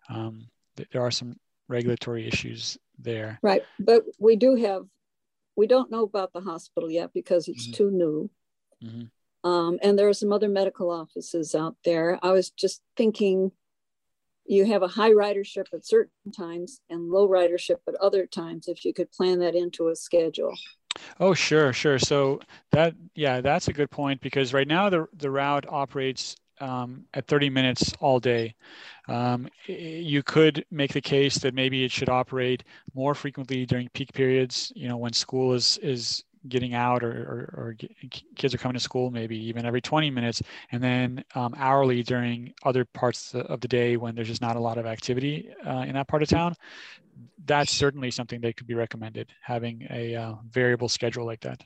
um, 0.09 0.47
there 0.93 1.03
are 1.03 1.11
some 1.11 1.37
regulatory 1.69 2.29
issues 2.29 2.77
there. 2.99 3.39
Right, 3.43 3.63
but 3.79 4.05
we 4.19 4.37
do 4.37 4.57
have, 4.57 4.87
we 5.57 5.67
don't 5.67 5.91
know 5.91 6.05
about 6.05 6.33
the 6.33 6.41
hospital 6.41 6.91
yet 6.91 7.13
because 7.13 7.49
it's 7.49 7.67
mm 7.67 7.73
-hmm. 7.73 7.77
too 7.77 7.91
new. 7.91 8.31
Mm 8.81 8.89
-hmm. 8.89 9.11
Um, 9.45 9.79
and 9.83 9.99
there 9.99 10.09
are 10.09 10.15
some 10.15 10.35
other 10.35 10.49
medical 10.49 10.91
offices 10.91 11.55
out 11.55 11.77
there. 11.85 12.19
I 12.23 12.33
was 12.33 12.51
just 12.51 12.83
thinking 12.97 13.53
you 14.47 14.65
have 14.67 14.83
a 14.83 14.89
high 14.89 15.13
ridership 15.13 15.67
at 15.73 15.87
certain 15.87 16.33
times 16.33 16.81
and 16.89 17.11
low 17.11 17.29
ridership 17.29 17.79
at 17.87 17.95
other 17.97 18.27
times 18.27 18.69
if 18.69 18.85
you 18.85 18.93
could 18.93 19.11
plan 19.13 19.39
that 19.41 19.55
into 19.55 19.89
a 19.89 19.97
schedule. 19.97 20.55
Oh, 21.19 21.35
sure, 21.35 21.73
sure. 21.73 21.99
So 21.99 22.41
that, 22.71 22.95
yeah, 23.15 23.41
that's 23.41 23.69
a 23.69 23.73
good 23.73 23.91
point 23.91 24.21
because 24.21 24.55
right 24.55 24.69
now 24.69 24.91
the, 24.91 25.07
the 25.15 25.31
route 25.31 25.67
operates 25.69 26.37
um, 26.61 27.05
at 27.15 27.27
30 27.27 27.51
minutes 27.51 27.93
all 28.01 28.21
day. 28.21 28.55
Um, 29.09 29.49
you 29.67 30.23
could 30.23 30.65
make 30.71 30.93
the 30.93 31.01
case 31.01 31.39
that 31.39 31.55
maybe 31.55 31.85
it 31.85 31.93
should 31.93 32.09
operate 32.09 32.65
more 32.95 33.15
frequently 33.15 33.67
during 33.67 33.89
peak 33.91 34.13
periods, 34.13 34.73
you 34.75 34.89
know, 34.89 34.97
when 34.97 35.13
school 35.13 35.53
is, 35.53 35.79
is 35.79 36.25
getting 36.49 36.75
out 36.75 37.03
or, 37.03 37.11
or, 37.11 37.55
or 37.57 37.77
kids 38.37 38.55
are 38.55 38.59
coming 38.59 38.75
to 38.75 38.81
school 38.81 39.11
maybe 39.11 39.37
even 39.37 39.65
every 39.65 39.81
20 39.81 40.11
minutes 40.11 40.43
and 40.73 40.83
then 40.83 41.25
um, 41.35 41.55
hourly 41.57 42.03
during 42.03 42.53
other 42.65 42.85
parts 42.85 43.35
of 43.35 43.61
the 43.61 43.69
day 43.69 43.97
when 43.97 44.15
there's 44.15 44.29
just 44.29 44.43
not 44.43 44.57
a 44.57 44.61
lot 44.61 44.77
of 44.77 44.87
activity 44.87 45.49
uh, 45.67 45.85
in 45.87 45.95
that 45.95 46.07
part 46.07 46.23
of 46.23 46.29
town 46.29 46.55
that's 47.47 47.73
certainly 47.73 48.11
something 48.11 48.41
that 48.41 48.57
could 48.57 48.67
be 48.67 48.75
recommended 48.75 49.33
having 49.41 49.87
a 49.91 50.15
uh, 50.15 50.35
variable 50.51 50.89
schedule 50.89 51.25
like 51.25 51.41
that 51.41 51.63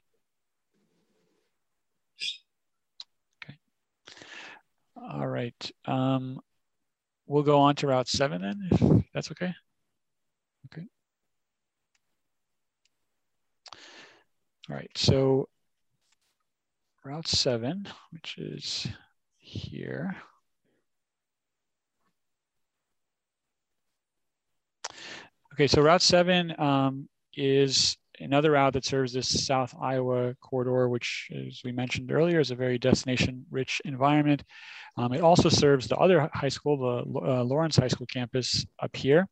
all 5.13 5.27
right 5.27 5.71
um, 5.87 6.41
we'll 7.27 7.43
go 7.43 7.59
on 7.59 7.75
to 7.77 7.87
route 7.87 8.09
7 8.09 8.43
then 8.43 8.69
if 8.71 9.05
that's 9.13 9.31
okay 9.31 9.55
okay 10.67 10.87
All 14.71 14.77
right, 14.77 14.91
so 14.95 15.49
Route 17.03 17.27
7, 17.27 17.89
which 18.11 18.37
is 18.37 18.87
here. 19.39 20.15
Okay, 25.55 25.69
so 25.69 25.81
Route 25.81 26.03
7 26.03 26.55
um, 26.61 27.09
is 27.35 27.97
another 28.21 28.53
route 28.53 28.73
that 28.75 28.85
serves 28.85 29.13
this 29.13 29.47
South 29.47 29.75
Iowa 29.81 30.35
corridor, 30.41 30.89
which, 30.89 31.29
as 31.35 31.61
we 31.65 31.73
mentioned 31.73 32.13
earlier, 32.13 32.41
is 32.41 32.51
a 32.51 32.57
very 32.57 32.79
destination-rich 32.79 33.83
environment. 33.85 34.43
Um, 34.97 35.13
it 35.13 35.21
also 35.21 35.49
serves 35.49 35.87
the 35.87 35.97
other 35.97 36.29
high 36.33 36.49
school, 36.49 36.77
the 36.77 37.21
uh, 37.21 37.45
Lawrence 37.45 37.77
High 37.77 37.89
School 37.89 38.07
campus 38.07 38.67
up 38.81 38.95
here. 38.97 39.29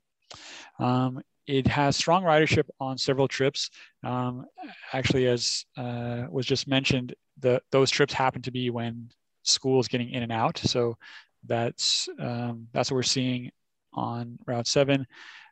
Um, 0.79 1.21
it 1.47 1.67
has 1.67 1.97
strong 1.97 2.25
ridership 2.25 2.65
on 2.81 2.99
several 2.99 3.29
trips. 3.29 3.71
Um, 4.03 4.47
actually, 4.93 5.27
as 5.29 5.65
uh, 5.77 6.25
was 6.29 6.47
just 6.47 6.67
mentioned, 6.67 7.15
the, 7.39 7.63
those 7.71 7.91
trips 7.91 8.13
happen 8.13 8.43
to 8.43 8.51
be 8.51 8.71
when 8.71 9.11
school 9.43 9.81
is 9.81 9.89
getting 9.89 10.11
in 10.11 10.23
and 10.23 10.33
out. 10.33 10.59
So 10.59 10.97
that's, 11.45 12.09
um, 12.19 12.69
that's 12.73 12.91
what 12.91 12.97
we're 12.97 13.03
seeing 13.05 13.51
on 13.93 14.39
Route 14.47 14.67
7. 14.67 15.07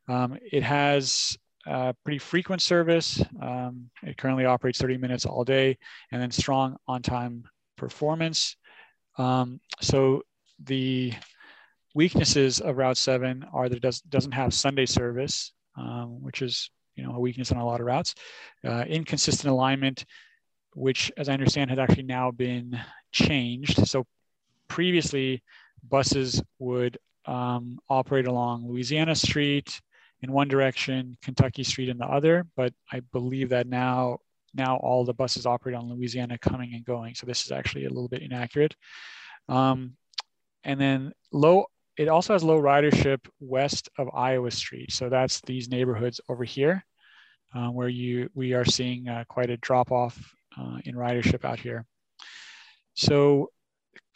Um, 0.08 0.36
it 0.52 0.62
has 0.62 1.36
a 1.66 1.94
pretty 2.04 2.18
frequent 2.18 2.62
service. 2.62 3.22
Um, 3.40 3.90
it 4.02 4.16
currently 4.16 4.44
operates 4.44 4.80
30 4.80 4.98
minutes 4.98 5.26
all 5.26 5.44
day 5.44 5.78
and 6.12 6.20
then 6.20 6.30
strong 6.30 6.76
on-time 6.86 7.44
performance. 7.76 8.56
Um, 9.18 9.60
so 9.80 10.22
the 10.62 11.12
weaknesses 11.94 12.60
of 12.60 12.76
Route 12.76 12.96
7 12.96 13.44
are 13.52 13.68
that 13.68 13.76
it 13.76 13.82
does, 13.82 14.00
doesn't 14.02 14.32
have 14.32 14.52
Sunday 14.52 14.86
service 14.86 15.52
um, 15.76 16.22
which 16.22 16.42
is 16.42 16.70
you 16.96 17.04
know 17.04 17.14
a 17.14 17.20
weakness 17.20 17.52
on 17.52 17.58
a 17.58 17.66
lot 17.66 17.80
of 17.80 17.86
routes. 17.86 18.14
Uh, 18.64 18.84
inconsistent 18.86 19.50
alignment, 19.50 20.04
which 20.74 21.10
as 21.16 21.28
I 21.28 21.32
understand 21.32 21.70
has 21.70 21.78
actually 21.78 22.04
now 22.04 22.30
been 22.30 22.78
changed. 23.12 23.86
So 23.86 24.06
previously 24.68 25.42
buses 25.88 26.42
would 26.58 26.98
um, 27.26 27.78
operate 27.88 28.26
along 28.26 28.68
Louisiana 28.68 29.14
Street 29.14 29.80
in 30.24 30.32
one 30.32 30.48
direction, 30.48 31.18
Kentucky 31.22 31.62
Street 31.62 31.90
in 31.90 31.98
the 31.98 32.06
other, 32.06 32.46
but 32.56 32.72
I 32.90 33.00
believe 33.12 33.50
that 33.50 33.66
now 33.66 34.18
now 34.54 34.76
all 34.76 35.04
the 35.04 35.12
buses 35.12 35.44
operate 35.44 35.76
on 35.76 35.90
Louisiana 35.90 36.38
coming 36.38 36.72
and 36.74 36.84
going. 36.84 37.14
So 37.14 37.26
this 37.26 37.44
is 37.44 37.52
actually 37.52 37.84
a 37.84 37.90
little 37.90 38.08
bit 38.08 38.22
inaccurate. 38.22 38.74
Um, 39.48 39.96
and 40.62 40.80
then 40.80 41.12
low 41.30 41.66
it 41.98 42.08
also 42.08 42.32
has 42.32 42.42
low 42.42 42.60
ridership 42.60 43.18
west 43.38 43.90
of 43.98 44.08
Iowa 44.14 44.50
Street. 44.50 44.92
So 44.92 45.08
that's 45.10 45.42
these 45.42 45.68
neighborhoods 45.68 46.20
over 46.28 46.42
here 46.42 46.84
uh, 47.54 47.68
where 47.68 47.88
you 47.88 48.30
we 48.34 48.54
are 48.54 48.64
seeing 48.64 49.06
uh, 49.06 49.24
quite 49.28 49.50
a 49.50 49.58
drop 49.58 49.92
off 49.92 50.18
uh, 50.58 50.78
in 50.86 50.94
ridership 50.94 51.44
out 51.44 51.60
here. 51.60 51.84
So 52.94 53.50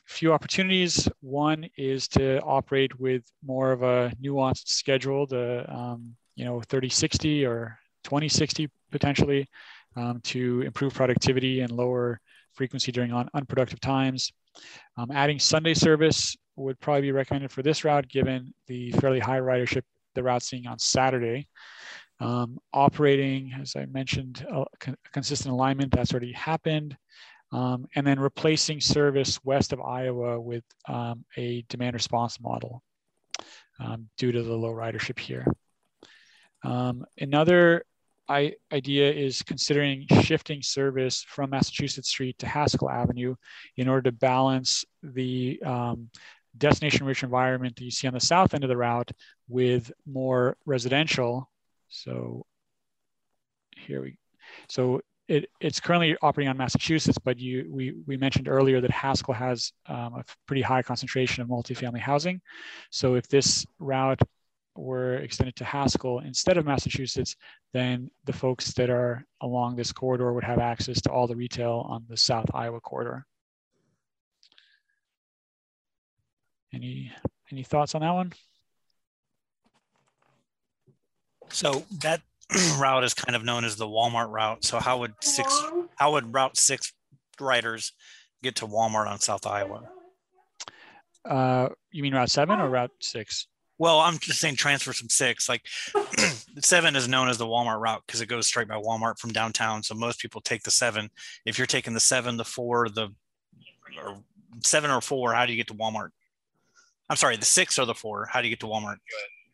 few 0.09 0.32
opportunities. 0.32 1.09
One 1.20 1.68
is 1.76 2.09
to 2.09 2.40
operate 2.40 2.98
with 2.98 3.22
more 3.44 3.72
of 3.72 3.82
a 3.82 4.10
nuanced 4.22 4.68
schedule, 4.68 5.26
the 5.26 5.64
um, 5.72 6.16
you 6.35 6.44
know 6.44 6.60
3060 6.62 7.44
or 7.44 7.78
2060 8.05 8.70
potentially 8.90 9.47
um, 9.97 10.20
to 10.24 10.62
improve 10.62 10.94
productivity 10.94 11.60
and 11.60 11.70
lower 11.70 12.20
frequency 12.55 12.90
during 12.90 13.12
un 13.12 13.28
unproductive 13.35 13.80
times. 13.80 14.32
Um, 14.97 15.10
adding 15.12 15.39
Sunday 15.39 15.74
service 15.74 16.36
would 16.56 16.80
probably 16.80 17.02
be 17.02 17.12
recommended 17.12 17.52
for 17.52 17.62
this 17.62 17.85
route 17.85 18.09
given 18.09 18.52
the 18.66 18.90
fairly 18.93 19.20
high 19.20 19.39
ridership 19.39 19.82
the 20.14 20.22
route 20.22 20.43
seeing 20.43 20.66
on 20.66 20.78
Saturday. 20.78 21.47
Um, 22.20 22.59
operating, 22.72 23.52
as 23.60 23.76
I 23.76 23.86
mentioned, 23.86 24.44
a, 24.51 24.64
con 24.80 24.97
consistent 25.12 25.52
alignment 25.52 25.93
that's 25.93 26.12
already 26.12 26.32
happened. 26.32 26.97
Um, 27.51 27.87
and 27.95 28.07
then 28.07 28.20
replacing 28.20 28.81
service 28.81 29.43
west 29.43 29.73
of 29.73 29.81
Iowa 29.81 30.39
with 30.39 30.65
um, 30.87 31.25
a 31.37 31.65
demand 31.70 31.95
response 31.95 32.39
model 32.41 32.83
um, 33.81 34.09
due 34.19 34.33
to 34.33 34.43
the 34.43 34.55
low 34.55 34.73
ridership 34.73 35.19
here. 35.19 35.47
Um, 36.62 37.07
another 37.19 37.85
I, 38.29 38.55
idea 38.73 39.11
is 39.11 39.43
considering 39.43 40.07
shifting 40.23 40.61
service 40.61 41.25
from 41.27 41.51
Massachusetts 41.51 42.11
Street 42.11 42.39
to 42.41 42.47
Haskell 42.47 42.91
Avenue 42.91 43.35
in 43.77 43.89
order 43.89 44.11
to 44.11 44.12
balance 44.12 44.85
the 45.03 45.61
um, 45.65 46.11
destination 46.57 47.07
rich 47.07 47.23
environment 47.23 47.77
that 47.77 47.85
you 47.85 47.91
see 47.91 48.07
on 48.07 48.15
the 48.15 48.20
south 48.20 48.53
end 48.53 48.65
of 48.65 48.69
the 48.69 48.77
route 48.77 49.11
with 49.49 49.91
more 50.07 50.57
residential. 50.66 51.51
So 51.89 52.45
here 53.77 54.03
we, 54.03 54.19
so 54.69 55.01
it, 55.28 55.50
it's 55.60 55.78
currently 55.78 56.16
operating 56.22 56.48
on 56.48 56.56
Massachusetts, 56.56 57.18
but 57.22 57.38
you, 57.38 57.68
we, 57.70 57.94
we 58.06 58.16
mentioned 58.16 58.48
earlier 58.48 58.80
that 58.80 58.90
Haskell 58.90 59.34
has 59.34 59.72
um, 59.86 60.14
a 60.14 60.24
pretty 60.46 60.62
high 60.62 60.82
concentration 60.82 61.42
of 61.42 61.48
multifamily 61.48 62.00
housing. 62.00 62.40
So 62.90 63.14
if 63.14 63.28
this 63.28 63.66
route 63.78 64.20
were 64.74 65.16
extended 65.16 65.55
to 65.56 65.64
Haskell 65.64 66.20
instead 66.20 66.56
of 66.56 66.64
Massachusetts, 66.64 67.36
then 67.74 68.10
the 68.24 68.32
folks 68.32 68.72
that 68.72 68.88
are 68.88 69.24
along 69.42 69.76
this 69.76 69.92
corridor 69.92 70.32
would 70.32 70.44
have 70.44 70.59
access 70.59 71.00
to 71.02 71.10
all 71.10 71.26
the 71.26 71.36
retail 71.36 71.84
on 71.88 72.05
the 72.09 72.16
South 72.16 72.46
Iowa 72.55 72.80
corridor. 72.80 73.26
Any 76.72 77.12
any 77.50 77.62
thoughts 77.62 77.94
on 77.94 78.02
that 78.02 78.10
one? 78.12 78.32
So 81.50 81.84
that 82.00 82.20
route 82.79 83.05
is 83.05 83.15
kind 83.15 83.37
of 83.37 83.45
known 83.45 83.65
as 83.65 83.77
the 83.77 83.87
Walmart 83.87 84.31
route. 84.31 84.65
So 84.65 84.79
how 84.79 84.99
would 84.99 85.15
six 85.20 85.62
how 85.97 86.12
would 86.12 86.33
Route 86.33 86.57
Six 86.57 86.93
riders 87.41 87.93
get 88.43 88.57
to 88.57 88.66
Walmart 88.66 89.09
on 89.09 89.19
South 89.19 89.47
Iowa? 89.47 89.83
Uh, 91.25 91.69
you 91.91 92.03
mean 92.03 92.15
Route 92.15 92.31
Seven 92.31 92.61
or 92.61 92.69
Route 92.69 92.93
Six? 93.01 93.47
Well, 93.79 94.01
I'm 94.01 94.19
just 94.19 94.41
saying 94.41 94.57
transfer 94.57 94.93
from 94.93 95.09
six. 95.09 95.49
Like 95.49 95.62
seven 96.61 96.97
is 96.97 97.09
known 97.09 97.29
as 97.29 97.39
the 97.39 97.47
Walmart 97.47 97.81
route 97.81 98.03
because 98.07 98.20
it 98.20 98.27
goes 98.27 98.47
straight 98.47 98.69
by 98.69 98.75
Walmart 98.75 99.19
from 99.19 99.33
downtown. 99.33 99.83
So 99.83 99.95
most 99.95 100.20
people 100.20 100.41
take 100.41 100.62
the 100.62 100.70
seven. 100.70 101.11
If 101.45 101.59
you're 101.59 101.66
taking 101.66 101.95
the 101.95 102.01
seven, 102.01 102.37
the 102.37 102.45
four, 102.45 102.89
the 102.89 103.09
or 104.03 104.19
seven 104.65 104.91
or 104.91 105.01
four, 105.01 105.33
how 105.33 105.47
do 105.47 105.53
you 105.53 105.57
get 105.57 105.69
to 105.69 105.75
Walmart? 105.75 106.11
I'm 107.09 107.16
sorry, 107.16 107.37
the 107.37 107.45
six 107.45 107.79
or 107.79 107.87
the 107.87 107.95
four. 107.95 108.29
How 108.31 108.41
do 108.41 108.49
you 108.49 108.53
get 108.53 108.61
to 108.61 108.66
Walmart? 108.66 108.97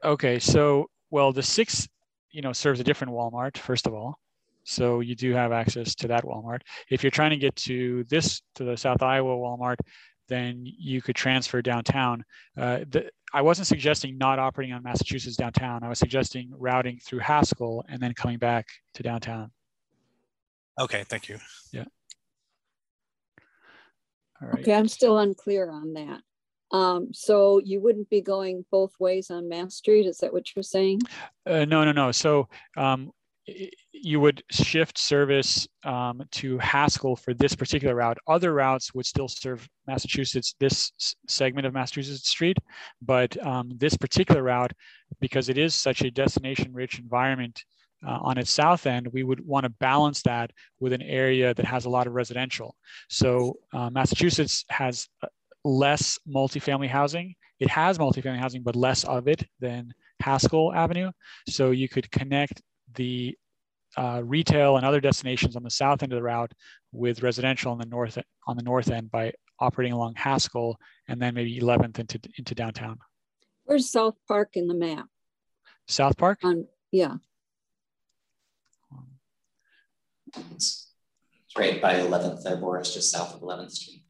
Okay, 0.02 0.38
so 0.38 0.90
well, 1.10 1.32
the 1.32 1.42
six, 1.42 1.88
you 2.34 2.42
know, 2.42 2.52
serves 2.52 2.80
a 2.80 2.84
different 2.84 3.12
Walmart. 3.12 3.56
First 3.56 3.86
of 3.86 3.94
all, 3.94 4.18
so 4.64 5.00
you 5.00 5.14
do 5.14 5.32
have 5.32 5.52
access 5.52 5.94
to 5.96 6.08
that 6.08 6.24
Walmart. 6.24 6.60
If 6.90 7.04
you're 7.04 7.12
trying 7.12 7.30
to 7.30 7.36
get 7.36 7.54
to 7.56 8.04
this 8.10 8.42
to 8.56 8.64
the 8.64 8.76
South 8.76 9.02
Iowa 9.02 9.36
Walmart, 9.36 9.76
then 10.28 10.64
you 10.64 11.00
could 11.00 11.14
transfer 11.14 11.62
downtown. 11.62 12.24
Uh, 12.58 12.80
the, 12.90 13.10
I 13.32 13.42
wasn't 13.42 13.68
suggesting 13.68 14.18
not 14.18 14.38
operating 14.38 14.74
on 14.74 14.82
Massachusetts 14.82 15.36
downtown. 15.36 15.84
I 15.84 15.88
was 15.88 15.98
suggesting 15.98 16.50
routing 16.58 16.98
through 17.04 17.20
Haskell 17.20 17.84
and 17.88 18.00
then 18.00 18.14
coming 18.14 18.38
back 18.38 18.66
to 18.94 19.02
downtown. 19.02 19.52
Okay, 20.80 21.04
thank 21.04 21.28
you. 21.28 21.38
Yeah. 21.72 21.84
All 24.42 24.48
right. 24.48 24.60
Okay, 24.60 24.74
I'm 24.74 24.88
still 24.88 25.18
unclear 25.18 25.70
on 25.70 25.92
that. 25.94 26.20
Um, 26.74 27.08
so 27.12 27.60
you 27.64 27.80
wouldn't 27.80 28.10
be 28.10 28.20
going 28.20 28.64
both 28.70 28.92
ways 28.98 29.30
on 29.30 29.48
Mass 29.48 29.76
Street? 29.76 30.06
Is 30.06 30.18
that 30.18 30.32
what 30.32 30.44
you're 30.54 30.62
saying? 30.64 31.02
Uh, 31.46 31.64
no, 31.64 31.84
no, 31.84 31.92
no. 31.92 32.10
So 32.10 32.48
um, 32.76 33.12
you 33.92 34.18
would 34.18 34.42
shift 34.50 34.98
service 34.98 35.68
um, 35.84 36.22
to 36.32 36.58
Haskell 36.58 37.14
for 37.14 37.32
this 37.32 37.54
particular 37.54 37.94
route. 37.94 38.18
Other 38.26 38.52
routes 38.54 38.92
would 38.92 39.06
still 39.06 39.28
serve 39.28 39.68
Massachusetts, 39.86 40.56
this 40.58 40.92
segment 41.28 41.66
of 41.66 41.74
Massachusetts 41.74 42.28
Street, 42.28 42.58
but 43.00 43.30
um, 43.46 43.70
this 43.76 43.96
particular 43.96 44.42
route, 44.42 44.72
because 45.20 45.48
it 45.48 45.58
is 45.58 45.76
such 45.76 46.02
a 46.02 46.10
destination-rich 46.10 46.98
environment 46.98 47.62
uh, 48.04 48.18
on 48.20 48.36
its 48.36 48.50
south 48.50 48.86
end, 48.86 49.06
we 49.12 49.22
would 49.22 49.46
want 49.46 49.64
to 49.64 49.70
balance 49.70 50.22
that 50.22 50.50
with 50.80 50.92
an 50.92 51.02
area 51.02 51.54
that 51.54 51.66
has 51.66 51.84
a 51.84 51.90
lot 51.90 52.06
of 52.08 52.14
residential. 52.14 52.74
So 53.08 53.58
uh, 53.72 53.90
Massachusetts 53.90 54.64
has 54.70 55.06
uh, 55.22 55.28
less 55.64 56.18
multifamily 56.28 56.88
housing. 56.88 57.34
It 57.60 57.70
has 57.70 57.98
multifamily 57.98 58.38
housing, 58.38 58.62
but 58.62 58.76
less 58.76 59.04
of 59.04 59.28
it 59.28 59.46
than 59.60 59.92
Haskell 60.20 60.72
Avenue. 60.72 61.10
So 61.48 61.70
you 61.70 61.88
could 61.88 62.10
connect 62.10 62.62
the 62.94 63.36
uh, 63.96 64.22
retail 64.24 64.76
and 64.76 64.84
other 64.84 65.00
destinations 65.00 65.56
on 65.56 65.62
the 65.62 65.70
south 65.70 66.02
end 66.02 66.12
of 66.12 66.16
the 66.16 66.22
route 66.22 66.52
with 66.92 67.22
residential 67.22 67.72
on 67.72 67.78
the 67.78 67.86
north 67.86 68.18
on 68.46 68.56
the 68.56 68.62
north 68.62 68.90
end 68.90 69.10
by 69.10 69.32
operating 69.60 69.92
along 69.92 70.14
Haskell 70.16 70.76
and 71.08 71.20
then 71.20 71.34
maybe 71.34 71.60
11th 71.60 71.98
into 71.98 72.20
into 72.38 72.54
downtown. 72.54 72.98
Where's 73.64 73.90
South 73.90 74.16
Park 74.26 74.50
in 74.54 74.66
the 74.66 74.74
map? 74.74 75.06
South 75.86 76.16
Park? 76.16 76.38
On 76.42 76.66
yeah. 76.90 77.16
It's, 80.50 80.90
it's 81.46 81.56
right 81.56 81.80
by 81.80 81.94
11th 81.94 82.42
there, 82.42 82.56
Boris, 82.56 82.92
just 82.92 83.12
south 83.12 83.34
of 83.34 83.40
11th 83.40 83.70
Street. 83.70 84.03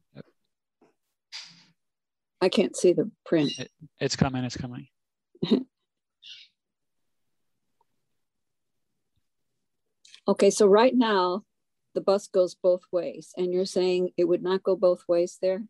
I 2.41 2.49
can't 2.49 2.75
see 2.75 2.93
the 2.93 3.09
print. 3.25 3.51
It, 3.57 3.71
it's 3.99 4.15
coming, 4.15 4.43
it's 4.43 4.57
coming. 4.57 4.87
okay, 10.27 10.49
so 10.49 10.67
right 10.67 10.93
now 10.95 11.43
the 11.95 12.01
bus 12.01 12.27
goes 12.27 12.53
both 12.55 12.81
ways 12.91 13.33
and 13.37 13.51
you're 13.51 13.65
saying 13.65 14.11
it 14.17 14.25
would 14.25 14.43
not 14.43 14.61
go 14.61 14.75
both 14.75 15.03
ways 15.07 15.39
there? 15.41 15.63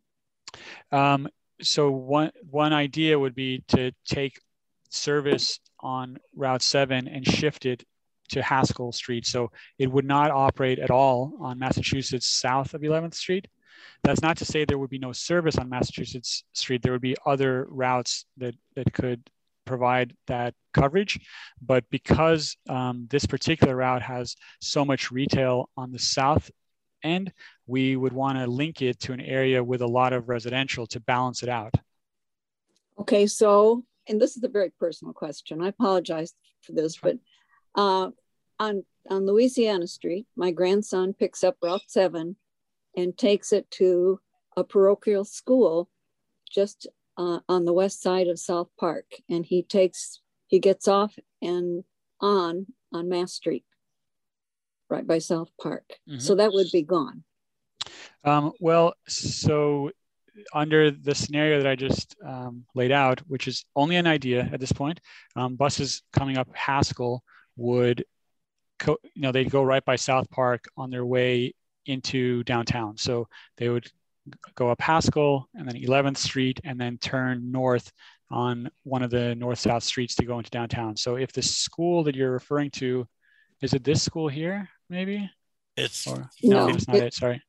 Um, 0.92 1.28
so 1.62 1.90
one, 1.90 2.32
one 2.50 2.72
idea 2.72 3.18
would 3.18 3.34
be 3.34 3.64
to 3.68 3.92
take 4.04 4.38
service 4.90 5.60
on 5.80 6.18
Route 6.34 6.62
7 6.62 7.08
and 7.08 7.26
shift 7.26 7.64
it 7.64 7.84
to 8.30 8.42
Haskell 8.42 8.92
Street. 8.92 9.26
So 9.26 9.52
it 9.78 9.90
would 9.90 10.04
not 10.04 10.30
operate 10.30 10.78
at 10.78 10.90
all 10.90 11.32
on 11.40 11.58
Massachusetts 11.58 12.26
south 12.26 12.74
of 12.74 12.82
11th 12.82 13.14
Street. 13.14 13.46
That's 14.02 14.22
not 14.22 14.36
to 14.38 14.44
say 14.44 14.64
there 14.64 14.78
would 14.78 14.90
be 14.90 14.98
no 14.98 15.12
service 15.12 15.58
on 15.58 15.68
Massachusetts 15.68 16.44
Street. 16.52 16.82
There 16.82 16.92
would 16.92 17.00
be 17.00 17.16
other 17.24 17.66
routes 17.68 18.24
that, 18.36 18.54
that 18.74 18.92
could 18.92 19.28
provide 19.66 20.14
that 20.28 20.54
coverage. 20.72 21.20
But 21.60 21.84
because 21.90 22.56
um, 22.68 23.06
this 23.10 23.26
particular 23.26 23.76
route 23.76 24.02
has 24.02 24.36
so 24.60 24.84
much 24.84 25.10
retail 25.10 25.68
on 25.76 25.92
the 25.92 25.98
south 25.98 26.50
end, 27.02 27.32
we 27.66 27.96
would 27.96 28.12
want 28.12 28.38
to 28.38 28.46
link 28.46 28.80
it 28.80 28.98
to 29.00 29.12
an 29.12 29.20
area 29.20 29.62
with 29.62 29.82
a 29.82 29.86
lot 29.86 30.14
of 30.14 30.28
residential 30.28 30.86
to 30.86 31.00
balance 31.00 31.42
it 31.42 31.48
out. 31.50 31.74
Okay, 32.98 33.26
so, 33.26 33.84
and 34.08 34.20
this 34.20 34.36
is 34.36 34.44
a 34.44 34.48
very 34.48 34.70
personal 34.80 35.12
question. 35.12 35.62
I 35.62 35.68
apologize 35.68 36.32
for 36.62 36.72
this, 36.72 36.96
but 36.96 37.18
uh, 37.74 38.10
on, 38.58 38.84
on 39.10 39.26
Louisiana 39.26 39.86
Street, 39.86 40.26
my 40.34 40.50
grandson 40.50 41.12
picks 41.12 41.44
up 41.44 41.56
Route 41.62 41.82
7 41.88 42.36
and 42.96 43.16
takes 43.16 43.52
it 43.52 43.70
to 43.72 44.20
a 44.56 44.64
parochial 44.64 45.24
school 45.24 45.88
just 46.50 46.86
uh, 47.18 47.40
on 47.48 47.64
the 47.64 47.72
west 47.72 48.02
side 48.02 48.28
of 48.28 48.38
South 48.38 48.68
Park. 48.78 49.06
And 49.28 49.44
he 49.44 49.62
takes, 49.62 50.20
he 50.46 50.58
gets 50.58 50.88
off 50.88 51.16
and 51.42 51.84
on 52.20 52.66
on 52.92 53.08
Mass 53.08 53.32
Street, 53.32 53.64
right 54.88 55.06
by 55.06 55.18
South 55.18 55.50
Park. 55.60 55.84
Mm-hmm. 56.08 56.18
So 56.18 56.36
that 56.36 56.52
would 56.52 56.68
be 56.72 56.82
gone. 56.82 57.24
Um, 58.24 58.52
well, 58.60 58.94
so 59.06 59.90
under 60.52 60.90
the 60.90 61.14
scenario 61.14 61.58
that 61.58 61.66
I 61.66 61.76
just 61.76 62.16
um, 62.24 62.64
laid 62.74 62.92
out, 62.92 63.20
which 63.20 63.48
is 63.48 63.64
only 63.74 63.96
an 63.96 64.06
idea 64.06 64.48
at 64.52 64.60
this 64.60 64.72
point, 64.72 65.00
um, 65.34 65.56
buses 65.56 66.02
coming 66.12 66.36
up 66.36 66.48
Haskell 66.54 67.22
would, 67.56 68.04
co- 68.78 68.98
you 69.14 69.22
know, 69.22 69.32
they'd 69.32 69.50
go 69.50 69.62
right 69.62 69.84
by 69.84 69.96
South 69.96 70.30
Park 70.30 70.66
on 70.76 70.90
their 70.90 71.04
way 71.04 71.54
into 71.86 72.44
downtown. 72.44 72.96
So 72.96 73.28
they 73.56 73.68
would 73.68 73.86
go 74.54 74.70
up 74.70 74.80
Haskell 74.80 75.48
and 75.54 75.68
then 75.68 75.76
11th 75.76 76.16
Street 76.16 76.60
and 76.64 76.80
then 76.80 76.98
turn 76.98 77.50
north 77.50 77.90
on 78.30 78.68
one 78.82 79.02
of 79.02 79.10
the 79.10 79.34
north-south 79.36 79.84
streets 79.84 80.14
to 80.16 80.24
go 80.24 80.38
into 80.38 80.50
downtown. 80.50 80.96
So 80.96 81.16
if 81.16 81.32
the 81.32 81.42
school 81.42 82.02
that 82.04 82.14
you're 82.14 82.32
referring 82.32 82.70
to, 82.72 83.06
is 83.62 83.72
it 83.72 83.84
this 83.84 84.02
school 84.02 84.28
here, 84.28 84.68
maybe? 84.90 85.30
It's 85.76 86.06
or, 86.06 86.28
no, 86.42 86.66
no, 86.66 86.74
it's 86.74 86.88
not 86.88 86.96
it, 86.96 87.04
it 87.04 87.14
Sorry. 87.14 87.42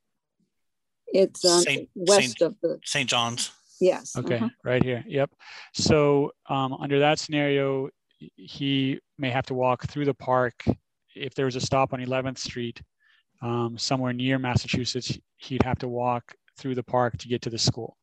It's 1.08 1.44
um, 1.46 1.62
Saint, 1.62 1.90
west 1.96 2.38
Saint, 2.40 2.42
of 2.42 2.56
the 2.62 2.80
St. 2.84 3.10
John's. 3.10 3.52
Yes. 3.80 4.16
Okay, 4.16 4.36
uh-huh. 4.36 4.50
right 4.64 4.84
here. 4.84 5.04
Yep. 5.08 5.32
So 5.74 6.32
um, 6.50 6.74
under 6.74 7.00
that 7.00 7.20
scenario, 7.20 7.90
he 8.36 9.00
may 9.18 9.30
have 9.30 9.46
to 9.48 9.54
walk 9.54 9.88
through 9.88 10.06
the 10.06 10.14
park. 10.14 10.64
If 11.16 11.34
there 11.36 11.46
was 11.46 11.56
a 11.56 11.62
stop 11.62 11.94
on 11.94 12.00
11th 12.00 12.38
Street, 12.38 12.82
um, 13.42 13.78
somewhere 13.78 14.14
near 14.14 14.40
Massachusetts, 14.40 15.18
he'd 15.38 15.64
have 15.64 15.80
to 15.80 15.88
walk 15.88 16.34
through 16.58 16.76
the 16.76 16.84
park 16.84 17.18
to 17.18 17.28
get 17.28 17.42
to 17.44 17.50
the 17.50 17.58
school. 17.58 17.98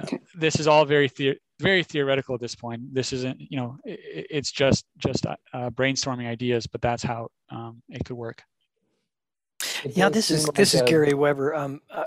Uh, 0.00 0.16
this 0.34 0.58
is 0.58 0.66
all 0.66 0.84
very 0.84 1.08
the- 1.16 1.38
very 1.60 1.84
theoretical 1.84 2.34
at 2.34 2.40
this 2.40 2.54
point. 2.54 2.92
This 2.92 3.12
isn't, 3.12 3.40
you 3.40 3.56
know, 3.56 3.78
it, 3.84 4.26
it's 4.30 4.50
just 4.50 4.84
just 4.98 5.26
uh, 5.26 5.36
brainstorming 5.70 6.26
ideas, 6.26 6.66
but 6.66 6.80
that's 6.80 7.02
how 7.02 7.28
um, 7.50 7.82
it 7.88 8.04
could 8.04 8.16
work. 8.16 8.42
yeah, 9.84 10.08
this 10.08 10.30
is 10.30 10.48
like 10.48 10.56
this 10.56 10.74
a... 10.74 10.78
is 10.78 10.82
Gary 10.82 11.14
Weber. 11.14 11.54
Um, 11.54 11.80
uh, 11.90 12.04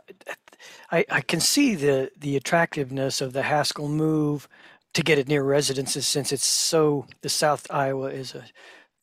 I 0.91 1.06
I 1.10 1.22
can 1.22 1.39
see 1.39 1.76
the 1.76 2.11
the 2.18 2.35
attractiveness 2.35 3.22
of 3.22 3.34
the 3.34 3.43
Haskell 3.43 3.88
move 3.88 4.47
to 4.93 5.03
get 5.03 5.18
it 5.18 5.27
near 5.27 5.43
residences 5.43 6.07
since 6.07 6.31
it's 6.31 6.45
so 6.45 7.06
the 7.22 7.30
South 7.30 7.68
Iowa 7.69 8.10
is 8.10 8.35
a 8.35 8.45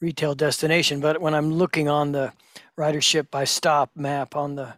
retail 0.01 0.35
destination. 0.35 1.01
But 1.01 1.21
when 1.21 1.35
I'm 1.35 1.53
looking 1.53 1.89
on 1.89 2.13
the 2.13 2.33
ridership 2.79 3.31
by 3.31 3.45
stop 3.45 3.91
map 3.95 4.37
on 4.37 4.57
the 4.57 4.75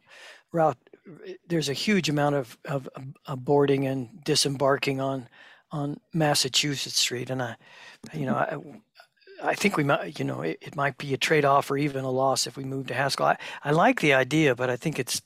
route, 0.52 0.78
there's 1.46 1.68
a 1.68 1.74
huge 1.74 2.08
amount 2.08 2.34
of, 2.34 2.58
of, 2.64 2.88
of 3.26 3.44
boarding 3.44 3.86
and 3.86 4.24
disembarking 4.24 5.00
on 5.00 5.28
on 5.74 5.98
Massachusetts 6.12 7.00
Street, 7.00 7.30
and 7.30 7.42
I, 7.42 7.56
you 8.12 8.26
know, 8.26 8.36
I, 8.36 8.56
I 9.42 9.54
think 9.54 9.76
we 9.76 9.82
might, 9.82 10.20
you 10.20 10.24
know, 10.24 10.42
it, 10.42 10.58
it 10.60 10.76
might 10.76 10.96
be 10.98 11.12
a 11.12 11.18
trade 11.18 11.44
off 11.44 11.68
or 11.68 11.76
even 11.76 12.04
a 12.04 12.10
loss 12.10 12.46
if 12.46 12.56
we 12.56 12.62
move 12.62 12.86
to 12.86 12.94
Haskell. 12.94 13.26
I, 13.26 13.38
I 13.64 13.72
like 13.72 14.00
the 14.00 14.14
idea, 14.14 14.54
but 14.54 14.70
I 14.70 14.76
think 14.76 15.00
it's 15.00 15.20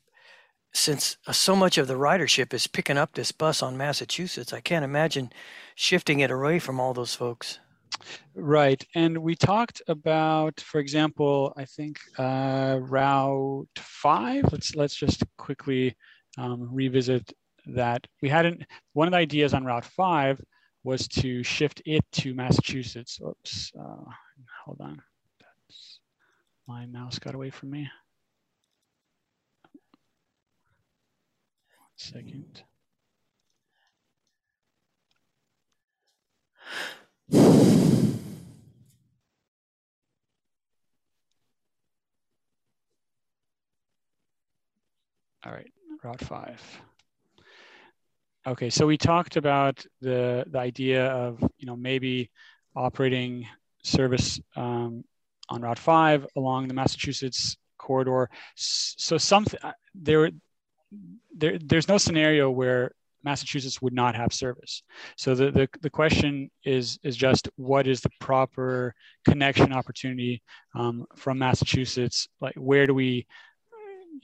since 0.72 1.18
uh, 1.26 1.32
so 1.32 1.54
much 1.54 1.76
of 1.76 1.86
the 1.86 1.94
ridership 1.94 2.54
is 2.54 2.66
picking 2.66 2.96
up 2.96 3.12
this 3.12 3.30
bus 3.30 3.62
on 3.62 3.76
Massachusetts, 3.76 4.54
I 4.54 4.60
can't 4.60 4.84
imagine 4.84 5.30
shifting 5.74 6.20
it 6.20 6.30
away 6.30 6.58
from 6.58 6.80
all 6.80 6.94
those 6.94 7.14
folks. 7.14 7.58
Right, 8.34 8.82
and 8.94 9.18
we 9.18 9.34
talked 9.34 9.82
about, 9.88 10.60
for 10.60 10.78
example, 10.80 11.52
I 11.56 11.64
think 11.64 11.98
uh, 12.16 12.78
Route 12.80 13.68
Five. 13.76 14.44
Let's 14.52 14.74
let's 14.76 14.94
just 14.94 15.24
quickly 15.36 15.96
um, 16.36 16.68
revisit 16.72 17.32
that. 17.66 18.06
We 18.22 18.28
hadn't. 18.28 18.62
One 18.92 19.08
of 19.08 19.12
the 19.12 19.18
ideas 19.18 19.54
on 19.54 19.64
Route 19.64 19.84
Five 19.84 20.40
was 20.84 21.08
to 21.08 21.42
shift 21.42 21.82
it 21.84 22.04
to 22.12 22.34
Massachusetts. 22.34 23.20
Oops, 23.20 23.72
uh, 23.78 24.10
hold 24.64 24.80
on. 24.80 25.02
That's, 25.40 26.00
my 26.66 26.86
mouse 26.86 27.18
got 27.18 27.34
away 27.34 27.50
from 27.50 27.70
me. 27.70 27.88
One 31.78 31.96
second. 31.96 32.62
All 45.46 45.52
right, 45.52 45.70
Route 46.02 46.20
5. 46.20 46.80
Okay, 48.46 48.70
so 48.70 48.86
we 48.86 48.96
talked 48.96 49.36
about 49.36 49.84
the, 50.00 50.44
the 50.48 50.58
idea 50.58 51.06
of, 51.06 51.40
you 51.58 51.66
know, 51.66 51.76
maybe 51.76 52.30
operating 52.74 53.46
service 53.82 54.40
um, 54.56 55.04
on 55.48 55.62
Route 55.62 55.78
5 55.78 56.26
along 56.36 56.66
the 56.66 56.74
Massachusetts 56.74 57.56
corridor. 57.78 58.28
So 58.56 59.16
some, 59.16 59.44
uh, 59.62 59.72
there, 59.94 60.30
there, 61.36 61.58
there's 61.58 61.88
no 61.88 61.98
scenario 61.98 62.50
where 62.50 62.92
Massachusetts 63.22 63.80
would 63.80 63.92
not 63.92 64.16
have 64.16 64.32
service. 64.32 64.82
So 65.16 65.34
the, 65.34 65.50
the, 65.50 65.68
the 65.82 65.90
question 65.90 66.50
is, 66.64 66.98
is 67.02 67.16
just 67.16 67.48
what 67.56 67.86
is 67.86 68.00
the 68.00 68.10
proper 68.20 68.94
connection 69.24 69.72
opportunity 69.72 70.42
um, 70.74 71.04
from 71.16 71.38
Massachusetts? 71.38 72.28
Like 72.40 72.54
where 72.56 72.86
do 72.86 72.94
we, 72.94 73.26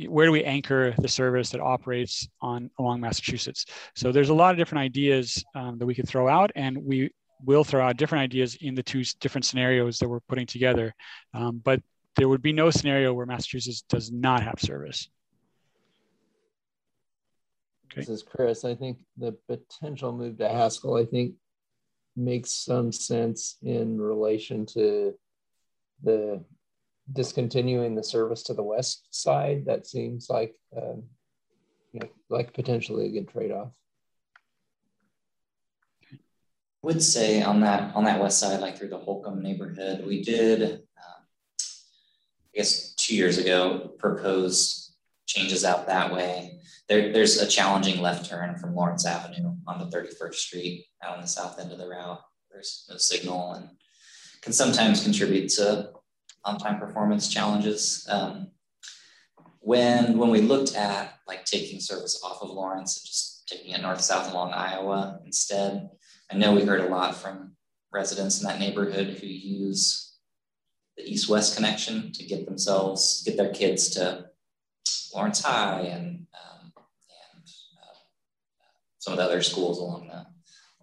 where 0.08 0.26
do 0.26 0.32
we 0.32 0.44
anchor 0.44 0.94
the 0.98 1.08
service 1.08 1.50
that 1.50 1.60
operates 1.60 2.28
on 2.40 2.70
along 2.78 3.00
Massachusetts? 3.00 3.66
So 3.94 4.12
there's 4.12 4.30
a 4.30 4.34
lot 4.34 4.52
of 4.52 4.58
different 4.58 4.82
ideas 4.82 5.44
um, 5.54 5.78
that 5.78 5.86
we 5.86 5.94
could 5.94 6.08
throw 6.08 6.28
out 6.28 6.50
and 6.54 6.76
we 6.76 7.10
will 7.44 7.64
throw 7.64 7.84
out 7.84 7.96
different 7.96 8.22
ideas 8.22 8.56
in 8.60 8.74
the 8.74 8.82
two 8.82 9.04
different 9.20 9.44
scenarios 9.44 9.98
that 9.98 10.08
we're 10.08 10.20
putting 10.20 10.46
together. 10.46 10.94
Um, 11.32 11.60
but 11.62 11.82
there 12.16 12.28
would 12.28 12.42
be 12.42 12.52
no 12.52 12.70
scenario 12.70 13.12
where 13.12 13.26
Massachusetts 13.26 13.82
does 13.88 14.10
not 14.10 14.42
have 14.42 14.60
service. 14.60 15.08
Okay. 17.92 18.00
This 18.00 18.08
is 18.08 18.22
Chris. 18.22 18.64
I 18.64 18.74
think 18.74 18.98
the 19.16 19.36
potential 19.48 20.12
move 20.12 20.38
to 20.38 20.48
Haskell, 20.48 20.96
I 20.96 21.04
think, 21.04 21.34
makes 22.16 22.50
some 22.50 22.92
sense 22.92 23.56
in 23.62 24.00
relation 24.00 24.66
to 24.66 25.14
the 26.02 26.44
discontinuing 27.12 27.94
the 27.94 28.04
service 28.04 28.42
to 28.44 28.54
the 28.54 28.62
west 28.62 29.06
side. 29.10 29.66
That 29.66 29.86
seems 29.86 30.28
like, 30.30 30.54
um, 30.76 31.04
you 31.92 32.00
know, 32.00 32.08
like 32.28 32.52
potentially 32.52 33.06
a 33.06 33.10
good 33.10 33.28
trade-off. 33.28 33.68
would 36.82 37.02
say 37.02 37.42
on 37.42 37.60
that 37.60 37.96
on 37.96 38.04
that 38.04 38.20
west 38.20 38.38
side, 38.38 38.60
like 38.60 38.76
through 38.76 38.90
the 38.90 38.98
Holcomb 38.98 39.42
neighborhood, 39.42 40.04
we 40.06 40.22
did, 40.22 40.62
um, 40.62 41.22
I 41.58 42.56
guess, 42.56 42.94
two 42.94 43.16
years 43.16 43.38
ago, 43.38 43.94
proposed 43.98 44.92
changes 45.24 45.64
out 45.64 45.86
that 45.86 46.12
way 46.12 46.54
there, 46.88 47.12
there's 47.12 47.40
a 47.40 47.46
challenging 47.46 48.00
left 48.00 48.28
turn 48.28 48.56
from 48.56 48.74
Lawrence 48.74 49.06
Avenue 49.06 49.54
on 49.66 49.78
the 49.78 49.96
31st 49.96 50.34
Street 50.34 50.86
out 51.02 51.16
on 51.16 51.22
the 51.22 51.28
south 51.28 51.58
end 51.58 51.72
of 51.72 51.78
the 51.78 51.88
route. 51.88 52.20
There's 52.50 52.86
no 52.90 52.96
signal 52.98 53.52
and 53.54 53.70
can 54.42 54.52
sometimes 54.52 55.02
contribute 55.02 55.48
to 55.50 55.90
on-time 56.44 56.78
performance 56.78 57.28
challenges. 57.28 58.06
Um, 58.10 58.48
when 59.60 60.18
when 60.18 60.30
we 60.30 60.40
looked 60.40 60.74
at 60.76 61.14
like 61.26 61.44
taking 61.44 61.80
service 61.80 62.20
off 62.22 62.42
of 62.42 62.50
Lawrence 62.50 62.98
and 62.98 63.06
just 63.06 63.48
taking 63.48 63.72
it 63.72 63.80
north-south 63.80 64.30
along 64.30 64.52
Iowa 64.52 65.20
instead, 65.24 65.88
I 66.30 66.36
know 66.36 66.54
we 66.54 66.64
heard 66.64 66.80
a 66.80 66.88
lot 66.88 67.16
from 67.16 67.56
residents 67.92 68.40
in 68.40 68.46
that 68.46 68.60
neighborhood 68.60 69.08
who 69.08 69.26
use 69.26 70.16
the 70.96 71.04
east-west 71.10 71.56
connection 71.56 72.12
to 72.12 72.24
get 72.24 72.46
themselves, 72.46 73.22
get 73.24 73.36
their 73.36 73.52
kids 73.52 73.90
to 73.90 74.26
Lawrence 75.14 75.42
High 75.42 75.80
and 75.80 76.24
some 79.04 79.12
of 79.12 79.18
the 79.18 79.24
other 79.24 79.42
schools 79.42 79.78
along 79.78 80.08
the 80.08 80.24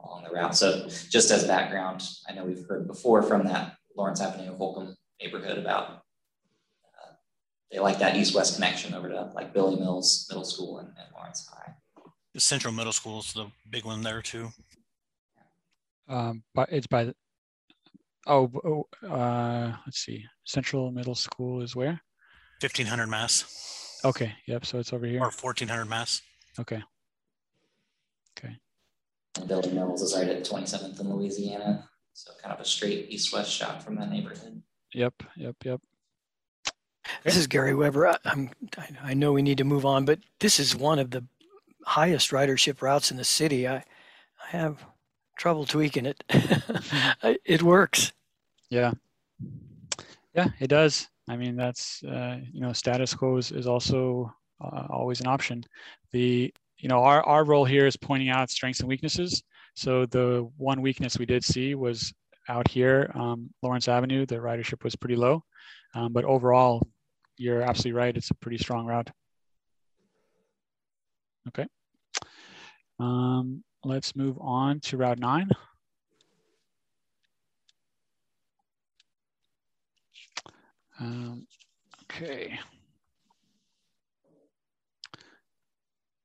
along 0.03 0.23
the 0.23 0.29
route. 0.29 0.55
So 0.55 0.87
just 1.09 1.31
as 1.31 1.43
background, 1.45 2.07
I 2.29 2.33
know 2.33 2.45
we've 2.45 2.65
heard 2.69 2.87
before 2.87 3.23
from 3.23 3.47
that 3.47 3.77
Lawrence 3.97 4.21
Avenue 4.21 4.55
Holcom 4.55 4.95
neighborhood 5.21 5.57
about 5.57 5.89
uh, 5.89 7.13
they 7.71 7.79
like 7.79 7.99
that 7.99 8.15
east-west 8.15 8.55
connection 8.55 8.93
over 8.93 9.09
to 9.09 9.31
like 9.35 9.53
Billy 9.53 9.75
Mills 9.75 10.25
Middle 10.29 10.45
School 10.45 10.79
and, 10.79 10.87
and 10.89 11.07
Lawrence 11.15 11.47
High. 11.51 11.73
The 12.33 12.39
Central 12.39 12.73
Middle 12.73 12.93
School 12.93 13.19
is 13.19 13.33
the 13.33 13.47
big 13.69 13.85
one 13.85 14.01
there 14.01 14.21
too. 14.21 14.49
Um, 16.07 16.43
but 16.53 16.69
it's 16.71 16.87
by 16.87 17.05
the, 17.05 17.15
oh, 18.27 18.51
oh 19.03 19.07
uh, 19.07 19.75
let's 19.85 19.99
see. 19.99 20.25
Central 20.45 20.91
Middle 20.91 21.15
School 21.15 21.61
is 21.61 21.75
where? 21.75 22.01
1500 22.61 23.07
Mass. 23.07 23.99
Okay. 24.03 24.33
Yep. 24.47 24.65
So 24.65 24.79
it's 24.79 24.93
over 24.93 25.05
here. 25.05 25.19
Or 25.19 25.31
1400 25.31 25.85
Mass. 25.85 26.21
Okay. 26.59 26.81
Okay. 28.37 28.55
And 29.37 29.47
Billy 29.47 29.71
Mills 29.71 30.01
is 30.01 30.15
right 30.15 30.27
at 30.27 30.43
27th 30.43 30.99
in 30.99 31.13
Louisiana. 31.13 31.89
So 32.13 32.31
kind 32.41 32.53
of 32.53 32.59
a 32.59 32.65
straight 32.65 33.09
east-west 33.09 33.49
shot 33.49 33.81
from 33.83 33.95
that 33.95 34.09
neighborhood. 34.09 34.61
Yep, 34.93 35.23
yep, 35.35 35.55
yep. 35.63 35.81
This 37.23 37.35
is 37.35 37.47
Gary 37.47 37.73
Weber. 37.75 38.07
I, 38.07 38.17
I'm, 38.25 38.49
I 39.03 39.13
know 39.13 39.33
we 39.33 39.41
need 39.41 39.57
to 39.57 39.63
move 39.63 39.85
on, 39.85 40.05
but 40.05 40.19
this 40.39 40.59
is 40.59 40.75
one 40.75 40.99
of 40.99 41.11
the 41.11 41.23
highest 41.85 42.31
ridership 42.31 42.81
routes 42.81 43.11
in 43.11 43.17
the 43.17 43.23
city. 43.23 43.67
I, 43.67 43.77
I 43.77 44.47
have 44.49 44.83
trouble 45.37 45.65
tweaking 45.65 46.05
it. 46.05 46.23
it 47.45 47.63
works. 47.63 48.11
Yeah. 48.69 48.91
Yeah, 50.33 50.47
it 50.59 50.67
does. 50.67 51.07
I 51.29 51.35
mean, 51.35 51.55
that's, 51.55 52.03
uh, 52.03 52.39
you 52.51 52.61
know, 52.61 52.73
status 52.73 53.13
quo 53.13 53.37
is, 53.37 53.51
is 53.51 53.67
also 53.67 54.33
uh, 54.59 54.87
always 54.89 55.21
an 55.21 55.27
option. 55.27 55.63
The 56.11 56.53
you 56.81 56.89
know, 56.89 57.03
our, 57.03 57.23
our 57.23 57.43
role 57.43 57.63
here 57.63 57.85
is 57.85 57.95
pointing 57.95 58.29
out 58.29 58.49
strengths 58.49 58.79
and 58.79 58.89
weaknesses. 58.89 59.43
So 59.75 60.05
the 60.07 60.49
one 60.57 60.81
weakness 60.81 61.17
we 61.17 61.27
did 61.27 61.43
see 61.43 61.75
was 61.75 62.11
out 62.51 62.67
here, 62.67 63.09
um, 63.15 63.49
Lawrence 63.63 63.87
Avenue, 63.87 64.25
the 64.25 64.35
ridership 64.35 64.83
was 64.83 64.95
pretty 64.95 65.15
low. 65.15 65.43
Um, 65.95 66.11
but 66.11 66.25
overall, 66.25 66.85
you're 67.37 67.61
absolutely 67.61 67.93
right. 67.93 68.15
It's 68.15 68.29
a 68.29 68.35
pretty 68.35 68.57
strong 68.57 68.85
route. 68.85 69.09
Okay. 71.47 71.65
Um, 72.99 73.63
let's 73.83 74.15
move 74.15 74.37
on 74.39 74.81
to 74.81 74.97
Route 74.97 75.19
9. 75.19 75.49
Um, 80.99 81.47
okay. 82.03 82.59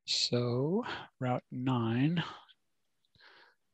So 0.05 0.85
Route 1.21 1.45
9, 1.51 2.23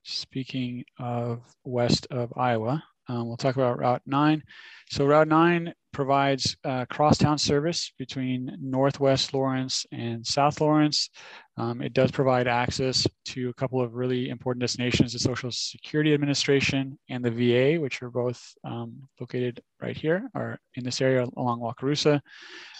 speaking 0.02 0.84
of 0.98 1.42
west 1.64 2.06
of 2.10 2.32
Iowa, 2.36 2.82
um, 3.08 3.26
we'll 3.26 3.36
talk 3.36 3.56
about 3.56 3.78
Route 3.78 4.02
9. 4.06 4.42
So 4.90 5.04
Route 5.04 5.28
9 5.28 5.72
provides 5.92 6.56
uh, 6.64 6.86
crosstown 6.86 7.36
service 7.36 7.92
between 7.98 8.56
Northwest 8.60 9.34
Lawrence 9.34 9.84
and 9.92 10.24
South 10.24 10.60
Lawrence. 10.60 11.10
Um, 11.56 11.82
it 11.82 11.92
does 11.92 12.10
provide 12.10 12.46
access 12.46 13.06
to 13.26 13.50
a 13.50 13.54
couple 13.54 13.80
of 13.80 13.94
really 13.94 14.30
important 14.30 14.60
destinations, 14.60 15.12
the 15.12 15.18
Social 15.18 15.50
Security 15.50 16.14
Administration 16.14 16.98
and 17.10 17.24
the 17.24 17.30
VA, 17.30 17.80
which 17.80 18.02
are 18.02 18.10
both 18.10 18.40
um, 18.64 18.96
located 19.20 19.60
right 19.80 19.96
here 19.96 20.28
or 20.34 20.58
in 20.76 20.84
this 20.84 21.00
area 21.00 21.26
along 21.36 21.60
Wakarusa. 21.60 22.20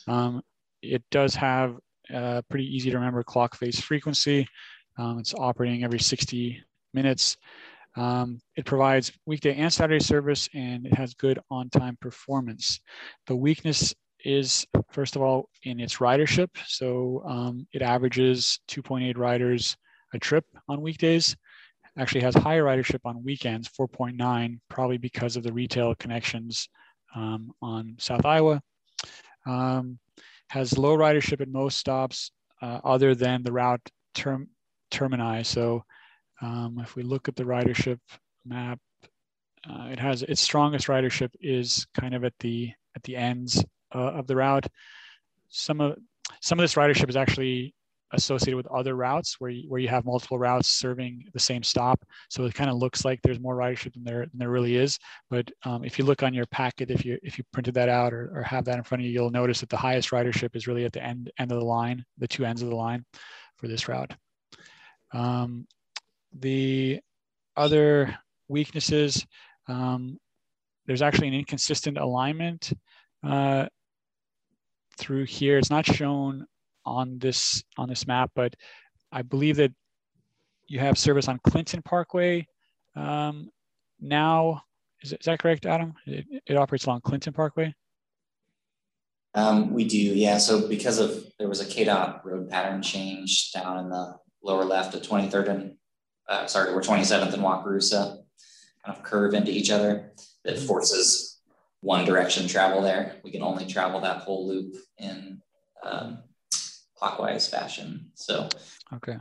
Um, 0.08 0.42
it 0.82 1.02
does 1.10 1.34
have 1.34 1.76
a 2.10 2.42
pretty 2.48 2.64
easy 2.64 2.90
to 2.90 2.96
remember 2.96 3.22
clock 3.22 3.56
face 3.56 3.80
frequency. 3.80 4.46
Um, 4.98 5.18
it's 5.18 5.34
operating 5.34 5.84
every 5.84 6.00
60 6.00 6.62
minutes. 6.94 7.36
Um, 7.96 8.40
it 8.56 8.64
provides 8.64 9.12
weekday 9.26 9.54
and 9.56 9.72
Saturday 9.72 10.02
service 10.02 10.48
and 10.54 10.86
it 10.86 10.94
has 10.94 11.14
good 11.14 11.38
on-time 11.50 11.98
performance. 12.00 12.80
The 13.26 13.36
weakness 13.36 13.94
is, 14.24 14.66
first 14.92 15.16
of 15.16 15.22
all, 15.22 15.48
in 15.64 15.80
its 15.80 15.96
ridership. 15.96 16.48
So 16.66 17.22
um, 17.26 17.66
it 17.72 17.82
averages 17.82 18.60
2.8 18.68 19.16
riders 19.16 19.76
a 20.14 20.18
trip 20.18 20.44
on 20.68 20.80
weekdays. 20.80 21.36
Actually 21.98 22.22
has 22.22 22.34
higher 22.34 22.64
ridership 22.64 23.00
on 23.04 23.22
weekends, 23.22 23.68
4.9, 23.68 24.58
probably 24.70 24.96
because 24.96 25.36
of 25.36 25.42
the 25.42 25.52
retail 25.52 25.94
connections 25.94 26.68
um, 27.14 27.50
on 27.60 27.96
South 27.98 28.24
Iowa. 28.24 28.62
Um, 29.46 29.98
has 30.48 30.78
low 30.78 30.96
ridership 30.96 31.40
at 31.40 31.48
most 31.48 31.78
stops 31.78 32.30
uh, 32.60 32.80
other 32.84 33.14
than 33.14 33.42
the 33.42 33.52
route 33.52 33.80
term 34.14 34.48
termini. 34.90 35.42
So 35.44 35.84
um, 36.42 36.78
if 36.82 36.96
we 36.96 37.02
look 37.02 37.28
at 37.28 37.36
the 37.36 37.44
ridership 37.44 37.98
map, 38.44 38.78
uh, 39.68 39.88
it 39.90 39.98
has 39.98 40.22
its 40.22 40.40
strongest 40.40 40.88
ridership 40.88 41.30
is 41.40 41.86
kind 41.94 42.14
of 42.14 42.24
at 42.24 42.34
the 42.40 42.72
at 42.96 43.02
the 43.04 43.16
ends 43.16 43.64
uh, 43.94 43.98
of 43.98 44.26
the 44.26 44.36
route. 44.36 44.66
Some 45.48 45.80
of 45.80 45.96
some 46.40 46.58
of 46.58 46.64
this 46.64 46.74
ridership 46.74 47.08
is 47.08 47.16
actually 47.16 47.74
associated 48.12 48.56
with 48.56 48.66
other 48.66 48.94
routes 48.94 49.36
where 49.38 49.50
you, 49.50 49.68
where 49.68 49.80
you 49.80 49.88
have 49.88 50.04
multiple 50.04 50.38
routes 50.38 50.68
serving 50.68 51.24
the 51.32 51.40
same 51.40 51.62
stop. 51.62 52.04
So 52.28 52.44
it 52.44 52.54
kind 52.54 52.68
of 52.68 52.76
looks 52.76 53.04
like 53.04 53.20
there's 53.22 53.40
more 53.40 53.56
ridership 53.56 53.94
than 53.94 54.04
there, 54.04 54.20
than 54.20 54.38
there 54.38 54.50
really 54.50 54.76
is. 54.76 54.98
But 55.30 55.50
um, 55.64 55.84
if 55.84 55.98
you 55.98 56.04
look 56.04 56.22
on 56.22 56.34
your 56.34 56.46
packet, 56.46 56.90
if 56.90 57.04
you 57.04 57.18
if 57.22 57.38
you 57.38 57.44
printed 57.52 57.74
that 57.74 57.88
out 57.88 58.12
or, 58.12 58.30
or 58.34 58.42
have 58.42 58.64
that 58.66 58.76
in 58.76 58.84
front 58.84 59.02
of 59.02 59.06
you, 59.06 59.12
you'll 59.12 59.30
notice 59.30 59.60
that 59.60 59.70
the 59.70 59.76
highest 59.76 60.10
ridership 60.10 60.54
is 60.54 60.66
really 60.66 60.84
at 60.84 60.92
the 60.92 61.02
end 61.02 61.30
end 61.38 61.52
of 61.52 61.58
the 61.58 61.64
line, 61.64 62.04
the 62.18 62.28
two 62.28 62.44
ends 62.44 62.62
of 62.62 62.68
the 62.68 62.76
line 62.76 63.04
for 63.56 63.68
this 63.68 63.88
route. 63.88 64.12
Um, 65.12 65.66
the 66.38 67.00
other 67.56 68.16
weaknesses, 68.48 69.26
um, 69.68 70.18
there's 70.86 71.02
actually 71.02 71.28
an 71.28 71.34
inconsistent 71.34 71.98
alignment 71.98 72.72
uh, 73.22 73.66
through 74.96 75.24
here. 75.24 75.58
It's 75.58 75.70
not 75.70 75.86
shown 75.86 76.46
on 76.84 77.18
this 77.18 77.62
on 77.78 77.88
this 77.88 78.06
map, 78.06 78.30
but 78.34 78.54
I 79.12 79.22
believe 79.22 79.56
that 79.56 79.72
you 80.66 80.80
have 80.80 80.98
service 80.98 81.28
on 81.28 81.38
Clinton 81.44 81.82
Parkway 81.82 82.46
um, 82.96 83.50
now. 84.00 84.62
Is, 85.02 85.12
is, 85.12 85.24
that 85.24 85.38
correct, 85.38 85.66
Adam? 85.66 85.94
It, 86.06 86.26
it, 86.46 86.56
operates 86.56 86.86
along 86.86 87.00
Clinton 87.02 87.32
Parkway. 87.32 87.74
Um, 89.34 89.72
we 89.72 89.84
do, 89.84 89.98
yeah. 89.98 90.38
So 90.38 90.68
because 90.68 90.98
of 90.98 91.24
there 91.38 91.48
was 91.48 91.60
a 91.60 91.64
KDOT 91.64 92.24
road 92.24 92.50
pattern 92.50 92.82
change 92.82 93.52
down 93.52 93.78
in 93.78 93.90
the 93.90 94.16
lower 94.42 94.64
left 94.64 94.94
at 94.94 95.02
23rd 95.02 95.48
and, 95.48 95.76
uh, 96.32 96.46
sorry, 96.46 96.74
we're 96.74 96.80
27th 96.80 97.34
and 97.34 97.42
Wakarusa, 97.42 98.22
kind 98.84 98.96
of 98.96 99.02
curve 99.02 99.34
into 99.34 99.50
each 99.50 99.70
other 99.70 100.12
that 100.44 100.56
mm-hmm. 100.56 100.66
forces 100.66 101.40
one 101.80 102.06
direction 102.06 102.48
travel 102.48 102.80
there. 102.80 103.16
We 103.22 103.30
can 103.30 103.42
only 103.42 103.66
travel 103.66 104.00
that 104.00 104.18
whole 104.18 104.48
loop 104.48 104.76
in 104.98 105.42
um, 105.82 106.22
clockwise 106.96 107.46
fashion. 107.48 108.10
So 108.14 108.48
okay, 108.94 109.16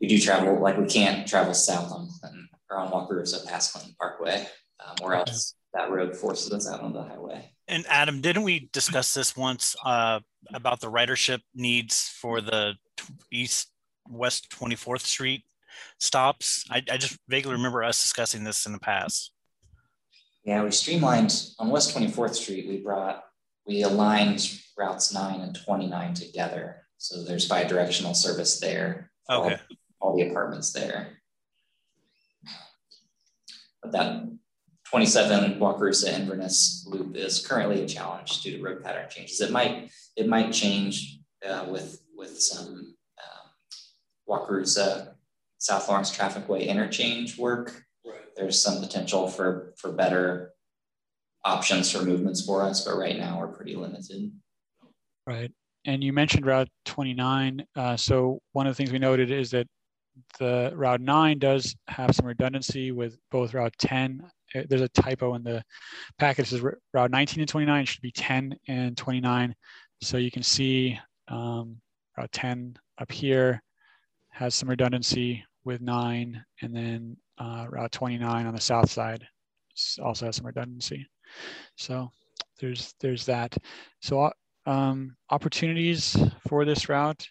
we 0.00 0.08
do 0.08 0.18
travel 0.18 0.58
like 0.58 0.78
we 0.78 0.86
can't 0.86 1.28
travel 1.28 1.52
south 1.52 1.92
on 1.92 2.08
Clinton 2.18 2.48
or 2.70 2.78
on 2.78 2.90
Wakarusa 2.90 3.46
past 3.46 3.74
Clinton 3.74 3.94
Parkway, 4.00 4.46
um, 4.84 4.96
or 5.02 5.14
else 5.14 5.54
that 5.74 5.90
road 5.90 6.16
forces 6.16 6.50
us 6.52 6.66
out 6.66 6.80
on 6.80 6.94
the 6.94 7.02
highway. 7.02 7.50
And 7.68 7.84
Adam, 7.88 8.22
didn't 8.22 8.42
we 8.42 8.70
discuss 8.72 9.12
this 9.12 9.36
once 9.36 9.76
uh, 9.84 10.20
about 10.54 10.80
the 10.80 10.90
ridership 10.90 11.40
needs 11.54 12.08
for 12.08 12.40
the 12.40 12.74
east 13.30 13.70
west 14.08 14.50
24th 14.50 15.00
Street 15.00 15.44
stops? 15.98 16.64
I, 16.70 16.82
I 16.90 16.96
just 16.96 17.18
vaguely 17.28 17.52
remember 17.52 17.82
us 17.82 18.02
discussing 18.02 18.44
this 18.44 18.66
in 18.66 18.72
the 18.72 18.78
past. 18.78 19.32
Yeah, 20.44 20.62
we 20.62 20.70
streamlined 20.70 21.34
on 21.58 21.70
West 21.70 21.96
24th 21.96 22.34
Street. 22.34 22.68
We 22.68 22.78
brought, 22.78 23.24
we 23.66 23.82
aligned 23.82 24.60
routes 24.76 25.12
9 25.12 25.40
and 25.40 25.58
29 25.64 26.14
together. 26.14 26.82
So 26.98 27.24
there's 27.24 27.48
bi 27.48 27.64
directional 27.64 28.14
service 28.14 28.60
there. 28.60 29.10
Okay. 29.30 29.58
All, 30.00 30.10
all 30.10 30.16
the 30.16 30.28
apartments 30.28 30.72
there. 30.72 31.08
But 33.82 33.92
that 33.92 34.28
27 34.94 35.58
Wakarusa 35.58 36.12
Inverness 36.12 36.86
loop 36.88 37.16
is 37.16 37.44
currently 37.44 37.82
a 37.82 37.88
challenge 37.88 38.42
due 38.42 38.56
to 38.56 38.62
road 38.62 38.84
pattern 38.84 39.08
changes. 39.10 39.40
It 39.40 39.50
might 39.50 39.90
it 40.16 40.28
might 40.28 40.52
change 40.52 41.18
uh, 41.46 41.66
with 41.68 42.00
with 42.14 42.40
some 42.40 42.94
um, 43.18 43.48
Wakarusa 44.28 45.13
South 45.64 45.88
Lawrence 45.88 46.10
Traffic 46.10 46.46
Way 46.46 46.68
interchange 46.68 47.38
work. 47.38 47.84
Right. 48.04 48.20
There's 48.36 48.60
some 48.60 48.80
potential 48.80 49.28
for 49.28 49.72
for 49.78 49.92
better 49.92 50.52
options 51.42 51.90
for 51.90 52.02
movements 52.02 52.44
for 52.44 52.62
us, 52.62 52.84
but 52.84 52.96
right 52.96 53.16
now 53.16 53.38
we're 53.38 53.48
pretty 53.48 53.74
limited. 53.74 54.30
Right. 55.26 55.50
And 55.86 56.04
you 56.04 56.12
mentioned 56.12 56.44
Route 56.44 56.68
29. 56.84 57.64
Uh, 57.74 57.96
so 57.96 58.40
one 58.52 58.66
of 58.66 58.72
the 58.72 58.76
things 58.76 58.92
we 58.92 58.98
noted 58.98 59.30
is 59.30 59.50
that 59.52 59.66
the 60.38 60.70
Route 60.74 61.00
9 61.00 61.38
does 61.38 61.74
have 61.88 62.14
some 62.14 62.26
redundancy 62.26 62.92
with 62.92 63.16
both 63.30 63.54
Route 63.54 63.74
10 63.78 64.22
uh, 64.54 64.62
there's 64.68 64.82
a 64.82 64.88
typo 64.88 65.34
in 65.34 65.42
the 65.42 65.62
package. 66.18 66.46
It 66.46 66.50
says 66.50 66.62
route 66.92 67.10
19 67.10 67.40
and 67.40 67.48
29 67.48 67.86
should 67.86 68.02
be 68.02 68.12
10 68.12 68.54
and 68.68 68.96
29. 68.96 69.54
So 70.02 70.18
you 70.18 70.30
can 70.30 70.42
see 70.42 70.98
um, 71.28 71.80
route 72.18 72.32
10 72.32 72.76
up 72.98 73.10
here 73.10 73.62
has 74.30 74.54
some 74.54 74.68
redundancy 74.68 75.44
with 75.64 75.80
nine, 75.80 76.44
and 76.62 76.74
then 76.74 77.16
uh, 77.38 77.66
route 77.68 77.92
29 77.92 78.46
on 78.46 78.54
the 78.54 78.60
south 78.60 78.90
side 78.90 79.26
also 80.02 80.26
has 80.26 80.36
some 80.36 80.46
redundancy. 80.46 81.06
So 81.76 82.10
there's 82.60 82.94
there's 83.00 83.26
that. 83.26 83.56
So 84.00 84.30
um, 84.66 85.16
opportunities 85.30 86.16
for 86.48 86.64
this 86.64 86.88
route. 86.88 87.26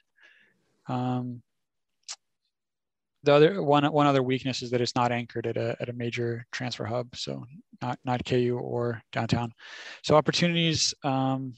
Um, 0.87 1.41
the 3.23 3.33
other 3.33 3.63
one 3.63 3.85
one 3.85 4.05
other 4.05 4.21
weakness 4.21 4.61
is 4.61 4.69
that 4.71 4.81
it's 4.81 4.95
not 4.95 5.11
anchored 5.11 5.47
at 5.47 5.55
a, 5.55 5.77
at 5.79 5.89
a 5.89 5.93
major 5.93 6.45
transfer 6.51 6.83
hub, 6.83 7.15
so 7.15 7.45
not 7.81 7.97
not 8.03 8.25
KU 8.25 8.59
or 8.61 9.01
downtown. 9.13 9.53
So 10.03 10.15
opportunities, 10.15 10.93
um, 11.03 11.53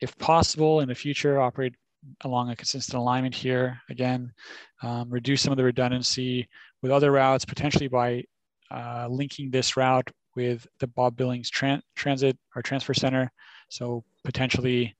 if 0.00 0.16
possible 0.16 0.80
in 0.80 0.88
the 0.88 0.94
future, 0.94 1.40
operate 1.40 1.74
along 2.22 2.50
a 2.50 2.56
consistent 2.56 2.98
alignment 2.98 3.34
here. 3.34 3.80
Again, 3.90 4.32
um, 4.82 5.10
reduce 5.10 5.42
some 5.42 5.52
of 5.52 5.56
the 5.56 5.64
redundancy 5.64 6.48
with 6.82 6.92
other 6.92 7.12
routes, 7.12 7.44
potentially 7.44 7.88
by 7.88 8.24
uh, 8.70 9.06
linking 9.08 9.50
this 9.50 9.76
route 9.76 10.10
with 10.36 10.66
the 10.80 10.86
Bob 10.86 11.16
Billings 11.16 11.50
tran 11.50 11.80
Transit 11.94 12.36
or 12.54 12.62
Transfer 12.62 12.94
Center. 12.94 13.30
So 13.68 14.04
potentially, 14.24 14.94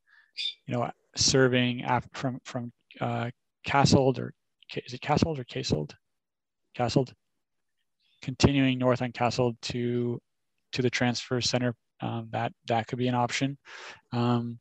you 0.66 0.74
know, 0.74 0.90
serving 1.16 1.84
from 2.12 2.40
from 2.44 2.72
uh, 3.00 3.30
Kasold 3.66 4.18
or 4.18 4.32
is 4.76 4.94
it 4.94 5.00
Kasold 5.00 5.38
or 5.38 5.44
Kasold? 5.44 5.92
Kasold. 6.76 7.12
Continuing 8.22 8.78
north 8.78 9.02
on 9.02 9.12
Kasold 9.12 9.56
to 9.62 10.20
to 10.72 10.82
the 10.82 10.90
transfer 10.90 11.40
center, 11.40 11.74
um, 12.00 12.28
that 12.32 12.52
that 12.66 12.86
could 12.86 12.98
be 12.98 13.08
an 13.08 13.14
option. 13.14 13.58
Um, 14.12 14.58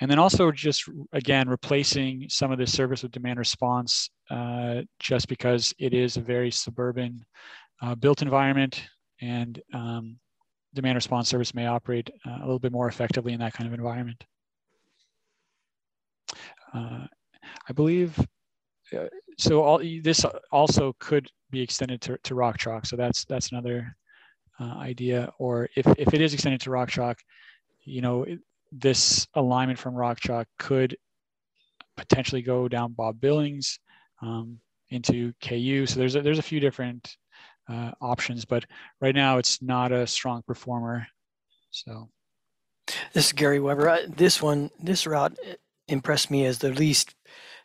and 0.00 0.10
then 0.10 0.18
also 0.18 0.50
just 0.50 0.88
again 1.12 1.48
replacing 1.48 2.26
some 2.28 2.50
of 2.50 2.58
the 2.58 2.66
service 2.66 3.02
with 3.02 3.12
demand 3.12 3.38
response, 3.38 4.10
uh, 4.30 4.82
just 4.98 5.28
because 5.28 5.74
it 5.78 5.94
is 5.94 6.16
a 6.16 6.20
very 6.20 6.50
suburban 6.50 7.24
uh, 7.82 7.94
built 7.94 8.22
environment, 8.22 8.82
and 9.20 9.60
um, 9.74 10.18
demand 10.74 10.96
response 10.96 11.28
service 11.28 11.54
may 11.54 11.66
operate 11.66 12.10
uh, 12.26 12.38
a 12.38 12.44
little 12.44 12.58
bit 12.58 12.72
more 12.72 12.88
effectively 12.88 13.32
in 13.32 13.40
that 13.40 13.52
kind 13.52 13.68
of 13.68 13.74
environment. 13.74 14.24
Uh, 16.74 17.06
I 17.68 17.72
believe 17.74 18.18
uh, 18.96 19.06
so 19.38 19.62
all 19.62 19.78
this 19.78 20.24
also 20.50 20.94
could 20.98 21.28
be 21.50 21.60
extended 21.60 22.00
to, 22.02 22.18
to 22.24 22.34
rock 22.34 22.58
chalk. 22.58 22.86
So 22.86 22.96
that's 22.96 23.24
that's 23.24 23.50
another 23.50 23.96
uh, 24.60 24.74
idea. 24.78 25.32
Or 25.38 25.68
if, 25.76 25.86
if 25.98 26.12
it 26.14 26.20
is 26.20 26.34
extended 26.34 26.60
to 26.62 26.70
rock 26.70 26.88
chalk, 26.88 27.18
you 27.84 28.00
know, 28.00 28.26
this 28.72 29.26
alignment 29.34 29.78
from 29.78 29.94
rock 29.94 30.18
chalk 30.20 30.46
could 30.58 30.96
potentially 31.96 32.42
go 32.42 32.68
down 32.68 32.92
Bob 32.92 33.20
Billings 33.20 33.78
um, 34.22 34.58
into 34.90 35.32
KU. 35.42 35.86
So 35.86 35.98
there's 35.98 36.16
a, 36.16 36.22
there's 36.22 36.38
a 36.38 36.42
few 36.42 36.60
different 36.60 37.16
uh, 37.68 37.92
options, 38.00 38.44
but 38.44 38.64
right 39.00 39.14
now 39.14 39.38
it's 39.38 39.62
not 39.62 39.92
a 39.92 40.06
strong 40.06 40.42
performer. 40.46 41.06
So 41.70 42.08
this 43.12 43.26
is 43.26 43.32
Gary 43.32 43.60
Weber. 43.60 43.88
I, 43.88 44.06
this 44.06 44.42
one, 44.42 44.70
this 44.80 45.06
route 45.06 45.36
impressed 45.88 46.30
me 46.30 46.46
as 46.46 46.58
the 46.58 46.70
least 46.70 47.14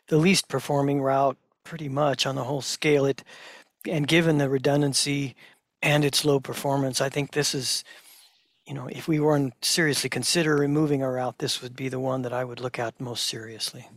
the 0.08 0.18
least 0.18 0.48
performing 0.48 1.02
route 1.02 1.36
pretty 1.64 1.88
much 1.88 2.26
on 2.26 2.34
the 2.34 2.44
whole 2.44 2.62
scale. 2.62 3.04
It 3.04 3.22
and 3.88 4.06
given 4.06 4.38
the 4.38 4.48
redundancy 4.48 5.36
and 5.82 6.04
its 6.04 6.24
low 6.24 6.40
performance, 6.40 7.00
I 7.00 7.08
think 7.08 7.32
this 7.32 7.54
is, 7.54 7.84
you 8.68 8.74
know, 8.74 8.86
if 8.88 9.08
we 9.08 9.18
weren't 9.18 9.54
seriously 9.64 10.10
consider 10.10 10.54
removing 10.54 11.02
a 11.02 11.10
route, 11.10 11.38
this 11.38 11.62
would 11.62 11.74
be 11.74 11.88
the 11.88 11.98
one 11.98 12.20
that 12.22 12.34
I 12.34 12.44
would 12.44 12.60
look 12.60 12.78
at 12.78 13.00
most 13.00 13.26
seriously. 13.26 13.88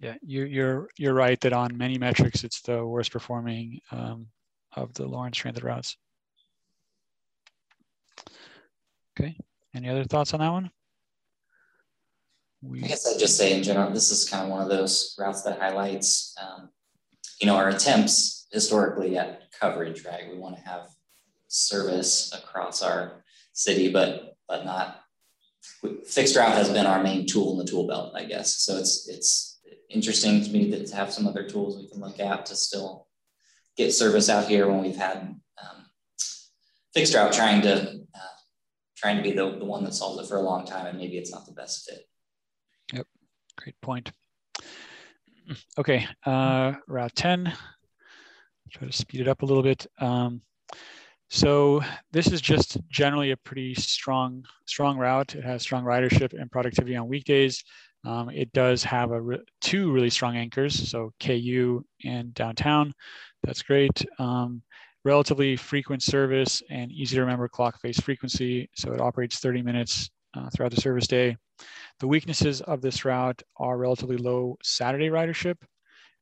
Yeah, 0.00 0.14
you, 0.22 0.44
you're 0.44 0.88
you're 0.96 1.12
right 1.12 1.38
that 1.42 1.52
on 1.52 1.76
many 1.76 1.98
metrics, 1.98 2.44
it's 2.44 2.62
the 2.62 2.86
worst 2.86 3.12
performing 3.12 3.80
um, 3.90 4.28
of 4.74 4.94
the 4.94 5.06
Lawrence 5.06 5.36
Transit 5.36 5.64
routes. 5.64 5.96
Okay, 9.18 9.36
any 9.74 9.90
other 9.90 10.04
thoughts 10.04 10.32
on 10.32 10.40
that 10.40 10.50
one? 10.50 10.70
We... 12.62 12.84
I 12.84 12.88
guess 12.88 13.06
I'd 13.06 13.20
just 13.20 13.36
say 13.36 13.52
in 13.52 13.62
general, 13.62 13.90
this 13.90 14.10
is 14.10 14.28
kind 14.28 14.44
of 14.44 14.50
one 14.50 14.62
of 14.62 14.68
those 14.68 15.14
routes 15.18 15.42
that 15.42 15.60
highlights, 15.60 16.34
um, 16.40 16.70
you 17.40 17.46
know, 17.46 17.56
our 17.56 17.68
attempts 17.68 18.46
historically 18.50 19.18
at 19.18 19.52
coverage, 19.52 20.04
right? 20.04 20.30
We 20.30 20.38
want 20.38 20.56
to 20.56 20.62
have 20.62 20.88
service 21.48 22.32
across 22.32 22.82
our 22.82 23.24
city, 23.58 23.90
but 23.90 24.36
but 24.48 24.64
not 24.64 25.00
fixed 26.04 26.36
route 26.36 26.54
has 26.54 26.70
been 26.70 26.86
our 26.86 27.02
main 27.02 27.26
tool 27.26 27.52
in 27.52 27.58
the 27.58 27.70
tool 27.70 27.86
belt, 27.86 28.12
I 28.14 28.24
guess. 28.24 28.54
So 28.54 28.76
it's 28.76 29.08
it's 29.08 29.60
interesting 29.90 30.42
to 30.44 30.50
me 30.50 30.70
to 30.70 30.94
have 30.94 31.12
some 31.12 31.26
other 31.26 31.48
tools 31.48 31.76
we 31.76 31.88
can 31.88 32.00
look 32.00 32.20
at 32.20 32.46
to 32.46 32.56
still 32.56 33.06
get 33.76 33.92
service 33.92 34.28
out 34.28 34.46
here 34.46 34.68
when 34.68 34.82
we've 34.82 34.96
had 34.96 35.18
um, 35.18 35.86
fixed 36.94 37.14
route 37.14 37.32
trying 37.32 37.62
to 37.62 38.00
uh, 38.14 38.36
trying 38.96 39.16
to 39.16 39.22
be 39.22 39.32
the, 39.32 39.58
the 39.58 39.64
one 39.64 39.84
that 39.84 39.94
solves 39.94 40.22
it 40.22 40.28
for 40.28 40.36
a 40.36 40.42
long 40.42 40.64
time 40.66 40.86
and 40.86 40.98
maybe 40.98 41.18
it's 41.18 41.32
not 41.32 41.46
the 41.46 41.52
best 41.52 41.88
fit. 41.88 42.02
Yep, 42.92 43.06
great 43.56 43.80
point. 43.80 44.12
Okay, 45.78 46.06
uh, 46.26 46.74
route 46.86 47.14
10. 47.14 47.52
Try 48.70 48.86
to 48.86 48.92
speed 48.92 49.22
it 49.22 49.28
up 49.28 49.40
a 49.40 49.46
little 49.46 49.62
bit. 49.62 49.86
Um, 49.98 50.42
so 51.28 51.82
this 52.12 52.28
is 52.28 52.40
just 52.40 52.78
generally 52.88 53.32
a 53.32 53.36
pretty 53.36 53.74
strong, 53.74 54.44
strong 54.66 54.96
route. 54.96 55.34
It 55.34 55.44
has 55.44 55.62
strong 55.62 55.84
ridership 55.84 56.32
and 56.32 56.50
productivity 56.50 56.96
on 56.96 57.08
weekdays. 57.08 57.64
Um, 58.04 58.30
it 58.30 58.52
does 58.52 58.82
have 58.84 59.10
a 59.10 59.20
re 59.20 59.38
two 59.60 59.92
really 59.92 60.10
strong 60.10 60.36
anchors, 60.36 60.88
so 60.90 61.12
KU 61.20 61.84
and 62.04 62.32
downtown. 62.34 62.94
That's 63.42 63.62
great. 63.62 64.04
Um, 64.18 64.62
relatively 65.04 65.56
frequent 65.56 66.02
service 66.02 66.62
and 66.70 66.90
easy 66.92 67.16
to 67.16 67.22
remember 67.22 67.48
clock 67.48 67.80
face 67.80 68.00
frequency. 68.00 68.68
So 68.74 68.92
it 68.92 69.00
operates 69.00 69.38
30 69.38 69.62
minutes 69.62 70.10
uh, 70.34 70.48
throughout 70.54 70.72
the 70.72 70.80
service 70.80 71.06
day. 71.06 71.36
The 72.00 72.08
weaknesses 72.08 72.60
of 72.62 72.80
this 72.80 73.04
route 73.04 73.42
are 73.56 73.78
relatively 73.78 74.16
low 74.16 74.56
Saturday 74.62 75.08
ridership. 75.08 75.56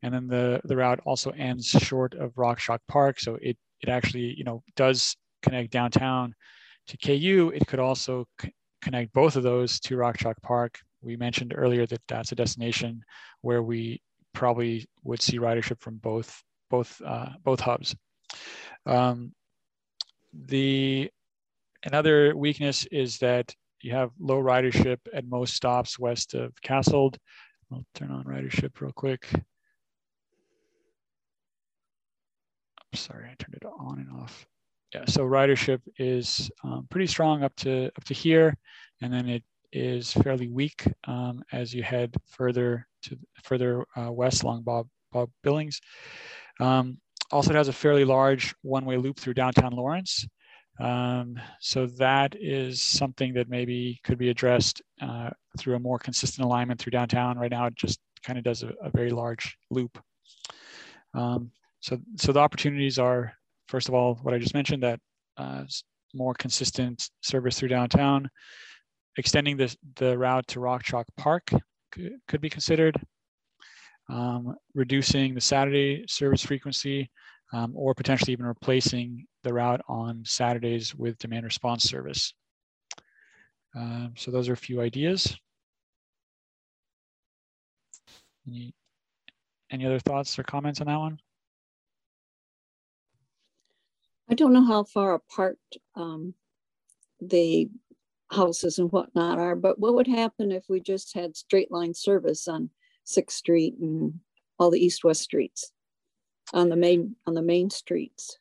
And 0.03 0.13
then 0.15 0.27
the, 0.27 0.61
the 0.65 0.77
route 0.77 1.01
also 1.05 1.31
ends 1.31 1.69
short 1.69 2.15
of 2.15 2.37
Rock 2.37 2.59
Chalk 2.59 2.81
Park. 2.89 3.19
So 3.19 3.39
it, 3.41 3.57
it 3.81 3.89
actually, 3.89 4.35
you 4.37 4.45
know, 4.45 4.63
does 4.77 5.17
connect 5.43 5.71
downtown 5.71 6.35
to 6.89 6.97
KU. 6.97 7.53
It 7.55 7.67
could 7.67 7.81
also 7.81 8.27
connect 8.83 9.13
both 9.13 9.37
of 9.37 9.43
those 9.43 9.81
to 9.81 9.97
Rock 9.97 10.19
Chalk 10.19 10.41
Park. 10.43 10.79
We 11.03 11.17
mentioned 11.17 11.55
earlier 11.57 11.87
that 11.87 12.03
that's 12.09 12.33
a 12.33 12.37
destination 12.37 13.03
where 13.43 13.63
we 13.63 14.01
probably 14.33 14.87
would 15.05 15.23
see 15.23 15.39
ridership 15.39 15.81
from 15.81 15.97
both 15.97 16.43
both 16.69 17.01
uh, 17.05 17.31
both 17.45 17.61
hubs. 17.61 17.95
Um, 18.87 19.33
the 20.33 21.11
another 21.85 22.37
weakness 22.37 22.87
is 22.91 23.19
that 23.19 23.55
you 23.83 23.93
have 23.93 24.11
low 24.19 24.41
ridership 24.43 24.99
at 25.13 25.27
most 25.27 25.55
stops 25.55 25.99
west 25.99 26.35
of 26.35 26.53
Kasold. 26.63 27.17
I'll 27.73 27.85
turn 27.95 28.11
on 28.11 28.25
ridership 28.25 28.81
real 28.81 28.93
quick. 28.93 29.29
I'm 29.33 29.43
sorry, 32.97 33.27
I 33.27 33.35
turned 33.39 33.55
it 33.55 33.65
on 33.65 33.99
and 33.99 34.23
off. 34.23 34.47
Yeah, 34.95 35.05
so 35.07 35.25
ridership 35.25 35.81
is 35.99 36.51
um, 36.65 36.87
pretty 36.91 37.07
strong 37.07 37.43
up 37.43 37.55
to 37.57 37.87
up 37.87 38.05
to 38.05 38.15
here, 38.15 38.57
and 39.03 39.13
then 39.13 39.29
it 39.29 39.43
is 39.73 40.13
fairly 40.13 40.49
weak 40.49 40.85
um, 41.07 41.43
as 41.53 41.75
you 41.75 41.83
head 41.83 42.15
further 42.27 42.87
to 43.03 43.19
further 43.43 43.85
uh, 43.97 44.11
west 44.11 44.43
along 44.43 44.63
Bob 44.63 44.89
Bob 45.13 45.31
Billings. 45.43 45.81
Um, 46.61 46.99
also, 47.33 47.51
it 47.51 47.57
has 47.57 47.69
a 47.69 47.73
fairly 47.73 48.05
large 48.05 48.55
one-way 48.63 48.97
loop 48.97 49.19
through 49.19 49.35
downtown 49.35 49.73
Lawrence. 49.73 50.27
Um, 50.79 51.41
so 51.61 51.87
that 51.99 52.37
is 52.39 52.83
something 52.83 53.35
that 53.35 53.49
maybe 53.49 53.99
could 54.05 54.19
be 54.19 54.29
addressed 54.29 54.83
uh, 55.01 55.31
through 55.59 55.77
a 55.77 55.81
more 55.81 55.99
consistent 55.99 56.45
alignment 56.45 56.81
through 56.81 56.91
downtown. 56.91 57.39
Right 57.39 57.51
now, 57.51 57.67
it 57.67 57.75
just 57.75 57.99
kind 58.23 58.39
of 58.39 58.45
does 58.45 58.63
a, 58.63 58.73
a, 58.83 58.91
very 58.91 59.11
large 59.11 59.57
loop. 59.71 59.99
Um, 61.15 61.51
so, 61.87 62.01
so 62.17 62.33
the 62.33 62.41
opportunities 62.41 62.99
are, 62.99 63.33
first 63.69 63.89
of 63.89 63.95
all, 63.95 64.17
what 64.23 64.35
I 64.35 64.39
just 64.39 64.55
mentioned, 64.55 64.83
that 64.83 64.99
uh, 65.37 65.63
more 66.15 66.35
consistent 66.35 67.09
service 67.23 67.57
through 67.57 67.69
downtown, 67.69 68.29
extending 69.19 69.57
the, 69.57 69.73
the 69.95 70.19
route 70.19 70.45
to 70.49 70.59
Rock 70.59 70.83
Chalk 70.83 71.07
Park 71.17 71.49
could, 71.93 72.11
could 72.27 72.41
be 72.41 72.51
considered, 72.51 73.01
um, 74.11 74.57
reducing 74.75 75.33
the 75.33 75.41
Saturday 75.41 76.05
service 76.09 76.43
frequency, 76.43 77.09
um, 77.53 77.73
or 77.77 77.95
potentially 77.95 78.33
even 78.33 78.47
replacing 78.47 79.25
the 79.45 79.55
route 79.55 79.81
on 79.89 80.25
Saturdays 80.25 80.93
with 80.93 81.17
demand 81.19 81.45
response 81.45 81.85
service. 81.85 82.35
Um, 83.77 84.15
so 84.17 84.33
those 84.33 84.49
are 84.49 84.55
a 84.55 84.57
few 84.57 84.81
ideas. 84.81 85.39
Any, 88.49 88.75
any 89.71 89.87
other 89.87 90.01
thoughts 90.01 90.37
or 90.37 90.43
comments 90.43 90.81
on 90.81 90.89
that 90.89 90.99
one? 90.99 91.21
I 94.29 94.35
don't 94.35 94.53
know 94.53 94.65
how 94.65 94.85
far 94.85 95.15
apart 95.15 95.59
um, 95.95 96.35
the 97.21 97.69
houses 98.31 98.79
and 98.79 98.91
whatnot 98.91 99.39
are, 99.39 99.55
but 99.55 99.79
what 99.79 99.95
would 99.95 100.09
happen 100.09 100.51
if 100.51 100.65
we 100.69 100.81
just 100.81 101.15
had 101.15 101.37
straight 101.37 101.71
line 101.71 101.95
service 101.95 102.49
on 102.49 102.71
Sixth 103.05 103.37
Street 103.37 103.75
and 103.81 104.21
all 104.59 104.71
the 104.71 104.85
east-west 104.85 105.23
streets 105.23 105.71
on 106.53 106.69
the 106.69 106.77
main 106.77 107.15
on 107.27 107.35
the 107.35 107.43
main 107.43 107.71
streets? 107.71 108.39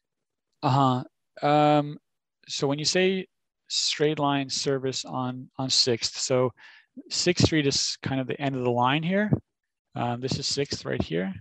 Uh 0.63 1.03
huh. 1.41 1.47
Um, 1.47 1.99
so 2.47 2.67
when 2.67 2.79
you 2.79 2.85
say 2.85 3.27
straight 3.67 4.19
line 4.19 4.49
service 4.49 5.05
on 5.05 5.49
on 5.57 5.69
Sixth, 5.69 6.17
so 6.17 6.51
Sixth 7.09 7.45
Street 7.45 7.67
is 7.67 7.97
kind 8.01 8.19
of 8.19 8.27
the 8.27 8.39
end 8.41 8.55
of 8.55 8.63
the 8.63 8.71
line 8.71 9.03
here. 9.03 9.31
Um, 9.95 10.19
this 10.19 10.39
is 10.39 10.47
Sixth 10.47 10.83
right 10.85 11.01
here. 11.01 11.33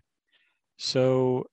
So 0.77 1.47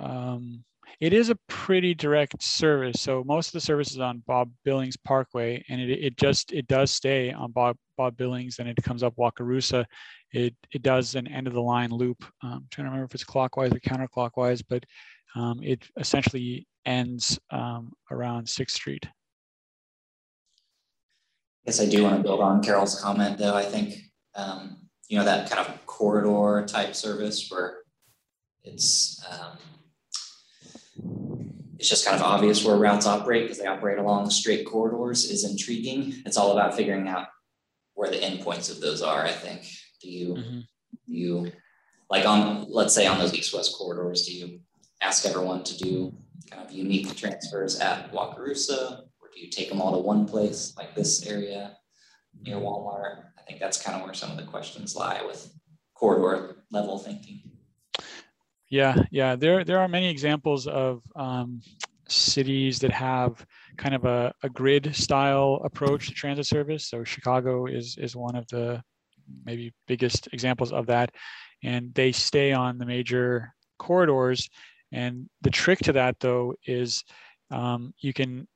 um, 0.00 0.64
it 1.00 1.12
is 1.12 1.30
a 1.30 1.38
pretty 1.48 1.94
direct 1.94 2.42
service. 2.42 3.00
So 3.00 3.24
most 3.24 3.48
of 3.48 3.52
the 3.52 3.60
service 3.60 3.90
is 3.90 3.98
on 3.98 4.22
Bob 4.26 4.50
Billings 4.64 4.96
Parkway, 4.96 5.64
and 5.68 5.80
it, 5.80 5.90
it 5.90 6.16
just 6.16 6.52
it 6.52 6.66
does 6.66 6.90
stay 6.90 7.32
on 7.32 7.52
Bob 7.52 7.76
Bob 7.96 8.16
Billings, 8.16 8.58
and 8.58 8.68
it 8.68 8.76
comes 8.82 9.02
up 9.02 9.16
Wakarusa. 9.16 9.84
It 10.32 10.54
it 10.72 10.82
does 10.82 11.14
an 11.14 11.26
end 11.26 11.46
of 11.46 11.54
the 11.54 11.62
line 11.62 11.90
loop. 11.90 12.24
Um, 12.42 12.52
I'm 12.52 12.66
trying 12.70 12.86
to 12.86 12.90
remember 12.90 13.04
if 13.04 13.14
it's 13.14 13.24
clockwise 13.24 13.72
or 13.72 13.80
counterclockwise, 13.80 14.62
but 14.68 14.84
um, 15.34 15.60
it 15.62 15.88
essentially 15.98 16.66
ends 16.84 17.38
um, 17.50 17.92
around 18.10 18.48
Sixth 18.48 18.76
Street. 18.76 19.06
Yes, 21.64 21.80
I 21.80 21.86
do 21.86 22.02
want 22.02 22.16
to 22.16 22.22
build 22.22 22.40
on 22.40 22.62
Carol's 22.62 23.00
comment, 23.00 23.38
though. 23.38 23.54
I 23.54 23.62
think 23.62 23.94
um, 24.34 24.78
you 25.08 25.18
know 25.18 25.24
that 25.24 25.50
kind 25.50 25.66
of 25.66 25.86
corridor 25.86 26.66
type 26.66 26.94
service 26.94 27.48
where 27.50 27.78
it's 28.64 29.24
um, 29.30 29.58
it's 31.82 31.88
just 31.88 32.06
kind 32.06 32.16
of 32.16 32.22
obvious 32.22 32.64
where 32.64 32.76
routes 32.76 33.06
operate 33.06 33.42
because 33.42 33.58
they 33.58 33.66
operate 33.66 33.98
along 33.98 34.30
straight 34.30 34.64
corridors 34.64 35.28
is 35.28 35.42
intriguing. 35.42 36.14
It's 36.24 36.36
all 36.36 36.52
about 36.52 36.76
figuring 36.76 37.08
out 37.08 37.26
where 37.94 38.08
the 38.08 38.18
endpoints 38.18 38.70
of 38.70 38.80
those 38.80 39.02
are. 39.02 39.24
I 39.24 39.32
think. 39.32 39.68
Do 40.00 40.08
you 40.08 40.28
mm-hmm. 40.34 40.60
do 40.60 41.12
you 41.12 41.52
like 42.08 42.24
on 42.24 42.66
let's 42.68 42.94
say 42.94 43.08
on 43.08 43.18
those 43.18 43.34
east-west 43.34 43.74
corridors? 43.76 44.24
Do 44.26 44.32
you 44.32 44.60
ask 45.00 45.26
everyone 45.26 45.64
to 45.64 45.76
do 45.76 46.14
kind 46.48 46.64
of 46.64 46.70
unique 46.70 47.16
transfers 47.16 47.80
at 47.80 48.12
Wakarusa, 48.12 49.00
or 49.20 49.28
do 49.34 49.40
you 49.40 49.50
take 49.50 49.68
them 49.68 49.80
all 49.80 49.90
to 49.90 49.98
one 49.98 50.24
place 50.24 50.74
like 50.78 50.94
this 50.94 51.26
area 51.26 51.76
near 52.42 52.58
Walmart? 52.58 53.24
I 53.36 53.42
think 53.42 53.58
that's 53.58 53.82
kind 53.82 53.98
of 53.98 54.04
where 54.04 54.14
some 54.14 54.30
of 54.30 54.36
the 54.36 54.44
questions 54.44 54.94
lie 54.94 55.20
with 55.26 55.52
corridor 55.94 56.58
level 56.70 57.00
thinking. 57.00 57.42
Yeah, 58.72 58.96
yeah. 59.10 59.36
There 59.36 59.64
there 59.64 59.78
are 59.80 59.86
many 59.86 60.08
examples 60.08 60.66
of 60.66 61.02
um, 61.14 61.60
cities 62.08 62.78
that 62.78 62.90
have 62.90 63.44
kind 63.76 63.94
of 63.94 64.06
a, 64.06 64.32
a 64.42 64.48
grid 64.48 64.96
style 64.96 65.60
approach 65.62 66.08
to 66.08 66.14
transit 66.14 66.46
service. 66.46 66.88
So 66.88 67.04
Chicago 67.04 67.66
is 67.66 67.98
is 67.98 68.16
one 68.16 68.34
of 68.34 68.48
the 68.48 68.82
maybe 69.44 69.74
biggest 69.86 70.30
examples 70.32 70.72
of 70.72 70.86
that, 70.86 71.10
and 71.62 71.92
they 71.92 72.12
stay 72.12 72.52
on 72.52 72.78
the 72.78 72.86
major 72.86 73.52
corridors. 73.78 74.48
And 74.90 75.28
the 75.42 75.50
trick 75.50 75.80
to 75.80 75.92
that 75.92 76.18
though 76.20 76.54
is 76.66 77.04
um, 77.50 77.92
you 77.98 78.14
can 78.14 78.48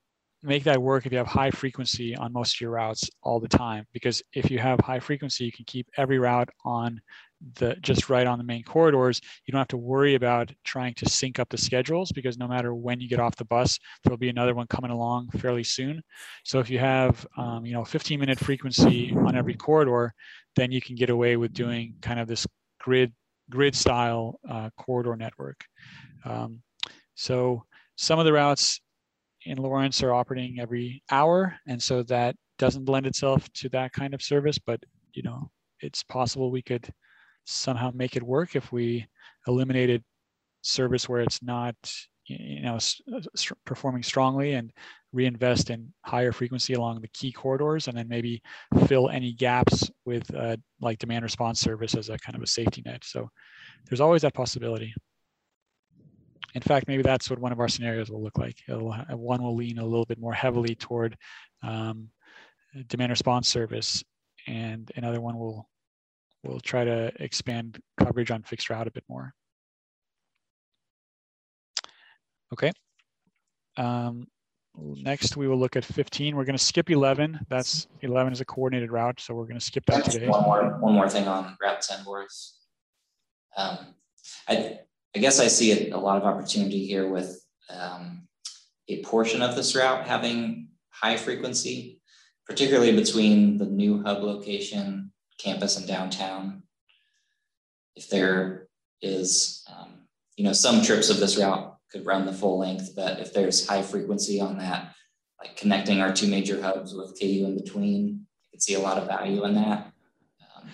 make 0.43 0.65
that 0.65 0.81
work 0.81 1.05
if 1.05 1.13
you 1.13 1.19
have 1.19 1.27
high 1.27 1.51
frequency 1.51 2.17
on 2.17 2.33
most 2.33 2.57
of 2.57 2.61
your 2.63 2.71
routes 2.71 3.11
all 3.23 3.41
the 3.41 3.49
time 3.49 3.85
because 3.93 4.23
if 4.33 4.51
you 4.51 4.59
have 4.59 4.79
high 4.81 5.01
frequency 5.01 5.45
you 5.45 5.53
can 5.53 5.65
keep 5.65 5.89
every 5.97 6.19
route 6.19 6.49
on 6.65 7.01
the 7.59 7.77
just 7.81 8.09
right 8.09 8.27
on 8.27 8.39
the 8.39 8.45
main 8.45 8.63
corridors, 8.63 9.21
you 9.45 9.53
don't 9.53 9.61
have 9.61 9.69
to 9.69 9.77
worry 9.77 10.15
about 10.15 10.53
trying 10.65 10.95
to 10.95 11.09
sync 11.09 11.39
up 11.39 11.49
the 11.49 11.59
schedules 11.59 12.13
because 12.13 12.39
no 12.39 12.49
matter 12.49 12.75
when 12.75 13.01
you 13.01 13.09
get 13.09 13.21
off 13.21 13.37
the 13.37 13.45
bus, 13.45 13.79
there'll 14.03 14.17
be 14.17 14.29
another 14.29 14.55
one 14.55 14.67
coming 14.67 14.91
along 14.91 15.29
fairly 15.31 15.65
soon. 15.65 16.03
So 16.45 16.59
if 16.59 16.71
you 16.71 16.79
have 16.79 17.27
um, 17.37 17.67
you 17.67 17.73
know 17.73 17.85
15 17.85 18.19
minute 18.19 18.39
frequency 18.39 19.15
on 19.17 19.37
every 19.37 19.55
corridor, 19.55 20.13
then 20.55 20.73
you 20.73 20.81
can 20.81 20.97
get 20.97 21.11
away 21.11 21.37
with 21.37 21.53
doing 21.53 21.95
kind 22.01 22.21
of 22.21 22.29
this 22.29 22.47
grid 22.81 23.13
grid 23.51 23.75
style 23.75 24.41
uh, 24.49 24.71
corridor 24.77 25.17
network. 25.17 25.65
Um, 26.25 26.63
so 27.15 27.65
some 27.97 28.19
of 28.19 28.25
the 28.25 28.33
routes 28.33 28.81
in 29.45 29.59
Lawrence 29.59 30.03
are 30.03 30.13
operating 30.13 30.59
every 30.59 31.03
hour, 31.11 31.57
and 31.67 31.81
so 31.81 32.03
that 32.05 32.35
doesn't 32.59 32.89
lend 32.89 33.07
itself 33.07 33.51
to 33.53 33.69
that 33.71 33.93
kind 33.93 34.15
of 34.15 34.23
service. 34.23 34.59
But 34.59 34.81
you 35.13 35.23
know, 35.23 35.51
it's 35.81 36.03
possible 36.03 36.51
we 36.51 36.63
could 36.63 36.89
somehow 37.47 37.91
make 37.95 38.17
it 38.17 38.23
work 38.23 38.57
if 38.57 38.73
we 38.73 39.07
eliminated 39.47 40.03
service 40.63 41.09
where 41.09 41.21
it's 41.21 41.43
not 41.43 41.75
you 42.27 42.63
know 42.63 42.77
uh, 43.15 43.21
performing 43.65 44.03
strongly 44.03 44.55
and 44.55 44.73
reinvest 45.13 45.71
in 45.71 45.93
higher 46.05 46.33
frequency 46.33 46.75
along 46.75 47.01
the 47.01 47.09
key 47.09 47.33
corridors 47.33 47.89
and 47.89 47.97
then 47.97 48.09
maybe 48.09 48.43
fill 48.87 49.09
any 49.09 49.33
gaps 49.33 49.91
with 50.05 50.33
uh, 50.35 50.57
like 50.81 50.99
demand 50.99 51.23
response 51.23 51.61
service 51.61 51.95
as 51.95 52.11
a 52.11 52.19
kind 52.19 52.37
of 52.37 52.43
a 52.43 52.47
safety 52.47 52.83
net. 52.85 53.03
So 53.05 53.31
there's 53.89 54.01
always 54.01 54.23
that 54.23 54.35
possibility. 54.35 54.93
In 56.55 56.61
fact 56.61 56.89
maybe 56.89 57.03
that's 57.03 57.31
what 57.31 57.39
one 57.39 57.53
of 57.53 57.61
our 57.61 57.69
scenarios 57.69 58.11
will 58.11 58.23
look 58.23 58.37
like. 58.39 58.59
It'll, 58.69 58.93
one 59.13 59.43
will 59.43 59.57
lean 59.57 59.79
a 59.79 59.85
little 59.85 60.05
bit 60.05 60.19
more 60.19 60.35
heavily 60.35 60.75
toward 60.75 61.17
um, 61.63 62.11
demand 62.89 63.11
response 63.11 63.49
service 63.49 64.05
and 64.47 64.91
another 64.97 65.21
one 65.21 65.39
will 65.39 65.69
we'll 66.47 66.61
try 66.61 66.85
to 66.85 67.13
expand 67.21 67.81
coverage 67.99 68.31
on 68.31 68.43
fixed 68.43 68.71
route 68.71 68.87
a 68.87 68.91
bit 68.91 69.05
more. 69.09 69.33
Okay. 72.53 72.73
Um, 73.77 74.27
next, 74.77 75.37
we 75.37 75.49
will 75.49 75.59
look 75.59 75.77
at 75.77 75.85
15. 75.85 76.37
We're 76.37 76.45
going 76.45 76.57
to 76.57 76.63
skip 76.63 76.91
11. 76.91 77.41
That's 77.49 77.87
11 78.03 78.33
is 78.33 78.41
a 78.41 78.45
coordinated 78.45 78.91
route, 78.91 79.21
so 79.21 79.35
we're 79.35 79.47
going 79.47 79.59
to 79.59 79.65
skip 79.65 79.85
that 79.87 80.05
today. 80.05 80.29
One 80.29 80.43
more, 80.43 80.79
one 80.79 80.95
more 80.95 81.09
thing 81.09 81.27
on 81.27 81.57
Route 81.61 81.83
10, 81.83 82.05
Boris. 82.05 82.59
Um, 83.57 83.79
I, 84.49 84.81
I 85.15 85.19
guess 85.19 85.41
I 85.41 85.49
see 85.49 85.91
a, 85.91 85.97
a 85.97 85.99
lot 85.99 86.19
of 86.19 86.25
opportunity 86.25 86.87
here 86.87 87.09
with 87.09 87.43
um, 87.71 88.29
a 88.89 89.03
portion 89.03 89.43
of 89.43 89.57
this 89.57 89.75
route 89.75 90.07
having 90.07 90.69
high 90.91 91.17
frequency, 91.17 92.01
particularly 92.47 92.95
between 92.95 93.59
the 93.59 93.67
new 93.67 94.03
hub 94.03 94.23
location 94.23 95.06
campus 95.39 95.77
and 95.77 95.87
downtown. 95.87 96.63
If 97.95 98.09
there 98.09 98.69
is, 99.03 99.65
um, 99.73 100.07
you 100.37 100.45
know, 100.45 100.53
some 100.53 100.83
trips 100.83 101.11
of 101.11 101.19
this 101.19 101.39
route 101.39 101.77
could 101.91 102.07
run 102.07 102.27
the 102.27 102.33
full 102.33 102.59
length, 102.59 102.93
but 102.95 103.21
if 103.21 103.33
there's 103.33 103.67
high 103.67 103.83
frequency 103.83 104.41
on 104.41 104.59
that, 104.59 104.95
like 105.39 105.57
connecting 105.57 106.01
our 106.01 106.13
two 106.13 106.29
major 106.29 106.61
hubs 106.61 106.95
with 106.95 107.19
KU 107.19 107.45
in 107.47 107.57
between, 107.57 108.27
I 108.43 108.47
could 108.51 108.63
see 108.63 108.75
a 108.75 108.81
lot 108.81 108.99
of 108.99 109.07
value 109.07 109.45
in 109.45 109.55
that. 109.55 109.93
Um, 110.57 110.71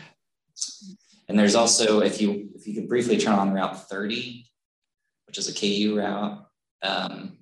and 1.28 1.38
there's 1.38 1.54
also, 1.54 2.00
if 2.00 2.20
you 2.20 2.50
if 2.54 2.66
you 2.66 2.74
could 2.74 2.88
briefly 2.88 3.18
turn 3.18 3.34
on 3.34 3.52
Route 3.52 3.88
30, 3.88 4.46
which 5.26 5.38
is 5.38 5.48
a 5.48 5.54
KU 5.54 5.98
route, 5.98 6.46
um, 6.82 7.38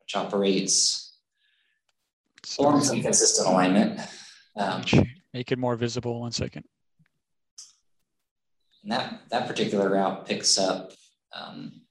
which 0.00 0.16
operates 0.16 1.18
along 2.58 2.82
some 2.82 3.02
consistent 3.02 3.48
alignment. 3.48 4.00
Um, 4.56 4.82
Make 5.36 5.52
it 5.52 5.58
more 5.58 5.76
visible. 5.76 6.18
One 6.18 6.32
second. 6.32 6.64
And 8.82 8.90
that 8.90 9.20
that 9.28 9.46
particular 9.46 9.90
route 9.90 10.24
picks 10.24 10.56
up 10.56 10.92
um, 11.30 11.82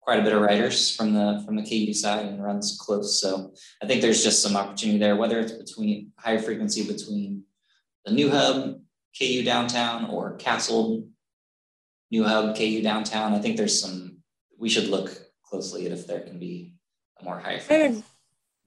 quite 0.00 0.20
a 0.20 0.22
bit 0.22 0.32
of 0.32 0.40
riders 0.40 0.94
from 0.94 1.14
the 1.14 1.42
from 1.44 1.56
the 1.56 1.64
KU 1.64 1.92
side 1.92 2.26
and 2.26 2.40
runs 2.40 2.78
close. 2.80 3.20
So 3.20 3.54
I 3.82 3.88
think 3.88 4.02
there's 4.02 4.22
just 4.22 4.40
some 4.40 4.54
opportunity 4.54 5.00
there, 5.00 5.16
whether 5.16 5.40
it's 5.40 5.50
between 5.50 6.12
higher 6.16 6.38
frequency 6.38 6.86
between 6.86 7.42
the 8.04 8.12
new 8.12 8.30
hub, 8.30 8.78
KU 9.18 9.42
downtown, 9.42 10.08
or 10.08 10.38
Kasold 10.38 11.08
new 12.12 12.22
hub, 12.22 12.54
KU 12.56 12.82
downtown. 12.82 13.34
I 13.34 13.40
think 13.40 13.56
there's 13.56 13.80
some 13.80 14.18
we 14.60 14.68
should 14.68 14.86
look 14.86 15.10
closely 15.42 15.86
at 15.86 15.92
if 15.92 16.06
there 16.06 16.20
can 16.20 16.38
be 16.38 16.74
a 17.20 17.24
more 17.24 17.40
high 17.40 17.58
frequency. 17.58 18.04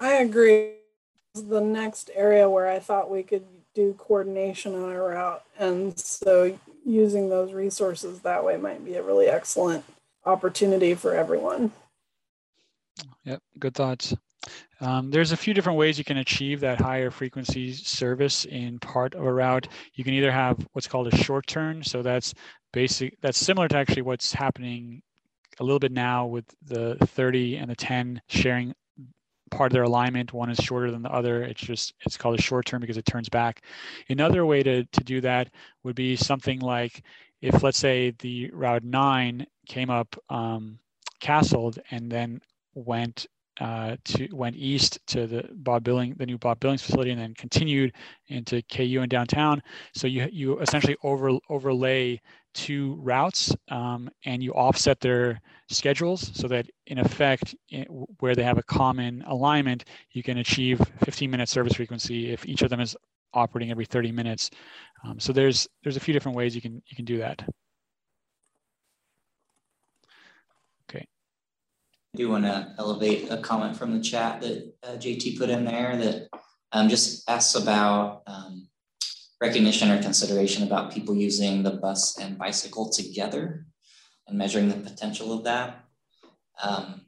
I, 0.02 0.10
I 0.10 0.14
agree. 0.24 0.75
The 1.36 1.62
next 1.62 2.10
area 2.14 2.50
where 2.50 2.68
I 2.68 2.80
thought 2.80 3.12
we 3.12 3.24
could 3.24 3.46
do 3.74 3.94
coordination 3.98 4.74
on 4.74 4.92
a 4.92 5.02
route. 5.02 5.44
And 5.60 5.98
so 6.00 6.58
using 6.86 7.30
those 7.30 7.54
resources 7.54 8.22
that 8.22 8.44
way 8.44 8.58
might 8.58 8.84
be 8.86 8.96
a 8.96 9.04
really 9.04 9.28
excellent 9.28 9.84
opportunity 10.26 10.96
for 10.96 11.14
everyone. 11.14 11.72
Yep, 13.26 13.42
good 13.60 13.76
thoughts. 13.76 14.14
Um, 14.82 15.10
there's 15.10 15.32
a 15.32 15.38
few 15.38 15.54
different 15.54 15.80
ways 15.80 15.98
you 15.98 16.04
can 16.04 16.18
achieve 16.18 16.60
that 16.60 16.80
higher 16.80 17.10
frequency 17.10 17.74
service 17.74 18.46
in 18.46 18.80
part 18.80 19.16
of 19.16 19.24
a 19.24 19.34
route. 19.34 19.68
You 19.94 20.04
can 20.04 20.14
either 20.14 20.32
have 20.32 20.66
what's 20.74 20.88
called 20.88 21.08
a 21.08 21.18
short 21.18 21.48
turn. 21.48 21.84
So 21.84 22.02
that's 22.02 22.34
basic, 22.74 23.20
that's 23.22 23.38
similar 23.38 23.68
to 23.70 23.78
actually 23.78 24.04
what's 24.04 24.34
happening 24.34 25.02
a 25.60 25.64
little 25.64 25.80
bit 25.80 25.92
now 25.92 26.26
with 26.26 26.46
the 26.64 26.98
30 27.02 27.58
and 27.58 27.70
the 27.70 27.76
10 27.76 28.22
sharing 28.28 28.74
part 29.52 29.72
of 29.72 29.74
their 29.74 29.84
alignment. 29.84 30.34
One 30.34 30.50
is 30.50 30.58
shorter 30.58 30.92
than 30.92 31.02
the 31.02 31.12
other. 31.12 31.44
It's 31.44 31.62
just, 31.62 31.94
it's 32.06 32.18
called 32.18 32.38
a 32.38 32.42
short 32.42 32.66
term 32.66 32.82
because 32.82 32.98
it 32.98 33.06
turns 33.06 33.30
back. 33.30 33.62
Another 34.10 34.46
way 34.46 34.64
to, 34.64 34.84
to 34.84 35.04
do 35.04 35.22
that 35.22 35.50
would 35.84 35.96
be 35.96 36.16
something 36.16 36.60
like 36.60 37.04
if 37.42 37.62
let's 37.64 37.78
say 37.78 38.12
the 38.20 38.50
route 38.52 38.84
nine 38.84 39.46
came 39.68 39.90
up 39.90 40.16
um, 40.30 40.80
Kasold 41.22 41.78
and 41.92 42.12
then 42.12 42.42
went 42.74 43.28
uh, 43.62 43.96
to 44.04 44.28
went 44.34 44.56
east 44.56 45.00
to 45.08 45.28
the 45.28 45.48
Bob 45.54 45.84
Billing, 45.84 46.16
the 46.18 46.26
new 46.26 46.38
Bob 46.38 46.60
Billings 46.60 46.82
facility, 46.82 47.12
and 47.12 47.20
then 47.20 47.34
continued 47.36 47.94
into 48.28 48.62
KU 48.64 49.00
and 49.02 49.10
downtown. 49.10 49.62
So 49.94 50.08
you 50.08 50.28
you 50.32 50.60
essentially 50.60 50.98
over 51.04 51.38
overlay 51.50 52.20
two 52.56 52.98
routes 53.02 53.56
um, 53.70 54.10
and 54.24 54.42
you 54.42 54.52
offset 54.54 55.00
their 55.02 55.40
schedules 55.70 56.32
so 56.34 56.48
that 56.48 56.66
in 56.88 56.98
effect, 56.98 57.54
in, 57.70 57.84
where 58.20 58.34
they 58.34 58.44
have 58.44 58.58
a 58.58 58.64
common 58.64 59.24
alignment, 59.28 59.86
you 60.12 60.24
can 60.24 60.40
achieve 60.40 60.82
15 61.04 61.30
minute 61.30 61.50
service 61.50 61.74
frequency 61.74 62.32
if 62.32 62.46
each 62.48 62.64
of 62.64 62.70
them 62.70 62.80
is 62.80 62.96
operating 63.34 63.70
every 63.70 63.86
30 63.86 64.12
minutes. 64.12 64.50
Um, 65.04 65.20
so 65.20 65.34
there's 65.34 65.68
there's 65.84 65.98
a 65.98 66.00
few 66.00 66.14
different 66.14 66.38
ways 66.38 66.56
you 66.56 66.62
can 66.62 66.82
you 66.88 66.96
can 66.96 67.06
do 67.06 67.18
that. 67.20 67.44
Okay. 70.90 71.06
I 72.14 72.18
do 72.18 72.30
want 72.30 72.46
to 72.46 72.74
elevate 72.80 73.30
a 73.30 73.38
comment 73.38 73.76
from 73.76 73.96
the 73.96 74.04
chat 74.04 74.42
that 74.42 74.74
uh, 74.82 74.92
JT 74.92 75.38
put 75.38 75.50
in 75.50 75.66
there 75.66 75.98
that 75.98 76.30
um, 76.72 76.88
just 76.88 77.30
asks 77.30 77.56
about 77.56 78.24
um, 78.28 78.68
recognition 79.46 79.92
or 79.92 80.02
consideration 80.02 80.64
about 80.64 80.92
people 80.92 81.16
using 81.16 81.62
the 81.62 81.72
bus 81.72 82.18
and 82.18 82.38
bicycle 82.38 82.90
together 82.90 83.66
and 84.28 84.38
measuring 84.38 84.70
the 84.70 84.90
potential 84.90 85.32
of 85.32 85.44
that. 85.44 85.86
Um, 86.62 87.02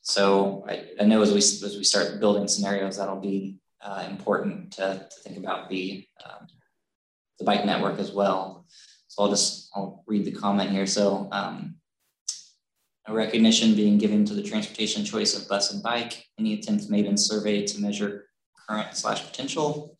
so 0.00 0.64
I, 0.68 0.84
I, 1.00 1.04
know 1.04 1.20
as 1.20 1.32
we 1.32 1.38
as 1.38 1.76
we 1.76 1.84
start 1.84 2.20
building 2.20 2.48
scenarios, 2.48 2.96
that'll 2.96 3.20
be 3.20 3.58
uh, 3.82 4.06
important 4.08 4.72
to, 4.74 5.06
to, 5.10 5.16
think 5.22 5.36
about 5.36 5.68
the 5.68 6.06
um, 6.24 6.46
the 7.38 7.44
bike 7.44 7.66
network 7.66 7.98
as 7.98 8.12
well. 8.12 8.66
So 9.08 9.22
I'll 9.22 9.30
just 9.30 9.70
I'll 9.74 10.04
read 10.06 10.24
the 10.24 10.32
comment 10.32 10.70
here. 10.70 10.86
So 10.86 11.28
um, 11.32 11.76
a 13.06 13.12
recognition 13.12 13.74
being 13.74 13.98
given 13.98 14.24
to 14.26 14.34
the 14.34 14.42
transportation 14.42 15.04
choice 15.04 15.36
of 15.36 15.48
bus 15.48 15.72
and 15.72 15.82
bike. 15.82 16.24
Any 16.38 16.54
attempts 16.54 16.88
made 16.88 17.06
in 17.06 17.16
survey 17.16 17.66
to 17.66 17.80
measure 17.80 18.28
current 18.68 18.96
slash 18.96 19.26
potential 19.26 19.95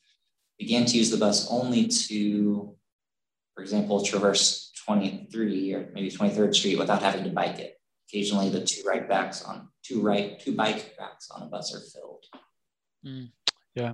began 0.58 0.84
to 0.86 0.96
use 0.96 1.10
the 1.10 1.16
bus 1.16 1.50
only 1.50 1.86
to, 1.86 2.74
for 3.54 3.62
example, 3.62 4.02
traverse 4.02 4.72
23 4.84 5.74
or 5.74 5.90
maybe 5.92 6.10
23rd 6.10 6.54
Street 6.54 6.78
without 6.78 7.02
having 7.02 7.24
to 7.24 7.30
bike 7.30 7.58
it. 7.58 7.80
Occasionally, 8.08 8.50
the 8.50 8.64
two 8.64 8.82
right 8.86 9.08
backs 9.08 9.42
on 9.42 9.68
two 9.82 10.00
right 10.00 10.38
two 10.38 10.54
bike 10.54 10.94
racks 10.98 11.28
on 11.30 11.42
a 11.42 11.46
bus 11.46 11.74
are 11.74 11.80
filled. 11.80 12.24
Mm, 13.04 13.30
yeah, 13.74 13.92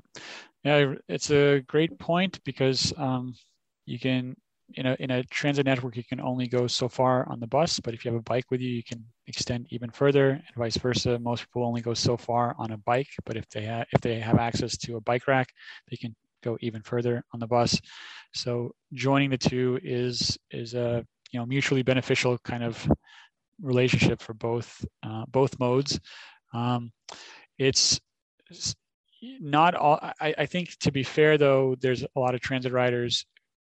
yeah, 0.65 0.95
it's 1.09 1.31
a 1.31 1.61
great 1.61 1.99
point 1.99 2.43
because 2.45 2.93
um, 2.99 3.35
you 3.87 3.99
can 3.99 4.37
in 4.75 4.87
a 4.87 4.97
in 5.01 5.11
a 5.11 5.25
transit 5.25 5.67
network 5.67 5.97
you 5.97 6.05
can 6.05 6.21
only 6.21 6.47
go 6.47 6.67
so 6.67 6.89
far 6.89 7.29
on 7.31 7.41
the 7.41 7.47
bus, 7.47 7.81
but 7.81 7.95
if 7.95 8.05
you 8.05 8.11
have 8.11 8.21
a 8.21 8.25
bike 8.25 8.51
with 8.51 8.61
you, 8.61 8.69
you 8.69 8.85
can 8.85 9.05
extend 9.27 9.67
even 9.71 9.91
further, 9.91 10.31
and 10.31 10.57
vice 10.57 10.77
versa. 10.77 11.19
Most 11.19 11.45
people 11.47 11.65
only 11.65 11.81
go 11.81 11.95
so 11.95 12.17
far 12.17 12.55
on 12.59 12.73
a 12.73 12.77
bike, 12.77 13.09
but 13.25 13.37
if 13.37 13.49
they 13.49 13.85
if 13.93 14.01
they 14.03 14.19
have 14.21 14.39
access 14.39 14.77
to 14.79 14.97
a 14.97 15.01
bike 15.01 15.27
rack, 15.27 15.49
they 15.91 15.97
can 15.97 16.15
go 16.43 16.59
even 16.61 16.83
further 16.83 17.25
on 17.33 17.41
the 17.41 17.47
bus. 17.47 17.81
So 18.35 18.75
joining 18.93 19.31
the 19.31 19.39
two 19.39 19.79
is 19.83 20.39
is 20.51 20.75
a 20.75 21.05
you 21.31 21.41
know 21.41 21.47
mutually 21.47 21.83
beneficial 21.83 22.39
kind 22.39 22.63
of 22.63 22.87
relationship 23.61 24.21
for 24.21 24.35
both 24.35 24.85
uh, 25.03 25.25
both 25.29 25.59
modes. 25.59 25.99
Um, 26.53 26.93
it's 27.59 28.01
not 29.41 29.75
all. 29.75 29.99
I, 30.21 30.35
I 30.39 30.47
think 30.47 30.77
to 30.81 30.93
be 30.93 31.03
fair 31.03 31.39
though, 31.39 31.77
there's 31.81 32.03
a 32.03 32.21
lot 32.21 32.35
of 32.35 32.41
transit 32.41 32.73
riders. 32.73 33.25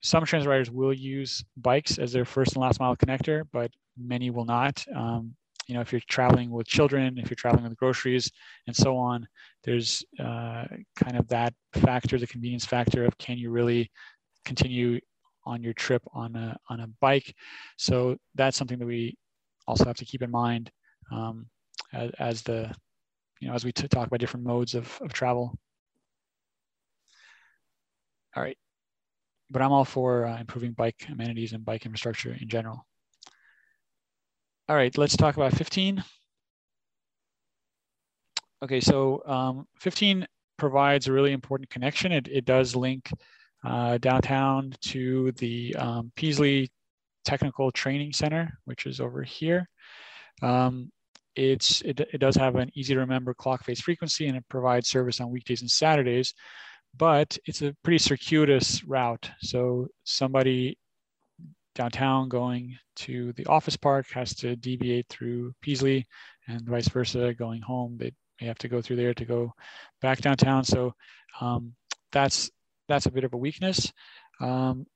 Some 0.02 0.26
transit 0.26 0.50
riders 0.50 0.72
will 0.72 0.94
use 0.94 1.44
bikes 1.58 1.98
as 1.98 2.14
their 2.14 2.26
first 2.26 2.54
and 2.54 2.62
last 2.62 2.80
mile 2.80 2.96
connector, 2.96 3.44
but 3.52 3.72
many 3.98 4.30
will 4.30 4.46
not. 4.46 4.86
Um, 4.96 5.36
you 5.70 5.76
know, 5.76 5.82
if 5.82 5.92
you're 5.92 6.02
traveling 6.08 6.50
with 6.50 6.66
children, 6.66 7.20
if 7.20 7.30
you're 7.30 7.36
traveling 7.36 7.64
with 7.64 7.78
groceries 7.78 8.32
and 8.66 8.76
so 8.76 8.98
on, 8.98 9.28
there's 9.64 10.04
uh, 10.20 10.66
kind 10.96 11.16
of 11.16 11.28
that 11.28 11.54
factor, 11.76 12.18
the 12.18 12.26
convenience 12.26 12.66
factor 12.66 13.06
of 13.06 13.16
can 13.20 13.38
you 13.38 13.52
really 13.52 13.92
continue 14.46 15.00
on 15.46 15.62
your 15.62 15.74
trip 15.74 16.02
on 16.12 16.36
a, 16.36 16.58
on 16.70 16.80
a 16.80 16.88
bike? 17.00 17.36
So 17.78 18.18
that's 18.34 18.58
something 18.58 18.80
that 18.80 18.88
we 18.88 19.16
also 19.68 19.86
have 19.86 19.98
to 19.98 20.06
keep 20.06 20.24
in 20.24 20.32
mind 20.32 20.72
um, 21.12 21.46
as, 21.94 22.12
as, 22.18 22.42
the, 22.42 22.74
you 23.40 23.48
know, 23.48 23.54
as 23.54 23.64
we 23.64 23.72
talk 23.72 24.08
about 24.08 24.20
different 24.20 24.48
modes 24.48 24.74
of, 24.74 24.98
of 25.04 25.14
travel. 25.14 25.56
All 28.36 28.42
right, 28.42 28.58
but 29.52 29.62
I'm 29.62 29.72
all 29.72 29.86
for 29.86 30.26
uh, 30.26 30.40
improving 30.40 30.72
bike 30.72 31.06
amenities 31.12 31.54
and 31.54 31.64
bike 31.64 31.86
infrastructure 31.86 32.36
in 32.42 32.50
general. 32.50 32.88
All 34.70 34.76
right, 34.76 34.96
let's 35.00 35.18
talk 35.18 35.36
about 35.36 35.56
15. 35.56 36.04
Okay, 38.62 38.80
so 38.80 39.24
um, 39.26 39.66
15 39.80 40.28
provides 40.60 41.08
a 41.08 41.12
really 41.12 41.32
important 41.32 41.72
connection. 41.72 42.12
It, 42.12 42.28
it 42.28 42.46
does 42.46 42.76
link 42.76 43.12
uh, 43.66 43.98
downtown 43.98 44.76
to 44.82 45.32
the 45.40 45.76
um, 45.76 46.12
Peaslee 46.16 46.70
Technical 47.26 47.72
Training 47.72 48.14
Center, 48.14 48.60
which 48.66 48.86
is 48.86 49.00
over 49.00 49.24
here. 49.24 49.68
Um, 50.44 50.92
it's, 51.36 51.82
it, 51.82 52.02
it 52.14 52.20
does 52.20 52.36
have 52.36 52.56
an 52.56 52.70
easy 52.76 52.94
to 52.94 53.00
remember 53.00 53.34
clock 53.34 53.64
face 53.64 53.82
frequency 53.82 54.28
and 54.28 54.38
it 54.38 54.46
provides 54.50 54.88
service 54.88 55.20
on 55.20 55.32
weekdays 55.32 55.62
and 55.62 55.72
Saturdays, 55.72 56.36
but 56.96 57.36
it's 57.48 57.64
a 57.64 57.76
pretty 57.84 57.98
circuitous 57.98 58.84
route. 58.84 59.32
So 59.40 59.88
somebody 60.04 60.78
downtown 61.80 62.28
going 62.28 62.78
to 62.94 63.32
the 63.38 63.46
office 63.46 63.78
park 63.78 64.06
has 64.12 64.36
to 64.36 64.58
deviate 64.58 65.08
through 65.08 65.54
Peaslee 65.62 66.06
and 66.48 66.68
vice 66.68 66.90
versa 66.90 67.34
going 67.34 67.62
home. 67.62 67.96
They 67.98 68.12
may 68.42 68.48
have 68.48 68.58
to 68.60 68.68
go 68.68 68.82
through 68.82 68.98
there 68.98 69.14
to 69.14 69.24
go 69.24 69.54
back 70.02 70.20
downtown. 70.20 70.66
So 70.66 70.94
um, 71.40 71.74
that's 72.12 72.52
that's 72.90 73.06
a 73.06 73.12
bit 73.12 73.24
of 73.24 73.34
a 73.34 73.38
weakness. 73.38 73.94
Um, 74.42 74.88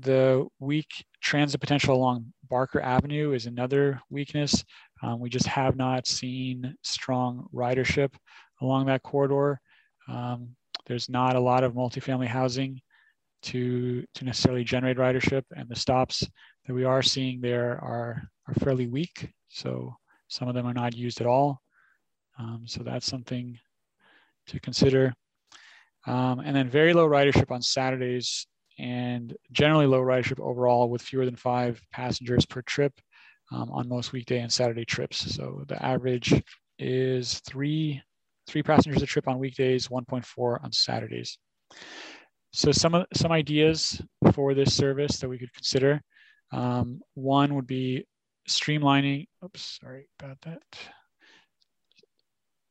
the 0.00 0.44
weak 0.58 1.04
transit 1.22 1.60
potential 1.60 1.94
along 1.94 2.32
Barker 2.50 2.80
Avenue 2.80 3.32
is 3.32 3.46
another 3.46 4.00
weakness. 4.10 4.64
Um, 5.04 5.20
we 5.20 5.30
just 5.30 5.46
have 5.46 5.76
not 5.76 6.08
seen 6.08 6.74
strong 6.82 7.46
ridership 7.54 8.12
along 8.60 8.86
that 8.86 9.04
corridor. 9.04 9.60
Um, 10.08 10.56
there's 10.86 11.08
not 11.08 11.36
a 11.36 11.40
lot 11.40 11.62
of 11.62 11.74
multifamily 11.74 12.26
housing 12.26 12.80
to, 13.44 14.04
to 14.14 14.24
necessarily 14.24 14.64
generate 14.64 14.96
ridership 14.96 15.42
and 15.54 15.68
the 15.68 15.76
stops 15.76 16.26
that 16.66 16.74
we 16.74 16.84
are 16.84 17.02
seeing 17.02 17.40
there 17.40 17.72
are, 17.72 18.28
are 18.48 18.54
fairly 18.54 18.86
weak. 18.86 19.30
So 19.48 19.96
some 20.28 20.48
of 20.48 20.54
them 20.54 20.66
are 20.66 20.74
not 20.74 20.96
used 20.96 21.20
at 21.20 21.26
all. 21.26 21.60
Um, 22.38 22.62
so 22.66 22.82
that's 22.82 23.06
something 23.06 23.58
to 24.48 24.60
consider. 24.60 25.14
Um, 26.06 26.40
and 26.40 26.54
then 26.54 26.68
very 26.68 26.92
low 26.92 27.06
ridership 27.06 27.50
on 27.50 27.62
Saturdays 27.62 28.46
and 28.78 29.34
generally 29.52 29.86
low 29.86 30.00
ridership 30.00 30.40
overall 30.40 30.90
with 30.90 31.02
fewer 31.02 31.24
than 31.24 31.36
five 31.36 31.80
passengers 31.92 32.44
per 32.44 32.62
trip 32.62 32.92
um, 33.52 33.70
on 33.70 33.88
most 33.88 34.12
weekday 34.12 34.40
and 34.40 34.52
Saturday 34.52 34.84
trips. 34.84 35.34
So 35.34 35.64
the 35.68 35.82
average 35.84 36.42
is 36.78 37.40
three, 37.46 38.02
three 38.46 38.62
passengers 38.62 39.02
a 39.02 39.06
trip 39.06 39.28
on 39.28 39.38
weekdays, 39.38 39.88
1.4 39.88 40.64
on 40.64 40.72
Saturdays. 40.72 41.38
So 42.56 42.70
some, 42.70 43.04
some 43.12 43.32
ideas 43.32 44.00
for 44.32 44.54
this 44.54 44.76
service 44.76 45.18
that 45.18 45.28
we 45.28 45.38
could 45.38 45.52
consider. 45.52 46.00
Um, 46.52 47.00
one 47.14 47.56
would 47.56 47.66
be 47.66 48.06
streamlining, 48.48 49.26
oops, 49.44 49.80
sorry 49.82 50.06
about 50.20 50.38
that. 50.42 50.62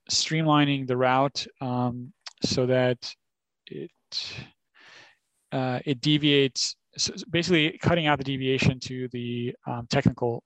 Streamlining 0.09 0.87
the 0.87 0.95
route 0.95 1.45
um, 1.59 2.13
so 2.45 2.65
that 2.67 3.13
it, 3.67 3.91
uh, 5.51 5.79
it 5.85 5.99
deviates, 5.99 6.77
so 6.97 7.13
basically 7.29 7.77
cutting 7.79 8.07
out 8.07 8.19
the 8.19 8.23
deviation 8.23 8.79
to 8.79 9.09
the 9.11 9.53
um, 9.67 9.85
technical 9.89 10.45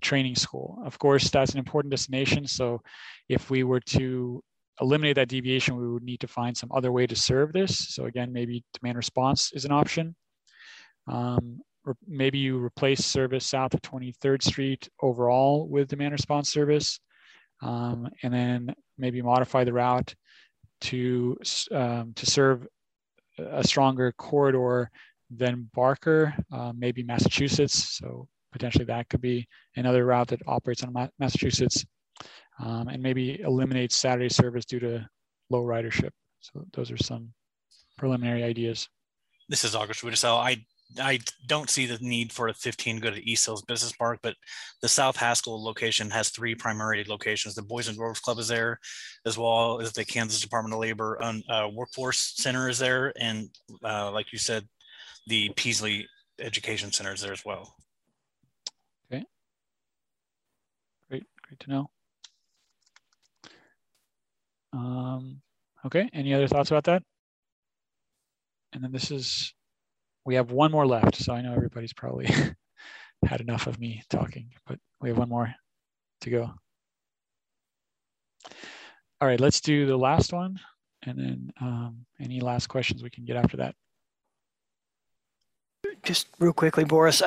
training 0.00 0.34
school. 0.34 0.78
Of 0.82 0.98
course, 0.98 1.28
that's 1.28 1.52
an 1.52 1.58
important 1.58 1.90
destination. 1.90 2.46
So 2.46 2.80
if 3.28 3.50
we 3.50 3.64
were 3.64 3.80
to 3.80 4.42
eliminate 4.82 5.16
that 5.16 5.28
deviation, 5.28 5.76
we 5.76 5.88
would 5.88 6.02
need 6.02 6.20
to 6.20 6.28
find 6.28 6.56
some 6.56 6.70
other 6.72 6.92
way 6.92 7.06
to 7.06 7.16
serve 7.16 7.52
this. 7.52 7.94
So 7.94 8.04
again, 8.06 8.32
maybe 8.32 8.64
demand 8.74 8.96
response 8.96 9.52
is 9.52 9.64
an 9.64 9.72
option. 9.72 10.14
Um, 11.06 11.60
maybe 12.06 12.38
you 12.38 12.62
replace 12.62 13.04
service 13.04 13.46
south 13.46 13.74
of 13.74 13.82
23rd 13.82 14.42
Street 14.42 14.88
overall 15.00 15.66
with 15.68 15.88
demand 15.88 16.12
response 16.12 16.50
service, 16.50 17.00
um, 17.62 18.08
and 18.22 18.32
then 18.34 18.74
maybe 18.98 19.22
modify 19.22 19.64
the 19.64 19.72
route 19.72 20.14
to 20.82 21.38
um, 21.70 22.12
to 22.14 22.26
serve 22.26 22.66
a 23.38 23.64
stronger 23.64 24.12
corridor 24.12 24.90
than 25.30 25.70
Barker, 25.72 26.34
uh, 26.52 26.72
maybe 26.76 27.02
Massachusetts. 27.02 27.96
So 27.98 28.28
potentially 28.52 28.84
that 28.84 29.08
could 29.08 29.22
be 29.22 29.48
another 29.76 30.04
route 30.04 30.28
that 30.28 30.42
operates 30.46 30.84
on 30.84 30.94
Massachusetts, 31.18 31.84
um, 32.58 32.88
and 32.88 33.02
maybe 33.02 33.40
eliminate 33.40 33.92
Saturday 33.92 34.28
service 34.28 34.64
due 34.64 34.80
to 34.80 35.08
low 35.50 35.62
ridership. 35.62 36.10
So 36.40 36.64
those 36.72 36.90
are 36.90 36.96
some 36.96 37.32
preliminary 37.98 38.42
ideas. 38.42 38.88
This 39.48 39.64
is 39.64 39.74
August 39.74 40.02
Wittesau. 40.02 40.38
I 40.38 40.64
I 41.00 41.20
don't 41.46 41.70
see 41.70 41.86
the 41.86 41.98
need 42.00 42.32
for 42.32 42.48
a 42.48 42.54
15 42.54 42.96
to 42.96 43.02
go 43.02 43.10
to 43.10 43.30
East 43.30 43.46
Hills 43.46 43.62
Business 43.62 43.92
Park, 43.92 44.20
but 44.22 44.34
the 44.80 44.88
South 44.88 45.16
Haskell 45.16 45.62
location 45.62 46.10
has 46.10 46.28
three 46.28 46.54
primary 46.54 47.04
locations. 47.04 47.54
The 47.54 47.62
Boys 47.62 47.88
and 47.88 47.96
Girls 47.96 48.20
Club 48.20 48.38
is 48.38 48.48
there, 48.48 48.78
as 49.24 49.38
well 49.38 49.80
as 49.80 49.92
the 49.92 50.04
Kansas 50.04 50.40
Department 50.40 50.74
of 50.74 50.80
Labor 50.80 51.18
uh, 51.48 51.68
Workforce 51.72 52.34
Center 52.36 52.68
is 52.68 52.78
there, 52.78 53.12
and 53.18 53.48
uh, 53.84 54.10
like 54.10 54.32
you 54.32 54.38
said, 54.38 54.68
the 55.26 55.50
Peaslee 55.56 56.06
Education 56.38 56.92
Center 56.92 57.12
is 57.12 57.22
there 57.22 57.32
as 57.32 57.44
well. 57.44 57.74
Okay, 59.10 59.24
great, 61.08 61.24
great 61.42 61.60
to 61.60 61.70
know. 61.70 61.90
Um, 64.72 65.40
okay, 65.86 66.08
any 66.12 66.34
other 66.34 66.48
thoughts 66.48 66.70
about 66.70 66.84
that? 66.84 67.02
And 68.72 68.82
then 68.82 68.92
this 68.92 69.10
is 69.10 69.52
we 70.24 70.34
have 70.36 70.50
one 70.50 70.70
more 70.70 70.86
left. 70.86 71.16
So 71.16 71.32
I 71.32 71.42
know 71.42 71.52
everybody's 71.54 71.92
probably 71.92 72.26
had 73.26 73.40
enough 73.40 73.66
of 73.66 73.78
me 73.78 74.02
talking, 74.08 74.50
but 74.66 74.78
we 75.00 75.08
have 75.08 75.18
one 75.18 75.28
more 75.28 75.54
to 76.22 76.30
go. 76.30 76.54
All 79.20 79.28
right, 79.28 79.40
let's 79.40 79.60
do 79.60 79.86
the 79.86 79.96
last 79.96 80.32
one. 80.32 80.58
And 81.04 81.18
then 81.18 81.52
um, 81.60 82.06
any 82.20 82.40
last 82.40 82.68
questions 82.68 83.02
we 83.02 83.10
can 83.10 83.24
get 83.24 83.36
after 83.36 83.56
that. 83.58 83.74
Just 86.02 86.28
real 86.38 86.52
quickly, 86.52 86.84
Boris, 86.84 87.22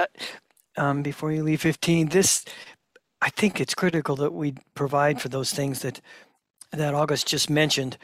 um, 0.77 1.01
before 1.01 1.31
you 1.31 1.43
leave 1.43 1.61
15, 1.61 2.09
this, 2.09 2.43
I 3.21 3.29
think 3.29 3.59
it's 3.59 3.73
critical 3.73 4.15
that 4.17 4.33
we 4.33 4.55
provide 4.75 5.21
for 5.21 5.29
those 5.29 5.53
things 5.53 5.81
that 5.81 6.01
that 6.71 6.93
August 6.93 7.27
just 7.27 7.49
mentioned. 7.49 7.97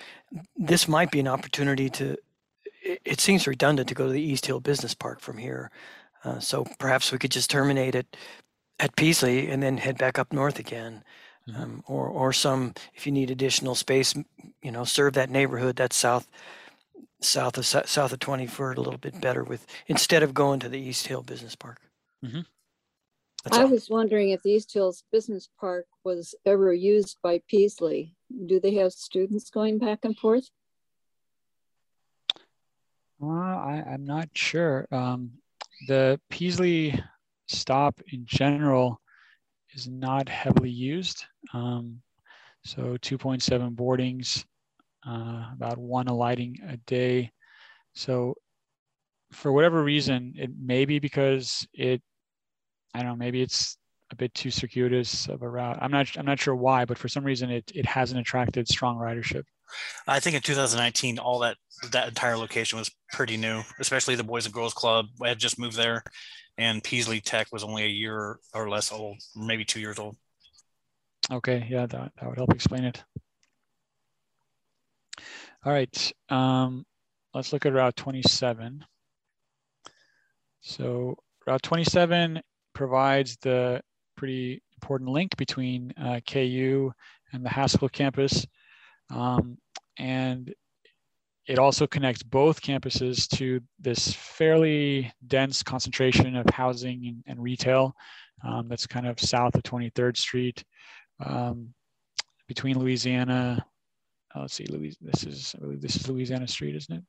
This 0.55 0.87
might 0.87 1.11
be 1.11 1.19
an 1.19 1.27
opportunity 1.27 1.89
to 1.91 2.17
it, 2.81 3.01
it 3.05 3.21
seems 3.21 3.47
redundant 3.47 3.87
to 3.89 3.95
go 3.95 4.07
to 4.07 4.13
the 4.13 4.21
East 4.21 4.45
Hill 4.45 4.59
Business 4.59 4.93
Park 4.93 5.19
from 5.19 5.37
here. 5.37 5.71
Uh, 6.23 6.39
so 6.39 6.65
perhaps 6.79 7.11
we 7.11 7.17
could 7.17 7.31
just 7.31 7.49
terminate 7.49 7.95
it 7.95 8.17
at 8.79 8.95
Peaslee 8.95 9.49
and 9.49 9.61
then 9.61 9.77
head 9.77 9.97
back 9.97 10.19
up 10.19 10.33
north 10.33 10.59
again. 10.59 11.03
Mm-hmm. 11.49 11.61
Um, 11.61 11.83
or, 11.87 12.07
or 12.07 12.33
some, 12.33 12.75
if 12.93 13.07
you 13.07 13.11
need 13.11 13.31
additional 13.31 13.73
space, 13.73 14.13
you 14.61 14.71
know, 14.71 14.83
serve 14.83 15.13
that 15.13 15.31
neighborhood 15.31 15.75
that's 15.75 15.95
south, 15.95 16.27
south 17.19 17.57
of 17.57 17.65
south 17.65 18.13
of 18.13 18.19
24 18.19 18.73
a 18.73 18.75
little 18.75 18.97
bit 18.99 19.19
better 19.19 19.43
with 19.43 19.65
instead 19.87 20.21
of 20.21 20.35
going 20.35 20.59
to 20.59 20.69
the 20.69 20.79
East 20.79 21.07
Hill 21.07 21.23
Business 21.23 21.55
Park. 21.55 21.79
Mm-hmm. 22.23 22.41
I 23.49 23.63
all. 23.63 23.69
was 23.69 23.89
wondering 23.89 24.29
if 24.29 24.43
the 24.43 24.51
East 24.51 24.73
Hills 24.73 25.03
Business 25.11 25.49
Park 25.59 25.87
was 26.03 26.35
ever 26.45 26.73
used 26.73 27.17
by 27.23 27.41
Peaslee. 27.47 28.15
Do 28.45 28.59
they 28.59 28.75
have 28.75 28.93
students 28.93 29.49
going 29.49 29.79
back 29.79 29.99
and 30.03 30.17
forth? 30.17 30.49
Well, 33.19 33.31
I, 33.31 33.83
am 33.87 34.03
not 34.03 34.29
sure. 34.33 34.87
Um, 34.91 35.31
the 35.87 36.19
Peaslee 36.29 36.99
stop 37.47 37.99
in 38.11 38.25
general 38.25 39.01
is 39.73 39.87
not 39.87 40.29
heavily 40.29 40.71
used. 40.71 41.25
Um, 41.53 42.01
so 42.63 42.97
2.7 42.97 43.75
boardings, 43.75 44.45
uh, 45.07 45.45
about 45.53 45.77
one 45.77 46.07
alighting 46.07 46.57
a 46.67 46.77
day. 46.77 47.31
So 47.93 48.35
for 49.31 49.51
whatever 49.51 49.83
reason, 49.83 50.33
it 50.37 50.51
may 50.59 50.85
be 50.85 50.99
because 50.99 51.67
it, 51.73 52.01
I 52.93 52.99
don't 52.99 53.07
know, 53.07 53.15
maybe 53.15 53.41
it's 53.41 53.77
a 54.11 54.15
bit 54.15 54.33
too 54.33 54.51
circuitous 54.51 55.27
of 55.27 55.41
a 55.41 55.49
route. 55.49 55.79
I'm 55.81 55.91
not, 55.91 56.17
I'm 56.17 56.25
not 56.25 56.39
sure 56.39 56.55
why, 56.55 56.85
but 56.85 56.97
for 56.97 57.07
some 57.07 57.23
reason 57.23 57.49
it, 57.49 57.71
it 57.73 57.85
hasn't 57.85 58.19
attracted 58.19 58.67
strong 58.67 58.97
ridership. 58.97 59.43
I 60.07 60.19
think 60.19 60.35
in 60.35 60.41
2019, 60.41 61.19
all 61.19 61.39
that 61.39 61.57
that 61.91 62.09
entire 62.09 62.37
location 62.37 62.77
was 62.77 62.91
pretty 63.13 63.37
new, 63.37 63.61
especially 63.79 64.15
the 64.15 64.23
Boys 64.23 64.45
and 64.45 64.53
Girls 64.53 64.73
Club. 64.73 65.07
I 65.23 65.29
had 65.29 65.39
just 65.39 65.57
moved 65.57 65.77
there, 65.77 66.03
and 66.57 66.83
Peaslee 66.83 67.21
Tech 67.21 67.47
was 67.51 67.63
only 67.63 67.83
a 67.83 67.87
year 67.87 68.37
or 68.53 68.69
less 68.69 68.91
old, 68.91 69.17
maybe 69.35 69.65
two 69.65 69.79
years 69.79 69.97
old. 69.97 70.17
Okay, 71.31 71.67
yeah, 71.69 71.85
that, 71.85 72.11
that 72.19 72.29
would 72.29 72.37
help 72.37 72.53
explain 72.53 72.83
it. 72.83 73.03
All 75.63 75.71
right, 75.71 76.13
um, 76.29 76.85
let's 77.33 77.53
look 77.53 77.65
at 77.65 77.73
Route 77.73 77.95
27. 77.95 78.83
So 80.61 81.17
Route 81.47 81.63
27 81.63 82.41
provides 82.73 83.37
the 83.41 83.81
pretty 84.15 84.61
important 84.75 85.09
link 85.09 85.35
between 85.37 85.93
uh, 86.01 86.19
KU 86.27 86.91
and 87.33 87.45
the 87.45 87.49
Haskell 87.49 87.89
campus. 87.89 88.45
Um, 89.09 89.57
and 89.97 90.53
it 91.47 91.59
also 91.59 91.87
connects 91.87 92.23
both 92.23 92.61
campuses 92.61 93.27
to 93.37 93.61
this 93.79 94.13
fairly 94.13 95.11
dense 95.27 95.63
concentration 95.63 96.35
of 96.35 96.45
housing 96.49 97.07
and, 97.07 97.23
and 97.27 97.43
retail 97.43 97.95
um, 98.43 98.67
that's 98.67 98.87
kind 98.87 99.07
of 99.07 99.19
south 99.19 99.55
of 99.55 99.63
23rd 99.63 100.17
Street 100.17 100.63
um, 101.25 101.73
between 102.47 102.79
Louisiana. 102.79 103.65
Oh, 104.35 104.41
let's 104.41 104.53
see, 104.53 104.65
Louis. 104.65 104.95
This 105.01 105.23
is 105.25 105.55
this 105.59 105.95
is 105.95 106.07
Louisiana 106.07 106.47
Street, 106.47 106.75
isn't 106.75 106.95
it? 106.95 107.03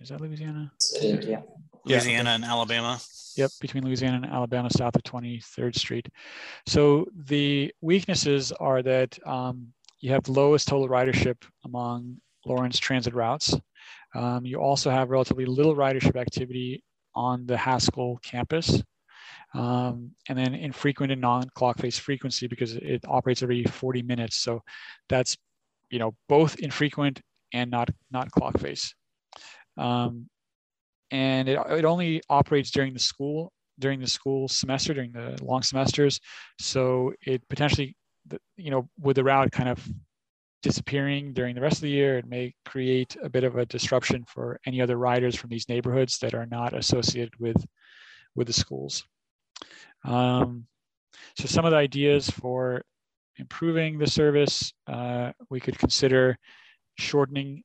Is 0.00 0.08
that 0.08 0.20
Louisiana? 0.20 0.72
Yeah. 1.00 1.42
Louisiana 1.84 2.30
yeah. 2.30 2.34
and 2.36 2.44
Alabama. 2.44 3.00
Yep, 3.36 3.50
between 3.60 3.84
Louisiana 3.84 4.16
and 4.16 4.26
Alabama, 4.26 4.68
south 4.70 4.94
of 4.94 5.02
23rd 5.04 5.74
Street. 5.74 6.08
So 6.66 7.06
the 7.14 7.72
weaknesses 7.80 8.52
are 8.52 8.82
that 8.82 9.18
um, 9.26 9.68
you 10.00 10.10
have 10.10 10.24
the 10.24 10.32
lowest 10.32 10.68
total 10.68 10.88
ridership 10.88 11.36
among 11.64 12.18
Lawrence 12.44 12.78
transit 12.78 13.14
routes. 13.14 13.56
Um, 14.14 14.44
you 14.44 14.58
also 14.58 14.90
have 14.90 15.10
relatively 15.10 15.46
little 15.46 15.74
ridership 15.74 16.16
activity 16.16 16.84
on 17.14 17.46
the 17.46 17.56
Haskell 17.56 18.18
campus. 18.22 18.82
Um, 19.54 20.12
and 20.28 20.38
then 20.38 20.54
infrequent 20.54 21.12
and 21.12 21.20
non-clock 21.20 21.78
face 21.78 21.98
frequency 21.98 22.46
because 22.46 22.74
it 22.76 23.04
operates 23.06 23.42
every 23.42 23.64
40 23.64 24.02
minutes. 24.02 24.38
So 24.38 24.62
that's, 25.10 25.36
you 25.90 25.98
know, 25.98 26.14
both 26.28 26.58
infrequent 26.58 27.20
and 27.52 27.70
not, 27.70 27.90
not 28.10 28.30
clock 28.30 28.58
face. 28.58 28.94
Um, 29.76 30.28
and 31.12 31.48
it, 31.48 31.58
it 31.70 31.84
only 31.84 32.20
operates 32.28 32.72
during 32.72 32.92
the 32.92 32.98
school, 32.98 33.52
during 33.78 34.00
the 34.00 34.08
school 34.08 34.48
semester, 34.48 34.92
during 34.92 35.12
the 35.12 35.38
long 35.40 35.62
semesters. 35.62 36.18
So 36.58 37.12
it 37.24 37.48
potentially 37.48 37.94
you 38.56 38.70
know, 38.70 38.88
with 39.00 39.16
the 39.16 39.24
route 39.24 39.52
kind 39.52 39.68
of 39.68 39.86
disappearing 40.62 41.32
during 41.32 41.54
the 41.54 41.60
rest 41.60 41.76
of 41.76 41.82
the 41.82 41.90
year, 41.90 42.18
it 42.18 42.26
may 42.26 42.54
create 42.64 43.16
a 43.22 43.28
bit 43.28 43.44
of 43.44 43.56
a 43.56 43.66
disruption 43.66 44.24
for 44.26 44.60
any 44.66 44.80
other 44.80 44.96
riders 44.96 45.34
from 45.34 45.50
these 45.50 45.68
neighborhoods 45.68 46.18
that 46.18 46.34
are 46.34 46.46
not 46.46 46.76
associated 46.76 47.34
with, 47.40 47.56
with 48.34 48.46
the 48.46 48.52
schools. 48.52 49.04
Um, 50.04 50.66
so 51.36 51.46
some 51.46 51.64
of 51.64 51.72
the 51.72 51.76
ideas 51.76 52.30
for 52.30 52.82
improving 53.36 53.98
the 53.98 54.06
service, 54.06 54.72
uh, 54.86 55.32
we 55.50 55.60
could 55.60 55.78
consider 55.78 56.38
shortening 56.96 57.62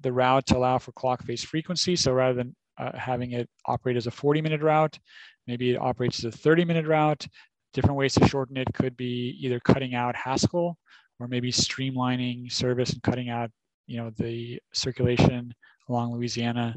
the 0.00 0.12
route 0.12 0.46
to 0.46 0.56
allow 0.56 0.78
for 0.78 0.92
clock 0.92 1.22
face 1.24 1.42
frequency. 1.42 1.96
So 1.96 2.12
rather 2.12 2.34
than 2.34 2.54
uh, 2.78 2.96
having 2.96 3.32
it 3.32 3.48
operate 3.66 3.96
as 3.96 4.06
a 4.06 4.10
40 4.10 4.40
minute 4.40 4.62
route. 4.62 4.98
Maybe 5.46 5.70
it 5.70 5.80
operates 5.80 6.18
as 6.18 6.34
a 6.34 6.36
30 6.36 6.64
minute 6.64 6.86
route. 6.86 7.26
Different 7.72 7.96
ways 7.96 8.14
to 8.14 8.28
shorten 8.28 8.56
it 8.56 8.72
could 8.74 8.96
be 8.96 9.36
either 9.40 9.60
cutting 9.60 9.94
out 9.94 10.16
Haskell 10.16 10.78
or 11.18 11.28
maybe 11.28 11.52
streamlining 11.52 12.50
service 12.50 12.92
and 12.92 13.02
cutting 13.02 13.28
out, 13.28 13.50
you 13.86 13.96
know, 13.96 14.10
the 14.16 14.60
circulation 14.72 15.54
along 15.88 16.14
Louisiana 16.14 16.76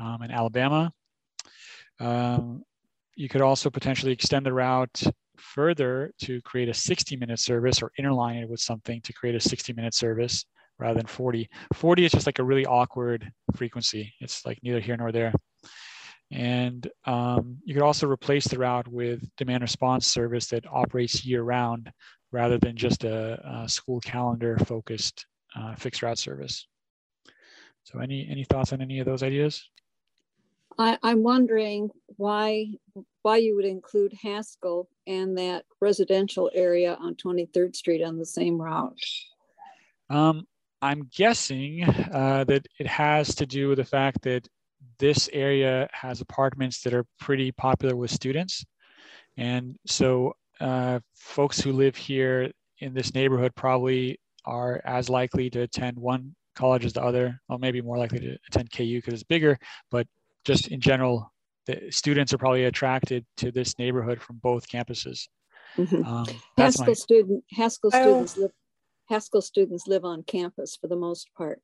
um, 0.00 0.22
and 0.22 0.32
Alabama. 0.32 0.92
Um, 1.98 2.62
you 3.16 3.28
could 3.28 3.42
also 3.42 3.68
potentially 3.70 4.12
extend 4.12 4.46
the 4.46 4.52
route 4.52 5.02
further 5.36 6.12
to 6.22 6.40
create 6.42 6.68
a 6.68 6.74
60 6.74 7.16
minute 7.16 7.38
service 7.38 7.82
or 7.82 7.92
interline 7.98 8.42
it 8.42 8.48
with 8.48 8.60
something 8.60 9.00
to 9.02 9.12
create 9.12 9.34
a 9.34 9.40
60 9.40 9.72
minute 9.72 9.94
service 9.94 10.44
rather 10.80 10.94
than 10.94 11.06
40. 11.06 11.48
40 11.74 12.04
is 12.04 12.12
just 12.12 12.26
like 12.26 12.38
a 12.38 12.44
really 12.44 12.66
awkward 12.66 13.30
frequency. 13.54 14.12
It's 14.20 14.44
like 14.44 14.58
neither 14.62 14.80
here 14.80 14.96
nor 14.96 15.12
there. 15.12 15.32
And 16.32 16.88
um, 17.06 17.58
you 17.64 17.74
could 17.74 17.82
also 17.82 18.08
replace 18.08 18.46
the 18.46 18.58
route 18.58 18.88
with 18.88 19.28
demand 19.36 19.62
response 19.62 20.06
service 20.06 20.46
that 20.48 20.64
operates 20.70 21.24
year 21.24 21.42
round 21.42 21.92
rather 22.32 22.58
than 22.58 22.76
just 22.76 23.04
a, 23.04 23.62
a 23.62 23.68
school 23.68 24.00
calendar 24.00 24.56
focused 24.58 25.26
uh, 25.56 25.74
fixed 25.74 26.02
route 26.02 26.18
service. 26.18 26.66
So 27.84 27.98
any, 27.98 28.28
any 28.30 28.44
thoughts 28.44 28.72
on 28.72 28.80
any 28.80 29.00
of 29.00 29.06
those 29.06 29.22
ideas? 29.22 29.68
I, 30.78 30.96
I'm 31.02 31.22
wondering 31.22 31.90
why 32.16 32.68
why 33.22 33.36
you 33.36 33.54
would 33.56 33.66
include 33.66 34.14
Haskell 34.22 34.88
and 35.06 35.36
that 35.36 35.64
residential 35.80 36.50
area 36.54 36.96
on 36.98 37.16
23rd 37.16 37.76
Street 37.76 38.02
on 38.02 38.18
the 38.18 38.24
same 38.24 38.60
route. 38.60 38.98
Um, 40.08 40.46
I'm 40.82 41.08
guessing 41.14 41.84
uh, 41.84 42.44
that 42.44 42.66
it 42.78 42.86
has 42.86 43.34
to 43.36 43.46
do 43.46 43.68
with 43.68 43.78
the 43.78 43.84
fact 43.84 44.22
that 44.22 44.48
this 44.98 45.28
area 45.32 45.88
has 45.92 46.20
apartments 46.20 46.82
that 46.82 46.94
are 46.94 47.04
pretty 47.18 47.52
popular 47.52 47.96
with 47.96 48.10
students. 48.10 48.64
And 49.36 49.76
so 49.86 50.34
uh, 50.60 51.00
folks 51.14 51.60
who 51.60 51.72
live 51.72 51.96
here 51.96 52.50
in 52.78 52.94
this 52.94 53.14
neighborhood 53.14 53.54
probably 53.54 54.18
are 54.44 54.80
as 54.84 55.08
likely 55.08 55.50
to 55.50 55.60
attend 55.62 55.98
one 55.98 56.34
college 56.54 56.84
as 56.84 56.94
the 56.94 57.02
other, 57.02 57.40
or 57.48 57.58
maybe 57.58 57.80
more 57.80 57.98
likely 57.98 58.20
to 58.20 58.36
attend 58.48 58.70
KU 58.72 58.98
because 58.98 59.14
it's 59.14 59.22
bigger, 59.22 59.58
but 59.90 60.06
just 60.44 60.68
in 60.68 60.80
general, 60.80 61.30
the 61.66 61.78
students 61.90 62.32
are 62.32 62.38
probably 62.38 62.64
attracted 62.64 63.24
to 63.36 63.50
this 63.52 63.78
neighborhood 63.78 64.20
from 64.20 64.36
both 64.36 64.66
campuses. 64.68 65.28
Mhm. 65.76 66.04
Um, 66.04 66.26
Haskell 66.56 66.86
my, 66.86 66.92
student 66.94 67.44
Haskell 67.52 67.90
I- 67.92 68.02
students 68.02 68.36
live 68.36 68.50
Haskell 69.10 69.42
students 69.42 69.86
live 69.86 70.04
on 70.04 70.22
campus 70.22 70.76
for 70.80 70.86
the 70.86 70.96
most 70.96 71.28
part. 71.36 71.60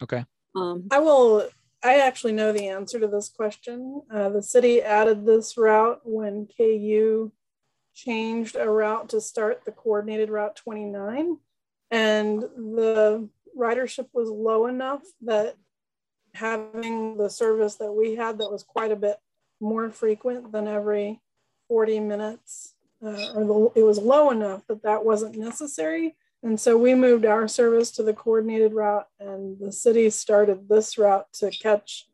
okay. 0.00 0.24
Um, 0.54 0.88
I 0.90 1.00
will, 1.00 1.48
I 1.84 2.00
actually 2.00 2.32
know 2.32 2.52
the 2.52 2.68
answer 2.68 2.98
to 2.98 3.06
this 3.06 3.28
question. 3.28 4.02
Uh, 4.10 4.30
the 4.30 4.42
city 4.42 4.80
added 4.80 5.26
this 5.26 5.58
route 5.58 6.00
when 6.04 6.48
KU 6.56 7.30
changed 7.94 8.56
a 8.56 8.70
route 8.70 9.08
to 9.10 9.20
start 9.20 9.64
the 9.64 9.72
coordinated 9.72 10.30
route 10.30 10.56
29. 10.56 11.38
And 11.90 12.42
the 12.42 13.28
ridership 13.56 14.08
was 14.12 14.30
low 14.30 14.66
enough 14.66 15.02
that 15.22 15.56
having 16.34 17.16
the 17.16 17.28
service 17.28 17.74
that 17.76 17.92
we 17.92 18.14
had 18.14 18.38
that 18.38 18.52
was 18.52 18.62
quite 18.62 18.92
a 18.92 18.96
bit 18.96 19.16
more 19.60 19.90
frequent 19.90 20.52
than 20.52 20.68
every 20.68 21.20
40 21.68 22.00
minutes, 22.00 22.74
uh, 23.04 23.32
or 23.34 23.44
the, 23.44 23.80
it 23.80 23.82
was 23.82 23.98
low 23.98 24.30
enough 24.30 24.66
that 24.68 24.82
that 24.84 25.04
wasn't 25.04 25.36
necessary. 25.36 26.16
And 26.42 26.58
so 26.60 26.78
we 26.78 26.94
moved 26.94 27.24
our 27.24 27.48
service 27.48 27.90
to 27.92 28.02
the 28.02 28.14
coordinated 28.14 28.72
route, 28.72 29.06
and 29.18 29.58
the 29.58 29.72
city 29.72 30.08
started 30.10 30.68
this 30.68 30.96
route 30.96 31.26
to 31.34 31.50
catch 31.50 32.06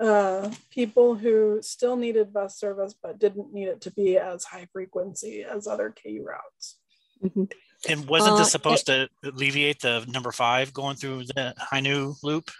uh, 0.00 0.50
people 0.70 1.14
who 1.14 1.60
still 1.62 1.96
needed 1.96 2.32
bus 2.32 2.58
service 2.58 2.94
but 3.00 3.18
didn't 3.18 3.52
need 3.54 3.68
it 3.68 3.80
to 3.82 3.90
be 3.92 4.18
as 4.18 4.44
high 4.44 4.66
frequency 4.72 5.44
as 5.44 5.66
other 5.66 5.94
KU 6.02 6.24
routes. 6.26 6.78
mhm. 7.22 7.50
And 7.88 8.06
wasn't 8.08 8.34
Uh, 8.34 8.38
this 8.38 8.50
supposed 8.52 8.86
to 8.86 9.08
alleviate 9.22 9.80
the 9.80 10.04
number 10.08 10.32
five 10.32 10.72
going 10.72 10.96
through 10.96 11.24
the 11.24 11.54
Hainu 11.70 12.16
loop? 12.22 12.50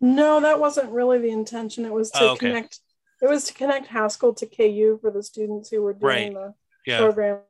No, 0.00 0.40
that 0.40 0.58
wasn't 0.58 0.90
really 0.90 1.18
the 1.18 1.30
intention. 1.30 1.84
It 1.84 1.92
was 1.92 2.10
to 2.12 2.22
Oh, 2.22 2.28
okay. 2.30 2.46
connect. 2.48 2.80
It 3.22 3.28
was 3.28 3.44
to 3.44 3.54
connect 3.54 3.86
Haskell 3.86 4.34
to 4.34 4.46
KU 4.46 4.98
for 5.00 5.10
the 5.10 5.22
students 5.22 5.70
who 5.70 5.80
were 5.82 5.94
doing 5.94 6.34
the 6.34 6.54
Yeah. 6.86 6.98
program 6.98 7.40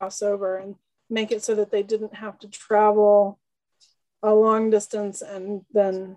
crossover 0.00 0.62
and 0.62 0.76
make 1.10 1.32
it 1.32 1.42
so 1.42 1.54
that 1.54 1.70
they 1.70 1.82
didn't 1.82 2.14
have 2.14 2.38
to 2.40 2.48
travel 2.48 3.38
a 4.22 4.34
long 4.34 4.70
distance 4.70 5.22
and 5.22 5.62
then 5.72 6.16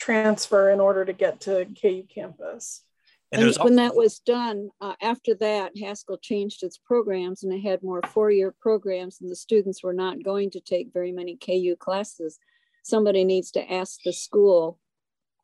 transfer 0.00 0.70
in 0.70 0.80
order 0.80 1.04
to 1.04 1.12
get 1.12 1.40
to 1.40 1.66
KU 1.80 2.04
campus. 2.12 2.82
And 3.30 3.42
And 3.42 3.56
when 3.56 3.76
that 3.76 3.94
was 3.94 4.20
done, 4.20 4.70
uh, 4.80 4.94
after 5.02 5.34
that, 5.34 5.72
Haskell 5.76 6.18
changed 6.18 6.62
its 6.62 6.78
programs 6.78 7.42
and 7.42 7.52
it 7.52 7.60
had 7.60 7.82
more 7.82 8.00
four-year 8.02 8.54
programs 8.58 9.20
and 9.20 9.30
the 9.30 9.36
students 9.36 9.82
were 9.82 9.92
not 9.92 10.22
going 10.22 10.50
to 10.52 10.60
take 10.60 10.94
very 10.94 11.12
many 11.12 11.36
KU 11.36 11.76
classes. 11.78 12.38
Somebody 12.82 13.24
needs 13.24 13.50
to 13.50 13.72
ask 13.72 14.00
the 14.02 14.14
school 14.14 14.78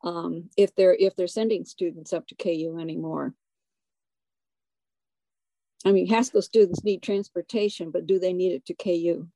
um, 0.03 0.49
if 0.57 0.73
they're, 0.73 0.95
if 0.95 1.15
they're 1.15 1.27
sending 1.27 1.63
students 1.63 2.11
up 2.11 2.25
to 2.27 2.35
KU 2.35 2.79
anymore. 2.79 3.35
I 5.85 5.91
mean, 5.91 6.07
Haskell 6.07 6.41
students 6.41 6.83
need 6.83 7.03
transportation, 7.03 7.91
but 7.91 8.07
do 8.07 8.17
they 8.19 8.33
need 8.33 8.53
it 8.53 8.65
to 8.65 8.73
KU? 8.73 9.27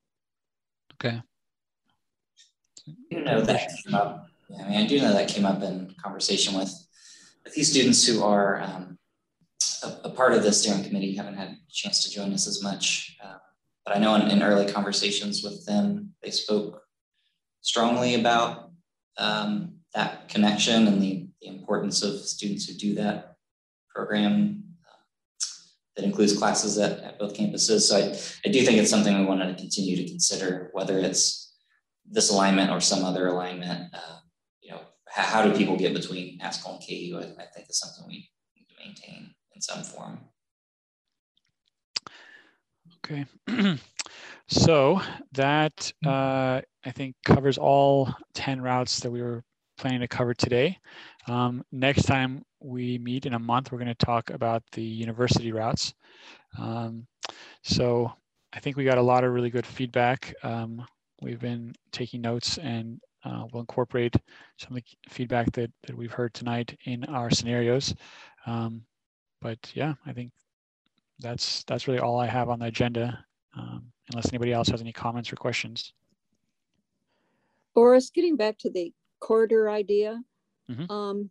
Okay. 0.94 1.22
You 3.10 3.22
know 3.22 3.40
that 3.42 3.70
came 3.84 3.94
up. 3.94 4.26
Yeah, 4.48 4.64
I 4.64 4.68
mean, 4.68 4.80
I 4.80 4.86
do 4.86 5.00
know 5.00 5.12
that 5.12 5.28
came 5.28 5.46
up 5.46 5.62
in 5.62 5.94
conversation 6.02 6.58
with 6.58 6.72
with 7.44 7.54
these 7.54 7.70
students 7.70 8.04
who 8.04 8.24
are 8.24 8.60
um, 8.60 8.98
a, 9.84 10.08
a 10.08 10.10
part 10.10 10.32
of 10.32 10.42
the 10.42 10.52
steering 10.52 10.82
committee. 10.82 11.14
Haven't 11.14 11.36
had 11.36 11.48
a 11.48 11.56
chance 11.70 12.02
to 12.02 12.10
join 12.10 12.32
us 12.32 12.48
as 12.48 12.62
much, 12.62 13.16
uh, 13.24 13.38
but 13.84 13.96
I 13.96 14.00
know 14.00 14.16
in, 14.16 14.22
in 14.28 14.42
early 14.42 14.70
conversations 14.70 15.44
with 15.44 15.64
them, 15.66 16.14
they 16.20 16.30
spoke 16.30 16.82
strongly 17.60 18.16
about 18.16 18.72
um, 19.18 19.76
that 19.94 20.28
connection 20.28 20.88
and 20.88 21.00
the, 21.00 21.28
the 21.40 21.48
importance 21.48 22.02
of 22.02 22.18
students 22.20 22.66
who 22.66 22.74
do 22.74 22.94
that 22.94 23.36
program 23.94 24.69
that 26.00 26.06
includes 26.06 26.36
classes 26.36 26.78
at, 26.78 26.98
at 27.00 27.18
both 27.18 27.34
campuses. 27.34 27.82
So 27.82 27.96
I, 27.96 28.48
I 28.48 28.52
do 28.52 28.64
think 28.64 28.78
it's 28.78 28.90
something 28.90 29.18
we 29.18 29.26
wanted 29.26 29.48
to 29.48 29.60
continue 29.60 29.96
to 29.96 30.08
consider, 30.08 30.70
whether 30.72 30.98
it's 30.98 31.54
this 32.10 32.30
alignment 32.30 32.70
or 32.70 32.80
some 32.80 33.04
other 33.04 33.28
alignment. 33.28 33.92
Uh, 33.92 34.18
you 34.62 34.70
know, 34.70 34.80
how, 35.06 35.22
how 35.22 35.42
do 35.42 35.56
people 35.56 35.76
get 35.76 35.92
between 35.92 36.38
Haskell 36.38 36.74
and 36.74 36.82
KU? 36.82 37.18
I, 37.18 37.42
I 37.42 37.46
think 37.54 37.68
is 37.68 37.78
something 37.78 38.04
we 38.08 38.30
need 38.56 38.66
to 38.68 38.74
maintain 38.82 39.34
in 39.54 39.60
some 39.60 39.82
form. 39.82 40.20
Okay. 43.04 43.26
so 44.48 45.02
that 45.32 45.92
uh, 46.06 46.62
I 46.84 46.90
think 46.94 47.14
covers 47.26 47.58
all 47.58 48.12
10 48.34 48.62
routes 48.62 49.00
that 49.00 49.10
we 49.10 49.20
were 49.20 49.44
planning 49.76 50.00
to 50.00 50.08
cover 50.08 50.32
today. 50.32 50.78
Um, 51.26 51.62
next 51.72 52.04
time 52.04 52.42
we 52.60 52.98
meet 52.98 53.26
in 53.26 53.34
a 53.34 53.38
month, 53.38 53.72
we're 53.72 53.78
going 53.78 53.88
to 53.88 53.94
talk 54.06 54.30
about 54.30 54.62
the 54.72 54.82
university 54.82 55.52
routes. 55.52 55.94
Um, 56.58 57.06
so 57.62 58.12
I 58.52 58.60
think 58.60 58.76
we 58.76 58.84
got 58.84 58.98
a 58.98 59.02
lot 59.02 59.24
of 59.24 59.32
really 59.32 59.50
good 59.50 59.66
feedback. 59.66 60.34
Um, 60.42 60.84
we've 61.22 61.40
been 61.40 61.72
taking 61.92 62.20
notes 62.20 62.58
and 62.58 63.00
uh, 63.24 63.44
we'll 63.52 63.60
incorporate 63.60 64.14
some 64.58 64.76
of 64.76 64.82
the 64.82 65.10
feedback 65.10 65.52
that, 65.52 65.70
that 65.86 65.96
we've 65.96 66.12
heard 66.12 66.34
tonight 66.34 66.76
in 66.84 67.04
our 67.04 67.30
scenarios. 67.30 67.94
Um, 68.46 68.82
but 69.40 69.58
yeah, 69.74 69.94
I 70.06 70.12
think 70.12 70.32
that's 71.18 71.64
that's 71.64 71.86
really 71.86 72.00
all 72.00 72.18
I 72.18 72.26
have 72.26 72.48
on 72.48 72.58
the 72.58 72.66
agenda. 72.66 73.24
Um, 73.56 73.92
unless 74.12 74.28
anybody 74.28 74.52
else 74.52 74.68
has 74.68 74.80
any 74.80 74.92
comments 74.92 75.32
or 75.32 75.36
questions. 75.36 75.92
Boris, 77.74 78.10
getting 78.10 78.36
back 78.36 78.58
to 78.58 78.70
the 78.70 78.92
corridor 79.20 79.70
idea, 79.70 80.22
Mhm. 80.70 80.90
um, 80.90 81.30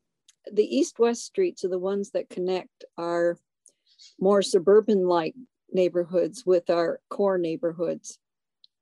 the 0.52 0.76
east-west 0.76 1.26
streets 1.26 1.64
are 1.64 1.70
the 1.70 1.80
ones 1.80 2.12
that 2.12 2.30
connect 2.30 2.86
our 2.98 3.38
more 4.20 4.42
suburban-like 4.42 5.36
neighborhoods 5.72 6.46
with 6.46 6.70
our 6.70 7.00
core 7.10 7.38
neighborhoods. 7.38 8.18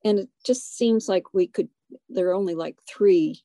And 0.04 0.20
it 0.20 0.30
just 0.46 0.78
seems 0.78 1.10
like 1.10 1.34
we 1.34 1.48
could, 1.48 1.70
there 2.10 2.30
are 2.30 2.36
only 2.36 2.56
like 2.56 2.78
three 2.88 3.42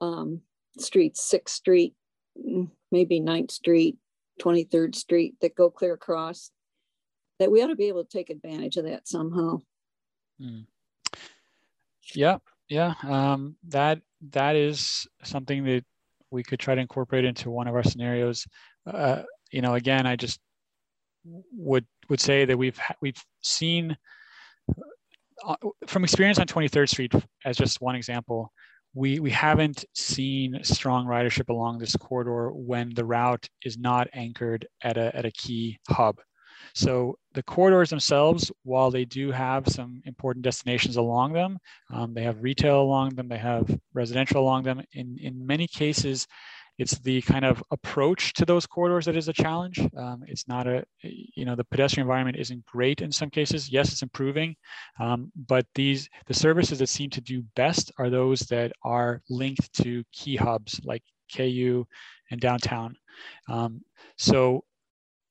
um, 0.00 0.42
streets, 0.78 1.24
Sixth 1.24 1.54
Street, 1.54 1.94
mm, 2.38 2.70
maybe 2.92 3.20
Ninth 3.20 3.50
Street, 3.50 3.96
23rd 4.40 4.94
Street 4.94 5.34
that 5.40 5.56
go 5.56 5.70
clear 5.70 5.94
across, 5.94 6.50
that 7.38 7.50
we 7.50 7.62
ought 7.62 7.68
to 7.68 7.76
be 7.76 7.88
able 7.88 8.04
to 8.04 8.10
take 8.10 8.30
advantage 8.30 8.76
of 8.76 8.84
that 8.84 9.08
somehow. 9.08 9.60
Yeah, 12.14 12.38
yeah. 12.68 12.94
Um, 13.02 13.56
that 13.68 14.00
that 14.30 14.56
is 14.56 15.06
something 15.22 15.64
that 15.64 15.84
we 16.36 16.44
could 16.44 16.60
try 16.60 16.74
to 16.74 16.80
incorporate 16.80 17.24
into 17.24 17.50
one 17.50 17.66
of 17.66 17.74
our 17.74 17.82
scenarios. 17.82 18.46
Uh, 18.86 19.22
you 19.50 19.62
know, 19.62 19.74
again, 19.74 20.06
I 20.06 20.14
just 20.16 20.38
would 21.52 21.86
would 22.08 22.20
say 22.20 22.44
that 22.44 22.56
we've 22.56 22.78
we've 23.00 23.22
seen 23.42 23.96
uh, 25.44 25.56
from 25.86 26.04
experience 26.04 26.38
on 26.38 26.46
23rd 26.46 26.88
Street 26.88 27.12
as 27.44 27.56
just 27.56 27.80
one 27.80 27.96
example. 27.96 28.52
we 28.94 29.20
we 29.20 29.30
haven't 29.30 29.84
seen 29.94 30.58
strong 30.62 31.06
ridership 31.06 31.48
along 31.50 31.78
this 31.78 31.94
corridor 31.96 32.50
when 32.52 32.94
the 32.94 33.04
route 33.04 33.46
is 33.62 33.76
not 33.76 34.08
anchored 34.14 34.66
at 34.82 34.96
a 34.96 35.14
at 35.14 35.24
a 35.24 35.30
key 35.32 35.78
hub. 35.88 36.16
So 36.74 37.18
the 37.34 37.42
corridors 37.42 37.90
themselves, 37.90 38.50
while 38.62 38.90
they 38.90 39.04
do 39.04 39.30
have 39.30 39.68
some 39.68 40.02
important 40.04 40.44
destinations 40.44 40.96
along 40.96 41.32
them, 41.32 41.58
um, 41.92 42.14
they 42.14 42.22
have 42.22 42.42
retail 42.42 42.80
along 42.80 43.14
them, 43.14 43.28
they 43.28 43.38
have 43.38 43.68
residential 43.94 44.40
along 44.40 44.64
them. 44.64 44.82
In 44.92 45.18
in 45.20 45.46
many 45.46 45.66
cases, 45.66 46.26
it's 46.78 46.98
the 46.98 47.22
kind 47.22 47.44
of 47.44 47.62
approach 47.70 48.34
to 48.34 48.44
those 48.44 48.66
corridors 48.66 49.06
that 49.06 49.16
is 49.16 49.28
a 49.28 49.32
challenge. 49.32 49.80
Um, 49.96 50.22
it's 50.26 50.46
not 50.46 50.66
a, 50.66 50.84
you 51.02 51.44
know, 51.44 51.54
the 51.54 51.64
pedestrian 51.64 52.06
environment 52.06 52.36
isn't 52.36 52.66
great 52.66 53.00
in 53.00 53.10
some 53.10 53.30
cases. 53.30 53.70
Yes, 53.70 53.92
it's 53.92 54.02
improving, 54.02 54.56
um, 55.00 55.32
but 55.34 55.66
these, 55.74 56.08
the 56.26 56.34
services 56.34 56.78
that 56.80 56.88
seem 56.88 57.08
to 57.10 57.20
do 57.20 57.42
best 57.54 57.92
are 57.98 58.10
those 58.10 58.40
that 58.40 58.72
are 58.82 59.22
linked 59.30 59.72
to 59.82 60.04
key 60.12 60.36
hubs 60.36 60.80
like 60.84 61.02
KU 61.34 61.86
and 62.30 62.40
downtown. 62.40 62.96
Um, 63.48 63.80
so 64.18 64.64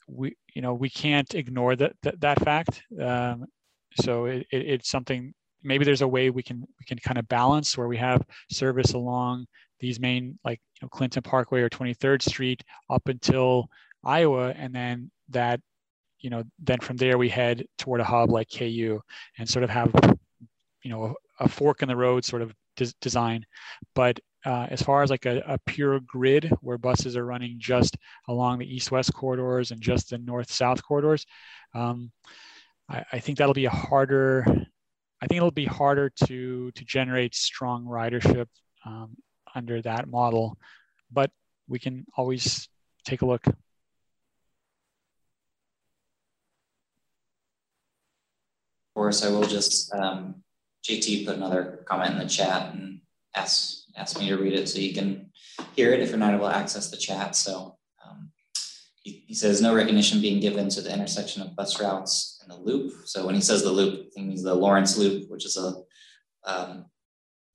we, 0.08 0.36
you 0.56 0.61
know, 0.61 0.73
we 0.73 0.90
can't 0.90 1.36
ignore 1.36 1.76
that, 1.76 1.94
that, 2.02 2.19
that 2.22 2.44
fact. 2.44 2.82
Um, 2.99 3.45
so 4.02 4.26
it, 4.26 4.48
it, 4.52 4.68
it's 4.68 4.90
something, 4.90 5.34
maybe 5.64 5.86
there's 5.86 6.02
a 6.02 6.07
way 6.07 6.32
we 6.32 6.41
can, 6.41 6.61
we 6.61 6.86
can 6.88 6.98
kind 6.98 7.19
of 7.19 7.27
balance 7.27 7.77
where 7.77 7.88
we 7.88 7.98
have 7.98 8.23
service 8.49 8.94
along 8.94 9.45
these 9.80 9.99
main 9.99 10.40
like 10.44 10.60
you 10.76 10.86
know, 10.86 10.90
Clinton 10.90 11.22
Parkway 11.22 11.61
or 11.61 11.69
23rd 11.69 12.22
Street 12.22 12.64
up 12.90 13.07
until 13.07 13.69
Iowa, 14.03 14.52
and 14.52 14.73
then 14.73 15.11
that 15.30 15.60
you 16.19 16.30
know 16.30 16.44
then 16.60 16.80
from 16.80 16.98
there 16.98 17.18
we 17.18 17.30
head 17.30 17.65
toward 17.77 18.02
a 18.02 18.03
hub 18.03 18.32
like 18.32 18.49
KU 18.49 18.99
and 19.38 19.49
sort 19.49 19.64
of 19.64 19.69
have 19.69 19.91
you 20.84 20.91
know 20.91 21.15
a 21.40 21.48
fork 21.48 21.82
in 21.82 21.88
the 21.88 21.95
road 21.95 22.23
sort 22.23 22.41
of 22.41 22.53
des- 22.77 22.94
design. 23.02 23.45
But 23.94 24.19
uh, 24.46 24.68
as 24.70 24.82
far 24.82 25.02
as 25.02 25.10
like 25.10 25.26
a, 25.26 25.42
a, 25.48 25.58
pure 25.66 26.00
grid 26.02 26.52
where 26.62 26.78
buses 26.78 27.18
are 27.18 27.26
running 27.26 27.56
just 27.58 27.98
along 28.28 28.60
the 28.60 28.76
east-west 28.76 29.12
corridors 29.14 29.72
and 29.72 29.82
just 29.82 30.12
the 30.12 30.18
north-south 30.20 30.84
corridors, 30.84 31.26
um, 31.74 32.12
I, 32.88 33.04
I, 33.14 33.20
think 33.20 33.38
that'll 33.38 33.56
be 33.56 33.66
a 33.66 33.72
harder. 33.72 34.46
I 35.22 35.28
think 35.28 35.38
it'll 35.38 35.52
be 35.52 35.66
harder 35.66 36.12
to 36.28 36.72
to 36.72 36.86
generate 36.86 37.34
strong 37.34 37.86
ridership 37.86 38.48
um, 38.86 39.18
under 39.56 39.82
that 39.82 40.08
model, 40.08 40.58
but 41.12 41.32
we 41.68 41.80
can 41.80 42.06
always 42.16 42.70
take 43.06 43.22
a 43.24 43.26
look. 43.26 43.48
Of 43.48 43.54
course, 48.96 49.26
I 49.26 49.30
will 49.30 49.44
just, 49.44 49.94
um, 49.94 50.36
JT 50.88 51.26
put 51.26 51.36
another 51.36 51.84
comment 51.86 52.12
in 52.14 52.20
the 52.20 52.28
chat 52.28 52.74
and 52.74 53.02
ask, 53.36 53.85
ask 53.96 54.20
me 54.20 54.28
to 54.30 54.38
read 54.38 54.54
it 54.54 54.68
so 54.68 54.80
you 54.80 54.94
can 54.94 55.32
hear 55.76 55.94
it 55.94 56.02
if 56.02 56.10
you're 56.10 56.18
not 56.18 56.34
able 56.34 56.50
to 56.50 56.56
access 56.56 56.90
the 56.90 56.98
chat. 56.98 57.36
So 57.36 57.78
um, 58.06 58.32
he, 59.02 59.24
he, 59.28 59.34
says 59.34 59.62
no 59.62 59.76
recognition 59.76 60.22
being 60.22 60.40
given 60.40 60.70
to 60.70 60.82
the 60.82 60.94
intersection 60.94 61.42
of 61.42 61.56
bus 61.56 61.80
routes 61.82 62.40
and 62.42 62.52
the 62.52 62.62
loop. 62.62 62.94
So 63.06 63.26
when 63.26 63.36
he 63.36 63.42
says 63.42 63.64
the 63.64 63.72
loop, 63.72 64.12
he 64.16 64.24
means 64.24 64.44
the 64.44 64.54
Lawrence 64.54 64.98
Loop, 64.98 65.30
which 65.30 65.46
is 65.46 65.58
a 65.58 65.76
um, 66.50 66.86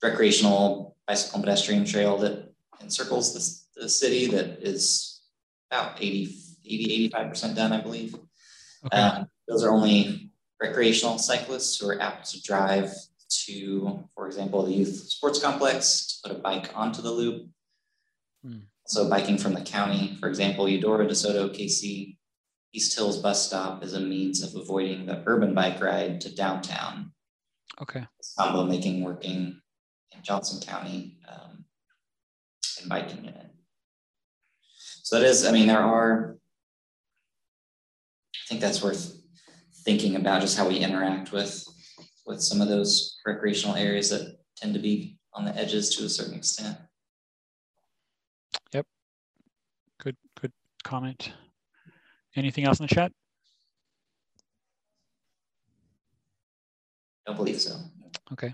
recreational 0.01 0.95
bicycle 1.07 1.37
and 1.37 1.43
pedestrian 1.43 1.85
trail 1.85 2.17
that 2.17 2.51
encircles 2.81 3.33
the, 3.75 3.81
the 3.81 3.89
city 3.89 4.27
that 4.27 4.59
is 4.61 5.21
about 5.69 5.97
80, 6.01 6.35
80 6.65 7.09
85% 7.09 7.55
done, 7.55 7.73
I 7.73 7.81
believe. 7.81 8.15
Okay. 8.85 8.97
Um, 8.97 9.27
those 9.47 9.63
are 9.63 9.71
only 9.71 10.31
recreational 10.61 11.17
cyclists 11.17 11.77
who 11.79 11.89
are 11.89 12.01
apt 12.01 12.31
to 12.31 12.41
drive 12.41 12.91
to, 13.45 14.07
for 14.15 14.27
example, 14.27 14.63
the 14.65 14.73
youth 14.73 14.95
sports 15.09 15.41
complex 15.41 16.07
to 16.23 16.29
put 16.29 16.37
a 16.37 16.41
bike 16.41 16.71
onto 16.75 17.01
the 17.01 17.11
loop. 17.11 17.47
Hmm. 18.43 18.59
So 18.87 19.09
biking 19.09 19.37
from 19.37 19.53
the 19.53 19.61
county, 19.61 20.17
for 20.19 20.27
example, 20.27 20.67
Eudora, 20.67 21.05
DeSoto, 21.05 21.49
KC, 21.49 22.17
East 22.73 22.95
Hills 22.95 23.17
bus 23.17 23.47
stop 23.47 23.83
is 23.83 23.93
a 23.93 23.99
means 23.99 24.41
of 24.43 24.59
avoiding 24.59 25.05
the 25.05 25.23
urban 25.25 25.53
bike 25.53 25.81
ride 25.81 26.21
to 26.21 26.33
downtown. 26.33 27.11
Okay. 27.81 28.05
Combo 28.37 28.65
making 28.65 29.03
working 29.03 29.61
in 30.11 30.23
Johnson 30.23 30.61
County 30.61 31.17
um, 31.27 31.65
and 32.79 32.89
biking 32.89 33.25
in 33.25 33.33
it. 33.33 33.47
So 35.03 35.19
that 35.19 35.25
is, 35.25 35.45
I 35.45 35.51
mean, 35.51 35.67
there 35.67 35.79
are, 35.79 36.37
I 38.35 38.43
think 38.47 38.61
that's 38.61 38.83
worth 38.83 39.21
thinking 39.83 40.15
about 40.15 40.41
just 40.41 40.57
how 40.57 40.67
we 40.67 40.77
interact 40.77 41.31
with 41.31 41.65
with 42.25 42.41
some 42.41 42.61
of 42.61 42.67
those 42.67 43.19
recreational 43.25 43.75
areas 43.75 44.09
that 44.09 44.37
tend 44.55 44.73
to 44.73 44.79
be 44.79 45.17
on 45.33 45.45
the 45.45 45.55
edges 45.55 45.95
to 45.95 46.05
a 46.05 46.09
certain 46.09 46.35
extent. 46.35 46.77
Yep. 48.73 48.85
Good, 49.99 50.17
good 50.39 50.51
comment. 50.83 51.31
Anything 52.35 52.65
else 52.65 52.79
in 52.79 52.87
the 52.87 52.93
chat? 52.93 53.11
Don't 57.25 57.35
believe 57.35 57.61
so. 57.61 57.75
Okay. 58.33 58.53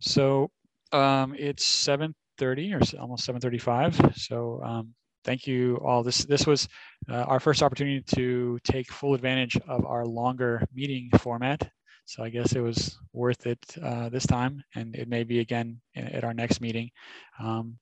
So 0.00 0.50
um, 0.92 1.34
it's 1.38 1.64
7.30 1.86 2.96
or 2.96 3.00
almost 3.00 3.28
7.35. 3.28 4.16
So 4.16 4.60
um, 4.64 4.94
thank 5.24 5.46
you 5.46 5.76
all. 5.84 6.02
This, 6.02 6.24
this 6.24 6.46
was 6.46 6.68
uh, 7.08 7.22
our 7.22 7.40
first 7.40 7.62
opportunity 7.62 8.02
to 8.14 8.58
take 8.64 8.90
full 8.92 9.14
advantage 9.14 9.56
of 9.68 9.84
our 9.86 10.06
longer 10.06 10.64
meeting 10.74 11.10
format. 11.18 11.70
So 12.10 12.24
I 12.24 12.28
guess 12.28 12.54
it 12.54 12.60
was 12.60 12.98
worth 13.12 13.46
it 13.46 13.58
uh, 13.82 14.08
this 14.08 14.26
time, 14.26 14.62
and 14.74 14.96
it 14.96 15.08
may 15.08 15.24
be 15.24 15.38
again 15.38 15.80
at 15.94 16.24
our 16.24 16.34
next 16.34 16.60
meeting. 16.60 16.90
Um, 17.38 17.78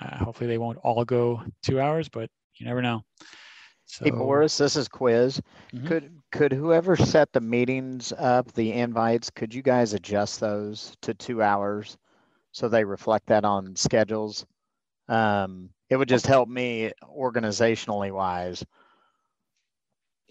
uh, 0.00 0.24
hopefully 0.24 0.48
they 0.48 0.58
won't 0.58 0.78
all 0.82 1.04
go 1.04 1.42
two 1.62 1.80
hours, 1.80 2.08
but 2.08 2.28
you 2.58 2.66
never 2.66 2.82
know. 2.82 3.02
So, 3.84 4.04
hey 4.04 4.10
Boris, 4.10 4.58
this 4.58 4.76
is 4.76 4.88
Quiz. 4.88 5.40
Mm 5.72 5.78
-hmm. 5.78 5.88
Could 5.88 6.04
could 6.30 6.52
whoever 6.52 6.96
set 6.96 7.32
the 7.32 7.40
meetings 7.40 8.12
up, 8.12 8.52
the 8.52 8.72
invites, 8.72 9.30
could 9.30 9.54
you 9.54 9.62
guys 9.62 9.94
adjust 9.94 10.40
those 10.40 10.96
to 11.00 11.14
two 11.14 11.42
hours? 11.42 11.98
so 12.52 12.68
they 12.68 12.84
reflect 12.84 13.26
that 13.26 13.44
on 13.44 13.76
schedules. 13.76 14.44
Um, 15.08 15.70
it 15.88 15.96
would 15.96 16.08
just 16.08 16.26
help 16.26 16.48
me 16.48 16.92
organizationally 17.16 18.12
wise. 18.12 18.64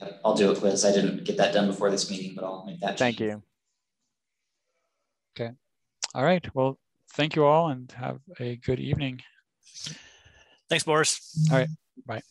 Yeah, 0.02 0.10
I'll 0.24 0.36
do 0.36 0.52
a 0.52 0.56
quiz. 0.56 0.86
I 0.86 0.92
didn't 0.92 1.24
get 1.26 1.38
that 1.38 1.54
done 1.54 1.68
before 1.68 1.92
this 1.92 2.10
meeting, 2.10 2.34
but 2.36 2.44
I'll 2.44 2.64
make 2.66 2.80
that. 2.82 2.98
Thank 2.98 3.18
change. 3.18 3.32
you. 3.32 3.44
Okay. 5.40 5.54
All 6.16 6.24
right. 6.24 6.46
Well, 6.56 6.80
thank 7.14 7.36
you 7.36 7.46
all 7.46 7.70
and 7.70 7.92
have 7.94 8.20
a 8.40 8.56
good 8.58 8.80
evening. 8.80 9.22
Thanks, 10.70 10.84
Boris. 10.84 11.48
All 11.52 11.58
right. 11.58 11.70
Bye. 12.06 12.22